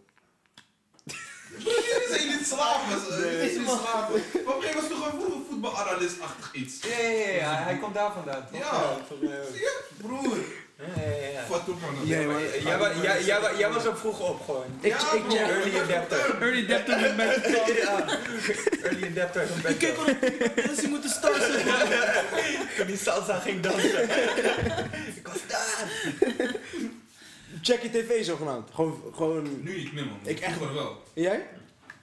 Jullie 1.58 2.08
zijn 2.10 2.26
niet 2.28 2.46
slaven. 2.46 2.88
Jullie 2.90 3.50
zijn 3.50 3.58
niet 3.58 3.68
slaven. 3.68 4.22
Maar 4.44 4.54
op 4.54 4.62
een 4.62 4.62
gegeven 4.62 4.82
moment 4.82 4.88
toch 4.90 5.04
een 5.12 5.20
vroeger 5.20 5.40
voetbalaralist-achtig 5.48 6.48
iets. 6.52 6.74
Ja, 6.82 6.98
ja, 7.08 7.08
ja, 7.18 7.28
ja, 7.34 7.62
hij 7.64 7.76
komt 7.82 7.94
daar 7.94 8.12
vandaan. 8.12 8.46
toch? 8.50 8.60
Ja. 8.60 8.96
voor, 9.08 9.16
Zie 9.20 9.60
je? 9.60 9.80
Broer. 9.96 10.36
ja, 10.78 10.84
ja, 11.02 11.28
ja. 11.32 11.40
Wat 11.48 11.64
toe 11.64 11.74
man. 11.80 11.94
Maar- 11.94 12.04
Jij, 12.06 12.26
wa- 12.78 12.92
jij, 13.02 13.22
jij, 13.24 13.40
wa- 13.40 13.52
jij 13.58 13.70
was 13.70 13.86
ook 13.86 13.98
vroeg 13.98 14.20
op 14.28 14.40
gewoon. 14.44 14.64
Ik, 14.80 14.90
Ja, 15.00 15.12
ik, 15.12 15.24
bro. 15.26 15.36
Early 15.36 15.78
adapter. 15.80 16.36
Early 16.40 16.64
adapter 16.64 17.00
met 17.00 17.16
Magic 17.16 17.44
Ja, 17.82 18.04
early 18.82 19.06
adapter 19.10 19.46
van 19.46 19.70
Ik 19.70 19.78
keek 19.78 19.96
Beto. 19.96 20.04
wel 20.04 20.48
op 20.48 20.64
mensen 20.66 20.90
moeten 20.90 21.10
starten. 21.10 21.62
Toen 22.76 22.86
die 22.92 22.98
salsa 22.98 23.38
ging 23.38 23.60
dansen. 23.62 24.02
ik 25.20 25.26
was 25.26 25.40
daar. 25.48 25.86
Check 27.62 27.82
je 27.82 27.90
tv 27.90 28.24
zogenaamd. 28.24 28.68
Gewoon, 28.74 29.02
gewoon. 29.14 29.62
Nu 29.62 29.76
niet 29.76 29.92
meer 29.92 30.06
man. 30.06 30.18
Ik 30.22 30.40
echt- 30.40 30.58
wel. 30.72 31.02
Jij? 31.12 31.46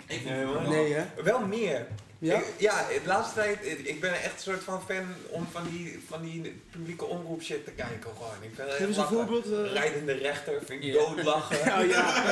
Ik 0.07 0.25
Nee, 0.25 0.45
wel. 0.45 0.61
Nee, 0.61 0.93
hè? 0.93 1.23
Wel 1.23 1.39
meer. 1.39 1.87
Ja? 2.21 2.35
Ik, 2.37 2.43
ja, 2.57 2.85
de 2.87 3.01
laatste 3.05 3.35
tijd, 3.35 3.57
ik 3.83 3.99
ben 3.99 4.13
echt 4.13 4.33
een 4.35 4.39
soort 4.39 4.63
van 4.63 4.81
fan 4.87 5.05
om 5.29 5.47
van 5.51 5.63
die, 5.71 6.03
van 6.07 6.21
die 6.21 6.61
publieke 6.71 7.05
omroep 7.05 7.41
shit 7.41 7.65
te 7.65 7.71
kijken 7.71 8.11
gewoon. 8.17 8.33
Ik 8.41 8.51
vind 8.55 8.67
het 8.67 8.77
Geef 8.77 8.87
eens 8.87 8.97
een 8.97 9.05
voorbeeld. 9.07 9.45
eh. 9.45 9.71
Rijdende 9.73 10.13
rechter 10.13 10.61
vind 10.65 10.83
ik 10.83 10.93
doodlachen. 10.93 11.57
Oh 11.81 11.85
ja. 11.89 12.11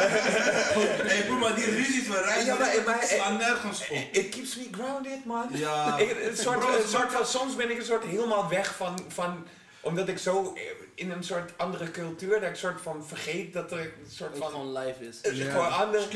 Hé 1.12 1.26
broer, 1.26 1.38
maar 1.38 1.56
die 1.56 1.66
ruzies 1.66 2.04
van 2.08 2.16
rijden, 2.16 2.46
Ja, 2.46 2.56
maar- 2.60 2.84
maar- 2.86 3.04
slaan 3.04 3.38
nergens 3.38 3.88
op. 3.90 3.98
It 4.12 4.30
keeps 4.30 4.56
me 4.58 4.68
grounded, 4.72 5.26
man. 5.26 5.48
Ja. 5.54 5.98
Ik, 5.98 6.18
een 6.30 6.38
soort, 6.38 6.60
Bro, 6.60 6.76
een 6.76 6.88
soort 6.88 7.12
van, 7.12 7.26
soms 7.26 7.56
ben 7.56 7.70
ik 7.72 7.78
een 7.78 7.86
soort 7.86 8.04
helemaal 8.04 8.50
weg 8.50 8.76
van, 8.76 9.00
van 9.08 9.46
omdat 9.82 10.08
ik 10.08 10.18
zo 10.18 10.54
in 10.98 11.12
een 11.12 11.24
soort 11.24 11.52
andere 11.58 11.92
cultuur, 11.92 12.40
dat 12.40 12.50
ik 12.50 12.56
soort 12.56 12.82
van 12.82 13.06
vergeet 13.06 13.54
dat 13.54 13.72
er 13.72 13.80
een 13.80 13.92
soort 14.12 14.38
van, 14.38 14.50
gewoon 14.50 14.78
live 14.78 15.08
is. 15.08 15.20
het 15.22 15.32
is 15.32 15.38
Ja. 15.38 15.52
gewoon 15.52 15.72
anders. 15.72 16.08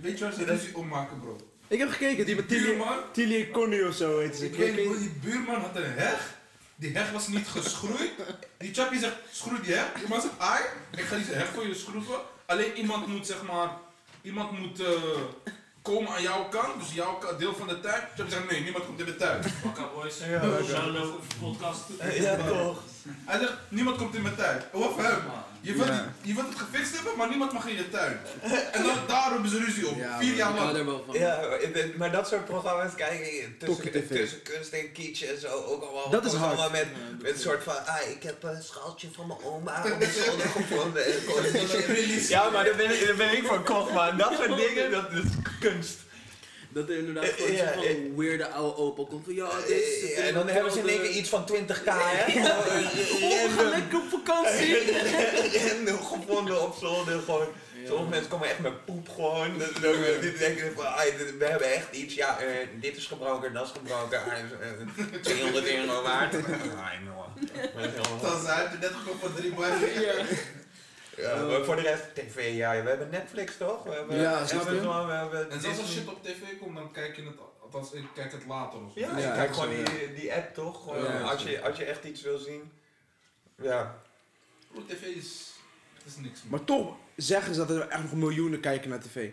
Weet 0.00 0.18
je 0.18 0.24
waar 0.24 0.32
ze 0.32 0.44
ruzie 0.44 0.76
om 0.76 0.88
maken, 0.88 1.20
bro? 1.20 1.36
Ik 1.68 1.78
heb 1.78 1.90
gekeken, 1.90 2.26
die 2.26 2.34
met 2.36 2.48
Tilly, 3.12 3.40
en 3.40 3.50
Connie 3.50 3.86
of 3.88 3.94
zo 3.94 4.18
heet 4.18 4.36
ze. 4.36 4.44
ik 4.44 4.54
weet 4.54 4.76
niet, 4.76 4.98
die 4.98 5.12
buurman 5.22 5.60
had 5.60 5.76
een 5.76 5.92
heg. 5.92 6.38
Die 6.76 6.96
heg 6.96 7.10
was 7.10 7.28
niet 7.28 7.48
geschroeid. 7.48 8.10
Die 8.58 8.74
chappie 8.74 8.98
zegt, 9.00 9.16
schroei 9.32 9.62
die 9.62 9.74
heg. 9.74 9.92
Die 9.92 10.08
man 10.08 10.20
zegt, 10.20 10.38
ai, 10.38 10.62
ik 10.96 11.04
ga 11.04 11.16
die 11.16 11.24
heg 11.34 11.46
voor 11.48 11.66
je 11.66 11.74
schroeven. 11.74 12.18
Alleen 12.46 12.76
iemand 12.76 13.06
moet, 13.06 13.26
zeg 13.26 13.42
maar, 13.42 13.70
iemand 14.22 14.58
moet 14.58 14.80
eh, 14.80 14.88
komen 15.82 16.12
aan 16.12 16.22
jouw 16.22 16.48
kant. 16.48 16.78
Dus 16.78 16.92
jouw 16.94 17.18
deel 17.38 17.54
van 17.54 17.68
de 17.68 17.80
tuin. 17.80 18.02
Chappie 18.16 18.34
zegt, 18.34 18.50
nee, 18.50 18.62
niemand 18.62 18.86
komt 18.86 19.00
in 19.00 19.04
de 19.06 19.16
tuin. 19.16 19.42
Wakka 19.64 19.88
boys. 19.94 20.18
Ja, 20.18 20.40
podcast. 21.40 21.80
Ja, 22.14 22.36
toch. 22.36 22.82
Hij 23.08 23.38
zegt, 23.38 23.52
niemand 23.68 23.96
komt 23.96 24.14
in 24.14 24.22
mijn 24.22 24.34
tuin. 24.36 24.62
Oh, 24.72 24.80
Of 24.80 24.96
hem. 24.96 25.20
Je 25.62 25.72
wilt, 25.74 25.88
Ja. 25.88 26.12
je 26.22 26.34
wilt 26.34 26.48
het 26.48 26.58
gefixt 26.58 26.94
hebben, 26.94 27.16
maar 27.16 27.28
niemand 27.28 27.52
mag 27.52 27.66
in 27.66 27.76
je 27.76 27.88
tuin. 27.90 28.20
En 28.72 28.82
dan, 28.82 28.96
daar 29.06 29.30
hebben 29.32 29.50
ze 29.50 29.58
ruzie 29.58 29.88
op. 29.88 29.96
Ja, 29.98 30.18
Vier 30.18 30.34
jaar 30.34 30.50
Ik 30.50 30.56
lang. 30.56 30.76
er. 31.12 31.18
Ja, 31.20 31.40
ik 31.60 31.96
maar 31.96 32.12
dat 32.12 32.28
soort 32.28 32.44
programma's 32.44 32.94
kijken 32.94 33.56
Tokkie 33.58 33.90
tussen, 33.90 34.08
TV. 34.08 34.16
tussen 34.20 34.42
kunst 34.42 34.72
en 34.72 34.92
kitsch 34.92 35.22
en 35.22 35.40
zo 35.40 35.46
ook 35.48 35.82
allemaal. 35.82 36.10
Dat 36.10 36.24
is 36.24 36.32
hard. 36.32 36.50
allemaal 36.50 36.70
met, 36.70 36.86
met 37.20 37.30
een 37.30 37.36
is- 37.36 37.42
soort 37.42 37.62
van, 37.62 37.86
ah, 37.86 38.08
ik 38.10 38.22
heb 38.22 38.42
een 38.42 38.62
schaaltje 38.62 39.08
van 39.14 39.26
mijn 39.26 39.40
oma 39.44 39.82
op 39.92 40.00
de 40.00 40.22
zolder 40.24 40.48
gevonden. 40.48 41.08
ik 42.20 42.28
Ja, 42.28 42.50
maar 42.50 42.64
daar 42.64 42.76
ben 42.76 42.90
ik, 43.00 43.06
daar 43.06 43.16
ben 43.16 43.36
ik 43.36 43.44
van 43.46 43.64
kocht, 43.64 43.92
man. 43.92 44.16
Dat 44.16 44.32
soort 44.36 44.56
dingen, 44.56 44.90
dat 44.90 45.12
is 45.12 45.22
kunst. 45.60 45.98
Dat 46.72 46.88
er 46.88 46.96
inderdaad 46.98 47.24
gewoon 47.36 47.52
ja, 47.52 47.72
van 47.72 48.16
weirde 48.16 48.48
oude 48.48 48.76
opa 48.76 49.02
komt 49.08 49.24
van 49.24 49.34
ja, 49.34 49.48
dit 49.66 49.76
is 50.02 50.12
en 50.12 50.34
dan 50.34 50.48
hebben 50.48 50.72
ze 50.72 50.78
in 50.78 50.88
één 50.88 50.94
keer 51.00 51.04
kelder. 51.04 51.20
iets 51.20 51.28
van 51.28 51.48
20k, 51.52 51.84
hè? 51.84 52.40
Lekker 53.70 53.98
op 53.98 54.08
vakantie! 54.10 54.92
Random 55.68 56.04
gevonden 56.12 56.62
op 56.62 56.76
zolder, 56.80 57.20
gewoon. 57.20 57.46
Sommige 57.86 58.10
mensen 58.10 58.28
komen 58.30 58.48
echt 58.48 58.58
met 58.58 58.84
poep 58.84 59.08
gewoon. 59.08 59.58
Dat, 59.58 59.72
dat, 59.82 59.94
die 60.20 60.32
denken 60.38 60.72
van, 60.76 60.86
ah, 60.86 61.02
dit- 61.18 61.36
we 61.38 61.44
hebben 61.44 61.72
echt 61.72 61.92
iets, 61.92 62.14
ja, 62.14 62.38
eh, 62.38 62.46
dit 62.80 62.96
is 62.96 63.06
gebroken, 63.06 63.52
dat 63.52 63.64
is 63.66 63.72
gebroken, 63.72 64.18
ah, 64.24 64.32
eh, 64.32 65.20
200 65.22 65.66
euro 65.74 66.02
waard. 66.02 66.34
Ah. 67.76 68.22
Dan 68.22 68.40
zei 68.44 68.56
hij 68.68 68.76
net 68.80 68.90
gekocht 68.90 69.20
voor 69.20 69.34
drie 69.34 69.52
boys. 69.54 69.68
Ja. 71.20 71.44
Maar 71.46 71.64
voor 71.64 71.76
de 71.76 71.82
rest, 71.82 72.14
tv, 72.14 72.56
ja, 72.56 72.82
we 72.82 72.88
hebben 72.88 73.10
Netflix 73.10 73.56
toch? 73.56 73.82
We 73.82 73.90
hebben 73.90 74.20
Ja, 74.20 74.46
snap 74.46 74.68
je? 74.68 74.80
We 74.80 75.12
hebben 75.12 75.50
En 75.50 75.60
zelfs 75.60 75.78
als 75.78 75.92
shit 75.92 76.08
op 76.08 76.22
tv 76.22 76.58
komt, 76.60 76.76
dan 76.76 76.92
kijk 76.92 77.16
je 77.16 77.22
het, 77.22 77.36
althans 77.62 77.92
ik 77.92 78.04
kijk 78.14 78.32
het 78.32 78.46
later 78.46 78.84
of 78.84 78.92
zo. 78.92 79.00
Ja, 79.00 79.34
echt 79.34 79.54
gewoon 79.54 79.84
die, 79.84 80.14
die 80.14 80.34
app 80.34 80.54
toch? 80.54 80.88
Als, 81.24 81.42
je, 81.42 81.62
als 81.62 81.76
je 81.78 81.84
echt 81.84 82.04
iets 82.04 82.22
wil 82.22 82.38
zien. 82.38 82.72
Ja. 83.62 83.98
Bro, 84.72 84.82
tv 84.86 85.02
is, 85.02 85.50
is 86.06 86.16
niks 86.16 86.42
meer. 86.42 86.50
Maar 86.50 86.64
toch 86.64 86.96
zeggen 87.16 87.54
ze 87.54 87.66
dat 87.66 87.70
er 87.70 87.88
echt 87.88 88.02
nog 88.02 88.12
miljoenen 88.12 88.60
kijken 88.60 88.90
naar 88.90 89.00
tv. 89.00 89.30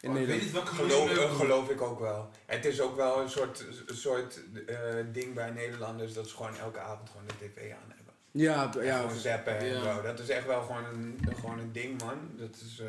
In 0.00 0.10
Maar 0.12 0.20
ik 0.20 0.26
weet 0.26 0.36
Nederland. 0.36 0.70
niet 0.70 0.78
welke 0.78 0.92
Geloof, 0.92 1.30
eh, 1.30 1.36
geloof 1.36 1.68
ik 1.68 1.80
ook 1.82 2.00
wel. 2.00 2.30
Het 2.46 2.64
is 2.64 2.80
ook 2.80 2.96
wel 2.96 3.20
een 3.20 3.28
soort, 3.30 3.64
soort 3.86 4.40
eh, 4.66 4.76
ding 5.12 5.34
bij 5.34 5.50
Nederlanders 5.50 6.12
dat 6.12 6.28
ze 6.28 6.36
gewoon 6.36 6.56
elke 6.56 6.78
avond 6.78 7.10
gewoon 7.10 7.26
de 7.26 7.34
tv 7.34 7.72
aan 7.72 7.78
hebben. 7.88 7.93
Ja, 8.36 8.70
En 8.78 8.84
ja. 8.84 8.98
gewoon 9.00 9.16
zappen 9.18 9.58
en 9.58 9.82
zo. 9.82 10.02
Dat 10.02 10.18
is 10.18 10.28
echt 10.28 10.46
wel 10.46 10.62
gewoon 10.62 10.84
een, 10.84 11.20
gewoon 11.40 11.58
een 11.58 11.72
ding, 11.72 12.02
man. 12.02 12.18
Dat 12.36 12.56
is, 12.66 12.80
eh, 12.80 12.86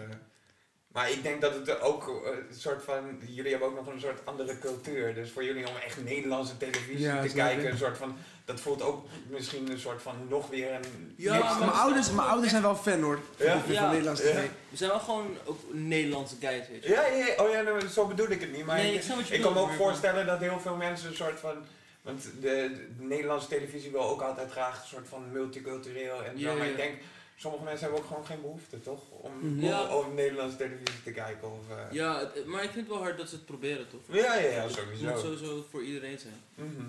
maar 0.88 1.12
ik 1.12 1.24
denk 1.24 1.42
dat 1.42 1.54
het 1.54 1.82
ook 1.82 2.08
eh, 2.26 2.32
een 2.50 2.56
soort 2.56 2.84
van... 2.84 3.20
Jullie 3.28 3.52
hebben 3.52 3.70
ook 3.70 3.76
nog 3.76 3.88
een 3.94 4.00
soort 4.00 4.26
andere 4.26 4.60
cultuur. 4.60 5.14
Dus 5.14 5.32
voor 5.32 5.44
jullie 5.44 5.68
om 5.68 5.74
echt 5.86 6.04
Nederlandse 6.04 6.58
televisie 6.58 7.00
Ja, 7.00 7.22
te 7.22 7.28
kijken, 7.34 7.72
een 7.72 7.78
soort 7.78 7.98
van... 7.98 8.16
Dat 8.46 8.60
voelt 8.60 8.82
ook 8.82 9.06
misschien 9.30 9.72
een 9.72 9.80
soort 9.80 10.02
van 10.02 10.16
nog 10.30 10.50
weer 10.50 10.74
een... 10.74 11.14
Ja, 11.18 11.40
maar- 11.40 11.60
Mijn 11.60 11.72
ouders, 11.72 12.12
mijn 12.12 12.28
ouders 12.28 12.50
zijn 12.52 12.62
wel 12.64 12.76
fan 12.76 13.02
hoor. 13.02 13.20
Van, 13.36 13.46
Ja? 13.46 13.60
van 13.60 13.74
Ja. 13.74 13.90
Nederlandse 13.92 14.24
tv. 14.24 14.48
We 14.70 14.78
zijn 14.78 14.90
wel 14.90 15.00
gewoon 15.00 15.38
ook 15.46 15.60
Nederlandse 15.72 16.36
guys, 16.40 16.68
weet 16.68 16.84
je. 16.84 16.90
Ja, 16.90 17.06
ja, 17.06 17.26
ja. 17.26 17.44
oh 17.44 17.52
ja, 17.52 17.62
nou, 17.62 17.88
zo 17.88 18.08
bedoel 18.08 18.30
ik 18.30 18.42
het 18.42 18.52
niet. 18.52 18.66
Maar 18.66 18.78
Nee, 18.78 18.94
ik, 18.94 19.04
ik 19.04 19.28
ik 19.30 19.42
kan 19.42 19.54
me 19.54 19.60
ook 19.60 19.72
voorstellen 19.72 20.26
dat 20.26 20.40
heel 20.40 20.60
veel 20.60 20.76
mensen 20.76 21.10
een 21.10 21.16
soort 21.16 21.40
van... 21.40 21.66
Want 22.06 22.24
de, 22.24 22.72
de 22.98 23.04
Nederlandse 23.04 23.48
televisie 23.48 23.92
wil 23.92 24.02
ook 24.10 24.22
altijd 24.22 24.52
graag 24.52 24.82
een 24.82 24.88
soort 24.88 25.08
van 25.08 25.32
multicultureel 25.32 26.24
en 26.24 26.40
zo. 26.40 26.46
Ja, 26.48 26.54
maar 26.54 26.66
ja. 26.66 26.72
ik 26.72 26.78
denk, 26.78 26.94
sommige 27.36 27.64
mensen 27.64 27.84
hebben 27.84 28.00
ook 28.02 28.08
gewoon 28.08 28.26
geen 28.26 28.42
behoefte, 28.42 28.82
toch? 28.82 29.02
Om, 29.10 29.32
Mhm. 29.40 29.66
Ja. 29.66 29.96
om, 29.96 30.06
om 30.06 30.14
Nederlandse 30.16 30.58
televisie 30.58 31.04
te 31.04 31.12
kijken. 31.12 31.52
Of, 31.52 31.70
eh, 31.70 31.92
Ja, 31.92 32.20
het- 32.20 32.46
maar 32.46 32.64
ik 32.64 32.70
vind 32.72 32.88
het 32.88 32.96
wel 32.96 33.04
hard 33.04 33.18
dat 33.18 33.30
ze 33.30 33.36
het 33.36 33.46
proberen, 33.46 33.88
toch? 33.90 34.02
ja, 34.08 34.36
ja, 34.36 34.50
ja, 34.50 34.62
Het 34.64 34.72
sowieso. 34.72 35.06
moet 35.10 35.20
sowieso 35.20 35.66
voor 35.70 35.84
iedereen 35.84 36.20
zijn. 36.20 36.42
Mhm. 36.56 36.86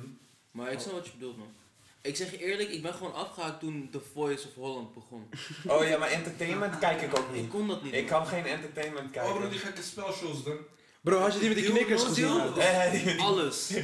Maar 0.51 0.73
ik 0.73 0.79
snap 0.79 0.93
wat 0.95 1.07
je 1.07 1.13
bedoelt, 1.13 1.37
man. 1.37 1.49
Ik 2.01 2.17
zeg 2.17 2.31
je 2.31 2.39
eerlijk, 2.39 2.69
ik 2.69 2.83
ben 2.83 2.95
gewoon 2.95 3.15
afgehaakt 3.15 3.61
toen 3.61 3.89
The 3.93 4.01
Voice 4.13 4.47
of 4.49 4.55
Holland 4.55 4.95
begon. 4.95 5.29
Oh 5.77 5.89
ja, 5.89 5.99
maar 5.99 6.11
entertainment 6.11 6.79
kijk 6.79 7.01
ik 7.03 7.19
ook 7.19 7.29
Ik 7.29 7.33
niet. 7.41 7.51
kon 7.51 7.69
dat 7.69 7.83
niet. 7.83 7.95
Ik 7.95 8.11
man. 8.11 8.19
kan 8.21 8.27
geen 8.27 8.47
entertainment 8.47 9.11
kijken. 9.11 9.33
Oh 9.33 9.39
bro, 9.39 9.49
die 9.49 9.59
gekke 9.59 9.83
spelshows 9.83 10.43
dan. 10.45 10.59
Bro, 11.07 11.19
had 11.21 11.33
je 11.33 11.39
die 11.39 11.49
met 11.49 11.59
die 11.59 11.71
knikkers 11.71 12.03
gezien? 12.03 12.41
Eh, 12.59 13.25
Alles. 13.27 13.67
Die 13.67 13.83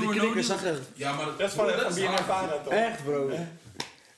die 0.00 0.08
knikkers, 0.08 0.46
zag 0.46 0.62
je? 0.62 0.78
Ja, 0.94 1.12
maar 1.12 1.24
dat 1.38 1.48
is 1.48 1.52
van, 1.54 1.68
is 1.68 2.04
hard. 2.04 2.20
Vara, 2.20 2.58
toch? 2.64 2.72
Echt 2.72 3.04
bro. 3.04 3.30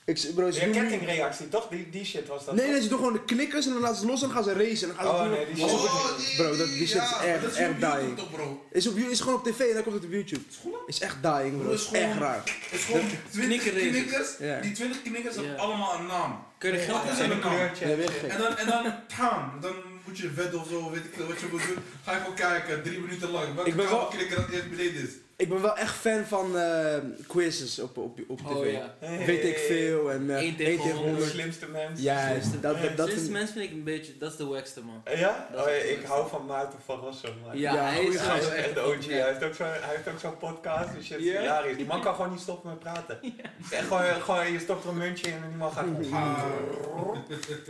Ik, 0.05 0.21
bro, 0.35 0.51
ze 0.51 0.59
Ja, 0.67 0.71
kettingreactie, 0.81 1.49
toch? 1.49 1.67
Die, 1.67 1.89
die 1.89 2.05
shit 2.05 2.27
was 2.27 2.45
dat. 2.45 2.55
Nee, 2.55 2.67
nee, 2.71 2.81
ze 2.81 2.87
doen 2.87 2.97
gewoon 2.97 3.13
de 3.13 3.23
knikkers 3.23 3.65
en 3.65 3.73
dan 3.73 3.81
laten 3.81 3.97
ze 3.97 4.05
los 4.05 4.21
en 4.21 4.27
dan 4.27 4.35
gaan 4.35 4.43
ze 4.43 4.53
racen. 4.53 4.89
En 4.89 4.95
dan 4.95 5.05
gaan 5.05 5.15
ze 5.15 5.21
Oh, 5.21 5.27
doen- 5.29 5.31
nee, 5.31 5.45
die 5.53 5.65
Is 5.65 5.71
shit. 5.71 5.79
Oh, 5.79 6.37
Bro, 6.37 6.57
dat- 6.57 6.67
die 6.67 6.87
shit 6.87 7.01
is 7.01 7.11
echt- 7.25 7.43
is 7.43 7.55
echt 7.55 7.71
op 7.71 7.79
YouTube 7.79 7.97
dying. 7.99 8.17
toch, 8.17 8.31
bro. 8.31 8.65
Is, 8.71 8.87
op, 8.87 8.97
is 8.97 9.19
gewoon 9.19 9.35
op 9.35 9.43
tv 9.43 9.59
en 9.59 9.73
dan 9.73 9.83
komt 9.83 9.95
het 9.95 10.05
op 10.05 10.11
YouTube. 10.11 10.41
Is 10.87 10.99
echt 10.99 11.17
dying 11.21 11.51
bro, 11.55 11.63
Bro, 11.63 11.71
is 11.73 11.81
is 11.81 11.87
gewoon- 11.87 12.03
echt 12.03 12.17
raar. 12.19 12.41
Het 12.45 12.79
is 12.79 12.83
gewoon 12.85 13.01
20 13.31 13.61
knikkerraces. 13.61 13.89
knikkers. 13.91 14.29
Ja. 14.39 14.59
Die 14.61 14.71
20 14.71 15.01
knikkers 15.01 15.35
hebben 15.35 15.57
allemaal 15.57 15.99
een 15.99 16.05
naam. 16.05 16.43
Kun 16.57 16.71
je 16.71 16.77
er 16.77 16.83
geld 16.83 17.01
zetten? 17.07 17.31
een 17.31 17.39
kleurtje. 17.39 17.85
En 18.27 18.37
dan, 18.37 18.57
en 18.57 18.67
dan, 18.67 18.93
gaan. 19.07 19.51
Dan 19.61 19.73
moet 20.05 20.17
je 20.17 20.29
wedden 20.31 20.59
of 20.59 20.67
zo, 20.67 20.91
weet 20.91 21.05
ik 21.05 21.13
veel 21.15 21.27
wat 21.27 21.39
je 21.39 21.47
moet 21.51 21.65
doen. 21.67 21.77
Ga 22.03 22.11
je 22.11 22.19
gewoon 22.19 22.35
kijken, 22.35 22.83
drie 22.83 22.99
minuten 22.99 23.29
lang. 23.29 23.53
Welke 23.55 23.69
Ik 23.69 23.75
ben 23.75 23.85
wel- 23.85 23.93
kabelknikker 23.97 24.35
dat 24.35 24.49
eerst 24.49 24.69
beneden 24.69 25.01
is. 25.03 25.09
Ik 25.35 25.49
ben 25.49 25.61
wel 25.61 25.77
echt 25.77 25.95
fan 25.95 26.23
van 26.25 26.57
eh, 26.57 26.97
quizzes 27.27 27.79
op, 27.79 27.97
op, 27.97 28.19
op 28.27 28.39
tv. 28.39 28.45
Oh 28.55 28.71
ja. 28.71 28.95
Weet 29.25 29.43
ik 29.43 29.57
veel 29.57 30.11
en 30.11 30.23
uh, 30.23 30.35
Eén 30.35 30.43
1 30.43 30.55
tegen 30.55 30.81
tegen 30.83 30.97
De 31.01 31.07
100. 31.07 31.29
slimste 31.31 31.67
mens. 31.67 32.01
Juist, 32.01 32.61
dat, 32.61 32.81
dat, 32.81 32.97
dat, 32.97 33.09
vind 33.09 33.29
mens 33.29 33.51
vind 33.51 33.65
ik 33.65 33.71
een 33.71 33.83
beetje, 33.83 34.17
dat 34.17 34.31
is 34.31 34.37
de 34.37 34.45
wackste 34.45 34.81
man. 34.83 35.01
Ja? 35.17 35.47
Dat 35.51 35.59
is 35.59 35.65
Oh, 35.65 35.69
ja, 35.69 35.75
echt 35.77 35.89
ik 35.99 36.05
hou 36.05 36.29
van 36.29 36.45
Maarten 36.45 36.79
van 36.85 36.99
Rossum. 36.99 37.33
man. 37.45 37.57
Ja, 37.57 37.73
Ja, 37.73 37.83
hij 37.83 37.95
goeie 37.95 38.13
is 38.13 38.19
Hij 38.19 38.39
is 38.39 38.45
echt 38.47 38.55
echt 38.55 38.73
de 38.73 38.79
een 38.79 38.85
OG. 38.97 39.05
Hij 39.05 39.27
heeft 39.27 39.43
ook 39.43 39.53
zo- 39.53 39.63
hij 39.63 39.95
heeft 39.95 40.07
ook 40.07 40.19
zo'n 40.19 40.37
podcast 40.37 40.89
en 40.95 41.03
shit. 41.03 41.19
Ja? 41.19 41.39
Hilarisch. 41.41 41.77
Die 41.77 41.85
man 41.85 42.01
kan 42.01 42.15
gewoon 42.15 42.31
niet 42.31 42.39
stoppen 42.41 42.69
met 42.69 42.79
praten. 42.79 43.19
Het 43.21 43.31
is 43.65 43.71
echt 43.71 43.87
gewoon, 43.87 44.03
gewoon, 44.21 44.51
je 44.51 44.59
stopt 44.59 44.83
er 44.83 44.89
een 44.89 44.97
muntje 44.97 45.27
in 45.27 45.33
en 45.43 45.47
die 45.47 45.57
man 45.57 45.71
gaat 45.71 45.85
gewoon... 46.01 47.23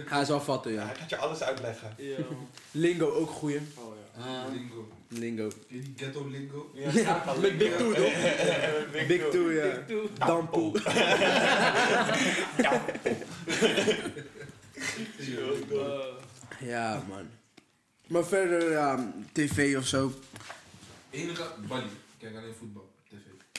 Hij 0.05 0.21
is 0.21 0.27
wel 0.27 0.41
vatten, 0.41 0.71
Ja, 0.73 0.79
ja. 0.81 0.85
hij 0.85 0.95
gaat 0.95 1.09
je 1.09 1.17
alles 1.17 1.43
uitleggen. 1.43 1.93
Ja. 1.97 2.15
Lingo 2.71 3.11
ook 3.11 3.29
goeie. 3.29 3.57
Oh 3.77 3.93
ja. 4.15 4.23
Ah. 4.23 4.51
Lingo. 4.53 4.87
Lingo. 5.13 5.49
Die 5.67 5.93
ghetto 5.95 6.27
lingo? 6.27 6.71
Ja, 6.73 6.91
Ja, 6.93 7.35
met 7.41 7.57
Big 7.57 7.77
Two, 7.77 7.93
toch? 7.93 8.13
Big, 8.91 9.07
Big 9.07 9.29
Two. 9.31 9.51
Ja. 9.51 9.83
Dampoe. 10.17 10.71
Uh, 15.19 16.05
Ja, 16.59 17.03
man. 17.09 17.29
Maar 18.07 18.25
verder, 18.25 18.71
ja, 18.71 19.13
tv 19.31 19.77
of 19.77 19.87
zo. 19.87 20.11
Enige, 21.09 21.43
Bali. 21.67 21.83
Ik 21.85 21.89
kijk 22.19 22.35
alleen 22.35 22.53
voetbal. 22.59 22.91
TV. 23.09 23.17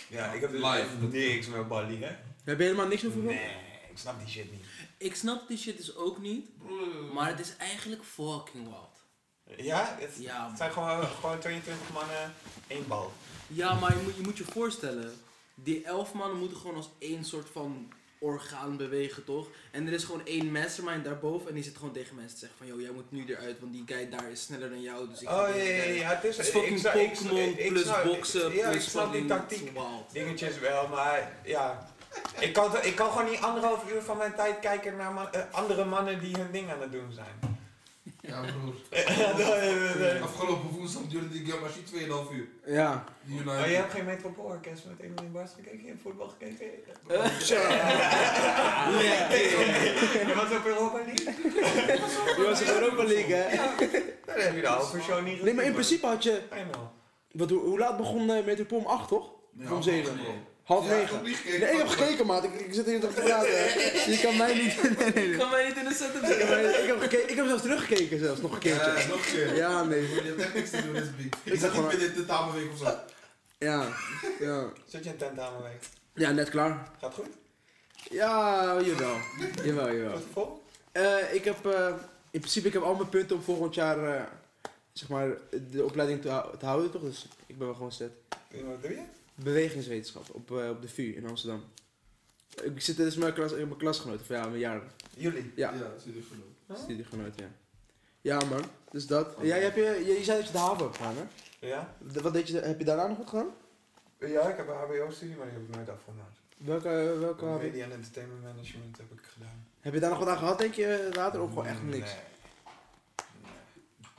Ja, 0.09 0.33
ik 0.33 0.41
heb 0.41 0.51
dus 0.51 0.61
Live. 0.61 0.79
echt 0.81 1.13
niks 1.13 1.47
met 1.47 1.69
Bali, 1.69 1.99
hè? 2.05 2.11
Heb 2.45 2.59
je 2.59 2.65
helemaal 2.65 2.87
niks 2.87 3.01
over 3.07 3.13
voetbal? 3.17 3.35
Nee, 3.35 3.57
ik 3.91 3.99
snap 3.99 4.19
die 4.19 4.29
shit 4.29 4.51
niet. 4.53 4.65
ik 4.99 5.15
snap 5.15 5.49
die 5.49 5.59
shit 5.59 5.77
dus 5.77 5.97
ook 5.97 6.19
niet, 6.21 6.47
maar 7.15 7.29
het 7.29 7.41
is 7.41 7.57
eigenlijk 7.57 8.03
fucking 8.05 8.65
wild. 8.65 8.94
Ja? 9.57 9.97
Het, 10.01 10.11
Ja, 10.19 10.57
zijn 10.57 10.73
gewoon, 10.73 11.03
gewoon 11.21 11.39
22 11.39 11.93
mannen, 11.93 12.35
één 12.67 12.89
bal. 12.89 13.13
Ja, 13.47 13.75
maar 13.75 13.97
je 13.97 14.03
moet, 14.03 14.17
je 14.17 14.23
moet 14.23 14.37
je 14.39 14.45
voorstellen, 14.45 15.13
die 15.55 15.85
elf 15.85 16.13
mannen 16.13 16.39
moeten 16.39 16.57
gewoon 16.57 16.77
als 16.77 16.91
één 16.99 17.25
soort 17.25 17.49
van 17.53 17.93
orgaan 18.19 18.77
bewegen, 18.77 19.25
toch? 19.25 19.47
En 19.71 19.87
er 19.87 19.93
is 19.93 20.05
gewoon 20.05 20.27
één 20.27 20.53
mastermind 20.53 21.05
daarboven 21.05 21.49
en 21.49 21.55
die 21.55 21.63
zit 21.65 21.77
gewoon 21.77 21.93
tegen 21.93 22.15
mensen 22.15 22.35
te 22.35 22.39
zeggen 22.41 22.59
van, 22.59 22.67
yo, 22.67 22.81
jij 22.83 22.91
moet 22.91 23.11
nu 23.13 23.25
eruit, 23.27 23.61
want 23.61 23.73
die 23.73 23.83
guy 23.87 24.09
daar 24.11 24.31
is 24.31 24.43
sneller 24.43 24.69
dan 24.71 24.81
jou, 24.81 25.09
dus 25.09 25.21
ik 25.21 25.29
Oh 25.31 25.49
ja, 25.49 25.63
ja, 25.85 26.09
het 26.15 26.25
is... 26.25 26.37
Het 26.37 26.47
is 26.47 26.53
fucking 26.53 26.75
ik 26.75 26.79
snap- 26.81 26.95
ik- 26.95 27.13
Pokémon 27.13 27.49
ik 27.59 27.69
plus 27.69 28.03
boksen 28.05 28.53
Ja, 28.55 28.65
ik 28.65 28.71
plus 28.71 28.91
snap 28.91 29.13
die 29.13 29.27
tactiek. 29.27 29.71
dingetjes 30.13 30.59
wel, 30.59 30.89
maar 30.89 31.33
ja. 31.45 31.93
Ik 32.41 32.53
kan, 32.53 32.83
ik 32.83 32.95
kan 32.95 33.11
gewoon 33.11 33.31
niet 33.31 33.41
anderhalf 33.41 33.91
uur 33.93 34.03
van 34.03 34.17
mijn 34.17 34.35
tijd 34.35 34.59
kijken 34.61 34.97
naar 34.97 35.13
man- 35.13 35.33
eh, 35.33 35.41
andere 35.51 35.85
mannen 35.85 36.21
die 36.21 36.37
hun 36.37 36.51
ding 36.53 36.71
aan 36.71 36.81
het 36.81 36.93
doen 36.93 37.13
zijn. 37.13 37.54
Ja, 38.27 38.41
broer. 38.41 38.75
Afgelopen 40.23 40.71
woensdag 40.71 41.03
duurde 41.03 41.29
die 41.29 41.45
game 41.47 41.61
machine 41.61 42.29
2,5 42.29 42.35
uur. 42.35 42.49
Ja. 42.67 43.05
United. 43.29 43.69
je 43.69 43.77
hebt 43.77 43.93
geen 43.93 44.05
Metropoolorkest 44.05 44.85
met 44.87 45.01
Emily 45.01 45.31
Bars 45.33 45.51
gekeken? 45.55 45.83
Je 45.83 45.89
hebt 45.89 46.03
voetbal 46.03 46.29
gekeken? 46.29 46.67
Zo. 47.41 47.55
Je 50.29 50.33
was 50.37 50.59
op 50.59 50.67
Europa 50.67 50.97
League? 51.07 51.35
Je 52.37 52.45
was 52.49 52.61
in 52.63 52.69
Europa 52.69 53.05
League, 53.05 53.35
hè? 53.35 53.57
Dan 54.27 54.37
heb 54.41 54.55
je 54.55 54.61
de 54.61 54.67
halve 54.67 55.01
show 55.01 55.23
niet 55.23 55.29
gezien. 55.29 55.45
Nee, 55.45 55.55
maar 55.55 55.65
in 55.65 55.73
principe 55.73 56.07
had 56.07 56.23
je... 56.23 56.43
Wat, 57.33 57.51
hoe, 57.51 57.61
hoe 57.61 57.79
laat 57.79 57.97
begon 57.97 58.31
uh, 58.31 58.45
Metropool 58.45 58.79
om 58.79 58.87
8, 58.87 59.09
toch? 59.09 59.33
Ja, 59.59 59.73
om 59.73 59.83
7. 59.83 60.19
Half 60.65 60.87
Ja, 60.89 60.93
ik 60.95 60.99
9. 61.01 61.15
heb 61.17 61.25
niet 61.27 61.37
gekeken. 61.37 61.61
Nee, 61.61 61.71
ik 61.73 61.79
heb 61.79 61.89
gekeken, 61.89 62.27
maat. 62.27 62.45
Ik, 62.45 62.53
ik 62.55 62.75
zit 62.75 62.87
hier 62.87 63.01
toch 63.01 63.13
te 63.15 63.21
praten. 63.21 63.51
Je 64.13 64.19
kan 64.23 64.37
mij 64.37 64.55
niet... 64.55 64.83
Nee, 64.99 65.13
nee, 65.13 65.29
nee. 65.29 65.39
Ga 65.39 65.49
mij 65.51 65.67
niet 65.69 65.77
in 65.77 65.85
de 65.85 65.95
setup 65.95 66.23
Ik 66.23 66.39
heb, 66.39 66.77
ik, 66.83 66.87
heb 66.87 67.01
gekeken, 67.01 67.31
ik 67.31 67.37
heb 67.37 67.47
zelfs 67.47 67.63
teruggekeken, 67.63 68.19
zelfs 68.19 68.41
nog 68.41 68.53
een 68.53 68.59
keertje. 68.59 68.91
Ja, 68.91 69.07
nog 69.09 69.17
een 69.27 69.33
keer. 69.33 69.55
Ja, 69.57 69.83
nee. 69.85 70.03
Je 70.03 70.23
hebt 70.23 70.41
echt 70.41 70.55
niks 70.55 70.71
te 70.71 70.83
doen, 70.85 70.95
is 70.97 71.17
beat. 71.17 71.37
Ik 71.45 71.53
is 71.53 71.61
zat 71.61 71.71
gewoon- 71.71 71.89
niet 71.89 71.99
binnen 71.99 72.17
de 72.17 72.25
tamenweek 72.27 72.71
of 72.73 72.79
zo. 72.79 72.95
Ja, 73.59 73.89
ja. 74.41 74.69
Zit 74.87 75.05
je 75.05 75.11
in 75.11 75.17
tentamenweek? 75.17 75.83
Ja, 76.15 76.31
net 76.31 76.49
klaar. 76.51 76.89
Gaat 77.01 77.15
goed? 77.15 77.27
Ja, 78.11 78.81
jawel. 78.81 79.17
Jawel, 79.65 79.93
jawel. 79.95 80.13
Het 80.13 80.23
vol? 80.33 80.63
Eh, 80.93 81.35
ik 81.35 81.45
heb, 81.45 81.67
eh, 81.67 81.87
in 82.31 82.41
principe, 82.41 82.67
ik 82.67 82.73
heb 82.73 82.83
al 82.83 82.95
mijn 82.95 83.09
punten 83.09 83.37
om 83.37 83.43
volgend 83.43 83.75
jaar, 83.75 84.15
eh, 84.17 84.23
zeg 84.93 85.09
maar, 85.09 85.29
de 85.71 85.85
opleiding 85.85 86.23
te, 86.23 86.29
hou- 86.29 86.57
te 86.59 86.67
houden, 86.67 86.91
toch? 86.91 87.03
Dus 87.03 87.27
ik 87.47 87.59
ben 87.59 87.67
wel 87.67 87.77
gewoon 87.77 87.93
set. 87.93 88.11
Wat 88.51 88.83
doe 88.83 88.91
je? 88.91 89.01
Bewegingswetenschap 89.35 90.35
op, 90.35 90.51
eh, 90.59 90.69
op 90.69 90.83
de 90.83 90.89
VU 90.89 91.15
in 91.17 91.29
Amsterdam. 91.29 91.65
Ik 92.63 92.81
zit 92.81 92.97
dus 92.97 93.15
met 93.15 93.23
mijn, 93.23 93.35
klas, 93.35 93.53
mijn 93.53 93.77
klasgenoten, 93.77 94.21
of 94.21 94.29
ja, 94.29 94.47
mijn 94.47 94.59
jaar. 94.59 94.83
Jullie? 95.17 95.53
Ja, 95.57 95.73
Ja, 95.73 95.79
dat 95.79 96.03
zit 96.05 96.17
er 96.17 96.23
genoeg. 96.23 96.83
studiegenoot, 96.85 97.39
ja. 97.39 97.47
Ja, 98.21 98.45
man. 98.45 98.65
Dus 98.91 99.07
dat. 99.07 99.37
Jij 99.43 99.63
heb 99.63 99.77
je, 99.77 99.83
je, 99.83 100.13
je 100.19 100.25
zei 100.25 100.39
dat 100.39 100.47
je 100.47 100.53
de 100.53 100.59
haven 100.59 100.85
hebt 100.85 100.97
gedaan, 100.97 101.15
hè? 101.17 101.25
Ja? 101.67 101.95
De- 102.13 102.21
Wat 102.23 102.33
deed 102.33 102.49
je, 102.49 102.61
heb 102.61 102.79
je 102.79 102.85
daarna 102.85 103.07
nog 103.07 103.19
wat 103.19 103.29
gedaan? 103.29 103.51
Ja, 104.19 104.49
ik 104.49 104.57
heb 104.57 104.69
een 104.69 104.75
HBO-studie, 104.75 105.37
maar 105.37 105.47
die 105.47 105.55
heb 105.55 105.69
ik 105.69 105.75
nooit 105.75 105.89
afgemaakt. 105.89 106.39
Welke, 106.57 107.17
welke 107.19 107.45
HBO? 107.45 107.59
Media 107.59 107.85
en 107.85 107.93
Entertainment 107.93 108.43
Management 108.43 108.97
heb 108.97 109.13
ik 109.13 109.21
gedaan. 109.23 109.67
Heb 109.81 109.95
je 109.95 110.01
daar 110.01 110.11
nog 110.11 110.19
wat 110.19 110.29
aan 110.29 110.39
gehad, 110.39 110.59
denk 110.59 110.75
je, 110.75 111.11
later? 111.15 111.41
Of 111.43 111.49
gewoon 111.49 111.67
echt 111.67 111.83
niks? 111.83 112.11
Nee. 112.11 112.23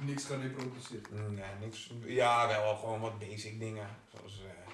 Niks 0.08 0.24
gaan 0.26 0.42
reproduceren. 0.42 1.34
Nee, 1.34 1.44
niks. 1.60 1.92
Ja, 2.06 2.48
wel 2.48 2.76
gewoon 2.76 3.00
wat 3.02 3.20
basic 3.20 3.60
dingen. 3.60 3.88
Zoals 4.16 4.42
eh, 4.44 4.65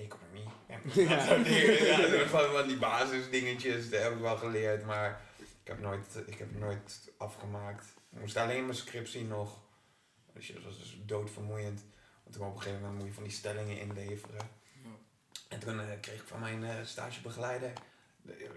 economie. 0.00 0.48
En 0.66 0.80
Ja. 0.94 1.26
dat. 1.26 1.46
Ja, 1.46 2.08
soort 2.08 2.28
van, 2.28 2.50
van 2.52 2.66
die 2.68 2.76
basisdingetjes, 2.78 3.90
dat 3.90 4.02
heb 4.02 4.12
ik 4.12 4.18
wel 4.18 4.36
geleerd. 4.36 4.84
Maar 4.86 5.20
ik 5.38 5.46
heb 5.68 5.80
nooit, 5.80 6.06
ik 6.26 6.38
heb 6.38 6.58
nooit 6.58 7.10
afgemaakt. 7.16 7.86
Ik 8.12 8.20
moest 8.20 8.36
alleen 8.36 8.64
mijn 8.64 8.76
scriptie 8.76 9.24
nog. 9.24 9.58
Dus 10.34 10.46
ja, 10.46 10.54
dat 10.54 10.62
was 10.64 10.78
dus 10.78 10.98
doodvermoeiend. 11.06 11.84
Want 12.22 12.36
toen 12.36 12.46
op 12.46 12.54
een 12.54 12.60
gegeven 12.62 12.80
moment 12.82 12.98
moet 12.98 13.08
je 13.08 13.14
van 13.14 13.22
die 13.22 13.32
stellingen 13.32 13.78
inleveren. 13.80 14.48
En 15.48 15.58
toen 15.58 15.80
eh, 15.80 15.86
kreeg 16.00 16.20
ik 16.20 16.26
van 16.28 16.40
mijn 16.40 16.64
eh, 16.64 16.74
stagebegeleider, 16.84 17.72
de- 18.22 18.32
eh, 18.32 18.50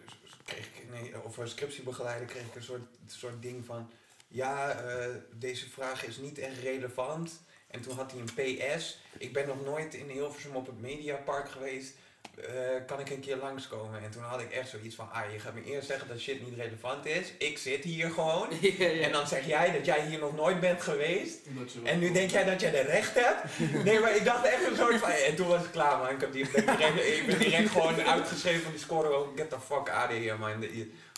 kreeg 0.45 0.65
ik, 0.67 0.89
nee, 0.91 1.21
of 1.23 1.37
een 1.37 1.47
scriptiebegeleider, 1.47 2.27
kreeg 2.27 2.45
ik 2.45 2.55
een 2.55 2.63
soort, 2.63 2.83
soort 3.07 3.41
ding 3.41 3.65
van, 3.65 3.91
ja, 4.27 4.71
eh, 4.71 5.15
deze 5.31 5.69
vraag 5.69 6.05
is 6.05 6.17
niet 6.17 6.37
echt 6.37 6.57
relevant. 6.59 7.41
En 7.73 7.81
toen 7.81 7.95
had 7.95 8.11
hij 8.11 8.19
een 8.19 8.77
PS, 8.77 8.99
ik 9.17 9.33
ben 9.33 9.47
nog 9.47 9.65
nooit 9.65 9.93
in 9.93 10.09
Hilversum 10.09 10.55
op 10.55 10.65
het 10.65 10.81
Mediapark 10.81 11.49
geweest, 11.49 11.93
eh, 12.35 12.53
kan 12.87 12.99
ik 12.99 13.09
een 13.09 13.19
keer 13.19 13.37
langskomen? 13.37 14.03
En 14.03 14.11
toen 14.11 14.21
had 14.21 14.41
ik 14.41 14.51
echt 14.51 14.69
zoiets 14.69 14.95
van, 14.95 15.11
ah, 15.11 15.31
je 15.31 15.39
gaat 15.39 15.53
me 15.53 15.63
eerst 15.63 15.87
zeggen 15.87 16.07
dat 16.07 16.19
shit 16.19 16.45
niet 16.45 16.59
relevant 16.59 17.05
is, 17.05 17.33
ik 17.37 17.57
zit 17.57 17.83
hier 17.83 18.09
gewoon. 18.09 18.47
ja, 18.61 18.87
ja. 18.87 19.01
En 19.01 19.11
dan 19.11 19.27
zeg 19.27 19.45
jij 19.45 19.71
dat 19.71 19.85
jij 19.85 20.05
hier 20.05 20.19
nog 20.19 20.35
nooit 20.35 20.59
bent 20.59 20.81
geweest. 20.81 21.37
En 21.83 21.99
nu 21.99 22.11
denk 22.11 22.29
jij 22.29 22.43
dat 22.43 22.61
jij 22.61 22.71
de 22.71 22.81
recht 22.81 23.13
hebt? 23.13 23.59
Nee, 23.85 23.99
maar 23.99 24.15
ik 24.15 24.25
dacht 24.25 24.45
echt 24.45 24.67
een 24.67 24.75
soort 24.75 24.99
van... 24.99 25.09
En 25.09 25.35
toen 25.35 25.47
was 25.47 25.61
het 25.61 25.71
klaar, 25.71 25.97
man. 25.97 26.09
Ik, 26.09 26.21
heb 26.21 26.31
die, 26.33 26.49
ben 26.51 26.65
direct, 26.65 27.05
ik 27.05 27.23
ben 27.27 27.39
direct 27.39 27.69
gewoon 27.69 28.01
uitgeschreven 28.01 28.61
van 28.61 28.71
die 28.71 28.79
score. 28.79 29.17
Oh, 29.17 29.37
get 29.37 29.49
the 29.49 29.59
fuck 29.59 29.89
out 29.89 30.09
of 30.09 30.17
here, 30.17 30.37
man. 30.37 30.65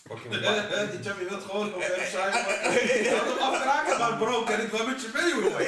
Fucking 0.10 0.34
Eh, 0.44 0.82
eh, 0.82 0.92
Die 0.92 1.04
chap, 1.04 1.20
je 1.20 1.26
wilt 1.30 1.44
gewoon 1.44 1.74
op 1.74 1.80
maar 1.80 1.90
je 1.90 3.16
had 3.18 3.28
hem 3.28 3.38
afkraken, 3.38 4.00
maar 4.00 4.18
bro, 4.18 4.44
kan 4.44 4.60
ik 4.60 4.68
wel 4.72 4.86
met 4.86 5.02
je 5.02 5.10
mee, 5.14 5.34
hoor. 5.34 5.62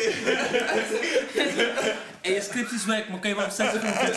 En 2.21 2.33
je 2.33 2.41
script 2.41 2.71
is 2.71 2.85
weg, 2.85 3.07
maar 3.09 3.19
kan 3.19 3.29
je 3.29 3.35
wel 3.35 3.45
op 3.45 3.51
60 3.51 3.81
minuten 3.81 4.15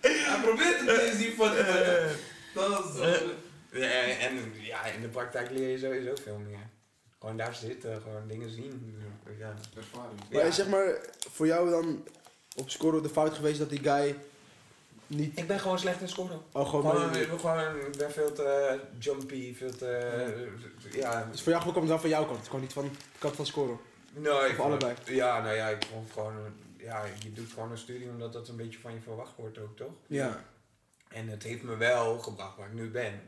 Hij 0.00 0.38
probeert 0.42 0.80
het 0.80 0.98
eens 0.98 1.18
niet 1.18 1.34
van 1.36 1.50
te 1.50 2.14
Dat 2.54 2.84
is 2.84 2.96
zo. 2.96 3.04
Ja, 3.72 3.88
en 4.00 4.52
ja, 4.60 4.84
in 4.84 5.00
de 5.00 5.08
praktijk 5.08 5.50
leer 5.50 5.68
je 5.70 5.78
sowieso 5.78 6.12
veel 6.22 6.38
meer. 6.48 6.58
Gewoon 7.20 7.36
daar 7.36 7.54
zitten, 7.54 8.00
gewoon 8.02 8.28
dingen 8.28 8.50
zien. 8.50 8.98
Ja. 9.38 9.54
Ervaring. 9.76 10.20
Maar 10.30 10.44
Ja. 10.44 10.50
zeg 10.50 10.66
maar, 10.66 10.98
voor 11.32 11.46
jou 11.46 11.70
dan 11.70 12.04
op 12.56 12.70
score 12.70 13.00
de 13.00 13.08
fout 13.08 13.34
geweest 13.34 13.58
dat 13.58 13.70
die 13.70 13.82
guy 13.82 14.16
niet... 15.06 15.38
Ik 15.38 15.46
ben 15.46 15.60
gewoon 15.60 15.78
slecht 15.78 16.00
in 16.00 16.08
scoren. 16.08 16.40
Oh, 16.52 16.68
gewoon... 16.68 16.90
Gewoon, 16.96 17.14
ik 17.16 17.28
ben 17.28 17.38
gewoon, 17.40 17.76
ik 17.76 17.96
ben 17.98 18.12
veel 18.12 18.32
te 18.32 18.80
jumpy, 18.98 19.54
veel 19.54 19.76
te... 19.76 20.48
Ja, 20.92 21.28
Dus 21.30 21.42
voor 21.42 21.52
jou 21.52 21.62
kwam 21.64 21.76
het 21.80 21.88
wel 21.88 21.98
van 21.98 22.08
jouw 22.08 22.24
kant, 22.26 22.44
gewoon 22.46 22.60
niet 22.60 22.72
van 22.72 22.84
de 22.84 22.90
kant 23.18 23.36
van 23.36 23.46
scoren. 23.46 23.78
Ik 24.14 24.26
Of 24.28 24.46
vond- 24.54 24.58
allebei? 24.58 24.94
Ja, 25.04 25.42
nou 25.42 25.54
ja, 25.54 25.68
ik 25.68 25.86
vond 25.92 26.10
gewoon, 26.12 26.34
ja, 26.78 27.04
je 27.22 27.32
doet 27.32 27.52
gewoon 27.52 27.70
een 27.70 27.78
studie 27.78 28.08
omdat 28.08 28.32
dat 28.32 28.48
een 28.48 28.56
beetje 28.56 28.78
van 28.78 28.92
je 28.92 29.00
verwacht 29.00 29.32
wordt 29.36 29.58
ook, 29.58 29.76
toch? 29.76 29.92
Ja, 30.06 30.44
En 31.08 31.28
het 31.28 31.42
heeft 31.42 31.62
me 31.62 31.76
wel 31.76 32.18
gebracht 32.18 32.56
waar 32.56 32.66
ik 32.66 32.72
nu 32.74 32.90
ben. 32.90 33.20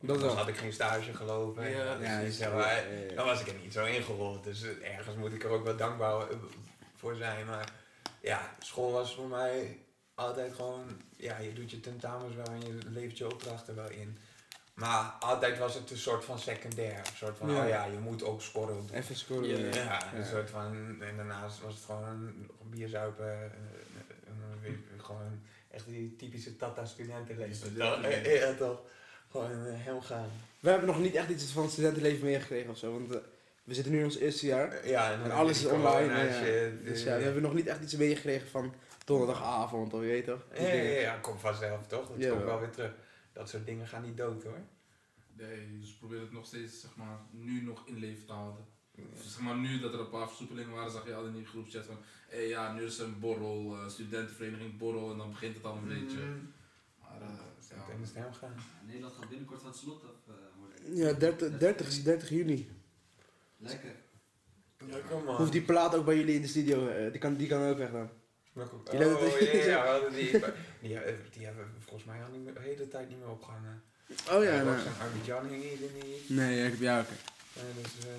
dat 0.00 0.10
Anders 0.10 0.20
wel. 0.32 0.36
had 0.36 0.48
ik 0.48 0.56
geen 0.56 0.72
stage 0.72 1.14
gelopen. 1.14 1.70
Ja. 1.70 1.84
Ja, 1.84 1.96
Ja, 2.00 2.20
dus, 2.20 2.28
is- 2.28 2.36
zeg 2.36 2.52
maar, 2.52 2.60
ja, 2.60 2.72
ja, 2.76 3.00
ja. 3.10 3.14
Dan 3.14 3.26
was 3.26 3.40
ik 3.40 3.46
er 3.48 3.54
niet 3.62 3.72
zo 3.72 3.84
ingerold. 3.84 4.44
Dus 4.44 4.62
eh, 4.62 4.96
ergens 4.96 5.16
moet 5.16 5.32
ik 5.32 5.44
er 5.44 5.50
ook 5.50 5.64
wel 5.64 5.76
dankbaar 5.76 6.20
eh, 6.20 6.36
voor 6.96 7.14
zijn. 7.14 7.46
Maar 7.46 7.72
ja, 8.20 8.50
school 8.58 8.92
was 8.92 9.14
voor 9.14 9.26
mij 9.28 9.78
altijd 10.14 10.54
gewoon, 10.54 10.84
ja, 11.16 11.38
je 11.38 11.52
doet 11.52 11.70
je 11.70 11.80
tentamens 11.80 12.34
wel 12.34 12.46
en 12.46 12.60
je 12.60 12.78
levert 12.88 13.18
je 13.18 13.32
opdrachten 13.32 13.74
wel 13.74 13.90
in. 13.90 14.18
Maar 14.74 15.12
altijd 15.20 15.58
was 15.58 15.74
het 15.74 15.90
een 15.90 15.96
soort 15.96 16.24
van 16.24 16.38
secundair. 16.38 16.98
Een 16.98 17.16
soort 17.16 17.36
van, 17.36 17.50
Ja. 17.50 17.62
oh 17.62 17.68
ja, 17.68 17.84
je 17.84 17.98
moet 17.98 18.22
ook 18.24 18.42
scoren. 18.42 18.88
Even 18.92 19.16
scoren. 19.16 19.48
Ja, 19.48 19.56
ja. 19.58 19.74
Ja, 19.74 20.14
een 20.14 20.26
soort 20.26 20.50
van. 20.50 20.96
En 21.00 21.16
daarnaast 21.16 21.60
was 21.60 21.74
het 21.74 21.84
gewoon 21.84 22.32
bier 22.70 22.88
zuipen. 22.88 23.26
eh, 23.32 23.42
en 24.26 24.34
dan 24.40 24.60
weer 24.62 24.78
gewoon 25.02 25.40
echt 25.70 25.86
die 25.86 26.16
typische 26.16 26.56
Tata-studentenleven. 26.56 27.54
Studentenleven. 27.54 28.30
Ja, 28.32 28.46
ja, 28.46 28.54
toch? 28.54 28.80
Gewoon 29.30 29.50
eh, 29.66 29.72
hem 29.74 30.00
gaan. 30.00 30.28
We 30.60 30.70
hebben 30.70 30.86
nog 30.88 30.98
niet 30.98 31.14
echt 31.14 31.28
iets 31.28 31.44
van 31.44 31.62
het 31.62 31.72
studentenleven 31.72 32.24
meegekregen 32.24 32.70
of 32.70 32.78
zo, 32.78 32.92
want 32.92 33.14
eh, 33.14 33.18
we 33.64 33.74
zitten 33.74 33.92
nu 33.92 33.98
in 33.98 34.04
ons 34.04 34.18
eerste 34.18 34.46
jaar. 34.46 34.88
Ja, 34.88 35.12
en, 35.12 35.30
alles 35.30 35.58
is 35.58 35.66
online. 35.66 36.14
ja, 36.26 36.32
shit, 36.44 36.84
Dus 36.84 37.00
eh, 37.00 37.06
ja, 37.06 37.16
we 37.16 37.22
hebben 37.22 37.42
nog 37.42 37.54
niet 37.54 37.66
echt 37.66 37.82
iets 37.82 37.96
meegekregen 37.96 38.48
van 38.48 38.74
donderdagavond, 39.04 39.94
of 39.94 40.00
je 40.00 40.06
weet 40.06 40.24
toch? 40.24 40.44
Ja, 40.54 40.66
ja, 40.66 41.00
ja, 41.00 41.16
kom 41.16 41.38
vanzelf 41.38 41.86
toch? 41.86 42.08
Dat 42.08 42.16
Ja, 42.18 42.30
komt 42.30 42.44
wel. 42.44 42.60
weer 42.60 42.70
terug. 42.70 42.92
Dat 43.32 43.48
soort 43.48 43.66
dingen 43.66 43.86
gaan 43.86 44.02
niet 44.02 44.16
dood 44.16 44.42
hoor. 44.42 44.58
Nee, 45.36 45.78
dus 45.80 45.94
probeer 45.94 46.20
het 46.20 46.32
nog 46.32 46.46
steeds, 46.46 46.80
zeg 46.80 46.96
maar, 46.96 47.18
nu 47.30 47.62
nog 47.62 47.82
in 47.86 47.98
leven 47.98 48.26
te 48.26 48.32
houden. 48.32 48.64
Zeg 49.14 49.40
maar, 49.40 49.56
nu 49.56 49.80
dat 49.80 49.92
er 49.92 50.00
een 50.00 50.08
paar 50.08 50.26
versoepelingen 50.28 50.74
waren, 50.74 50.90
zag 50.90 51.06
je 51.06 51.14
al 51.14 51.26
in 51.26 51.34
die 51.34 51.46
groepchat 51.46 51.84
van, 51.86 51.96
hé 52.28 52.38
ja, 52.40 52.72
nu 52.72 52.82
is 52.84 52.98
er 52.98 53.06
een 53.06 53.18
borrel, 53.20 53.76
eh, 53.76 53.88
studentenvereniging 53.88 54.78
borrel, 54.78 55.10
en 55.10 55.18
dan 55.18 55.30
begint 55.30 55.56
het 55.56 55.64
al 55.64 55.76
een 55.76 55.88
beetje. 55.88 56.18
Mm. 56.24 56.52
Maar, 57.00 57.20
eh, 57.20 57.28
ja. 57.68 57.94
Het 57.94 58.36
gaan. 58.36 58.52
Ja, 58.56 58.86
Nederland 58.86 59.14
gaat 59.14 59.28
binnenkort 59.28 59.60
van 59.60 59.70
het 59.70 59.78
slot 59.78 60.02
af 60.04 60.34
eh, 60.34 60.34
worden. 60.58 60.96
Ja, 60.96 61.12
30, 61.12 61.58
30, 61.58 62.02
30 62.02 62.28
juni. 62.28 62.70
Lekker. 63.56 63.94
Lekker 64.78 65.22
man. 65.24 65.36
Hoeft 65.36 65.52
die 65.52 65.62
plaat 65.62 65.94
ook 65.94 66.04
bij 66.04 66.16
jullie 66.16 66.34
in 66.34 66.42
de 66.42 66.48
studio, 66.48 66.88
eh, 66.88 67.10
die, 67.10 67.20
kan, 67.20 67.34
die 67.34 67.48
kan 67.48 67.62
ook 67.68 67.78
weg 67.78 67.90
dan. 67.90 68.10
Oh, 68.56 68.90
Die 68.90 68.98
hebben 69.00 69.18
het- 69.24 69.64
ja, 69.64 69.84
ja, 69.84 70.08
die, 70.08 70.30
die, 70.80 70.98
eh, 70.98 71.14
die 71.32 71.44
hebben 71.44 71.64
we 71.64 71.80
volgens 71.80 72.04
mij 72.04 72.22
al 72.22 72.28
niet 72.30 72.44
meer, 72.44 72.54
de 72.54 72.60
hele 72.60 72.88
tijd 72.88 73.08
niet 73.08 73.18
meer 73.18 73.28
opgehangen. 73.30 73.82
Oh 74.30 74.42
ja, 74.44 74.50
Ja, 74.52 74.62
nou. 74.62 74.78
Abidjan 75.00 75.46
hing 75.48 75.62
hier 75.62 75.90
niet. 76.04 76.28
Nee, 76.28 76.56
ja, 76.58 76.64
ik 76.64 76.70
heb 76.70 76.80
jou 76.80 77.00
ook. 77.00 77.08
Nee, 77.52 77.82
dus, 77.82 78.06
eh, 78.06 78.14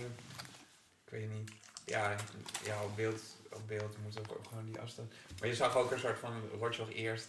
ik 1.06 1.10
weet 1.12 1.30
niet. 1.32 1.52
Ja, 1.86 2.16
ja 2.64 2.84
op, 2.84 2.96
beeld, 2.96 3.22
op 3.52 3.68
beeld 3.68 3.98
moet 4.04 4.20
ook 4.20 4.32
ook 4.38 4.48
gewoon 4.48 4.66
die 4.66 4.80
afstand. 4.80 5.14
Maar 5.40 5.48
je 5.50 5.56
zag 5.56 5.78
ook 5.78 5.92
een 5.92 6.00
soort 6.00 6.20
van 6.20 6.34
Rotjoch 6.60 6.94
eerst 6.94 7.28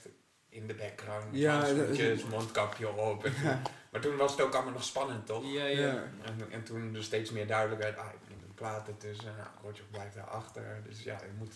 in 0.48 0.66
de 0.66 0.74
background. 0.74 1.24
Ja, 1.36 1.60
dat- 1.72 2.24
mondkapje 2.28 2.88
op. 2.88 3.24
En 3.24 3.34
toen- 3.34 3.62
maar 3.90 4.00
toen 4.00 4.16
was 4.16 4.30
het 4.30 4.40
ook 4.40 4.54
allemaal 4.54 4.72
nog 4.72 4.84
spannend, 4.84 5.26
toch? 5.26 5.52
Ja, 5.52 5.64
ja. 5.66 6.02
En, 6.24 6.50
en 6.50 6.62
toen 6.64 6.94
er 6.94 7.02
steeds 7.04 7.30
meer 7.30 7.46
duidelijk 7.46 7.82
werd, 7.82 7.98
ah, 7.98 8.06
ik 8.12 8.28
moet 8.34 8.42
een 8.48 8.54
plaat 8.54 8.88
ertussen. 8.88 9.34
Nou, 9.36 9.48
Rotjoch 9.62 9.90
blijft 9.90 10.14
daarachter. 10.14 10.80
Dus 10.88 11.02
ja, 11.02 11.18
je 11.22 11.32
moet, 11.38 11.54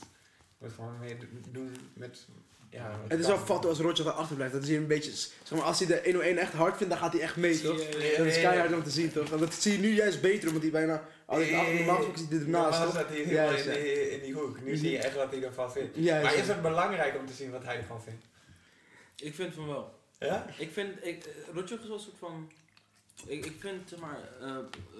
moet 0.61 0.73
gewoon 0.73 0.99
meer 0.99 1.19
do- 1.19 1.51
doen 1.51 1.77
met... 1.95 2.27
Ja, 2.71 2.89
met 3.03 3.11
Het 3.11 3.21
is 3.21 3.27
wel 3.27 3.39
fat 3.39 3.65
als 3.67 3.79
Roger 3.79 4.07
erachter 4.07 4.37
blijft. 4.37 4.53
Dat 4.53 4.63
is 4.63 4.69
hier 4.69 4.79
een 4.79 4.87
beetje, 4.87 5.11
zeg 5.11 5.51
maar, 5.51 5.63
als 5.63 5.79
hij 5.79 5.87
de 5.89 6.01
101 6.05 6.39
echt 6.39 6.53
hard 6.53 6.77
vindt, 6.77 6.93
dan 6.93 7.03
gaat 7.03 7.13
hij 7.13 7.23
echt 7.23 7.37
mee, 7.37 7.61
toch? 7.61 7.77
Dat 8.17 8.27
is 8.27 8.41
keihard 8.41 8.73
om 8.73 8.83
te 8.83 8.91
zien, 8.91 9.13
toch? 9.13 9.31
En 9.33 9.39
dat 9.39 9.55
zie 9.55 9.73
je 9.73 9.79
nu 9.79 9.95
juist 9.95 10.21
beter, 10.21 10.47
omdat 10.49 10.63
hij 10.63 10.71
bijna 10.71 11.05
altijd 11.27 11.53
achter 11.55 11.75
normaal 11.75 11.97
gesproken 11.97 12.19
zit 12.19 12.29
hij 12.31 12.39
ernaast, 12.39 12.79
Normaal 12.79 12.93
zat 12.93 13.09
hij 13.09 13.17
helemaal 13.17 13.55
in, 13.55 13.73
die, 13.83 14.11
in 14.11 14.21
die 14.23 14.33
hoek. 14.35 14.61
Nu 14.61 14.77
zie 14.77 14.91
je 14.91 14.99
echt 14.99 15.15
wat 15.15 15.31
hij 15.31 15.43
ervan 15.43 15.73
vindt. 15.73 15.97
Ja, 15.97 16.23
Maar 16.23 16.35
is 16.35 16.49
het 16.49 16.63
belangrijk 16.63 17.19
om 17.19 17.27
te 17.27 17.33
zien 17.33 17.51
wat 17.51 17.65
hij 17.65 17.77
ervan 17.77 18.03
vindt? 18.03 18.25
Ik 19.17 19.35
vind 19.35 19.55
van 19.55 19.67
wel. 19.67 19.99
Ja? 20.19 20.47
Ik 20.59 20.73
vind, 20.73 21.05
ik, 21.07 21.27
uh, 21.27 21.55
Rotjoch 21.55 21.81
is 21.81 21.87
wel 21.87 21.97
een 21.97 22.03
soort 22.03 22.19
van... 22.19 22.51
Ik, 23.27 23.47
ik 23.47 23.55
vind, 23.59 23.89
zeg 23.89 23.99
maar, 23.99 24.19
uh, 24.43 24.57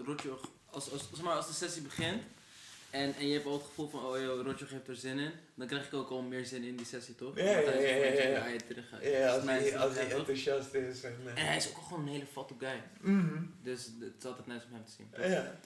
Rotjoch 0.07 0.51
als, 0.71 0.93
als, 0.93 1.09
zeg 1.15 1.25
maar, 1.25 1.35
als 1.35 1.47
de 1.47 1.53
sessie 1.53 1.83
begint 1.83 2.23
en, 2.91 3.15
en 3.15 3.27
je 3.27 3.33
hebt 3.33 3.47
al 3.47 3.53
het 3.53 3.63
gevoel 3.63 3.89
van, 3.89 4.05
oh 4.07 4.21
joh, 4.21 4.45
Roger 4.47 4.69
heeft 4.71 4.89
er 4.89 4.97
zin 4.97 5.19
in, 5.19 5.31
dan 5.55 5.67
krijg 5.67 5.87
ik 5.87 5.95
ook 5.95 6.11
al 6.11 6.23
meer 6.23 6.45
zin 6.47 6.63
in 6.65 6.77
die 6.77 6.87
sessie, 6.87 7.15
toch? 7.15 7.37
Ja, 7.37 7.45
ja, 7.45 7.61
ja, 7.73 7.81
ja, 7.81 8.29
ja. 8.29 8.41
aan 8.41 8.53
je 8.53 8.59
terug 8.69 8.89
gaat. 8.89 9.05
Ja, 9.05 9.29
als 9.35 9.45
hij, 9.45 9.79
als 9.79 9.95
hij 9.95 10.11
enthousiast 10.11 10.75
is. 10.75 11.03
En, 11.03 11.15
En 11.35 11.47
hij 11.47 11.57
is 11.57 11.69
ook 11.69 11.83
gewoon 11.89 12.03
een 12.07 12.13
hele 12.13 12.27
fatte 12.33 12.55
guy. 12.59 12.83
mhm. 13.01 13.43
Dus 13.63 13.85
het 14.01 14.13
is 14.19 14.25
altijd 14.25 14.47
nice 14.47 14.65
om 14.69 14.75
hem 14.75 14.85
te 14.85 14.93
zien. 14.97 15.31
Ja. 15.31 15.59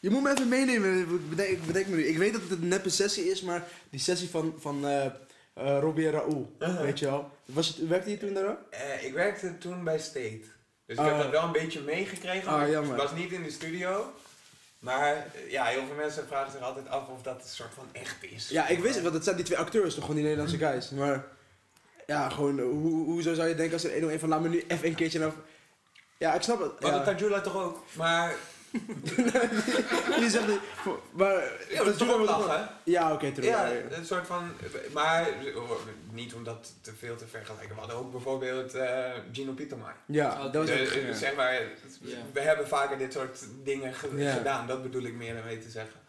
Je 0.00 0.10
moet 0.10 0.22
me 0.22 0.30
even 0.30 0.48
meenemen, 0.48 0.98
ik 1.00 1.28
bedenk, 1.30 1.48
ik 1.48 1.66
bedenk 1.66 1.86
me 1.86 1.96
nu. 1.96 2.04
Ik 2.06 2.18
weet 2.18 2.32
dat 2.32 2.42
het 2.42 2.50
een 2.50 2.68
neppe 2.68 2.88
sessie 2.90 3.30
is, 3.30 3.42
maar 3.42 3.64
die 3.90 4.00
sessie 4.00 4.28
van, 4.30 4.54
van 4.58 4.86
eh 4.86 5.04
eh, 5.54 5.78
Robbie 5.80 6.06
en 6.06 6.12
Raoul, 6.12 6.52
Uh-huh. 6.58 6.80
weet 6.80 6.98
je 6.98 7.04
wel. 7.06 7.30
Was 7.44 7.68
het, 7.68 7.86
werkte 7.88 8.10
je 8.10 8.18
toen 8.18 8.34
daar 8.34 8.48
ook? 8.50 8.58
Eh, 8.70 9.04
ik 9.04 9.12
werkte 9.12 9.58
toen 9.58 9.84
bij 9.84 9.98
State. 9.98 10.40
Dus 10.86 10.96
ik 10.96 10.98
Ah. 10.98 11.06
heb 11.06 11.18
dat 11.18 11.30
wel 11.30 11.42
een 11.44 11.52
beetje 11.52 11.80
meegekregen. 11.80 12.48
Ah, 12.48 12.56
maar 12.56 12.70
jammer. 12.70 12.94
Ik 12.96 13.02
was 13.02 13.12
niet 13.14 13.32
in 13.32 13.42
de 13.42 13.50
studio. 13.50 14.12
Maar 14.78 15.16
eh, 15.16 15.50
ja, 15.50 15.64
heel 15.64 15.86
veel 15.86 15.96
mensen 15.96 16.26
vragen 16.26 16.52
zich 16.52 16.60
altijd 16.60 16.88
af 16.88 17.08
of 17.08 17.22
dat 17.22 17.42
een 17.42 17.48
soort 17.48 17.74
van 17.74 17.88
echt 17.92 18.16
is. 18.20 18.48
Ja, 18.48 18.68
ik 18.68 18.78
wist 18.78 18.94
het, 18.94 19.02
want 19.02 19.14
het 19.14 19.24
zijn 19.24 19.36
die 19.36 19.44
twee 19.44 19.58
acteurs, 19.58 19.90
toch 19.94 20.00
gewoon 20.04 20.16
die 20.16 20.24
Nederlandse 20.24 20.58
guys. 20.58 20.90
Maar 20.90 21.24
ja, 22.06 22.28
gewoon, 22.28 22.58
eh, 22.58 22.64
hoe, 22.64 23.04
hoezo 23.04 23.34
zou 23.34 23.48
je 23.48 23.54
denken 23.54 23.72
als 23.74 23.84
er 23.84 23.96
een 24.02 24.10
een 24.12 24.20
van, 24.20 24.28
laat 24.28 24.40
me 24.40 24.48
nu 24.48 24.64
even 24.68 24.86
een 24.88 24.94
keertje 24.94 25.18
naar... 25.18 25.32
Ja, 26.18 26.34
ik 26.34 26.42
snap 26.42 26.60
het. 26.60 26.80
Maar 26.80 26.90
Ja. 26.90 26.96
dat 26.96 27.04
Tajula 27.18 27.40
toch 27.40 27.56
ook? 27.56 27.84
Maar 27.92 28.34
Je 30.22 30.26
zegt 30.30 30.46
niet, 30.48 30.58
voor- 30.74 31.00
maar... 31.10 31.42
ja, 31.68 31.84
dat 31.84 32.00
lachen? 32.00 32.68
Ja, 32.84 33.12
oké, 33.12 33.32
terug. 33.32 33.48
Ja, 33.50 33.70
een 33.90 34.04
soort 34.04 34.26
van. 34.26 34.50
Maar 34.92 35.28
niet 36.12 36.34
om 36.34 36.44
dat 36.44 36.72
te 36.80 36.92
veel 36.98 37.16
te 37.16 37.26
vergelijken. 37.26 37.68
We 37.74 37.80
hadden 37.80 37.96
ook 37.98 38.10
bijvoorbeeld 38.10 38.74
eh, 38.74 39.10
Gino 39.32 39.52
Pietermai. 39.52 39.92
Ja, 40.06 40.48
dat 40.48 40.68
was 40.68 40.78
ja. 40.78 41.12
zeg 41.14 41.34
maar, 41.36 41.52
Ja. 42.00 42.16
we 42.32 42.40
hebben 42.40 42.68
vaker 42.68 42.98
dit 42.98 43.12
soort 43.12 43.44
dingen 43.64 43.94
ge- 43.94 44.16
Ja. 44.16 44.32
gedaan. 44.32 44.66
Dat 44.66 44.82
bedoel 44.82 45.02
ik 45.02 45.14
meer 45.14 45.34
dan 45.34 45.44
mee 45.44 45.58
te 45.58 45.70
zeggen. 45.70 46.00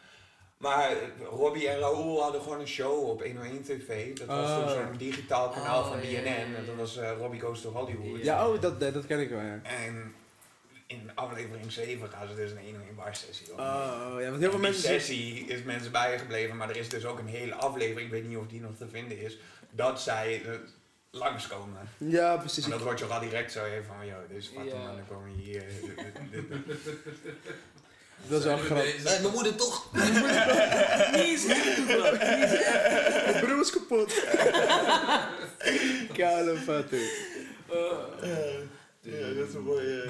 Maar 0.57 0.91
Robbie 1.29 1.67
en 1.69 1.79
Raoul 1.79 2.21
hadden 2.21 2.41
gewoon 2.41 2.59
een 2.59 2.67
show 2.67 3.09
op 3.09 3.23
101 3.23 3.63
TV. 3.63 4.17
Dat 4.17 4.27
was 4.27 4.49
Oh. 4.49 4.57
toen 4.59 4.69
zo'n 4.69 4.97
digitaal 4.97 5.49
kanaal 5.49 5.81
Oh, 5.81 5.87
van 5.89 5.99
BNN. 5.99 6.25
En 6.25 6.65
dat 6.65 6.75
was 6.75 6.97
eh, 6.97 7.11
Robbie 7.17 7.39
Goes 7.39 7.61
to 7.61 7.71
Hollywood. 7.71 8.23
Ja, 8.23 8.47
oh, 8.47 8.61
dat, 8.61 8.79
dat 8.79 9.05
ken 9.05 9.19
ik 9.19 9.29
wel, 9.29 9.39
ja. 9.41 9.59
En 9.63 10.13
in 10.89 11.11
aflevering 11.15 11.71
7 11.71 12.09
gaan 12.09 12.27
ze 12.27 12.35
dus 12.35 12.51
een 12.51 12.57
101 12.63 12.95
bar 12.95 13.15
sessie 13.15 13.51
op. 13.53 13.59
Oh, 13.59 14.15
ja, 14.19 14.29
want 14.29 14.41
heel 14.41 14.49
veel 14.51 14.59
mensen... 14.59 14.81
sessie 14.83 15.45
is 15.47 15.63
mensen 15.63 15.91
bijgebleven, 15.91 16.57
maar 16.57 16.69
er 16.69 16.75
is 16.77 16.89
dus 16.89 17.05
ook 17.05 17.19
een 17.19 17.27
hele 17.27 17.53
aflevering, 17.55 18.05
ik 18.05 18.11
weet 18.11 18.27
niet 18.27 18.37
of 18.37 18.47
die 18.47 18.61
nog 18.61 18.71
te 18.77 18.87
vinden 18.91 19.19
is, 19.19 19.37
dat 19.71 20.01
zij 20.01 20.41
eh, 20.45 20.51
langskomen. 21.11 21.89
Ja, 21.97 22.37
precies. 22.37 22.63
En 22.63 22.69
dat 22.69 22.81
wordt 22.81 22.99
je 22.99 23.05
al 23.05 23.19
direct 23.19 23.51
zo 23.51 23.65
even 23.65 23.85
van, 23.85 24.05
joh, 24.07 24.15
deze 24.29 24.49
fucking 24.49 24.71
Ja. 24.71 24.77
mannen 24.83 25.05
komen 25.07 25.29
hier. 25.29 25.63
eh, 25.67 25.73
dit- 26.31 26.31
dit- 26.31 26.65
dit- 26.67 26.77
Dat 28.27 28.39
is 28.39 28.45
wel 28.45 28.57
grappig. 28.57 29.03
Eh, 29.05 29.19
we 29.21 29.29
moeten 29.33 29.57
toch. 29.57 29.93
Niet 29.93 30.13
Mijn 33.25 33.39
broer 33.45 33.59
is 33.61 33.69
kapot. 33.71 34.13
Kale 36.17 36.55
fatte. 36.57 37.27
Ja, 39.11 39.33
dat 39.33 39.47
is 39.47 39.53
een 39.53 39.63
mooie. 39.63 40.09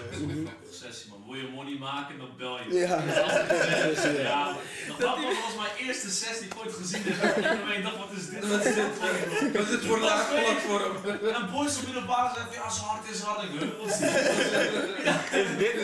Sessie 0.72 1.10
man, 1.10 1.24
wil 1.28 1.36
je 1.36 1.48
money 1.48 1.78
maken, 1.78 2.18
dan 2.18 2.30
bel 2.38 2.60
je. 2.60 2.74
Ja. 2.74 2.96
Dat 2.96 3.16
is 3.16 3.22
altijd 3.22 3.50
een 3.50 3.96
sessie, 3.96 4.22
ja. 4.32 4.56
Dat 5.00 5.16
was 5.16 5.24
was 5.46 5.56
mijn 5.58 5.88
eerste 5.88 6.10
sessie 6.10 6.40
die 6.40 6.50
ik 6.50 6.60
ooit 6.66 6.74
gezien 6.74 7.02
heb. 7.06 7.36
En 7.70 7.78
ik 7.78 7.84
dacht, 7.84 7.98
wat 7.98 8.12
is 8.18 8.30
dit? 8.30 8.48
Wat 8.48 8.66
is 8.66 8.76
dit? 8.76 9.54
Wat 9.54 9.64
is 9.64 9.70
dit 9.70 9.86
voor 9.86 9.96
een 9.96 10.02
laag 10.04 10.30
platform? 10.30 11.06
En 11.34 11.52
boys 11.52 11.78
op 11.78 11.86
middelbare 11.86 12.34
zeiden, 12.36 12.54
ja, 12.54 12.70
zo 12.70 12.82
hard 12.84 13.10
is 13.12 13.20
hard. 13.20 13.44
Ik 13.44 13.50
huh, 13.60 13.78
wat 13.80 13.88
is 15.42 15.58
dit? 15.58 15.76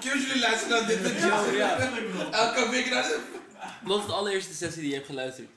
Kun 0.00 0.20
jullie 0.20 0.38
luisteren 0.40 0.78
naar 0.78 0.86
dit 0.86 1.02
en 1.04 1.14
Ja, 1.28 1.44
dat? 1.44 1.54
ja. 1.54 1.78
Elke 2.30 2.68
week 2.70 2.90
naar 2.90 3.02
de... 3.02 3.20
Wat 3.82 3.98
is 4.00 4.06
de 4.06 4.12
allereerste 4.12 4.54
sessie 4.54 4.80
die 4.80 4.88
je 4.90 4.94
hebt 4.96 5.06
geluisterd? 5.06 5.48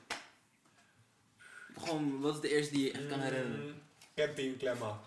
Gewoon, 1.78 2.20
wat 2.20 2.34
is 2.34 2.40
de 2.40 2.48
eerste 2.56 2.74
die 2.74 2.84
je 2.84 2.92
echt 2.92 3.06
kan 3.06 3.20
herinneren? 3.20 3.82
Captain 4.14 4.56
Klemma. 4.56 5.00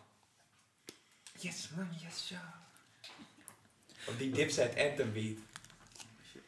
Yes 1.41 1.69
man, 1.75 1.87
yes 2.01 2.29
ja. 2.29 2.53
Op 4.07 4.17
die 4.17 4.31
Dipset 4.31 4.77
Anthem 4.77 5.13
beat. 5.13 5.37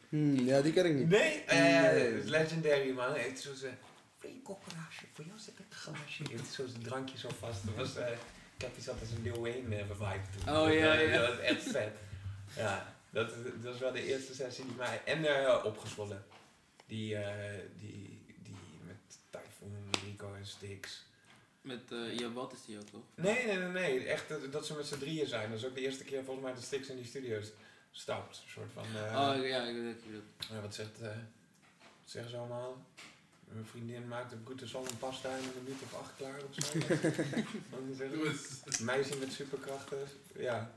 Hmm, 0.09 0.35
ja, 0.35 0.61
die 0.61 0.73
ken 0.73 0.85
ik 0.85 0.93
niet. 0.95 1.09
Nee, 1.09 1.43
eh, 1.43 1.57
Nee. 1.59 1.71
het 2.13 2.23
is 2.23 2.29
legendary 2.29 2.91
man. 2.91 3.11
Hij 3.11 3.21
heeft 3.21 3.41
zo 3.41 3.53
zijn. 3.53 3.77
Je 4.21 4.41
kokkerasje, 4.43 5.05
voor 5.13 5.25
jou 5.25 5.39
zit 5.39 5.57
het 5.57 5.73
glaasje. 5.77 6.23
Hij 6.23 6.31
heeft 6.35 6.53
zo 6.53 6.67
zijn 6.67 6.83
drankje 6.83 7.17
zo 7.17 7.29
vast. 7.39 7.65
Dat 7.65 7.75
was, 7.75 7.95
eh, 7.95 8.11
ik 8.55 8.61
heb 8.61 8.77
iets 8.77 8.89
altijd 8.89 9.09
een 9.11 9.21
Lil 9.21 9.41
Wayne 9.41 9.75
eh, 9.75 9.85
vibe 9.85 10.21
toen. 10.37 10.55
Oh, 10.55 10.63
Dat, 10.65 10.73
ja, 10.73 10.95
eh, 10.95 11.11
ja. 11.11 11.19
Dat 11.19 11.29
was 11.29 11.39
echt 11.45 11.63
vet. 11.63 11.93
Ja, 12.55 12.95
dat, 13.09 13.29
dat 13.43 13.71
was 13.71 13.77
wel 13.79 13.91
de 13.91 14.05
eerste 14.05 14.33
sessie 14.33 14.65
die 14.65 14.75
mij... 14.75 15.01
En 15.05 15.25
eh, 15.45 15.65
opgezwollen. 15.65 16.25
Die, 16.85 17.15
eh, 17.15 17.59
die, 17.77 18.25
die 18.43 18.55
met 18.85 18.95
Typhoon, 19.29 19.89
Rico 20.05 20.33
en 20.35 20.45
Stix. 20.45 21.05
Met, 21.61 21.91
eh 21.91 22.17
ja, 22.19 22.31
wat 22.31 22.53
is 22.53 22.65
die 22.65 22.77
ook 22.77 22.89
toch? 22.89 23.01
Nee, 23.15 23.45
nee, 23.45 23.57
nee, 23.57 23.67
nee. 23.67 24.05
Echt 24.05 24.29
dat, 24.29 24.51
dat 24.51 24.65
ze 24.65 24.73
met 24.73 24.85
z'n 24.85 24.97
drieën 24.97 25.27
zijn. 25.27 25.49
Dat 25.49 25.59
is 25.59 25.65
ook 25.65 25.75
de 25.75 25.81
eerste 25.81 26.03
keer 26.03 26.23
volgens 26.23 26.45
mij 26.45 26.53
dat 26.53 26.63
Stix 26.63 26.87
in 26.87 26.95
die 26.95 27.05
studio's 27.05 27.47
stapt. 27.91 28.41
Een 28.43 28.49
soort 28.49 28.71
van... 28.73 28.83
eh, 28.83 29.37
oh 29.37 29.47
ja, 29.47 29.63
ik 29.63 29.75
weet 29.75 29.95
het, 29.95 30.03
ik 30.49 30.61
wat, 30.61 30.75
zegt, 30.75 31.01
eh, 31.01 31.07
wat 31.77 31.87
zeggen 32.05 32.31
ze 32.31 32.37
allemaal? 32.37 32.85
Mijn 33.53 33.65
vriendin 33.65 34.07
maakt 34.07 34.31
een 34.31 34.41
goede 34.45 34.67
zon 34.67 34.87
en 34.87 34.97
pasta 34.97 35.29
in 35.29 35.43
een 35.43 35.63
minuut 35.63 35.81
of 35.83 35.93
acht 35.99 36.11
klaar 36.17 36.39
of 36.49 36.55
zo. 36.55 36.79
Zeggen? 37.97 38.85
Meisje 38.85 39.17
met 39.17 39.31
superkrachten. 39.31 39.97
Ja. 40.35 40.71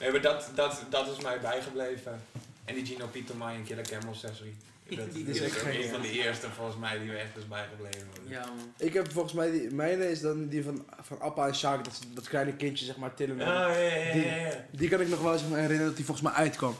Nee, 0.00 0.10
maar 0.10 0.20
dat, 0.20 0.50
dat, 0.54 0.84
dat 0.90 1.16
is 1.16 1.22
mij 1.22 1.40
bijgebleven. 1.40 2.22
En 2.64 2.74
die 2.74 2.86
Gino 2.86 3.06
Pietermai 3.06 3.56
en 3.56 3.64
Killer 3.64 3.88
Camel 3.88 4.14
Sessie. 4.14 4.56
Dat 4.96 5.12
Die 5.12 5.26
is, 5.26 5.40
is 5.40 5.42
echt 5.42 5.64
een 5.64 5.88
van 5.88 6.02
de 6.02 6.10
eerste 6.10 6.50
volgens 6.50 6.76
mij 6.76 6.98
die 6.98 7.06
me 7.08 7.16
echt 7.16 7.36
is 7.36 7.48
bijgebleven. 7.48 8.08
Ja 8.26 8.46
man. 8.46 8.72
Ik 8.76 8.92
heb 8.92 9.12
volgens 9.12 9.34
mij, 9.34 9.50
die, 9.50 9.70
mijne 9.70 10.10
is 10.10 10.20
dan 10.20 10.48
die 10.48 10.64
van, 10.64 10.86
van 11.00 11.20
Appa 11.20 11.46
en 11.46 11.54
Sjaak, 11.54 11.84
dat, 11.84 12.00
dat 12.14 12.28
kleine 12.28 12.56
kindje 12.56 12.84
zeg 12.84 12.96
maar 12.96 13.14
tillen. 13.14 13.40
Ah, 13.40 13.46
ja, 13.46 13.78
ja, 13.78 13.94
ja, 13.94 14.14
ja, 14.14 14.36
ja. 14.36 14.66
Die 14.70 14.88
kan 14.88 15.00
ik 15.00 15.08
nog 15.08 15.22
wel 15.22 15.38
zeg 15.38 15.48
maar, 15.48 15.58
herinneren 15.58 15.86
dat 15.86 15.96
die 15.96 16.04
volgens 16.04 16.26
mij 16.26 16.36
uitkwam. 16.36 16.76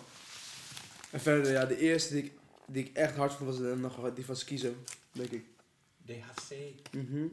En 1.11 1.20
verder, 1.20 1.52
ja, 1.52 1.64
de 1.66 1.78
eerste 1.78 2.14
die 2.14 2.24
ik, 2.24 2.32
die 2.66 2.84
ik 2.84 2.96
echt 2.96 3.16
hard 3.16 3.32
vond 3.32 3.50
was 3.50 3.70
eh, 3.70 3.76
nog 3.76 3.96
wel 3.96 4.14
die 4.14 4.24
van 4.24 4.36
Skizo, 4.36 4.74
denk 5.12 5.30
ik. 5.30 5.44
DHC. 6.06 6.54
Mhm. 6.90 7.24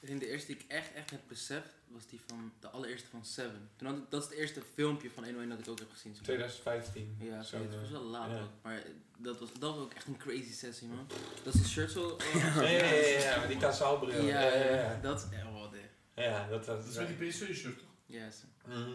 Ik 0.00 0.08
denk 0.08 0.20
de 0.20 0.28
eerste 0.30 0.46
die 0.46 0.56
ik 0.56 0.64
echt, 0.68 0.92
echt 0.94 1.10
heb 1.10 1.20
beseft, 1.28 1.74
was 1.90 2.06
die 2.06 2.20
van, 2.26 2.52
de 2.60 2.68
allereerste 2.68 3.08
van 3.08 3.24
Seven. 3.24 3.70
Toen 3.76 3.88
had 3.88 3.96
ik, 3.96 4.02
dat 4.08 4.22
is 4.22 4.28
het 4.28 4.38
eerste 4.38 4.62
filmpje 4.74 5.10
van 5.10 5.24
101 5.24 5.50
dat 5.50 5.58
ik 5.58 5.68
ook 5.68 5.78
heb 5.78 5.90
gezien. 5.90 6.12
maar. 6.12 6.22
2015. 6.22 7.16
Ja, 7.20 7.42
Zo, 7.42 7.48
sorry, 7.48 7.64
het 7.64 7.74
was 7.80 7.84
eh, 7.86 7.92
wel 7.92 8.02
laat 8.02 8.30
ja. 8.30 8.40
ook, 8.42 8.50
maar 8.62 8.82
dat 9.16 9.38
was, 9.38 9.48
dat 9.58 9.74
was 9.74 9.84
ook 9.84 9.94
echt 9.94 10.06
een 10.06 10.16
crazy 10.16 10.52
sessie 10.52 10.88
man. 10.88 11.06
Dat 11.42 11.54
is 11.54 11.60
een 11.60 11.66
shirt 11.66 11.90
zo... 11.90 12.08
oh, 12.08 12.34
Ja, 12.34 12.62
ja, 12.62 12.70
ja, 12.70 12.94
ja, 12.94 13.18
ja, 13.18 13.38
met 13.40 13.48
die 13.48 13.58
kasaalbril. 13.58 14.24
Ja, 14.24 14.40
ja, 14.40 14.54
ja, 14.54 14.74
ja. 14.74 14.98
dat 15.00 15.18
is 15.18 15.36
echt 15.36 15.52
wat 15.52 15.72
hè. 15.72 16.22
Ja, 16.24 16.48
dat 16.48 16.66
was... 16.66 16.76
Dat 16.76 16.86
is 16.88 16.96
met 16.96 17.18
die 17.18 17.28
PSV-shirt 17.28 17.78
toch? 17.78 17.88
Yes. 18.06 18.44
Mhm. 18.66 18.90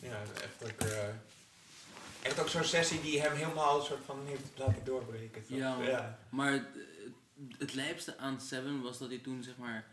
Ja, 0.00 0.22
echt 0.42 0.64
ook, 0.72 0.80
eh, 0.88 1.08
echt 2.22 2.40
ook 2.40 2.48
zo'n 2.48 2.64
sessie 2.64 3.00
die 3.00 3.20
hem 3.20 3.32
helemaal 3.32 3.78
een 3.78 3.86
soort 3.86 4.04
van 4.04 4.26
heeft 4.26 4.42
laten 4.56 4.84
doorbreken. 4.84 5.46
toch? 5.46 5.56
Ja, 5.58 5.76
man. 5.76 5.84
ja. 5.86 6.18
Maar 6.28 6.52
het, 6.52 6.64
het 7.58 7.74
lijpste 7.74 8.18
aan 8.18 8.40
Seven 8.40 8.82
was 8.82 8.98
dat 8.98 9.08
hij 9.08 9.18
toen 9.18 9.42
zeg 9.42 9.56
maar 9.56 9.86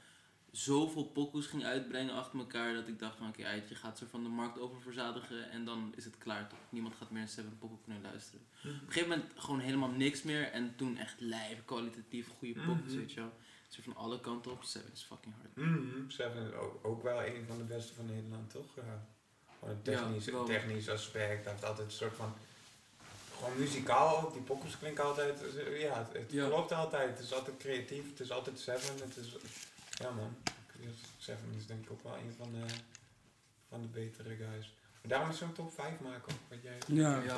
zoveel 0.58 1.04
pokoes 1.04 1.46
ging 1.46 1.64
uitbrengen 1.66 2.14
achter 2.14 2.40
elkaar 2.40 2.74
dat 2.74 2.88
ik 2.88 3.00
dacht 3.00 3.18
van 3.18 3.28
oké, 3.28 3.44
uit, 3.46 3.70
je 3.70 3.76
gaat 3.76 3.98
zo 3.98 4.06
van 4.10 4.24
de 4.24 4.30
markt 4.30 4.60
oververzadigen 4.60 5.50
en 5.52 5.66
dan 5.66 5.94
is 5.96 6.04
het 6.06 6.18
klaar 6.18 6.48
toch. 6.50 6.60
Niemand 6.70 6.96
gaat 6.96 7.10
meer 7.12 7.22
een 7.22 7.28
Seven 7.28 7.58
pokoe 7.60 7.78
kunnen 7.84 8.02
luisteren. 8.02 8.42
Op 8.64 8.64
een 8.72 8.80
gegeven 8.88 9.10
moment 9.10 9.32
gewoon 9.36 9.60
helemaal 9.60 9.90
niks 9.90 10.22
meer 10.24 10.52
en 10.52 10.74
toen 10.76 10.98
echt 10.98 11.16
lijf, 11.20 11.66
kwalitatief 11.66 12.28
goede 12.38 12.54
pokoes, 12.54 12.92
Mhm. 12.92 12.98
weet 12.98 13.12
je 13.14 13.20
wel. 13.20 13.32
Zo 13.70 13.82
van 13.84 13.96
alle 13.96 14.20
kanten 14.22 14.52
op, 14.52 14.64
Seven 14.64 14.92
is 14.94 15.02
fucking 15.04 15.34
hard. 15.42 15.56
Mhm. 15.56 16.10
Seven 16.10 16.48
is 16.48 16.54
ook, 16.54 16.86
ook 16.86 17.04
wel 17.04 17.24
een 17.24 17.46
van 17.48 17.58
de 17.58 17.64
beste 17.64 17.94
van 17.94 18.06
Nederland, 18.06 18.50
toch? 18.52 18.76
Ja. 18.76 19.06
Gewoon 19.60 19.76
een 19.86 19.92
Ja, 19.94 20.00
technisch, 20.00 20.26
technisch 20.46 20.90
aspect. 20.90 21.46
Heeft 21.46 21.64
altijd 21.66 21.88
een 21.88 21.94
soort 21.94 22.16
van... 22.16 22.34
Gewoon 23.38 23.58
muzikaal 23.60 24.18
ook. 24.24 24.34
Die 24.34 24.42
pokkels 24.42 24.78
klinken 24.78 25.04
altijd... 25.04 25.40
Ja, 25.80 25.98
het, 25.98 26.14
het 26.14 26.32
Ja. 26.32 26.48
klopt 26.48 26.72
altijd. 26.72 27.10
Het 27.10 27.20
is 27.20 27.34
altijd 27.34 27.58
creatief. 27.58 28.10
Het 28.10 28.20
is 28.20 28.32
altijd 28.32 28.60
Seven. 28.60 28.96
Het 29.08 29.18
is... 29.18 29.36
Ja 29.96 30.12
man. 30.12 30.36
Seven 31.18 31.54
is 31.58 31.66
denk 31.66 31.84
ik 31.84 31.92
ook 31.92 32.04
wel 32.04 32.16
een 32.16 32.34
van 32.38 32.52
de, 32.52 32.66
van 33.70 33.82
de 33.82 33.88
betere 33.88 34.36
guys. 34.36 34.74
Maar 35.02 35.12
daarom 35.12 35.30
is 35.30 35.38
zo'n 35.38 35.54
top 35.54 35.74
5 35.74 36.00
maken 36.00 36.34
ook. 36.34 36.40
Wat 36.50 36.62
jij... 36.62 36.78
Ja. 36.88 37.22
Ja, 37.22 37.38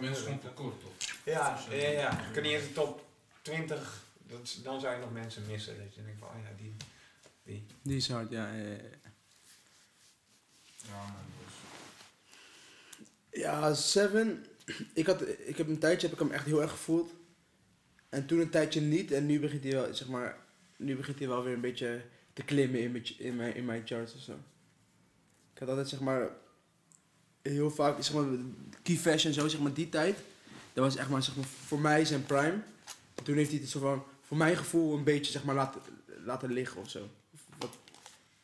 Mensen 0.00 0.40
van 0.40 0.54
kort 0.54 0.80
toch? 0.80 0.92
Ja, 1.24 1.58
ja, 1.70 1.76
ja. 1.76 1.88
ja. 1.88 2.10
Je 2.26 2.32
kunt 2.32 2.44
niet 2.44 2.54
eens 2.54 2.66
de 2.66 2.72
top 2.72 3.06
20, 3.42 4.04
dat, 4.26 4.58
dan 4.62 4.80
zou 4.80 4.94
je 4.94 5.00
nog 5.00 5.12
mensen 5.12 5.46
missen. 5.46 5.78
Dat 5.78 5.94
je 5.94 6.02
denkt 6.02 6.18
van, 6.18 6.28
oh 6.28 6.34
ja, 6.42 6.50
die, 6.56 6.74
die. 7.42 7.66
Die 7.82 7.96
is 7.96 8.08
hard, 8.08 8.30
ja. 8.30 8.52
ja, 8.52 8.64
ja. 8.64 8.76
Ja, 10.76 11.02
man. 11.02 11.24
dus. 11.38 11.54
Ja, 13.40 13.74
Seven. 13.74 14.46
Ik, 14.94 15.06
had, 15.06 15.28
ik 15.28 15.56
heb 15.56 15.68
een 15.68 15.78
tijdje 15.78 16.06
heb 16.06 16.16
ik 16.16 16.22
hem 16.22 16.32
echt 16.32 16.44
heel 16.44 16.62
erg 16.62 16.70
gevoeld. 16.70 17.12
En 18.08 18.26
toen 18.26 18.38
een 18.38 18.50
tijdje 18.50 18.80
niet. 18.80 19.12
En 19.12 19.26
nu 19.26 19.40
begint 19.40 19.62
hij 19.62 19.72
wel, 19.72 19.94
zeg 19.94 20.08
maar, 20.08 20.46
nu 20.78 20.96
begint 20.96 21.18
hij 21.18 21.28
wel 21.28 21.42
weer 21.42 21.54
een 21.54 21.60
beetje 21.60 22.02
te 22.32 22.42
klimmen 22.42 22.80
in 22.80 22.92
mijn, 22.92 23.18
in 23.18 23.36
mijn, 23.36 23.54
in 23.54 23.64
mijn 23.64 23.82
charts 23.86 24.14
of 24.14 24.20
zo. 24.20 24.32
Ik 25.52 25.58
had 25.58 25.68
altijd, 25.68 25.88
zeg 25.88 26.00
maar, 26.00 26.28
heel 27.42 27.70
vaak, 27.70 28.02
zeg 28.02 28.14
maar, 28.14 28.24
Key 28.82 28.96
Fashion 28.96 29.32
en 29.32 29.40
zo, 29.40 29.48
zeg 29.48 29.60
maar, 29.60 29.72
die 29.72 29.88
tijd. 29.88 30.16
Dat 30.72 30.84
was 30.84 30.96
echt 30.96 31.08
maar, 31.08 31.22
zeg 31.22 31.36
maar, 31.36 31.44
voor 31.44 31.80
mij 31.80 32.04
zijn 32.04 32.24
prime. 32.26 32.62
En 33.14 33.24
toen 33.24 33.36
heeft 33.36 33.50
hij 33.50 33.58
het 33.60 33.68
zo 33.68 33.80
van, 33.80 34.04
voor 34.22 34.36
mijn 34.36 34.56
gevoel, 34.56 34.96
een 34.96 35.04
beetje, 35.04 35.32
zeg 35.32 35.44
maar, 35.44 35.54
laten, 35.54 35.80
laten 36.24 36.52
liggen 36.52 36.80
of 36.80 36.90
zo. 36.90 37.08
Wat- 37.58 37.78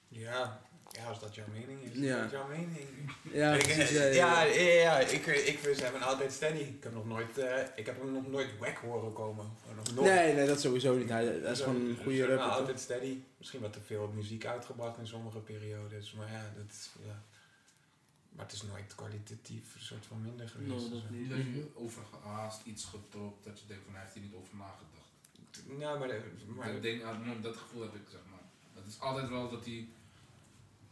Ja, 0.08 0.60
ja, 0.96 1.08
als 1.08 1.20
dat 1.20 1.34
jouw 1.34 1.46
mening 1.52 1.82
is. 1.82 1.90
Ja. 1.94 2.16
Dat 2.16 2.24
is 2.24 2.30
jouw 2.30 2.48
mening. 2.48 2.88
Ja, 3.32 3.52
ik, 3.54 3.62
precies, 3.62 3.90
ja, 3.90 4.02
ja, 4.04 4.42
ja. 4.42 4.42
ja, 4.42 4.72
ja, 4.72 4.98
ik, 4.98 5.26
ik 5.26 5.58
vind 5.58 5.76
ze 5.76 5.82
hebben 5.82 6.00
altijd 6.00 6.32
steady. 6.32 6.58
Ik 6.58 6.82
heb, 6.82 6.92
nog 6.92 7.06
nooit, 7.06 7.38
eh, 7.38 7.62
ik 7.76 7.86
heb 7.86 8.00
hem 8.00 8.12
nog 8.12 8.26
nooit 8.26 8.58
wack 8.58 8.76
horen 8.76 9.12
komen. 9.12 9.46
Gewoon 9.60 9.76
Nog 9.76 9.94
nooit. 9.94 10.08
Nee, 10.08 10.34
nee, 10.34 10.46
dat 10.46 10.60
sowieso 10.60 10.96
niet. 10.96 11.08
Hij, 11.08 11.40
dat 11.40 11.50
is 11.50 11.60
gewoon 11.60 11.80
een 11.80 11.98
goede 12.02 12.18
Nou, 12.18 12.30
rapper, 12.30 12.58
altijd 12.58 12.80
steady. 12.80 13.18
Misschien 13.38 13.60
wat 13.60 13.72
te 13.72 13.80
veel 13.80 14.12
muziek 14.14 14.46
uitgebracht 14.46 14.98
in 14.98 15.06
sommige 15.06 15.38
periodes. 15.38 16.12
Maar 16.12 16.30
ja, 16.30 16.52
dat 16.56 16.70
is, 16.70 16.90
ja. 17.06 17.22
Maar 18.30 18.44
het 18.44 18.54
is 18.54 18.62
nooit 18.62 18.94
kwalitatief 18.94 19.74
een 19.74 19.80
soort 19.80 20.06
van 20.06 20.22
minder 20.22 20.48
geweest. 20.48 20.70
No, 20.70 21.00
dat 21.00 21.10
niet. 21.10 21.30
Dat 21.30 21.38
je 21.38 21.70
overgehaast 21.74 22.66
iets 22.66 22.84
getropt 22.84 23.44
dat 23.44 23.60
je 23.60 23.66
denkt 23.66 23.84
van 23.84 23.92
hij 23.92 24.02
heeft 24.02 24.14
hier 24.14 24.22
niet 24.22 24.34
over 24.34 24.56
nagedacht. 24.56 24.92
Nou, 25.78 25.98
maar, 25.98 26.08
ik 26.84 27.02
ah, 27.04 27.26
nou, 27.26 27.40
dat 27.40 27.56
gevoel 27.56 27.82
heb 27.82 27.94
ik 27.94 28.06
zeg 28.10 28.20
maar. 28.30 28.42
Het 28.74 28.86
is 28.86 29.00
altijd 29.00 29.28
wel 29.28 29.50
dat 29.50 29.64
hij 29.64 29.88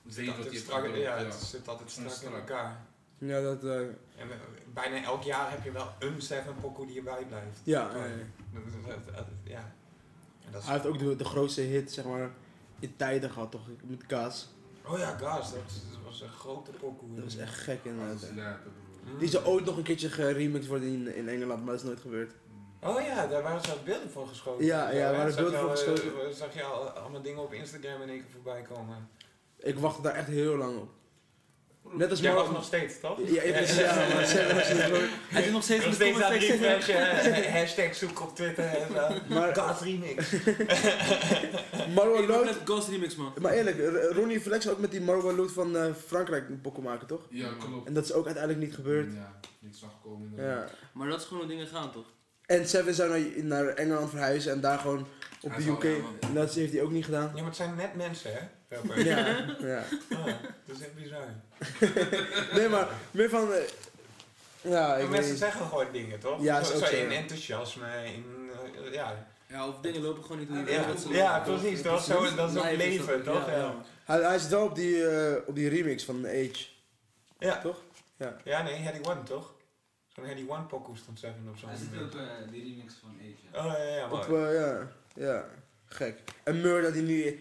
strak, 0.09 0.87
ja, 0.87 0.95
ja. 0.97 1.17
het 1.17 1.35
zit 1.35 1.69
altijd 1.69 1.91
strak 1.91 2.21
in 2.33 2.33
elkaar. 2.39 2.85
Ja, 3.19 3.41
dat, 3.41 3.65
eh, 3.65 3.79
En 3.81 3.91
eh, 4.31 4.37
bijna 4.75 5.03
elk 5.05 5.23
jaar 5.23 5.51
heb 5.51 5.65
je 5.65 5.71
wel 5.73 5.89
een 5.99 6.23
Seven 6.23 6.55
pokoe 6.61 6.87
die 6.87 6.97
erbij 6.97 7.25
blijft. 7.29 7.59
ja, 7.63 7.81
Ja. 7.95 7.97
ja, 7.97 8.05
ja. 8.05 8.15
Dat 8.53 8.63
is- 8.67 8.87
dat- 9.05 9.15
dat- 9.17 9.27
ja. 9.45 9.73
En 10.47 10.53
dat 10.53 10.61
is- 10.61 10.67
Hij 10.69 10.77
heeft 10.77 10.87
ook 10.87 10.99
de, 10.99 11.17
de 11.17 11.25
grootste 11.25 11.61
hit, 11.61 11.93
zeg 11.93 12.05
maar, 12.05 12.31
in 12.81 12.97
tijden 12.97 13.31
gehad, 13.31 13.51
toch? 13.51 13.63
Met 13.83 14.07
Kaas. 14.07 14.49
Oh 14.85 14.99
ja, 14.99 15.17
Gas, 15.17 15.53
dat 15.53 15.61
was 16.05 16.21
een 16.21 16.29
grote 16.29 16.71
pokoe. 16.71 17.15
Dat 17.15 17.25
was 17.25 17.37
echt 17.37 17.55
gek 17.55 17.85
Dat 17.85 17.93
inderdaad. 17.93 18.21
lijp, 18.35 18.59
broer. 19.05 19.19
Die 19.19 19.29
zou 19.29 19.45
ooit 19.45 19.65
nog 19.65 19.77
een 19.77 19.83
keertje 19.83 20.09
geremixed 20.11 20.69
worden 20.69 20.89
in, 20.89 21.15
in 21.15 21.29
Engeland, 21.29 21.59
maar 21.65 21.71
dat 21.73 21.81
is 21.83 21.87
nooit 21.87 22.01
gebeurd. 22.01 22.33
Oh 22.85 23.01
ja, 23.01 23.27
daar 23.27 23.43
waren 23.43 23.65
zelfs 23.65 23.83
beelden 23.83 24.11
van 24.11 24.29
geschoten. 24.29 24.65
Ja, 24.65 24.91
ja, 24.91 25.07
hè? 25.11 25.17
waren 25.17 25.35
beelden 25.35 25.61
al, 25.61 25.69
geschoten. 25.69 26.05
eh, 26.05 26.35
Zag 26.35 26.55
je 26.55 26.63
al 26.63 26.89
allemaal 26.89 27.23
dingen 27.23 27.43
op 27.43 27.53
Instagram 27.53 28.03
in 28.03 28.09
één 28.09 28.19
keer 28.21 28.31
voorbij 28.33 28.63
komen. 28.63 29.09
Ik 29.63 29.79
wachtte 29.79 30.03
daar 30.03 30.15
echt 30.15 30.27
heel 30.29 30.57
lang 30.57 30.79
op. 30.79 30.89
Net 31.95 32.11
als 32.11 32.21
Jij 32.21 32.33
Marlon. 32.35 32.53
nog 32.53 32.65
steeds, 32.65 33.01
toch? 33.01 33.19
Ja, 33.27 33.43
ja, 33.43 33.53
precies, 33.53 33.77
ja, 33.77 33.95
maar 33.95 34.91
maar. 34.91 35.09
Hij 35.29 35.43
doet 35.43 35.53
nog 35.53 35.63
steeds 35.63 35.85
in 35.85 35.91
de 35.91 35.95
steeds 35.97 36.21
aan 36.21 36.23
comment 36.23 36.43
het 36.43 36.43
section. 36.43 36.69
refreshen, 36.73 37.45
eh, 37.45 37.53
hashtag 37.55 37.95
zoeken 37.95 38.25
op 38.25 38.35
Twitter 38.35 38.65
en 38.65 38.87
zo. 38.95 39.35
Maar, 39.35 39.55
Gas 39.55 39.81
remix. 39.81 40.33
Marwan 41.95 42.21
Ik 42.21 42.27
doe 42.27 42.37
Lood, 42.37 42.45
net 42.45 42.59
Ghost 42.65 42.89
Remix, 42.89 43.17
man. 43.17 43.33
maar 43.41 43.53
eerlijk, 43.53 43.79
Ronnie 44.15 44.41
Flex 44.41 44.63
zou 44.63 44.75
ook 44.75 44.81
met 44.81 44.91
die 44.91 45.01
Marwan 45.01 45.35
Lood 45.37 45.53
van 45.53 45.77
eh, 45.77 45.95
Frankrijk 46.07 46.49
een 46.49 46.61
pokken 46.61 46.83
maken, 46.83 47.07
toch? 47.07 47.27
Ja, 47.31 47.49
klopt. 47.59 47.87
En 47.87 47.95
dat 47.95 48.05
is 48.05 48.13
ook 48.13 48.25
uiteindelijk 48.27 48.65
niet 48.65 48.75
gebeurd. 48.75 49.13
Ja, 49.13 49.41
niks 49.59 49.79
zag 49.79 49.91
komen. 50.03 50.33
Ja. 50.37 50.67
Maar 50.93 51.09
dat 51.09 51.21
is 51.21 51.27
gewoon 51.27 51.43
hoe 51.43 51.53
dingen 51.53 51.67
gaan, 51.67 51.93
toch? 51.93 52.07
En 52.47 52.69
Seven 52.69 52.95
zou 52.95 53.11
naar, 53.11 53.45
naar 53.45 53.67
Engeland 53.67 54.11
verhuizen 54.11 54.53
en 54.53 54.61
daar 54.61 54.79
gewoon 54.79 55.07
op 55.41 55.51
Hij 55.51 55.65
de 55.65 55.71
UK. 55.71 55.85
En 56.21 56.35
dat 56.35 56.55
heeft 56.55 56.73
hij 56.73 56.83
ook 56.83 56.91
niet 56.91 57.05
gedaan. 57.05 57.27
Ja, 57.27 57.35
maar 57.35 57.45
het 57.45 57.57
zijn 57.57 57.75
net 57.77 57.95
mensen, 57.95 58.33
hè? 58.33 58.41
Ja, 58.97 59.27
ja. 59.73 59.83
Ah, 60.11 60.25
dat 60.67 60.77
is 60.77 60.81
echt 60.83 60.95
bizar. 60.95 61.25
Nee, 62.59 62.69
maar 62.69 62.89
meer 63.11 63.29
van. 63.31 63.53
eh, 63.53 63.59
ja, 64.61 64.97
ik 64.97 65.09
mensen 65.09 65.37
zeggen 65.37 65.67
gewoon 65.67 65.87
dingen, 65.93 66.19
toch? 66.19 66.43
Ja, 66.43 66.63
zo, 66.63 66.73
ook 66.75 66.79
zo 66.79 66.87
zo, 66.87 66.97
in 66.97 67.11
enthousiasme, 67.11 68.05
in... 68.05 68.51
eh, 68.85 68.93
ja, 68.93 69.27
Ja, 69.47 69.69
of 69.69 69.81
dingen 69.81 70.03
lopen 70.03 70.23
gewoon 70.23 70.39
niet 70.39 70.49
hoe 70.49 70.59
je 70.59 70.71
Ja, 70.71 70.87
dat 70.87 71.01
ze 71.01 71.09
ja, 71.09 71.39
precies, 71.41 71.83
toch? 71.83 72.03
Zo- 72.05 72.35
dat 72.35 72.51
is 72.51 72.57
ook 72.57 72.71
leven, 72.71 73.25
dat- 73.25 73.35
toch? 73.35 73.47
Ja. 73.51 73.75
Hij, 74.05 74.21
hij 74.23 74.39
zit 74.39 74.51
wel 74.51 74.65
op 74.65 74.75
die, 74.75 75.09
eh, 75.09 75.37
op 75.47 75.55
die 75.55 75.69
remix 75.69 76.05
van 76.05 76.27
Age. 76.27 76.67
Ja. 77.39 77.59
Toch? 77.61 77.81
Ja. 78.17 78.37
Ja, 78.45 78.63
nee, 78.63 78.75
Heady 78.75 79.09
One, 79.09 79.23
toch? 79.23 79.53
Zo'n 80.15 80.25
Heady 80.25 80.45
One 80.49 80.63
pokoe 80.63 80.97
stond 80.97 81.19
Seven 81.19 81.47
op 81.49 81.57
zo'n 81.57 81.69
Hij 81.69 81.79
zit 81.79 81.89
eh, 82.15 82.51
die 82.51 82.63
remix 82.75 82.95
van 83.01 83.11
Age. 83.21 83.35
ja. 83.53 83.59
Oh 83.67 83.73
ja, 83.79 83.95
ja, 83.97 84.05
Op, 84.11 84.29
maar... 84.29 84.53
ja, 84.55 84.89
ja. 85.15 85.45
Gek. 85.93 86.19
En 86.43 86.61
Murder 86.61 86.93
die 86.93 87.03
nu. 87.03 87.41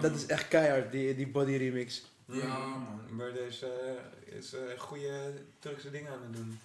Dat 0.00 0.14
is 0.14 0.26
echt 0.26 0.48
keihard, 0.48 0.92
die, 0.92 1.14
die 1.16 1.26
body 1.28 1.56
remix. 1.56 2.02
Ja, 2.24 2.46
man. 2.58 3.00
Murder 3.10 3.46
is, 3.46 3.62
eh, 3.62 4.36
is 4.38 4.54
eh, 4.54 4.60
goede 4.78 5.32
Turkse 5.58 5.90
dingen 5.90 6.12
aan 6.12 6.22
het 6.22 6.32
doen. 6.36 6.60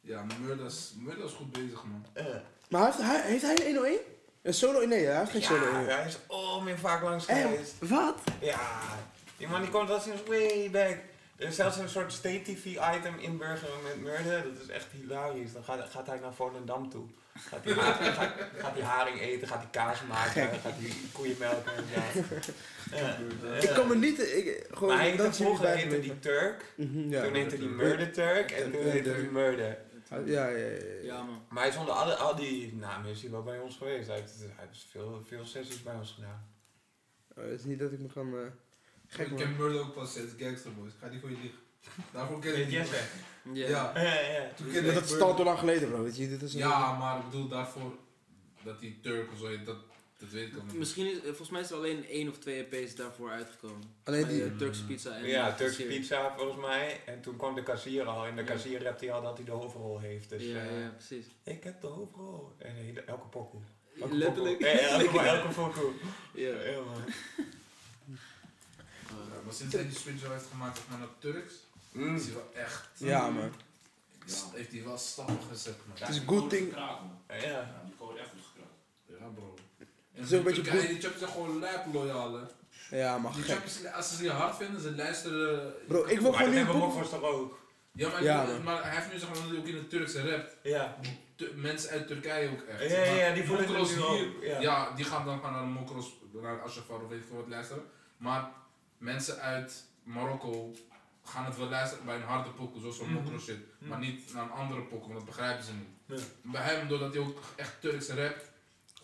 Ja, 0.00 0.22
maar 0.24 0.36
Murder 0.40 0.66
is, 0.66 0.92
Murder 0.98 1.24
is 1.24 1.32
goed 1.32 1.52
bezig, 1.52 1.84
man. 1.84 2.06
Eh. 2.12 2.24
Maar 2.68 2.84
heeft 2.84 2.98
hij, 2.98 3.20
heeft 3.30 3.42
hij 3.42 3.54
een 3.56 3.62
101? 3.74 3.98
Een 4.42 4.54
solo? 4.54 4.86
Nee, 4.86 5.04
hij 5.04 5.18
heeft 5.18 5.30
geen 5.30 5.42
solo 5.42 5.64
Ja, 5.64 5.70
101. 5.70 5.96
hij 5.98 6.06
is 6.06 6.18
oh, 6.26 6.64
meer 6.64 6.78
vaak 6.78 7.02
langs 7.02 7.26
Eh, 7.26 7.40
geweest. 7.42 7.74
wat? 7.78 8.18
Ja, 8.40 8.82
die 9.36 9.48
man 9.48 9.60
die 9.60 9.70
komt 9.70 9.90
al 9.90 10.00
sinds 10.00 10.22
way 10.26 10.70
back. 10.70 10.96
Er 11.36 11.46
is 11.46 11.54
zelfs 11.56 11.76
een 11.76 11.88
soort 11.88 12.12
state 12.12 12.42
TV 12.42 12.64
item 12.96 13.18
in 13.18 13.38
Burger 13.38 13.68
met 13.82 14.00
Murder. 14.00 14.42
Dat 14.42 14.62
is 14.62 14.68
echt 14.68 14.86
hilarisch. 14.92 15.52
Dan 15.52 15.64
gaat, 15.64 15.90
gaat 15.90 16.06
hij 16.06 16.18
naar 16.18 16.34
Volendam 16.34 16.90
toe. 16.90 17.06
Gaat 17.34 17.64
hij, 17.64 17.72
gaat, 18.12 18.32
gaat 18.58 18.72
hij 18.74 18.82
haring 18.82 19.20
eten, 19.20 19.48
gaat 19.48 19.58
hij 19.62 19.70
kaas 19.70 20.02
maken, 20.08 20.42
gaat 20.48 20.72
hij 20.76 20.90
koeien 21.12 21.36
melken 21.38 21.72
en 21.76 21.84
zo. 21.94 22.34
Ja. 22.96 23.16
Ik 23.60 23.70
kan 23.74 23.88
me 23.88 23.96
niet. 23.96 24.18
Ik, 24.18 24.66
gewoon, 24.70 24.88
maar 24.94 25.02
hij 25.02 25.16
dat 25.16 25.26
heette 25.26 25.42
vroeger 25.42 25.66
heette 25.66 25.88
bijgebleven. 25.88 26.02
die 26.14 26.18
Turk, 26.32 26.72
Mhm, 26.76 27.10
ja. 27.10 27.22
toen 27.24 27.34
heette 27.34 27.58
die 27.58 27.68
Murder 27.68 28.12
Turk 28.12 28.50
en 28.50 28.72
toen 28.72 28.82
heette 28.82 29.14
die 29.20 29.30
Murder. 29.30 29.78
Ja, 30.10 30.18
ja, 30.24 30.48
ja. 30.48 30.66
ja. 31.02 31.22
Man. 31.22 31.42
Maar 31.48 31.62
hij 31.62 31.72
is 31.72 31.76
onder 31.78 31.94
alle, 31.94 32.14
al 32.14 32.36
die 32.36 32.74
namen 32.74 33.10
is 33.10 33.22
hij 33.22 33.30
wel 33.30 33.42
bij 33.42 33.58
ons 33.58 33.76
geweest. 33.76 34.06
Hij 34.08 34.16
heeft, 34.16 34.34
hij 34.40 34.66
heeft 34.66 34.86
veel, 34.90 35.22
veel 35.26 35.44
sessies 35.44 35.82
bij 35.82 35.94
ons 35.94 36.12
gedaan. 36.12 36.48
Oh, 37.36 37.44
het 37.44 37.52
is 37.58 37.64
niet 37.64 37.78
dat 37.78 37.92
ik 37.92 37.98
me 37.98 38.08
kan. 38.12 38.34
eh, 38.34 38.40
gek 39.08 39.26
ik 39.30 39.36
ken 39.36 39.56
Murder 39.58 39.80
ook 39.80 39.94
pas 39.94 40.12
sinds 40.12 40.32
Gangster 40.38 40.74
Boys. 40.74 40.92
Ga 41.00 41.08
die 41.08 41.20
voor 41.20 41.30
je 41.30 41.36
liggen. 41.42 41.60
Daarvoor 42.12 42.40
ken 42.40 42.56
ik 42.60 42.68
die. 42.68 42.78
Ja. 43.52 43.92
Ja, 44.02 44.48
toen 44.56 44.70
ken 44.72 44.84
ik 44.84 44.94
dat 44.94 45.04
is 45.04 45.20
al 45.20 45.36
te 45.36 45.42
lang 45.44 45.58
geleden, 45.58 45.88
bro. 45.88 46.02
Weet 46.02 46.16
je, 46.16 46.28
dit 46.28 46.42
is 46.42 46.52
een- 46.52 46.58
Ja, 46.58 46.92
maar 46.98 47.18
ik 47.18 47.24
bedoel 47.24 47.48
daarvoor 47.48 47.92
dat 48.64 48.80
die 48.80 48.98
Turk 49.02 49.32
of 49.32 49.38
zo, 49.38 49.62
dat, 49.64 49.76
dat 50.18 50.28
weet 50.30 50.48
ik 50.48 50.56
al 50.56 50.64
niet. 50.64 50.74
Misschien 50.74 51.06
is, 51.06 51.18
volgens 51.22 51.50
mij 51.50 51.60
is 51.60 51.70
er 51.70 51.76
alleen 51.76 52.06
één 52.08 52.28
of 52.28 52.38
twee 52.38 52.66
EP's 52.70 52.94
daarvoor 52.94 53.30
uitgekomen. 53.30 53.94
Alleen 54.04 54.26
die. 54.28 54.44
eh, 54.44 54.50
Turkse 54.56 54.84
pizza 54.86 55.16
en 55.16 55.26
Ja, 55.26 55.48
eh, 55.48 55.54
Turkse 55.54 55.82
pizza 55.82 56.34
volgens 56.36 56.60
mij. 56.66 57.00
En 57.06 57.20
toen 57.20 57.36
kwam 57.36 57.54
de 57.54 57.62
kassier 57.62 58.04
al. 58.04 58.26
En 58.26 58.36
de 58.36 58.42
Ja. 58.42 58.46
kassier 58.48 58.82
rapt 58.82 59.00
hij 59.00 59.12
al 59.12 59.22
dat 59.22 59.36
hij 59.36 59.46
de 59.46 59.52
hoofdrol 59.52 59.98
heeft. 59.98 60.28
Dus 60.28 60.42
ja, 60.42 60.56
eh, 60.56 60.80
ja, 60.82 60.88
precies. 60.96 61.26
ik 61.44 61.64
heb 61.64 61.80
de 61.80 61.86
hoofdrol. 61.86 62.52
En 62.58 62.74
hele- 62.74 63.00
elke 63.00 63.26
pokoe. 63.26 63.60
Elke 64.00 64.14
Letterlijk. 64.14 64.58
pokoe. 64.58 64.74
Ja, 64.74 64.88
elke, 64.88 65.18
elke 65.36 65.48
pokoe. 65.54 65.90
Ja. 66.34 66.48
Ja, 66.62 66.80
man. 66.80 67.04
Ja, 69.08 69.40
maar 69.44 69.54
sinds 69.54 69.74
hij 69.74 69.82
die 69.88 69.96
switch 69.98 70.24
al 70.24 70.32
heeft 70.32 70.46
gemaakt 70.50 70.76
zeg 70.76 70.86
maar, 70.88 70.98
naar 70.98 71.08
Turks, 71.18 71.54
Mm. 71.92 72.16
is 72.16 72.24
hij 72.24 72.34
wel 72.34 72.50
echt. 72.54 72.88
Ja, 72.96 73.28
man. 73.30 73.52
Ja, 74.26 74.34
heeft 74.54 74.72
hij 74.72 74.84
wel 74.84 74.98
stappen 74.98 75.38
gezet, 75.50 75.76
man. 75.86 75.96
Het 75.98 76.08
is 76.08 76.16
een 76.16 76.26
good 76.28 76.50
thing. 76.50 76.74
Ja. 76.74 76.98
Ja, 77.28 77.82
die 77.84 77.94
code 77.98 78.18
echt 78.18 78.28
goed 78.30 78.40
gekraakt. 78.52 79.20
Ja, 79.20 79.26
bro. 79.34 79.54
En 79.78 79.86
Het 80.22 80.24
is 80.26 80.32
ook 80.32 80.38
een 80.38 80.44
beetje 80.44 80.62
Turkije, 80.62 80.80
goed- 80.82 80.90
Die 80.90 81.00
chappies 81.00 81.20
zijn 81.20 81.30
gewoon 81.32 81.58
lijp 81.58 81.84
loyaal, 81.92 82.34
hè. 82.34 82.42
Ja, 82.98 83.18
maar 83.18 83.32
Die 83.32 83.42
gek. 83.42 83.54
chappies, 83.54 83.86
als 83.92 84.16
ze 84.16 84.22
je 84.22 84.30
hard 84.30 84.56
vinden, 84.56 84.80
ze 84.80 84.94
luisteren. 84.94 85.74
Bro, 85.88 86.04
ik 86.04 86.20
wil 86.20 86.30
Maar 86.30 86.44
gewoon. 86.46 86.78
Mokvos 86.78 87.10
toch 87.10 87.22
ook? 87.22 87.58
Ja, 87.92 88.08
maar, 88.10 88.22
Ja, 88.22 88.42
ik- 88.42 88.48
man. 88.48 88.62
maar 88.62 88.82
hij 88.84 88.94
heeft 88.96 89.12
nu 89.12 89.18
zeg 89.18 89.28
maar, 89.28 89.58
ook 89.58 89.66
in 89.66 89.74
het 89.76 89.90
Turkse 89.90 90.30
rap. 90.30 90.48
Ja. 90.62 90.96
Tu- 91.36 91.52
mensen 91.54 91.90
uit 91.90 92.06
Turkije 92.06 92.50
ook 92.50 92.62
echt. 92.62 92.90
Ja, 92.90 92.98
ja, 92.98 93.12
ja, 93.12 93.34
die 93.34 93.44
Maar 93.44 93.46
voelen 93.58 93.80
het 93.80 93.88
nu 93.96 94.02
hier, 94.02 94.26
ook, 94.36 94.42
ja. 94.42 94.60
ja. 94.60 94.90
die 94.90 95.04
gaan 95.04 95.24
dan 95.24 95.36
gewoon 95.36 95.52
naar 95.52 95.62
de 95.62 95.68
mokros, 95.68 96.12
naar 96.32 96.62
Ashafar 96.62 97.02
of 97.02 97.08
weet 97.08 97.18
ik 97.20 97.26
veel 97.28 97.36
wat 97.36 97.48
luisteren. 97.48 97.82
Maar 98.16 98.50
mensen 98.98 99.40
uit 99.40 99.84
Marokko 100.02 100.72
gaan 101.24 101.44
het 101.44 101.56
wel 101.56 101.68
luisteren 101.68 102.04
bij 102.04 102.14
een 102.14 102.22
harde 102.22 102.50
pokoe, 102.50 102.80
zoals 102.80 102.96
zo'n 102.96 103.12
Mhm. 103.12 103.22
mokro 103.22 103.38
shit. 103.38 103.56
Maar 103.78 103.98
niet 103.98 104.34
naar 104.34 104.42
een 104.42 104.50
andere 104.50 104.80
pokoe, 104.80 105.12
want 105.12 105.14
dat 105.14 105.24
begrijpen 105.24 105.64
ze 105.64 105.70
niet. 105.72 106.20
Ja. 106.20 106.24
Bij 106.42 106.62
hem, 106.62 106.88
doordat 106.88 107.14
hij 107.14 107.22
ook 107.22 107.40
echt 107.56 107.80
Turks 107.80 108.08
rapt, 108.08 108.50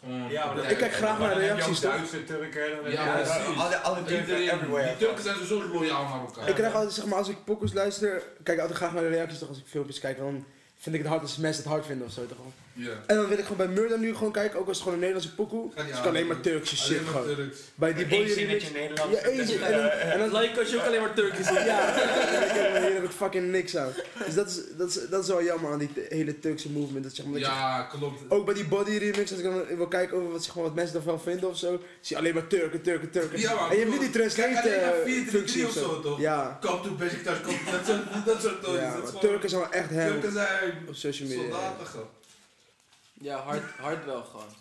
gewoon... 0.01 0.29
Ja, 0.31 0.53
maar 0.53 0.71
Ik 0.71 0.77
kijk 0.79 0.93
graag 0.93 1.19
naar 1.19 1.31
je 1.43 1.47
reacties? 1.47 1.81
Duitse 1.81 2.25
Turken. 2.25 2.91
Ja. 2.91 3.23
Alle, 3.57 3.77
alle 3.77 3.97
Turken 4.05 4.19
Iedereen, 4.21 4.51
everywhere. 4.51 4.87
die 4.89 4.97
Turken 4.97 5.23
zijn 5.23 5.37
sowieso 5.37 5.73
loyaal 5.73 6.05
naar 6.09 6.21
elkaar. 6.21 6.49
Ik 6.49 6.55
krijg 6.55 6.75
altijd, 6.75 6.93
zeg 6.93 7.05
maar, 7.07 7.19
als 7.19 7.29
ik 7.29 7.45
pokoes 7.45 7.73
luister, 7.73 8.23
kijk 8.43 8.57
ik 8.57 8.59
altijd 8.59 8.79
graag 8.79 8.93
naar 8.93 9.03
de 9.03 9.09
reacties, 9.09 9.39
toch? 9.39 9.49
Als 9.49 9.59
ik 9.59 9.67
filmpjes 9.67 9.99
kijk, 10.01 10.19
dan 10.19 10.45
vind 10.83 10.95
ik 10.95 11.01
het 11.01 11.11
hard 11.11 11.23
als 11.23 11.37
mensen 11.37 11.63
het 11.63 11.73
hard 11.73 11.87
vinden 11.87 12.07
of 12.07 12.13
zo, 12.13 12.27
toch? 12.27 12.39
Ja. 12.75 12.91
En 13.07 13.17
dan 13.17 13.27
wil 13.29 13.39
ik 13.39 13.45
gewoon 13.47 13.67
bij 13.67 13.69
Murder 13.77 13.99
nu 13.99 14.15
gewoon 14.15 14.33
kijken, 14.33 14.59
ook 14.59 14.67
als 14.69 14.77
het 14.77 14.83
gewoon 14.87 14.95
een 14.95 15.05
Nederlandse 15.05 15.35
pokoe. 15.35 15.71
Die 15.75 15.85
Dus 15.87 15.99
ik 15.99 16.05
alleen 16.07 16.27
maar 16.27 16.41
Turkse 16.41 16.77
shit 16.77 16.97
Alleen 16.99 17.07
gewoon. 17.07 17.27
Turks. 17.37 17.59
Bij 17.75 17.95
die 17.95 18.07
zinnetje 18.09 18.35
remix. 18.45 18.71
Nederlands. 18.73 19.15
Ja, 19.15 19.21
één 19.29 19.47
zin. 19.47 19.63
En 19.63 19.73
dan, 19.73 19.87
en 19.91 20.19
dan, 20.19 20.41
Like 20.41 20.61
als 20.61 20.71
je 20.71 20.77
ook 20.79 20.87
alleen 20.87 21.01
maar 21.01 21.15
Turkisch 21.15 21.47
zegt. 21.47 21.65
ja, 21.67 21.95
en 22.75 22.83
hier 22.83 22.95
heb 22.95 23.05
ik 23.05 23.11
fucking 23.11 23.51
niks 23.51 23.77
aan. 23.77 23.93
Dus 24.25 24.35
dat 24.35 24.49
is, 24.49 24.61
dat 24.77 24.89
is, 24.89 25.09
dat 25.11 25.23
is 25.23 25.29
wel 25.29 25.43
jammer 25.43 25.73
aan 25.73 25.79
die 25.79 25.91
hele 26.09 26.39
Turkse 26.39 26.71
movement. 26.71 27.05
Dat, 27.05 27.15
zeg 27.15 27.25
maar, 27.27 27.35
dat 27.41 27.43
je- 27.43 27.55
Ja, 27.57 27.83
klopt. 27.83 28.21
ook 28.29 28.45
bij 28.45 28.55
die 28.55 28.67
body 28.67 28.97
remix, 28.97 29.31
als 29.31 29.41
ik 29.41 29.45
dan 29.45 29.77
wil 29.77 29.89
kijken 29.89 30.17
over 30.17 30.33
wat, 30.33 30.45
zeg 30.45 30.55
maar, 30.55 30.65
wat 30.65 30.75
mensen 30.75 30.97
ervan 30.97 31.21
vinden 31.21 31.49
of 31.49 31.59
zo, 31.59 31.71
zie 32.01 32.17
je 32.17 32.23
alleen 32.23 32.35
maar 32.35 32.47
Turken, 32.47 32.83
Turken, 32.83 33.11
Turken. 33.11 33.41
Ja, 33.41 33.55
maar 33.55 33.71
en 33.71 33.77
je 33.77 33.85
hebt 33.85 33.91
niet 33.91 34.01
die 34.01 34.11
Kijk 34.11 34.33
translate 34.33 34.69
alleen 34.69 34.81
naar 34.81 34.95
eh, 34.95 35.05
433 35.05 35.31
functie 35.41 35.67
of 35.67 35.73
zo, 35.73 36.01
toch? 36.01 36.21
Ja, 36.21 36.59
Come 36.61 36.81
to 36.81 36.95
Besiktas, 36.95 37.41
come 37.41 37.57
to 37.65 37.73
dat 38.25 38.43
soort, 38.43 38.67
ja 38.81 38.91
gewoon- 38.91 39.21
Turken 39.21 39.49
zijn 39.51 39.61
wel 39.61 39.71
echt 39.73 39.89
Turken 39.89 40.33
hem 40.33 40.72
op 40.89 40.95
social 40.95 41.29
media. 41.29 41.77
Ja, 43.13 43.37
hard, 43.37 43.71
hard 43.79 44.05
wel 44.05 44.25
gewoon. 44.25 44.55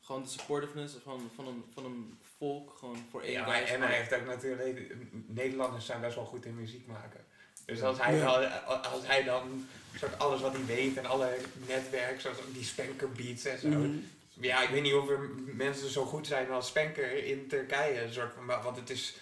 Gewoon 0.00 0.22
de 0.22 0.28
supportiveness 0.28 0.94
van, 1.02 1.30
van, 1.34 1.46
een, 1.46 1.64
van 1.74 1.84
een 1.84 2.18
volk, 2.38 2.76
gewoon 2.78 3.06
voor 3.10 3.22
één 3.22 3.32
Ja, 3.32 3.46
maar, 3.46 3.62
en 3.62 3.82
hij 3.82 3.96
heeft 3.96 4.14
ook 4.14 4.26
natuurlijk... 4.26 4.94
Nederlanders 5.26 5.86
zijn 5.86 6.00
best 6.00 6.14
wel 6.14 6.24
goed 6.24 6.44
in 6.44 6.54
muziek 6.54 6.86
maken. 6.86 7.24
Dus 7.64 7.82
als 7.82 7.98
hij, 8.00 8.20
dan, 8.20 8.64
als 8.66 9.06
hij 9.06 9.22
dan 9.22 9.66
soort 9.98 10.18
alles 10.18 10.40
wat 10.40 10.52
hij 10.52 10.64
weet 10.64 10.96
en 10.96 11.06
alle 11.06 11.36
netwerk, 11.66 12.20
zoals 12.20 12.36
die 12.52 12.64
Spanker 12.64 13.10
beats 13.10 13.44
en 13.44 13.58
zo. 13.58 13.68
Mhm. 13.68 13.98
Ja, 14.40 14.62
ik 14.62 14.68
weet 14.68 14.82
niet 14.82 14.94
of 14.94 15.08
er 15.08 15.30
mensen 15.44 15.90
zo 15.90 16.04
goed 16.04 16.26
zijn 16.26 16.50
als 16.50 16.66
Spanker 16.66 17.24
in 17.24 17.48
Turkije. 17.48 18.12
Soort 18.12 18.32
van, 18.34 18.62
want 18.62 18.76
het 18.76 18.90
is, 18.90 19.16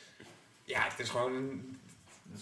ja, 0.64 0.82
het 0.88 0.98
is 0.98 1.08
gewoon 1.08 1.60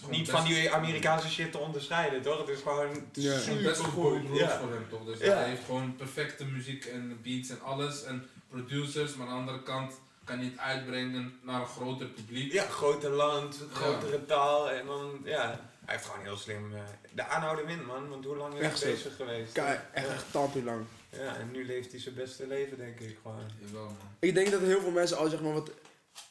niet 0.09 0.29
van 0.29 0.45
die 0.45 0.71
Amerikaanse 0.71 1.29
shit 1.29 1.51
te 1.51 1.57
onderscheiden, 1.57 2.21
toch? 2.21 2.39
Het 2.39 2.49
is 2.49 2.61
gewoon 2.61 3.05
ja. 3.11 3.39
super 3.39 3.63
best 3.63 3.79
een 3.79 3.85
goede 3.85 4.33
ja. 4.33 4.59
voor 4.59 4.71
hem, 4.71 4.85
toch? 4.89 5.05
Dus 5.05 5.19
hij 5.19 5.49
heeft 5.49 5.65
gewoon 5.65 5.95
perfecte 5.95 6.45
muziek 6.45 6.85
en 6.85 7.19
beats 7.23 7.49
en 7.49 7.61
alles 7.61 8.03
en 8.03 8.27
producers, 8.49 9.15
maar 9.15 9.27
aan 9.27 9.33
de 9.33 9.39
andere 9.39 9.63
kant 9.63 9.93
kan 10.23 10.39
je 10.39 10.49
het 10.49 10.57
uitbrengen 10.57 11.39
naar 11.43 11.61
een 11.61 11.67
groter 11.67 12.07
publiek. 12.07 12.51
Ja, 12.51 12.63
groter 12.63 13.09
land, 13.09 13.57
grotere 13.73 14.25
taal 14.25 14.71
en 14.71 14.85
dan, 14.85 15.21
ja. 15.23 15.69
Hij 15.85 15.95
heeft 15.95 16.05
gewoon 16.05 16.25
heel 16.25 16.37
slim 16.37 16.73
uh, 16.73 16.79
de 17.13 17.25
aanhouden 17.25 17.65
wint, 17.65 17.85
man. 17.85 18.09
Want 18.09 18.25
hoe 18.25 18.35
lang 18.35 18.53
is 18.53 18.81
hij 18.81 18.91
bezig 18.91 19.15
geweest? 19.15 19.51
Kijk, 19.51 19.81
echt, 19.93 20.07
echt 20.07 20.25
tand 20.31 20.55
lang. 20.63 20.85
Ja, 21.09 21.35
en 21.35 21.51
nu 21.51 21.65
leeft 21.65 21.91
hij 21.91 21.99
zijn 21.99 22.15
beste 22.15 22.47
leven, 22.47 22.77
denk 22.77 22.99
ik 22.99 23.17
gewoon. 23.21 23.43
Jawel, 23.59 23.83
man. 23.83 23.95
Ik 24.19 24.33
denk 24.33 24.51
dat 24.51 24.61
heel 24.61 24.81
veel 24.81 24.91
mensen 24.91 25.17
al, 25.17 25.29
zeg 25.29 25.41
maar, 25.41 25.53
wat... 25.53 25.71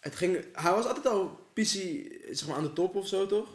Het 0.01 0.17
ging, 0.17 0.45
hij 0.53 0.73
was 0.73 0.87
altijd 0.87 1.07
al 1.07 1.40
PC, 1.53 1.73
zeg 2.37 2.47
maar, 2.47 2.57
aan 2.57 2.63
de 2.63 2.73
top 2.73 2.95
of 2.95 3.07
zo, 3.07 3.27
toch? 3.27 3.49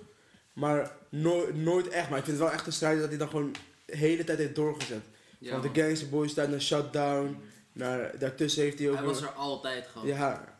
Maar 0.53 0.91
nooit, 1.09 1.55
nooit 1.55 1.87
echt. 1.87 2.09
Maar 2.09 2.17
ik 2.17 2.25
vind 2.25 2.37
het 2.37 2.45
wel 2.45 2.55
echt 2.55 2.65
een 2.65 2.73
strijd 2.73 2.99
dat 2.99 3.09
hij 3.09 3.17
dan 3.17 3.29
gewoon 3.29 3.55
de 3.85 3.97
hele 3.97 4.23
tijd 4.23 4.37
heeft 4.37 4.55
doorgezet. 4.55 5.03
Van 5.41 5.61
de 5.61 5.81
Gangster 5.81 6.09
Boys 6.09 6.33
tijd 6.33 6.49
naar 6.49 6.61
Shutdown. 6.61 7.37
Naar, 7.71 8.19
daartussen 8.19 8.63
heeft 8.63 8.79
hij 8.79 8.89
ook... 8.89 8.95
Hij 8.95 9.05
was 9.05 9.21
er 9.21 9.29
altijd 9.29 9.87
gewoon. 9.87 10.07
Ja. 10.07 10.57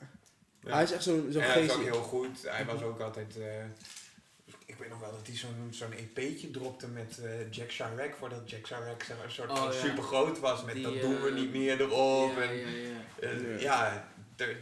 Hij 0.65 0.83
is 0.83 0.91
echt 0.91 1.03
zo'n 1.03 1.27
zo 1.31 1.39
geest. 1.39 1.53
Hij 1.53 1.63
is 1.63 1.73
ook 1.73 1.83
heel 1.83 2.01
goed. 2.01 2.41
Hij 2.43 2.65
was 2.65 2.81
ook 2.81 2.99
altijd... 2.99 3.36
Uh, 3.38 3.45
ik 4.65 4.75
weet 4.77 4.89
nog 4.89 4.99
wel 4.99 5.11
dat 5.11 5.27
hij 5.27 5.36
zo'n 5.36 5.67
zo'n 5.69 5.91
EP'tje 5.91 6.51
dropte 6.51 6.88
met 6.88 7.19
uh, 7.23 7.51
Jack 7.51 7.71
Chirac, 7.71 8.15
voordat 8.19 8.49
Jack 8.49 8.65
Chirac 8.65 9.03
zeg 9.03 9.17
maar, 9.17 9.25
een 9.25 9.31
soort 9.31 9.49
oh, 9.49 9.63
van 9.63 9.73
super 9.73 10.03
groot 10.03 10.39
was 10.39 10.63
met 10.63 10.83
dat 10.83 11.01
doen 11.01 11.21
we 11.21 11.31
niet 11.31 11.51
meer 11.51 11.81
erop. 11.81 12.31
Ja, 12.36 12.41
en, 12.41 13.59
ja, 13.59 13.59
ja. 13.59 14.07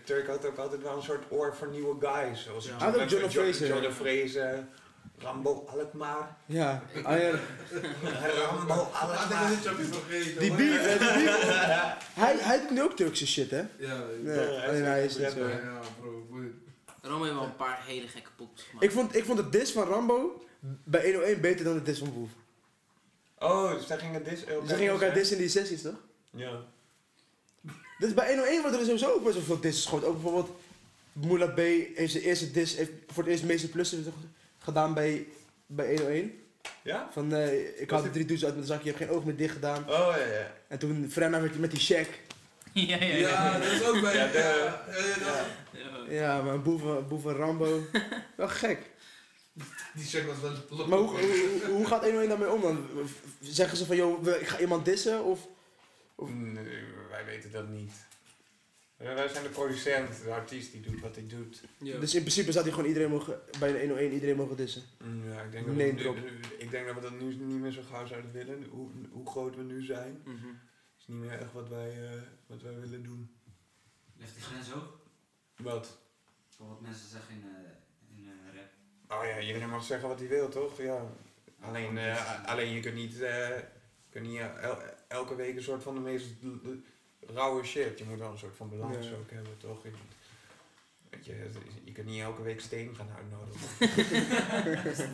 Turk 0.03 0.27
had 0.27 0.45
ook 0.45 0.57
altijd 0.57 0.81
wel 0.81 0.95
een 0.95 1.03
soort 1.03 1.23
oor 1.29 1.55
voor 1.55 1.67
nieuwe 1.67 1.95
guys. 1.99 2.43
Zoals 2.43 2.65
ja. 2.65 2.91
John, 2.91 3.07
John, 3.07 3.29
Fraser. 3.29 3.67
John 3.67 3.91
Fraser. 3.91 4.67
Rambo 5.17 5.65
Alkmaar. 5.67 6.37
Ja, 6.45 6.83
ah, 7.03 7.21
ja. 7.21 7.31
Rambo 8.39 8.73
Alkmaar. 8.73 9.49
Die 10.39 10.53
beef, 10.53 10.81
hè, 10.81 10.97
die 10.97 11.25
beef. 11.25 11.47
hij, 12.23 12.35
hij 12.39 12.59
doet 12.59 12.69
nu 12.69 12.81
ook 12.81 12.95
Turkse 12.95 13.27
shit, 13.27 13.51
hè? 13.51 13.61
Ja, 13.77 14.03
ja, 14.23 14.67
alleen 14.67 14.83
hij 14.83 15.05
is 15.05 15.17
niet 15.17 15.31
zo. 15.31 15.47
Ja, 15.47 15.79
bro, 15.99 16.25
Rambo 17.01 17.23
heeft 17.23 17.35
wel 17.35 17.45
een 17.45 17.55
paar 17.55 17.83
hele 17.85 18.07
gekke 18.07 18.29
poepjes 18.35 18.65
gemaakt. 18.65 18.85
Ik 18.85 18.91
vond, 18.91 19.15
ik 19.15 19.25
vond 19.25 19.37
de 19.37 19.49
dis 19.49 19.71
van 19.71 19.87
Rambo 19.87 20.43
bij 20.83 21.03
101 21.03 21.41
beter 21.41 21.65
dan 21.65 21.73
de 21.73 21.81
dis 21.81 21.99
van 21.99 22.13
Boef. 22.13 22.29
Oh, 23.39 23.73
dus 23.73 23.87
daar 23.87 23.99
gingen 23.99 24.23
dis 24.23 24.39
Ze 24.39 24.75
gingen 24.75 24.91
elkaar 24.91 25.13
dis 25.13 25.31
in 25.31 25.37
die 25.37 25.49
sessies, 25.49 25.81
toch? 25.81 25.95
Ja. 26.31 26.59
Dus 27.99 28.13
bij 28.13 28.27
101 28.27 28.61
worden 28.61 28.79
er 28.79 28.85
sowieso 28.85 29.11
ook 29.11 29.23
best 29.23 29.35
wel 29.35 29.43
veel 29.43 29.59
disses 29.59 29.83
gegooid. 29.83 30.03
Ook 30.03 30.13
bijvoorbeeld 30.13 30.49
Moula 31.13 31.47
B 31.47 31.57
heeft 31.57 32.11
zijn 32.11 32.23
eerste 32.23 32.51
dis, 32.51 32.75
heeft 32.75 32.91
voor 33.07 33.23
het 33.23 33.31
eerst 33.31 33.41
de 33.41 33.47
meeste 33.47 33.69
plussen 33.69 34.13
gedaan 34.57 34.93
bij, 34.93 35.27
bij 35.65 35.87
101. 35.87 36.43
Ja? 36.81 37.09
Van, 37.11 37.33
uh, 37.33 37.81
ik 37.81 37.89
had 37.89 38.03
de 38.03 38.09
drie 38.09 38.25
douches 38.25 38.45
uit 38.45 38.55
mijn 38.55 38.67
zak, 38.67 38.81
je 38.81 38.87
hebt 38.89 39.01
geen 39.01 39.09
oog 39.09 39.23
meer 39.23 39.35
dicht 39.35 39.53
gedaan. 39.53 39.81
Oh 39.81 40.13
ja, 40.17 40.25
ja. 40.25 40.51
En 40.67 40.79
toen 40.79 41.07
Frenna 41.11 41.41
werd 41.41 41.59
met 41.59 41.71
die 41.71 41.79
check. 41.79 42.09
Ja, 42.73 42.97
ja, 42.97 43.05
ja. 43.05 43.15
Ja, 43.15 43.59
dat 43.59 43.71
is 43.71 43.83
ook 43.83 44.01
bij... 44.01 44.15
Ja, 44.15 44.29
ja, 44.33 44.83
ja, 45.71 46.11
ja, 46.13 46.41
maar 46.41 46.61
boeven, 46.61 47.07
boeven 47.07 47.35
Rambo. 47.35 47.81
wel 48.35 48.47
gek. 48.47 48.79
Die 49.93 50.05
check 50.05 50.25
was 50.27 50.39
wel... 50.39 50.87
Maar 50.87 50.97
hoe, 50.97 51.09
hoe, 51.09 51.71
hoe 51.71 51.85
gaat 51.85 52.01
101 52.01 52.29
daarmee 52.29 52.51
om 52.51 52.61
dan? 52.61 52.87
Zeggen 53.41 53.77
ze 53.77 53.85
van, 53.85 53.95
joh, 53.95 54.27
ik 54.27 54.47
ga 54.47 54.59
iemand 54.59 54.85
dissen? 54.85 55.23
Of, 55.23 55.47
of? 56.15 56.29
Nee, 56.29 56.83
wij 57.13 57.25
weten 57.25 57.51
dat 57.51 57.69
niet. 57.69 57.93
wij 58.97 59.27
zijn 59.27 59.43
de 59.43 59.49
producent, 59.49 60.23
de 60.23 60.33
artiest 60.33 60.71
die 60.71 60.81
doet 60.81 61.01
wat 61.01 61.15
hij 61.15 61.27
doet. 61.27 61.63
Ja. 61.77 61.99
Dus 61.99 62.15
in 62.15 62.21
principe 62.21 62.51
zou 62.51 62.63
hij 62.63 62.73
gewoon 62.73 62.87
iedereen 62.87 63.09
mogen, 63.09 63.39
bij 63.59 63.71
de 63.71 63.79
101 63.79 64.11
iedereen 64.11 64.35
mogen 64.35 64.55
dissen? 64.55 64.83
Mm, 65.03 65.29
ja, 65.29 65.41
ik 65.41 65.51
denk, 65.51 65.65
dat 65.65 65.75
we, 65.75 66.19
nu, 66.19 66.39
ik 66.57 66.71
denk 66.71 66.85
dat 66.85 66.95
we 66.95 67.01
dat 67.01 67.19
nu 67.19 67.35
niet 67.35 67.59
meer 67.59 67.71
zo 67.71 67.81
gauw 67.81 68.05
zouden 68.05 68.31
willen, 68.31 68.63
hoe, 68.63 68.89
hoe 69.11 69.25
groot 69.25 69.55
we 69.55 69.63
nu 69.63 69.83
zijn. 69.83 70.21
Mm 70.25 70.37
-hmm. 70.37 70.59
is 70.99 71.07
niet 71.07 71.17
meer 71.17 71.31
echt 71.31 71.53
wat 71.53 71.69
wij, 71.69 72.13
uh, 72.13 72.21
wat 72.47 72.61
wij 72.61 72.79
willen 72.79 73.03
doen. 73.03 73.35
Ligt 74.17 74.33
die 74.33 74.43
grens 74.43 74.73
ook? 74.73 74.99
Wat? 75.57 75.97
Voor 76.47 76.67
wat 76.67 76.81
mensen 76.81 77.09
zeggen 77.09 77.33
in, 77.33 77.43
uh, 77.45 78.17
in 78.17 78.23
uh, 78.23 78.55
rap. 78.55 79.19
Oh 79.19 79.25
ja, 79.27 79.39
iedereen 79.39 79.69
mag 79.69 79.83
zeggen 79.83 80.09
wat 80.09 80.19
hij 80.19 80.27
wil, 80.27 80.49
toch? 80.49 80.81
Ja. 80.81 81.11
Alleen, 81.59 81.95
uh, 81.95 82.45
alleen 82.45 82.71
je 82.71 82.79
kunt 82.79 82.95
niet, 82.95 83.17
kunt 84.09 84.27
niet 84.27 84.39
el 84.39 84.77
elke 85.07 85.35
week 85.35 85.55
een 85.55 85.63
soort 85.63 85.83
van 85.83 85.93
de 85.93 86.01
meest 86.01 86.25
rauwe 87.33 87.63
shit. 87.63 87.97
Je 87.97 88.03
moet 88.03 88.19
wel 88.19 88.31
een 88.31 88.37
soort 88.37 88.55
van 88.55 88.69
balans 88.69 89.07
ja. 89.07 89.13
ook 89.13 89.31
hebben, 89.31 89.57
toch? 89.57 89.83
Je, 89.83 89.91
weet 91.09 91.25
je, 91.25 91.33
je 91.83 91.91
kunt 91.91 92.07
niet 92.07 92.21
elke 92.21 92.41
week 92.41 92.59
steen 92.59 92.95
gaan 92.95 93.09
uitnodigen. 93.17 93.69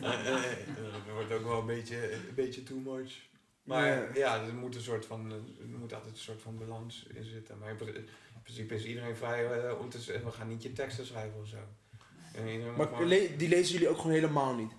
dat 1.06 1.14
wordt 1.14 1.32
ook 1.32 1.44
wel 1.44 1.58
een 1.58 1.66
beetje, 1.66 2.12
een 2.12 2.34
beetje 2.34 2.62
too 2.62 2.78
much. 2.78 3.28
Maar 3.62 4.18
ja, 4.18 4.44
er 4.46 4.54
moet 4.54 4.74
een 4.74 4.80
soort 4.80 5.06
van, 5.06 5.30
er 5.60 5.78
moet 5.78 5.94
altijd 5.94 6.12
een 6.12 6.18
soort 6.18 6.42
van 6.42 6.58
balans 6.58 7.06
in 7.14 7.24
zitten. 7.24 7.58
Maar 7.58 7.70
in 7.70 8.08
principe 8.42 8.74
is 8.74 8.84
iedereen 8.84 9.16
vrij 9.16 9.64
uh, 9.64 9.80
om 9.80 9.88
te 9.88 10.00
zeggen, 10.00 10.24
we 10.24 10.30
gaan 10.30 10.48
niet 10.48 10.62
je 10.62 10.72
teksten 10.72 11.06
schrijven 11.06 11.40
of 11.40 11.46
zo. 11.46 11.56
maar 12.76 13.08
die 13.36 13.48
lezen 13.48 13.72
jullie 13.72 13.88
ook 13.88 13.96
gewoon 13.96 14.12
helemaal 14.12 14.54
niet? 14.54 14.72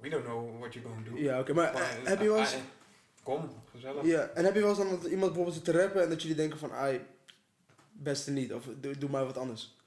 We 0.00 0.08
don't 0.08 0.24
know 0.24 0.58
what 0.58 0.74
you're 0.74 0.88
going 0.88 1.04
to 1.04 1.12
do. 1.12 1.18
Ja, 1.18 1.40
oké, 1.40 1.52
maar, 1.52 1.98
heb 2.04 2.20
je 2.20 2.28
wel 2.28 2.38
eens... 2.38 2.56
kom, 3.30 3.50
gezellig. 3.70 4.04
Ja, 4.04 4.28
en 4.28 4.44
heb 4.44 4.54
je 4.54 4.60
wel 4.60 4.68
eens 4.68 4.78
dan 4.78 4.88
dat 4.88 5.04
iemand 5.04 5.32
bijvoorbeeld 5.32 5.54
zit 5.54 5.64
te 5.64 5.72
rappen 5.72 6.02
en 6.02 6.08
dat 6.08 6.22
jullie 6.22 6.36
denken 6.36 6.58
van, 6.58 6.72
ai, 6.72 7.00
beste 7.92 8.30
niet, 8.30 8.52
of 8.52 8.68
doe, 8.80 8.98
doe 8.98 9.10
maar 9.10 9.24
wat 9.24 9.36
anders? 9.36 9.78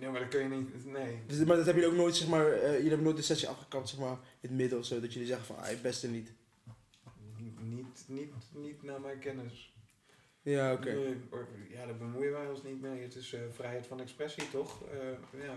Ja, 0.00 0.10
maar 0.10 0.20
dat 0.20 0.28
kun 0.28 0.42
je 0.42 0.48
niet, 0.48 0.84
nee. 0.84 1.22
Dus, 1.26 1.38
maar 1.38 1.56
dat 1.56 1.64
hebben 1.64 1.82
jullie 1.82 1.98
ook 1.98 2.02
nooit, 2.02 2.16
zeg 2.16 2.28
maar, 2.28 2.46
uh, 2.46 2.72
jullie 2.72 2.88
hebben 2.88 3.02
nooit 3.02 3.16
de 3.16 3.22
sessie 3.22 3.48
afgekapt, 3.48 3.88
zeg 3.88 3.98
maar, 3.98 4.12
in 4.12 4.18
het 4.40 4.50
midden 4.50 4.78
of 4.78 4.84
zo, 4.84 5.00
dat 5.00 5.12
jullie 5.12 5.28
zeggen 5.28 5.46
van, 5.46 5.56
ai, 5.56 5.76
beste 5.76 6.08
niet? 6.08 6.32
Niet, 7.58 8.04
niet, 8.06 8.32
niet 8.52 8.82
naar 8.82 9.00
mijn 9.00 9.18
kennis. 9.18 9.72
Ja, 10.42 10.72
oké. 10.72 10.90
ja, 11.68 11.86
daar 11.86 11.96
bemoeien 11.96 12.32
wij 12.32 12.48
ons 12.48 12.62
niet 12.62 12.80
mee. 12.80 13.02
Het 13.02 13.14
is 13.14 13.32
uh, 13.32 13.40
vrijheid 13.52 13.86
van 13.86 14.00
expressie, 14.00 14.50
toch? 14.50 14.82
Uh, 14.82 15.40
ja. 15.42 15.56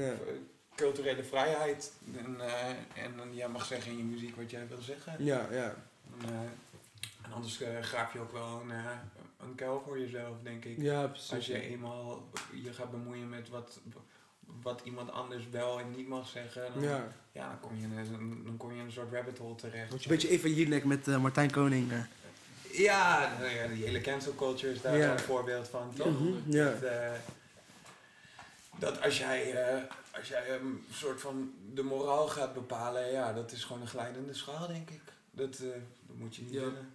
ja. 0.00 0.14
Culturele 0.74 1.24
vrijheid. 1.24 1.92
En, 2.16 2.40
en 2.94 3.34
jij 3.34 3.48
mag 3.48 3.64
zeggen 3.64 3.92
in 3.92 3.98
je 3.98 4.04
muziek 4.04 4.36
wat 4.36 4.50
jij 4.50 4.68
wil 4.68 4.80
zeggen. 4.80 5.24
Ja, 5.24 5.48
ja. 5.52 5.74
En, 7.28 7.34
en 7.34 7.36
anders 7.36 7.60
graaf 7.80 8.12
je 8.12 8.18
ook 8.18 8.32
wel 8.32 8.62
een, 8.68 8.72
een 9.38 9.54
kuil 9.54 9.82
voor 9.86 9.98
jezelf, 9.98 10.36
denk 10.42 10.64
ik. 10.64 10.80
Ja, 10.80 11.06
precies. 11.06 11.32
Als 11.32 11.46
je 11.46 11.60
eenmaal 11.60 12.28
je 12.62 12.72
gaat 12.72 12.90
bemoeien 12.90 13.28
met 13.28 13.48
wat, 13.48 13.80
wat 14.62 14.80
iemand 14.84 15.10
anders 15.10 15.48
wel 15.50 15.78
en 15.78 15.90
niet 15.96 16.08
mag 16.08 16.28
zeggen, 16.28 16.62
dan, 16.74 16.82
ja. 16.82 17.08
Ja, 17.32 17.48
dan, 17.48 17.60
kom 17.60 17.76
je 17.76 17.82
in 17.82 17.96
een, 17.96 18.42
dan 18.44 18.56
kom 18.56 18.72
je 18.72 18.78
in 18.78 18.84
een 18.84 18.92
soort 18.92 19.12
rabbit 19.12 19.38
hole 19.38 19.54
terecht. 19.54 19.90
Word 19.90 20.02
je 20.02 20.08
een 20.08 20.14
beetje 20.14 20.30
even 20.30 20.54
Jinek 20.54 20.84
met 20.84 21.06
Martijn 21.06 21.50
Koning. 21.50 21.92
Ja, 22.72 23.36
nou 23.38 23.50
ja, 23.50 23.66
die 23.66 23.84
hele 23.84 24.00
cancel 24.00 24.34
culture 24.34 24.72
is 24.72 24.80
daar 24.80 25.00
een 25.00 25.18
voorbeeld 25.18 25.68
van, 25.68 25.94
toch? 25.94 26.20
Mhm, 26.20 26.52
ja. 26.52 26.64
Dat, 26.64 26.82
uh, 26.82 27.12
dat, 28.78 29.02
als 29.02 29.18
jij, 29.18 29.52
uh, 29.52 29.82
als 30.10 30.28
jij 30.28 30.50
een 30.50 30.84
soort 30.92 31.20
van 31.20 31.52
de 31.74 31.82
moraal 31.82 32.28
gaat 32.28 32.54
bepalen, 32.54 33.10
ja, 33.10 33.32
dat 33.32 33.52
is 33.52 33.64
gewoon 33.64 33.82
een 33.82 33.88
glijdende 33.88 34.34
schaal, 34.34 34.66
denk 34.66 34.90
ik. 34.90 35.02
Dat, 35.30 35.58
uh, 35.58 35.70
dat 36.06 36.16
moet 36.16 36.36
je 36.36 36.42
niet 36.42 36.52
ja. 36.52 36.60
willen. 36.60 36.92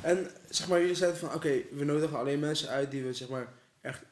En 0.00 0.30
zeg 0.48 0.68
maar, 0.68 0.80
jullie 0.80 0.94
zeiden 0.94 1.18
van, 1.18 1.34
oké, 1.34 1.62
we 1.70 1.84
nodigen 1.84 2.18
alleen 2.18 2.40
mensen 2.40 2.68
uit 2.68 2.90
die 2.90 3.02
we 3.02 3.12
zeg 3.12 3.28
maar 3.28 3.48
echt, 3.80 4.02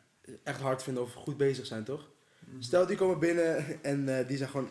echt 0.43 0.61
hard 0.61 0.83
vinden 0.83 1.03
of 1.03 1.13
goed 1.13 1.37
bezig 1.37 1.67
zijn, 1.67 1.85
toch? 1.85 2.09
Mm 2.39 2.63
Stel, 2.63 2.87
die 2.87 2.97
komen 2.97 3.19
binnen 3.19 3.83
en 3.85 4.27
die 4.27 4.37
zijn 4.37 4.51
gewoon, 4.51 4.71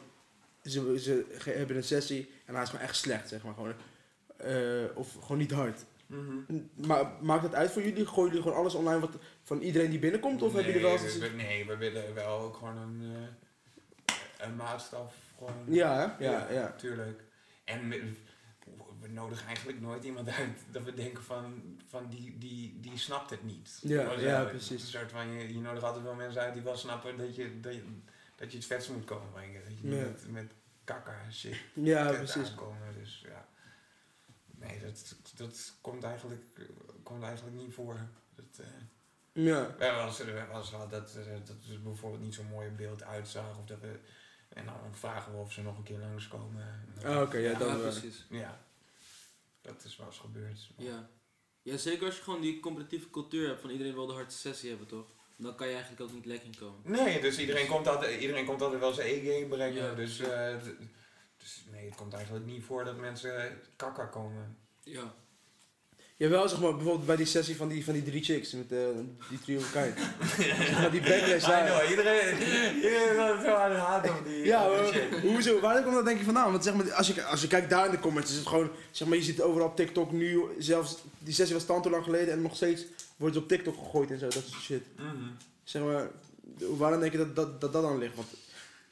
ze, 0.64 1.00
ze 1.00 1.26
hebben 1.50 1.76
een 1.76 1.84
sessie 1.84 2.30
en 2.46 2.54
hij 2.54 2.64
is 2.64 2.70
gewoon 2.70 2.86
echt 2.86 2.96
slecht, 2.96 3.30
zeg 3.30 3.44
maar. 3.44 3.54
Gewoon 3.54 3.74
uh, 4.46 4.98
of 4.98 5.18
gewoon 5.22 5.38
niet 5.38 5.52
hard. 5.52 5.86
Mm 6.06 6.46
-hmm. 6.48 6.70
Maar 6.88 7.12
maakt 7.22 7.44
het 7.44 7.56
uit 7.56 7.72
voor 7.72 7.84
jullie? 7.84 8.06
Gooien 8.06 8.28
jullie 8.28 8.42
gewoon 8.42 8.58
alles 8.58 8.74
online 8.74 9.00
wat, 9.00 9.18
van 9.44 9.62
iedereen 9.62 9.90
die 9.90 10.00
binnenkomt? 10.00 10.42
Of 10.42 10.54
nee, 10.54 10.64
hebben 10.64 10.82
jullie 10.82 10.98
wel 10.98 11.06
eens... 11.06 11.18
we, 11.18 11.28
Nee, 11.28 11.66
we 11.66 11.78
willen 11.78 12.14
wel 12.14 12.40
ook 12.40 12.56
gewoon 12.56 12.78
een, 12.78 13.02
uh, 13.02 14.48
een 14.48 14.56
maatstaf. 14.56 15.14
Gewoon, 15.38 15.54
ja, 15.66 16.16
ja, 16.20 16.32
ja, 16.32 16.52
ja. 16.52 16.76
Tuurlijk. 16.78 17.24
En 17.64 17.88
we, 19.06 19.08
we, 19.08 19.14
nodigen 19.14 19.48
eigenlijk 19.48 19.82
nooit 19.82 20.04
iemand 20.04 20.30
uit 20.30 20.58
dat 20.72 20.84
we 20.84 20.94
denken 20.94 21.24
van, 21.24 21.64
van 21.88 22.10
die, 22.10 22.38
die, 22.38 22.80
die 22.80 22.98
snapt 22.98 23.30
het 23.30 23.44
niet. 23.44 23.80
Ja, 23.82 24.12
ja, 24.12 24.44
precies. 24.44 24.82
Een 24.82 24.88
soort 24.88 25.12
van, 25.12 25.32
je, 25.32 25.54
je 25.54 25.60
nodigt 25.60 25.84
altijd 25.84 26.04
wel 26.04 26.14
mensen 26.14 26.42
uit 26.42 26.54
die 26.54 26.64
wel 26.64 26.78
snappen 26.78 27.18
dat 27.18 27.36
je, 27.36 27.60
dat 27.60 27.74
je, 27.74 27.84
dat 28.36 28.52
je 28.52 28.58
het 28.58 28.68
vetste 28.68 28.94
moet 28.94 29.06
komen 29.06 29.32
brengen. 29.32 29.62
Dat 29.64 29.80
je 29.80 29.90
ja. 29.90 29.96
met, 29.96 30.32
met 30.32 30.52
kakka 30.84 31.32
shit 31.32 31.56
ja, 31.74 32.12
precies. 32.12 32.50
aankomen. 32.50 32.94
Dus 32.94 33.24
ja. 33.28 33.48
Nee, 34.46 34.80
dat, 34.80 35.16
dat 35.36 35.74
komt, 35.82 36.04
eigenlijk, 36.04 36.44
komt 37.04 37.24
eigenlijk 37.24 37.56
niet 37.56 37.74
voor. 37.74 37.98
Dat, 38.36 38.60
uh, 38.60 39.46
ja. 39.46 39.76
Wel 39.78 39.96
was, 39.96 40.22
was 40.52 40.72
wel 40.72 40.88
dat, 40.88 41.18
dat 41.46 41.66
we 41.68 41.78
bijvoorbeeld 41.84 42.24
niet 42.24 42.34
zo'n 42.34 42.46
mooi 42.46 42.70
beeld 42.70 43.04
uitzag. 43.04 43.58
Of 43.60 43.66
dat 43.66 43.80
we 43.80 44.00
En 44.50 44.66
dan 44.66 44.76
vragen 44.92 45.32
we 45.32 45.38
of 45.38 45.52
ze 45.52 45.62
nog 45.62 45.78
een 45.78 45.84
keer 45.84 46.00
langskomen. 46.00 46.86
Ah, 47.04 47.22
oké, 47.22 47.38
ja, 47.38 47.52
Ja, 47.52 47.58
dat 47.58 47.72
wel. 47.72 47.80
precies. 47.80 48.26
Ja, 48.30 48.60
dat 49.74 49.84
is 49.84 49.98
wel 49.98 50.08
eens 50.08 50.20
gebeurd. 50.20 50.70
Ja. 50.78 51.10
ja, 51.62 51.78
zeker 51.78 52.06
als 52.06 52.16
je 52.18 52.24
gewoon 52.24 52.42
die 52.42 52.60
competitieve 52.60 53.10
cultuur 53.10 53.48
hebt 53.48 53.62
van 53.62 53.70
iedereen 53.70 53.94
wil 53.94 54.06
de 54.06 54.14
hardste 54.14 54.40
sessie 54.50 54.70
hebben, 54.70 54.88
toch? 54.88 55.14
Dan 55.38 55.56
kan 55.56 55.68
je 55.68 55.74
eigenlijk 55.74 56.04
ook 56.04 56.14
niet 56.14 56.26
lekker 56.26 56.50
komen. 56.60 56.80
Nee, 56.84 57.22
dus 57.22 57.40
iedereen 57.40 57.68
komt 57.68 57.88
altijd, 57.88 58.22
iedereen 58.22 58.46
komt 58.46 58.62
altijd 58.62 58.80
wel 58.80 58.94
zijn 58.94 59.08
E-game 59.08 59.48
brengen. 59.48 59.84
Ja, 59.84 59.94
dus, 59.94 60.20
eh, 60.20 60.56
dus 61.38 61.66
nee, 61.72 61.86
het 61.86 61.96
komt 61.96 62.14
eigenlijk 62.14 62.46
niet 62.46 62.64
voor 62.64 62.84
dat 62.84 62.98
mensen 62.98 63.62
kakka 63.76 64.06
komen. 64.06 64.58
Ja. 64.84 65.16
Jawel, 66.18 66.50
zeg 66.50 66.60
maar, 66.60 66.76
bijvoorbeeld 66.76 67.06
bij 67.06 67.16
die 67.16 67.26
sessie 67.26 67.56
van 67.56 67.68
die, 67.68 67.84
van 67.84 67.94
die 67.94 68.04
drie 68.04 68.24
chicks 68.24 68.52
met 68.52 68.72
eh, 68.72 68.80
die 69.30 69.40
trio 69.40 69.60
zeg 69.74 70.80
maar, 70.80 70.92
die 70.92 71.02
backlash 71.02 71.46
daar. 71.46 71.66
know, 71.66 71.90
iedereen, 71.90 72.38
iedereen 72.76 73.12
is 73.12 73.18
altijd 73.18 73.46
zo 73.46 73.54
aan 73.54 74.10
op 74.10 74.26
die, 74.26 74.46
Ja, 74.46 74.68
maar 74.68 75.22
hoezo? 75.22 75.60
Waar 75.60 75.84
komt 75.84 75.96
dat 75.96 76.06
denk 76.06 76.20
je 76.20 76.26
vandaan? 76.26 76.52
Want 76.52 76.64
zeg 76.64 76.74
maar, 76.74 76.94
als 76.94 77.08
je, 77.08 77.24
als 77.24 77.42
je 77.42 77.48
kijkt 77.48 77.70
daar 77.70 77.86
in 77.86 77.92
de 77.92 78.00
comments, 78.00 78.32
is 78.32 78.38
het 78.38 78.48
gewoon, 78.48 78.70
zeg 78.92 79.08
maar, 79.08 79.18
je 79.18 79.24
ziet 79.24 79.42
overal 79.42 79.68
op 79.68 79.76
TikTok 79.76 80.12
nu, 80.12 80.42
zelfs 80.58 80.98
die 81.20 81.34
sessie 81.34 81.56
was 81.56 81.66
tanto 81.66 81.90
lang 81.90 82.04
geleden 82.04 82.34
en 82.34 82.42
nog 82.42 82.56
steeds 82.56 82.86
wordt 83.18 83.36
het 83.36 83.44
op 83.44 83.50
TikTok 83.50 83.78
gegooid 83.78 84.12
en 84.12 84.20
zo, 84.20 84.28
dat 84.28 84.44
soort 84.48 84.62
shit. 84.62 84.84
Mhm. 84.96 85.08
Zeg 85.64 85.84
maar, 85.84 86.10
waarom 86.78 87.00
denk 87.00 87.12
je 87.12 87.18
dat 87.18 87.36
dat, 87.36 87.62
dat, 87.62 87.74
dat 87.74 87.82
dan 87.82 87.98
ligt? 87.98 88.16
Want, 88.16 88.28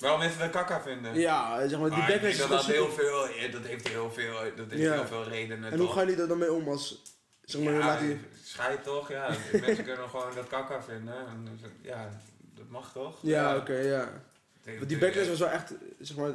Waarom 0.04 0.20
mensen 0.22 0.40
dat 0.40 0.50
kakka 0.50 0.82
vinden? 0.82 1.16
ja, 1.16 1.68
zeg 1.68 1.80
maar, 1.80 1.90
die 1.90 1.98
Maar 1.98 2.10
ik 2.10 2.22
backlash 2.22 2.38
denk 2.38 2.50
is 2.52 2.66
dat 2.66 2.66
heel 2.66 2.92
veel, 2.92 3.28
ja, 3.30 3.48
dat 3.48 3.66
heeft 3.66 3.88
heel 3.88 4.12
veel, 4.12 4.34
dat 4.56 4.70
heeft 4.70 4.82
Ja. 4.82 4.94
heel 4.94 5.06
veel 5.08 5.24
redenen 5.24 5.72
En 5.72 5.78
hoe 5.78 5.88
toch? 5.88 5.96
gaan 5.96 6.06
jullie 6.06 6.22
er 6.22 6.28
dan 6.28 6.38
mee 6.38 6.52
om 6.54 6.68
als, 6.70 7.02
zeg 7.42 7.62
maar, 7.62 7.74
ja, 7.74 7.80
laat 7.80 8.00
die... 8.00 8.20
scheid 8.44 8.84
toch, 8.84 9.10
ja. 9.10 9.36
mensen 9.52 9.84
kunnen 9.84 10.10
gewoon 10.10 10.36
dat 10.36 10.48
kakka 10.48 10.84
vinden. 10.84 11.28
En, 11.28 11.48
dus, 11.62 11.70
ja, 11.82 12.10
dat 12.56 12.70
mag 12.70 12.92
toch? 12.92 13.18
Ja, 13.22 13.56
oké, 13.56 13.74
ja. 13.78 14.22
Want 14.66 14.90
die 14.90 14.98
backlash 14.98 15.28
was 15.28 15.40
wel 15.40 15.50
echt, 15.50 15.74
zeg 16.00 16.18
maar, 16.18 16.30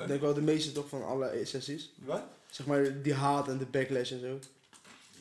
ik 0.00 0.06
denk 0.06 0.20
wel 0.20 0.34
de 0.34 0.40
meeste 0.42 0.72
toch 0.72 0.88
van 0.88 1.04
alle 1.06 1.40
sessies. 1.42 1.92
Wat? 1.98 2.22
Zeg 2.50 2.66
maar, 2.66 3.02
die 3.02 3.14
haat 3.14 3.48
en 3.48 3.58
de 3.58 3.66
backlash 3.66 4.10
en 4.12 4.20
zo. 4.20 4.38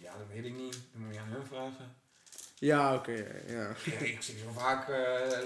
Ja, 0.02 0.12
dat 0.18 0.28
weet 0.34 0.46
ik 0.46 0.58
niet. 0.58 0.72
Dat 0.72 1.02
moet 1.02 1.14
je 1.14 1.20
aan 1.20 1.28
hun 1.32 1.46
vragen. 1.48 1.96
Ja, 2.56 2.94
oké, 2.94 3.26
ja. 3.48 3.74
Ja, 3.86 4.00
ik 4.00 4.22
zie 4.22 4.38
zo 4.38 4.52
vaak, 4.60 4.90
eh, 4.90 5.38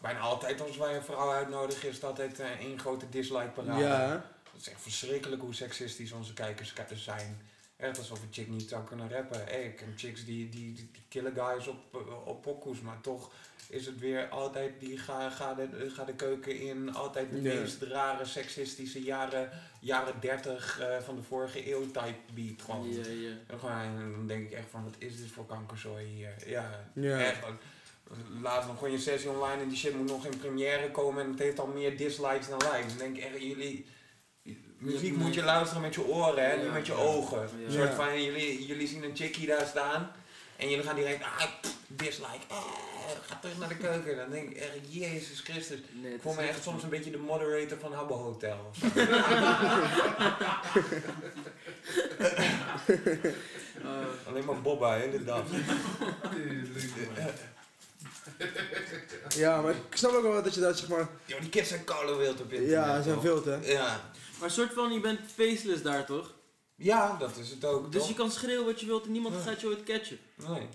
bijna 0.00 0.18
altijd 0.18 0.60
als 0.60 0.76
wij 0.76 0.96
een 0.96 1.02
vrouw 1.02 1.30
uitnodigen, 1.32 1.88
is 1.88 1.94
het 1.94 2.04
altijd 2.04 2.40
eh, 2.40 2.50
één 2.50 2.78
grote 2.78 3.08
dislike 3.08 3.50
parade. 3.50 3.80
Ja, 3.84 4.24
Het 4.52 4.60
is 4.60 4.68
echt 4.70 4.82
verschrikkelijk 4.82 5.42
hoe 5.42 5.54
seksistisch 5.54 6.12
onze 6.12 6.32
kijkers 6.32 6.72
ki- 6.72 6.82
zijn. 6.96 7.40
Echt 7.76 7.98
alsof 7.98 8.22
een 8.22 8.28
chick 8.30 8.48
niet 8.48 8.68
zou 8.68 8.84
kunnen 8.84 9.10
rappen. 9.10 9.44
Hey, 9.44 9.62
ik 9.64 9.76
ken 9.76 9.92
chicks 9.96 10.24
die, 10.24 10.48
die, 10.48 10.72
die, 10.72 10.90
die 10.92 11.02
killen 11.08 11.34
guys 11.34 11.66
op, 11.66 11.76
eh, 11.94 12.26
op 12.26 12.42
pokoes, 12.42 12.80
maar 12.80 13.00
toch 13.00 13.30
is 13.68 13.86
het 13.86 13.98
weer 13.98 14.28
altijd 14.28 14.80
die 14.80 14.98
ga, 14.98 15.30
ga, 15.30 15.54
de, 15.54 15.90
ga 15.94 16.04
de 16.04 16.14
keuken 16.14 16.58
in. 16.60 16.94
Altijd 16.94 17.30
de 17.30 17.36
meest 17.40 17.82
rare 17.82 18.24
seksistische 18.24 19.02
jaren, 19.02 19.50
jaren 19.80 20.14
30 20.20 20.80
eh, 20.80 20.98
van 21.00 21.16
de 21.16 21.22
vorige 21.22 21.70
eeuw 21.72 21.86
type 21.90 22.18
beat. 22.34 22.62
Gewoon. 22.62 22.92
Ja, 22.92 23.06
ja. 23.08 23.34
En 23.46 23.58
gewoon, 23.58 24.10
dan 24.12 24.26
denk 24.26 24.46
ik 24.46 24.52
echt 24.52 24.68
van, 24.70 24.84
wat 24.84 24.94
is 24.98 25.16
dit 25.16 25.30
voor 25.30 25.46
kankerzooi 25.46 26.06
hier? 26.06 26.34
Ja, 26.46 26.84
Ja. 26.94 27.18
echt. 27.20 27.40
Laatst 28.42 28.68
nog 28.68 28.78
gewoon 28.78 28.92
je 28.92 28.98
sessie 28.98 29.30
online 29.30 29.62
en 29.62 29.68
die 29.68 29.78
shit 29.78 29.94
moet 29.96 30.08
nog 30.08 30.26
in 30.26 30.38
première 30.38 30.90
komen 30.90 31.24
en 31.24 31.30
het 31.30 31.38
heeft 31.38 31.58
al 31.58 31.66
meer 31.66 31.96
dislikes 31.96 32.48
dan 32.48 32.58
likes. 32.72 32.88
Dan 32.88 32.98
denk 32.98 33.16
ik 33.16 33.22
echt, 33.24 33.42
jullie... 33.42 33.86
Muziek 34.78 35.16
moet 35.16 35.34
je 35.34 35.42
luisteren 35.42 35.82
met 35.82 35.94
je 35.94 36.04
oren, 36.06 36.44
hè, 36.44 36.52
Ja. 36.52 36.62
niet 36.62 36.72
met 36.72 36.86
je 36.86 36.92
ogen. 36.94 37.38
Ja. 37.40 37.66
Een 37.66 37.72
soort 37.72 37.94
van, 37.94 38.22
jullie, 38.22 38.66
jullie 38.66 38.86
zien 38.88 39.02
een 39.04 39.16
chickie 39.16 39.46
daar 39.46 39.66
staan 39.66 40.12
en 40.56 40.68
jullie 40.70 40.84
gaan 40.84 40.94
direct, 40.96 41.22
ah, 41.22 41.42
pff, 41.60 41.76
dislike, 41.86 42.38
eh, 42.48 42.56
ga 43.26 43.38
terug 43.40 43.58
naar 43.58 43.68
de 43.68 43.76
keuken. 43.76 44.16
Dan 44.16 44.30
denk 44.30 44.50
ik 44.50 44.56
echt, 44.56 44.70
Jezus 44.88 45.40
Christus. 45.40 45.78
Nee, 45.92 46.14
Ik 46.14 46.20
voel 46.20 46.34
me 46.34 46.40
echt 46.42 46.62
soms 46.62 46.82
een 46.82 46.88
beetje 46.88 47.10
de 47.10 47.18
moderator 47.18 47.78
van 47.78 47.92
Habbo 47.92 48.16
Hotel. 48.16 48.70
Alleen 54.26 54.44
maar 54.44 54.60
Bobba, 54.62 54.96
hè, 54.98 55.10
de 55.10 55.24
dag. 55.24 55.42
ja, 59.28 59.60
maar 59.60 59.74
ik 59.74 59.96
snap 59.96 60.12
ook 60.12 60.22
wel 60.22 60.42
dat 60.42 60.54
je 60.54 60.60
dat, 60.60 60.78
zeg 60.78 60.88
maar... 60.88 61.08
Yo, 61.24 61.38
die 61.40 61.48
kids 61.48 61.68
zijn 61.68 61.84
koude 61.84 62.14
wild 62.14 62.40
op 62.40 62.52
internet. 62.52 62.70
Ja, 62.70 62.96
ze 62.96 63.02
zijn 63.02 63.14
toch? 63.14 63.24
veel 63.24 63.42
te. 63.42 63.58
Ja. 63.62 64.10
maar 64.38 64.48
een 64.48 64.54
soort 64.54 64.72
van, 64.72 64.92
je 64.92 65.00
bent 65.00 65.20
faceless 65.34 65.82
daar, 65.82 66.06
toch? 66.06 66.34
ja, 66.76 67.16
dat 67.16 67.36
is 67.36 67.50
het 67.50 67.64
ook. 67.64 67.92
Dus 67.92 68.00
toch? 68.00 68.10
je 68.10 68.16
kan 68.16 68.30
schreeuwen 68.30 68.66
wat 68.66 68.80
je 68.80 68.86
wilt 68.86 69.04
en 69.04 69.12
niemand 69.12 69.34
Ja. 69.34 69.40
gaat 69.40 69.60
je 69.60 69.66
ooit 69.66 69.82
catchen. 69.82 70.18
Nee. 70.48 70.68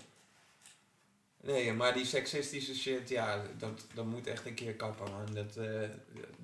Nee, 1.42 1.72
maar 1.72 1.94
die 1.94 2.04
seksistische 2.04 2.74
shit, 2.74 3.08
ja, 3.08 3.42
dat, 3.58 3.86
dat 3.94 4.04
moet 4.04 4.26
echt 4.26 4.46
een 4.46 4.54
keer 4.54 4.74
kappen, 4.74 5.10
man. 5.10 5.34
Dat, 5.34 5.56
eh, 5.56 5.88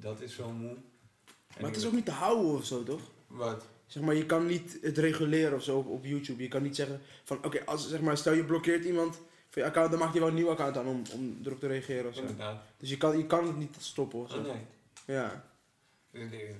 dat 0.00 0.20
is 0.20 0.34
zo 0.34 0.50
moe. 0.50 0.70
En 0.70 1.60
Maar 1.60 1.70
het 1.70 1.80
is 1.80 1.86
ook 1.86 1.92
niet 1.92 2.04
te 2.04 2.10
houden 2.10 2.52
of 2.52 2.64
zo, 2.64 2.82
toch? 2.82 3.00
Wat? 3.26 3.64
Zeg 3.86 4.02
maar, 4.02 4.14
je 4.14 4.26
kan 4.26 4.46
niet 4.46 4.78
het 4.82 4.98
reguleren 4.98 5.54
of 5.54 5.62
zo 5.62 5.78
op, 5.78 5.86
op 5.88 6.04
YouTube. 6.04 6.42
Je 6.42 6.48
kan 6.48 6.62
niet 6.62 6.76
zeggen 6.76 7.00
van, 7.24 7.44
oké, 7.44 7.64
als 7.64 7.88
zeg 7.88 8.00
maar, 8.00 8.16
stel 8.16 8.32
je 8.32 8.44
blokkeert 8.44 8.84
iemand 8.84 9.20
je 9.60 9.64
account, 9.64 9.90
dan 9.90 9.98
maakt 9.98 10.12
hij 10.12 10.20
wel 10.20 10.28
een 10.28 10.34
nieuw 10.34 10.50
account 10.50 10.76
aan 10.76 10.86
om, 10.86 11.02
om 11.12 11.40
erop 11.44 11.60
te 11.60 11.66
reageren 11.66 12.08
of 12.08 12.14
zo. 12.14 12.20
Inderdaad. 12.20 12.62
Dus 12.76 12.88
je 12.88 12.96
kan, 12.96 13.18
je 13.18 13.26
kan 13.26 13.46
het 13.46 13.56
niet 13.56 13.76
stoppen 13.78 14.18
of 14.18 14.30
zo. 14.30 14.38
Oh, 14.38 14.44
nee. 14.44 14.66
Ja. 15.04 15.44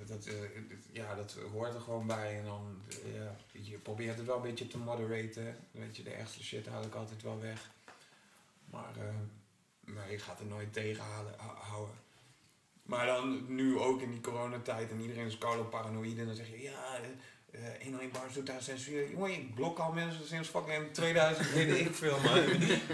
Dat, 0.05 0.25
eh, 0.25 0.33
ja, 0.91 1.15
dat 1.15 1.37
hoort 1.51 1.73
er 1.73 1.81
gewoon 1.81 2.07
bij. 2.07 2.37
En 2.39 2.45
dan, 2.45 2.81
eh, 2.89 3.15
ja, 3.15 3.35
je 3.51 3.77
probeert 3.77 4.17
het 4.17 4.25
wel 4.25 4.35
een 4.35 4.41
beetje 4.41 4.67
te 4.67 4.77
moderaten. 4.77 5.55
Weet 5.71 5.97
je, 5.97 6.03
de 6.03 6.09
ergste 6.09 6.43
shit 6.43 6.67
haal 6.67 6.83
ik 6.83 6.95
altijd 6.95 7.21
wel 7.21 7.39
weg. 7.39 7.71
Maar, 8.69 8.95
eh, 8.97 9.93
maar 9.93 10.11
je 10.11 10.19
gaat 10.19 10.39
er 10.39 10.45
nooit 10.45 10.73
tegen 10.73 11.03
houden. 11.59 12.01
Maar 12.83 13.05
dan 13.05 13.55
nu 13.55 13.77
ook 13.79 14.01
in 14.01 14.11
die 14.11 14.21
coronatijd 14.21 14.91
en 14.91 15.01
iedereen 15.01 15.25
is 15.25 15.37
koude 15.37 15.63
paranoïde. 15.63 16.21
En 16.21 16.27
dan 16.27 16.35
zeg 16.35 16.49
je, 16.49 16.61
ja, 16.61 16.99
eh 17.53 17.83
101 17.83 18.11
bars 18.11 18.33
doet 18.33 18.45
daar 18.45 18.61
censuur. 18.61 19.09
Jongen, 19.09 19.31
ik 19.31 19.55
blok 19.55 19.79
al 19.79 19.91
mensen 19.91 20.27
sinds 20.27 20.49
fucking 20.49 20.93
2000, 20.93 21.51
weet 21.51 21.79
ik 21.79 21.95
veel, 21.95 22.17
man. 22.19 22.39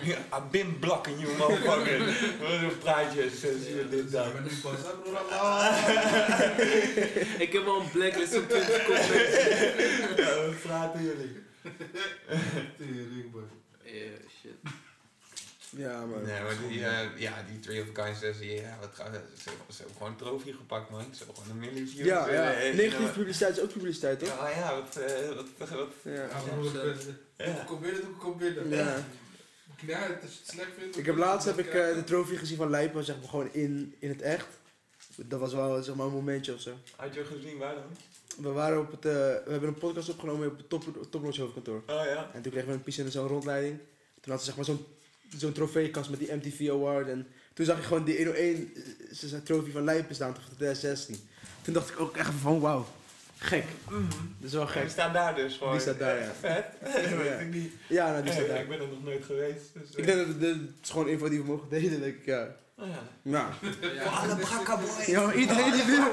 Ja, 0.04 0.18
I've 0.18 0.48
been 0.52 0.80
blocking 0.80 1.20
you, 1.22 1.38
motherfucker. 1.38 1.98
Wat 2.40 2.52
een 2.52 2.78
praatje, 2.78 3.30
censuur, 3.30 3.90
dit, 3.90 4.12
dat. 4.12 4.26
Ik 4.26 4.34
ben 4.34 4.44
nu 4.44 4.50
pas. 4.62 4.80
Ik 7.38 7.54
heb 7.54 7.66
al 7.66 7.80
een 7.82 7.90
blacklist 7.92 8.34
van 8.34 8.48
20 8.48 8.86
comments. 8.86 9.38
Ja, 10.16 10.46
wat 10.46 10.62
praten 10.62 11.04
jullie? 11.04 11.38
Tering, 12.78 13.32
boy. 13.32 13.42
Eh, 13.84 13.94
shit. 14.42 14.72
Ja, 15.70 16.06
maar... 16.06 16.22
Nee, 16.22 16.42
maar 16.42 16.58
die, 16.68 16.86
eh, 16.86 17.18
ja, 17.18 17.44
die 17.48 17.60
Three 17.60 17.82
of 17.82 17.98
a 17.98 18.04
Kind 18.04 18.18
sessie, 18.18 18.52
ja, 18.52 18.78
wat 18.80 18.90
gaat, 18.94 19.14
ze, 19.14 19.50
ze 19.70 19.78
hebben 19.78 19.96
gewoon 19.98 20.12
een 20.12 20.18
trofee 20.18 20.54
gepakt, 20.54 20.90
man. 20.90 21.06
Ze 21.12 21.18
hebben 21.18 21.36
gewoon 21.36 21.52
een 21.52 21.60
miljoen 21.60 21.88
views. 21.88 22.08
Ja, 22.08 22.30
ja. 22.30 22.54
eh, 22.54 22.70
eh, 22.70 22.76
Negatieve 22.76 23.12
publiciteit 23.12 23.58
is 23.58 23.64
ook 23.64 23.72
publiciteit, 23.74 24.20
toch? 24.20 24.28
Ja, 24.28 24.50
ja, 24.50 24.76
wat, 24.76 24.96
eh, 24.96 25.28
wat, 25.36 25.70
wat, 25.70 25.90
Ja. 26.04 26.28
Ja. 27.38 27.64
Kom 27.66 27.82
binnen, 27.82 28.02
doe 28.02 28.16
kom 28.16 28.38
binnen. 28.38 28.70
Ja. 28.70 29.04
Ja, 29.88 30.00
als 30.00 30.08
je 30.08 30.40
het 30.40 30.50
slecht 30.52 30.70
vindt. 30.78 30.98
Ik 30.98 31.06
heb 31.06 31.16
laatst 31.18 31.48
heb 31.48 31.60
ik 31.60 31.74
eh, 31.74 31.94
de 31.94 32.04
trofee 32.04 32.38
gezien 32.38 32.58
van 32.58 32.70
Lijpen, 32.70 33.04
zeg 33.04 33.20
maar 33.20 33.30
gewoon 33.30 33.54
in, 33.54 33.96
in 34.00 34.10
het 34.10 34.22
echt. 34.22 34.48
Dat 35.16 35.40
was 35.40 35.54
wel 35.54 35.84
zeg 35.84 35.96
maar 35.96 36.06
een 36.06 36.12
momentje 36.12 36.54
of 36.54 36.62
zo. 36.62 36.72
Had 36.96 37.14
je 37.14 37.26
gezien 37.26 37.58
waar 37.58 37.76
dan? 37.76 37.98
We 38.44 38.50
waren 38.50 38.80
op 38.80 38.92
het, 38.92 39.06
eh, 39.06 39.12
we 39.12 39.52
hebben 39.52 39.70
een 39.70 39.78
podcast 39.78 40.10
opgenomen 40.10 40.48
op 40.48 40.58
het 40.58 40.70
top, 40.70 41.08
Topnotch 41.10 41.38
hoofdkantoor. 41.38 41.84
Oh 41.88 42.06
ja. 42.06 42.30
En 42.34 42.42
toen 42.42 42.52
kregen 42.52 42.70
we 42.70 42.76
een 42.76 42.84
piece 42.84 43.04
en 43.04 43.12
zo'n 43.12 43.28
rondleiding. 43.28 43.80
Toen 44.22 44.32
had 44.32 44.40
ze 44.40 44.46
zeg 44.46 44.56
maar 44.56 44.66
zo'n 44.66 44.86
zo'n 45.38 45.52
trofeekast 45.52 46.10
met 46.10 46.20
die 46.20 46.34
MTV 46.36 46.70
Award. 46.70 47.08
En 47.08 47.28
toen 47.54 47.66
zag 47.66 47.78
ik 47.78 47.84
gewoon 47.84 48.04
die 48.04 48.16
101 48.18 48.72
eh, 48.76 48.82
ze 49.16 49.28
zei 49.28 49.44
trofee 49.44 49.72
van 49.72 49.84
Lijpen 49.84 50.16
staan 50.16 50.34
van 50.34 50.44
2016. 50.56 51.30
Toen 51.62 51.74
dacht 51.74 51.90
ik 51.90 52.00
ook 52.00 52.18
echt 52.18 52.32
van 52.42 52.60
wauw, 52.60 52.88
gek. 53.38 53.64
Dat 53.90 53.98
is 54.42 54.52
wel 54.54 54.66
Die 54.66 54.72
gek. 54.74 54.90
staat 54.90 55.14
daar 55.14 55.36
dus 55.36 55.58
gewoon. 55.58 55.72
Die 55.72 55.82
staat 55.82 56.00
daar, 56.00 56.20
ja. 56.20 56.32
Vet. 56.40 56.66
Dat 57.10 57.18
weet 57.22 57.40
ik 57.40 57.54
niet. 57.54 57.72
Ja, 57.88 58.12
nou 58.12 58.24
die 58.24 58.32
staat 58.32 58.44
Eh, 58.46 58.50
daar. 58.50 58.62
ik 58.62 58.70
ben 58.70 58.80
er 58.80 58.88
nog 58.88 59.04
nooit 59.04 59.26
geweest. 59.26 59.62
Dus, 59.74 59.90
Ik 59.96 60.06
denk 60.06 60.18
dat 60.18 60.28
het, 60.28 60.42
het 60.42 60.58
is 60.84 60.90
gewoon 60.90 61.08
info 61.10 61.30
die 61.30 61.40
we 61.40 61.46
mogen 61.46 61.70
delen, 61.70 62.00
denk 62.02 62.16
ik. 62.16 62.26
Ja. 62.26 62.48
Oh 62.78 62.88
ja. 62.88 63.04
Nou. 63.22 63.52
Ja. 63.96 64.04
Alle 64.04 64.36
brakka 64.36 64.78
boy. 64.78 64.90
Ja, 65.08 65.26
maar 65.26 65.36
iedereen 65.36 65.72
die 65.72 65.84
wil. 65.84 66.04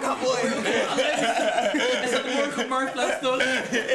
Is 2.05 2.11
dat 2.11 2.25
morgen 2.25 2.62
op 2.62 2.69
Marktplaats 2.69 3.21
toch? 3.23 3.43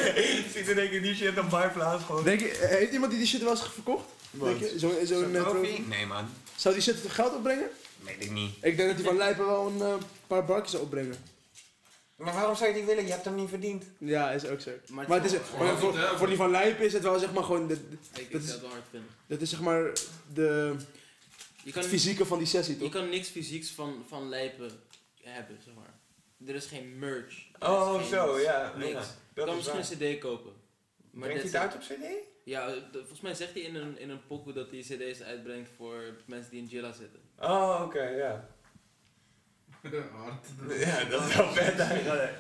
Ziet 0.56 0.68
er 0.70 0.76
denk 0.76 0.92
ik 0.92 1.02
die 1.04 1.16
shit 1.16 1.40
op 1.40 1.52
Marktplaats 1.52 2.04
gewoon. 2.04 2.24
Denk 2.24 2.40
je, 2.40 2.52
eh, 2.52 2.70
heeft 2.70 2.92
iemand 2.94 3.12
die 3.12 3.20
die 3.20 3.30
shit 3.30 3.42
wel 3.42 3.50
eens 3.50 3.70
verkocht? 3.74 4.06
Denk 4.32 4.60
je? 4.60 4.80
Zo'n 4.80 4.94
Zo'n 5.06 5.36
eh? 5.36 5.80
Nee 5.88 6.06
man, 6.06 6.30
Zou 6.56 6.74
die 6.74 6.84
shit 6.84 6.96
geld 7.08 7.34
opbrengen? 7.36 7.70
weet 8.04 8.24
ik 8.24 8.32
niet. 8.32 8.54
Ik 8.62 8.78
denk 8.78 8.88
dat 8.88 8.98
die 8.98 9.06
van 9.06 9.18
Lijpen 9.18 9.46
wel 9.46 9.68
een 9.68 9.82
eh, 9.82 9.94
paar 10.28 10.46
barkjes 10.46 10.72
zou 10.72 10.84
opbrengen. 10.84 11.16
Maar 12.16 12.34
waarom 12.34 12.56
zou 12.56 12.70
je 12.70 12.76
die 12.76 12.86
willen? 12.86 13.06
Je 13.06 13.12
hebt 13.12 13.26
hem 13.26 13.36
niet 13.36 13.50
verdiend. 13.50 13.84
Ja, 13.98 14.32
is 14.32 14.46
ook 14.46 14.60
zo. 14.62 14.72
Maar, 14.90 15.08
Maar, 15.08 15.22
het 15.22 15.32
is, 15.34 15.40
voor, 15.40 15.66
niet, 15.92 15.96
hè? 16.02 16.18
voor 16.18 16.28
die 16.28 16.36
van 16.36 16.52
Lijpen 16.52 16.86
is 16.86 16.94
het 16.94 17.04
wel 17.04 17.20
zeg 17.20 17.34
maar 17.34 17.44
gewoon, 17.44 17.68
de, 17.68 17.78
ik, 18.14 18.32
dat 18.32 18.42
is- 18.42 18.48
zou 18.48 18.60
het 18.60 18.62
wel 18.62 18.70
hard 18.70 18.84
vinden. 18.92 19.10
dat 19.28 19.42
is 19.42 19.50
zeg 19.50 19.62
maar 19.62 19.92
de 20.34 20.76
Je 21.64 21.72
kan, 21.72 21.82
het 21.82 21.92
fysieke 21.92 22.26
van 22.26 22.38
die 22.38 22.48
sessie 22.48 22.74
je 22.76 22.82
toch? 22.82 22.92
kan 22.92 23.10
niks 23.10 23.28
fysieks 23.28 23.70
van, 23.70 24.06
van 24.08 24.30
lijpen 24.30 24.72
hebben, 25.22 25.58
zeg 25.66 25.74
maar. 25.74 25.94
Er 26.48 26.56
is 26.56 26.66
geen 26.66 27.00
merch. 27.00 27.26
Er 27.60 27.68
is 27.68 27.68
Oh 27.68 27.96
geen- 28.00 28.08
zo, 28.08 28.40
ja. 28.40 28.74
Niks. 28.78 28.92
ja. 28.92 29.00
Je 29.00 29.06
Dat 29.34 29.46
kan 29.46 29.58
is 29.58 29.72
misschien 29.72 29.98
waar. 30.00 30.08
een 30.10 30.16
cd 30.18 30.22
kopen. 30.22 30.52
Maar 31.12 31.28
Brengt 31.30 31.42
that's 31.42 31.54
hij 31.54 31.64
het 31.64 31.74
uit 31.74 31.84
it. 31.84 31.92
op 31.92 31.98
cd? 31.98 32.31
Ja, 32.44 32.68
de- 32.68 32.82
volgens 33.00 33.22
mij 33.22 33.34
zegt 33.34 33.54
hij 33.54 33.62
in 33.62 33.76
een, 33.76 34.00
in 34.00 34.10
een 34.10 34.28
pokoe 34.28 34.54
dat 34.54 34.72
hij 34.72 34.80
cd's 34.80 35.22
uitbrengt 35.22 35.70
voor 35.78 36.04
mensen 36.26 36.52
die 36.52 36.60
in 36.62 36.68
Jilla 36.68 36.92
zitten. 36.92 37.20
Oh, 37.40 37.82
oké, 37.86 38.04
ja. 38.04 38.48
Hard. 40.18 40.46
Ja, 40.80 41.04
dat 41.04 41.28
is 41.30 41.36
wel 41.36 41.52
vet 41.54 41.80
eigenlijk. 41.80 42.32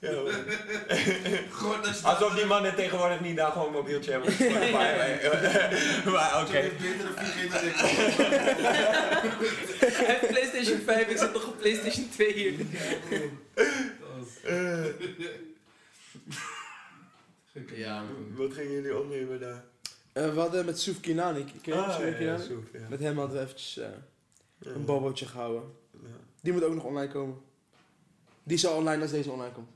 Ja, 0.00 0.10
je... 1.58 2.00
Alsof 2.02 2.34
die 2.34 2.44
mannen 2.44 2.74
tegenwoordig 2.74 3.20
niet 3.20 3.36
daar 3.36 3.52
gewoon 3.52 3.72
mobieltje 3.72 4.10
hebben. 4.10 4.30
maar 6.12 6.40
oké. 6.42 6.62
Zo'n 6.62 6.76
betere 6.78 7.12
4G 7.12 7.50
dan 7.52 7.64
ik. 7.64 7.74
Hij 9.94 10.06
heeft 10.06 10.26
PlayStation 10.28 10.80
5, 10.80 11.08
ik 11.08 11.16
zit 11.18 11.32
nog 11.32 11.46
op 11.46 11.58
PlayStation 11.58 12.08
2 12.08 12.32
hier. 12.32 12.54
Ja. 17.74 18.04
Wat 18.34 18.52
gingen 18.52 18.72
jullie 18.72 18.98
opnemen 18.98 19.40
daar? 19.40 19.64
Eh, 20.12 20.34
we 20.34 20.40
hadden 20.40 20.64
met 20.64 20.80
Soef 20.80 21.00
Kinani, 21.00 21.44
ken 21.44 21.54
je 21.62 21.74
Ah, 21.74 21.90
Soef 21.90 22.00
ja, 22.00 22.06
ja, 22.06 22.12
Kinani? 22.16 22.44
soep, 22.44 22.64
ja. 22.72 22.88
Met 22.88 23.00
hem 23.00 23.18
hadden 23.18 23.36
we 23.36 23.42
eventjes 23.42 23.78
eh, 23.78 23.88
Ja. 24.58 24.70
een 24.70 24.84
babbeltje 24.84 25.26
gehouden. 25.26 25.62
Ja. 25.92 26.08
Die 26.40 26.52
moet 26.52 26.64
ook 26.64 26.74
nog 26.74 26.84
online 26.84 27.12
komen. 27.12 27.36
Die 28.42 28.58
zal 28.58 28.76
online 28.76 29.02
als 29.02 29.10
deze 29.10 29.30
online 29.30 29.52
komt. 29.52 29.68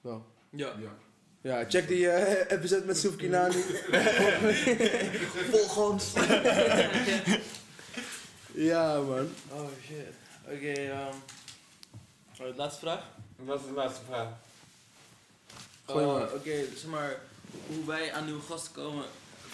Wel. 0.00 0.26
Ja. 0.50 0.72
Ja. 0.80 0.96
Ja, 1.40 1.64
check 1.68 1.88
die 1.88 2.08
eh, 2.10 2.56
episode 2.58 2.86
met 2.86 2.98
Soef 2.98 3.16
Kinani. 3.16 3.54
Volg 5.50 5.90
ons. 5.90 6.12
ja, 8.70 9.00
man. 9.00 9.28
Oh 9.52 9.68
shit. 9.86 10.14
Oké, 10.44 10.72
ehm. 10.72 11.14
oh, 12.40 12.56
laatste 12.56 12.80
vraag. 12.80 13.04
Wat 13.36 13.60
is 13.60 13.66
de 13.66 13.72
laatste 13.72 14.04
vraag? 14.06 14.28
Gooi 15.88 16.04
Oh, 16.04 16.14
maar. 16.14 16.32
Oké, 16.32 16.56
zeg 16.76 16.90
maar, 16.90 17.20
hoe 17.66 17.84
wij 17.86 18.12
aan 18.12 18.24
nieuwe 18.24 18.42
gasten 18.42 18.72
komen 18.72 19.04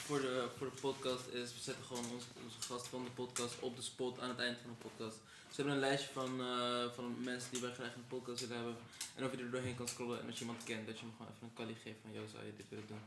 voor 0.06 0.20
de, 0.20 0.46
voor 0.58 0.66
de 0.66 0.80
podcast 0.80 1.26
is, 1.32 1.48
we 1.56 1.60
zetten 1.62 1.84
gewoon 1.84 2.04
ons, 2.14 2.24
onze 2.44 2.60
gast 2.68 2.86
van 2.88 3.04
de 3.04 3.10
podcast 3.10 3.54
op 3.60 3.76
de 3.76 3.82
spot 3.82 4.20
aan 4.20 4.28
het 4.28 4.38
eind 4.38 4.56
van 4.62 4.70
de 4.70 4.88
podcast. 4.88 5.16
Dus 5.48 5.56
we 5.56 5.62
hebben 5.62 5.74
een 5.74 5.88
lijstje 5.88 6.10
van, 6.12 6.40
eh, 6.40 6.84
van 6.94 7.04
mensen 7.24 7.48
die 7.52 7.60
wij 7.60 7.72
graag 7.78 7.94
in 7.94 8.02
de 8.08 8.14
podcast 8.16 8.40
willen 8.40 8.56
hebben. 8.56 8.76
En 9.16 9.24
of 9.24 9.30
je 9.30 9.38
er 9.38 9.50
doorheen 9.50 9.76
kan 9.76 9.88
scrollen 9.88 10.20
en 10.20 10.26
als 10.26 10.34
je 10.38 10.44
iemand 10.44 10.64
kent, 10.64 10.86
dat 10.86 10.98
je 10.98 11.04
hem 11.04 11.14
gewoon 11.16 11.32
even 11.32 11.46
een 11.48 11.56
kali 11.58 11.76
geeft 11.84 12.00
van, 12.02 12.12
yo, 12.16 12.22
zou 12.32 12.44
je 12.46 12.52
dit 12.56 12.66
willen 12.72 12.88
doen? 12.92 13.02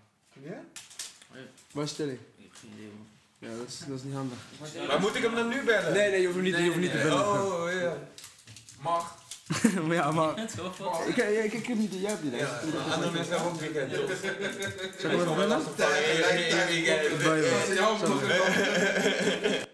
Ja? 0.50 0.60
Waar 1.72 1.84
is 1.84 1.94
Tilly? 1.94 2.18
Ik 2.38 2.44
heb 2.48 2.56
geen 2.62 2.72
idee, 2.78 2.92
man. 2.98 3.08
Ja, 3.40 3.58
dat 3.58 3.68
is, 3.68 3.80
dat 3.80 3.98
is 4.00 4.04
niet 4.04 4.14
handig. 4.22 4.38
Maar 4.88 5.00
moet 5.00 5.16
ik 5.16 5.24
hem 5.24 5.36
dan 5.36 5.48
nu 5.48 5.64
bellen? 5.64 5.94
Nee, 5.94 6.10
nee, 6.12 6.20
je 6.20 6.26
hoeft 6.28 6.40
hem 6.40 6.46
niet, 6.50 6.56
je 6.56 6.62
hoeft 6.62 6.74
hem 6.74 6.84
niet 6.88 6.92
te 6.92 6.98
bellen. 6.98 7.26
Oh, 7.46 7.72
ja. 7.72 8.10
Mag. 8.80 9.26
Maar 9.88 9.96
ja, 10.02 10.12
maar... 10.12 10.34
Ik, 11.08 11.16
ik, 11.16 11.44
ik, 11.44 11.54
ik 11.54 11.66
heb 11.66 11.78
niet, 11.78 11.94
jij 11.94 12.10
hebt 12.10 12.22
die 12.22 12.36
Ja, 12.36 12.60
andere 12.94 13.12
mensen 13.12 13.34
hebben 13.34 13.52
ook 13.52 13.60
weekend. 13.60 13.92
Zal 15.00 15.12
ik 15.12 15.20
hem 15.20 15.30
even 15.32 15.48
bellen? 18.28 19.67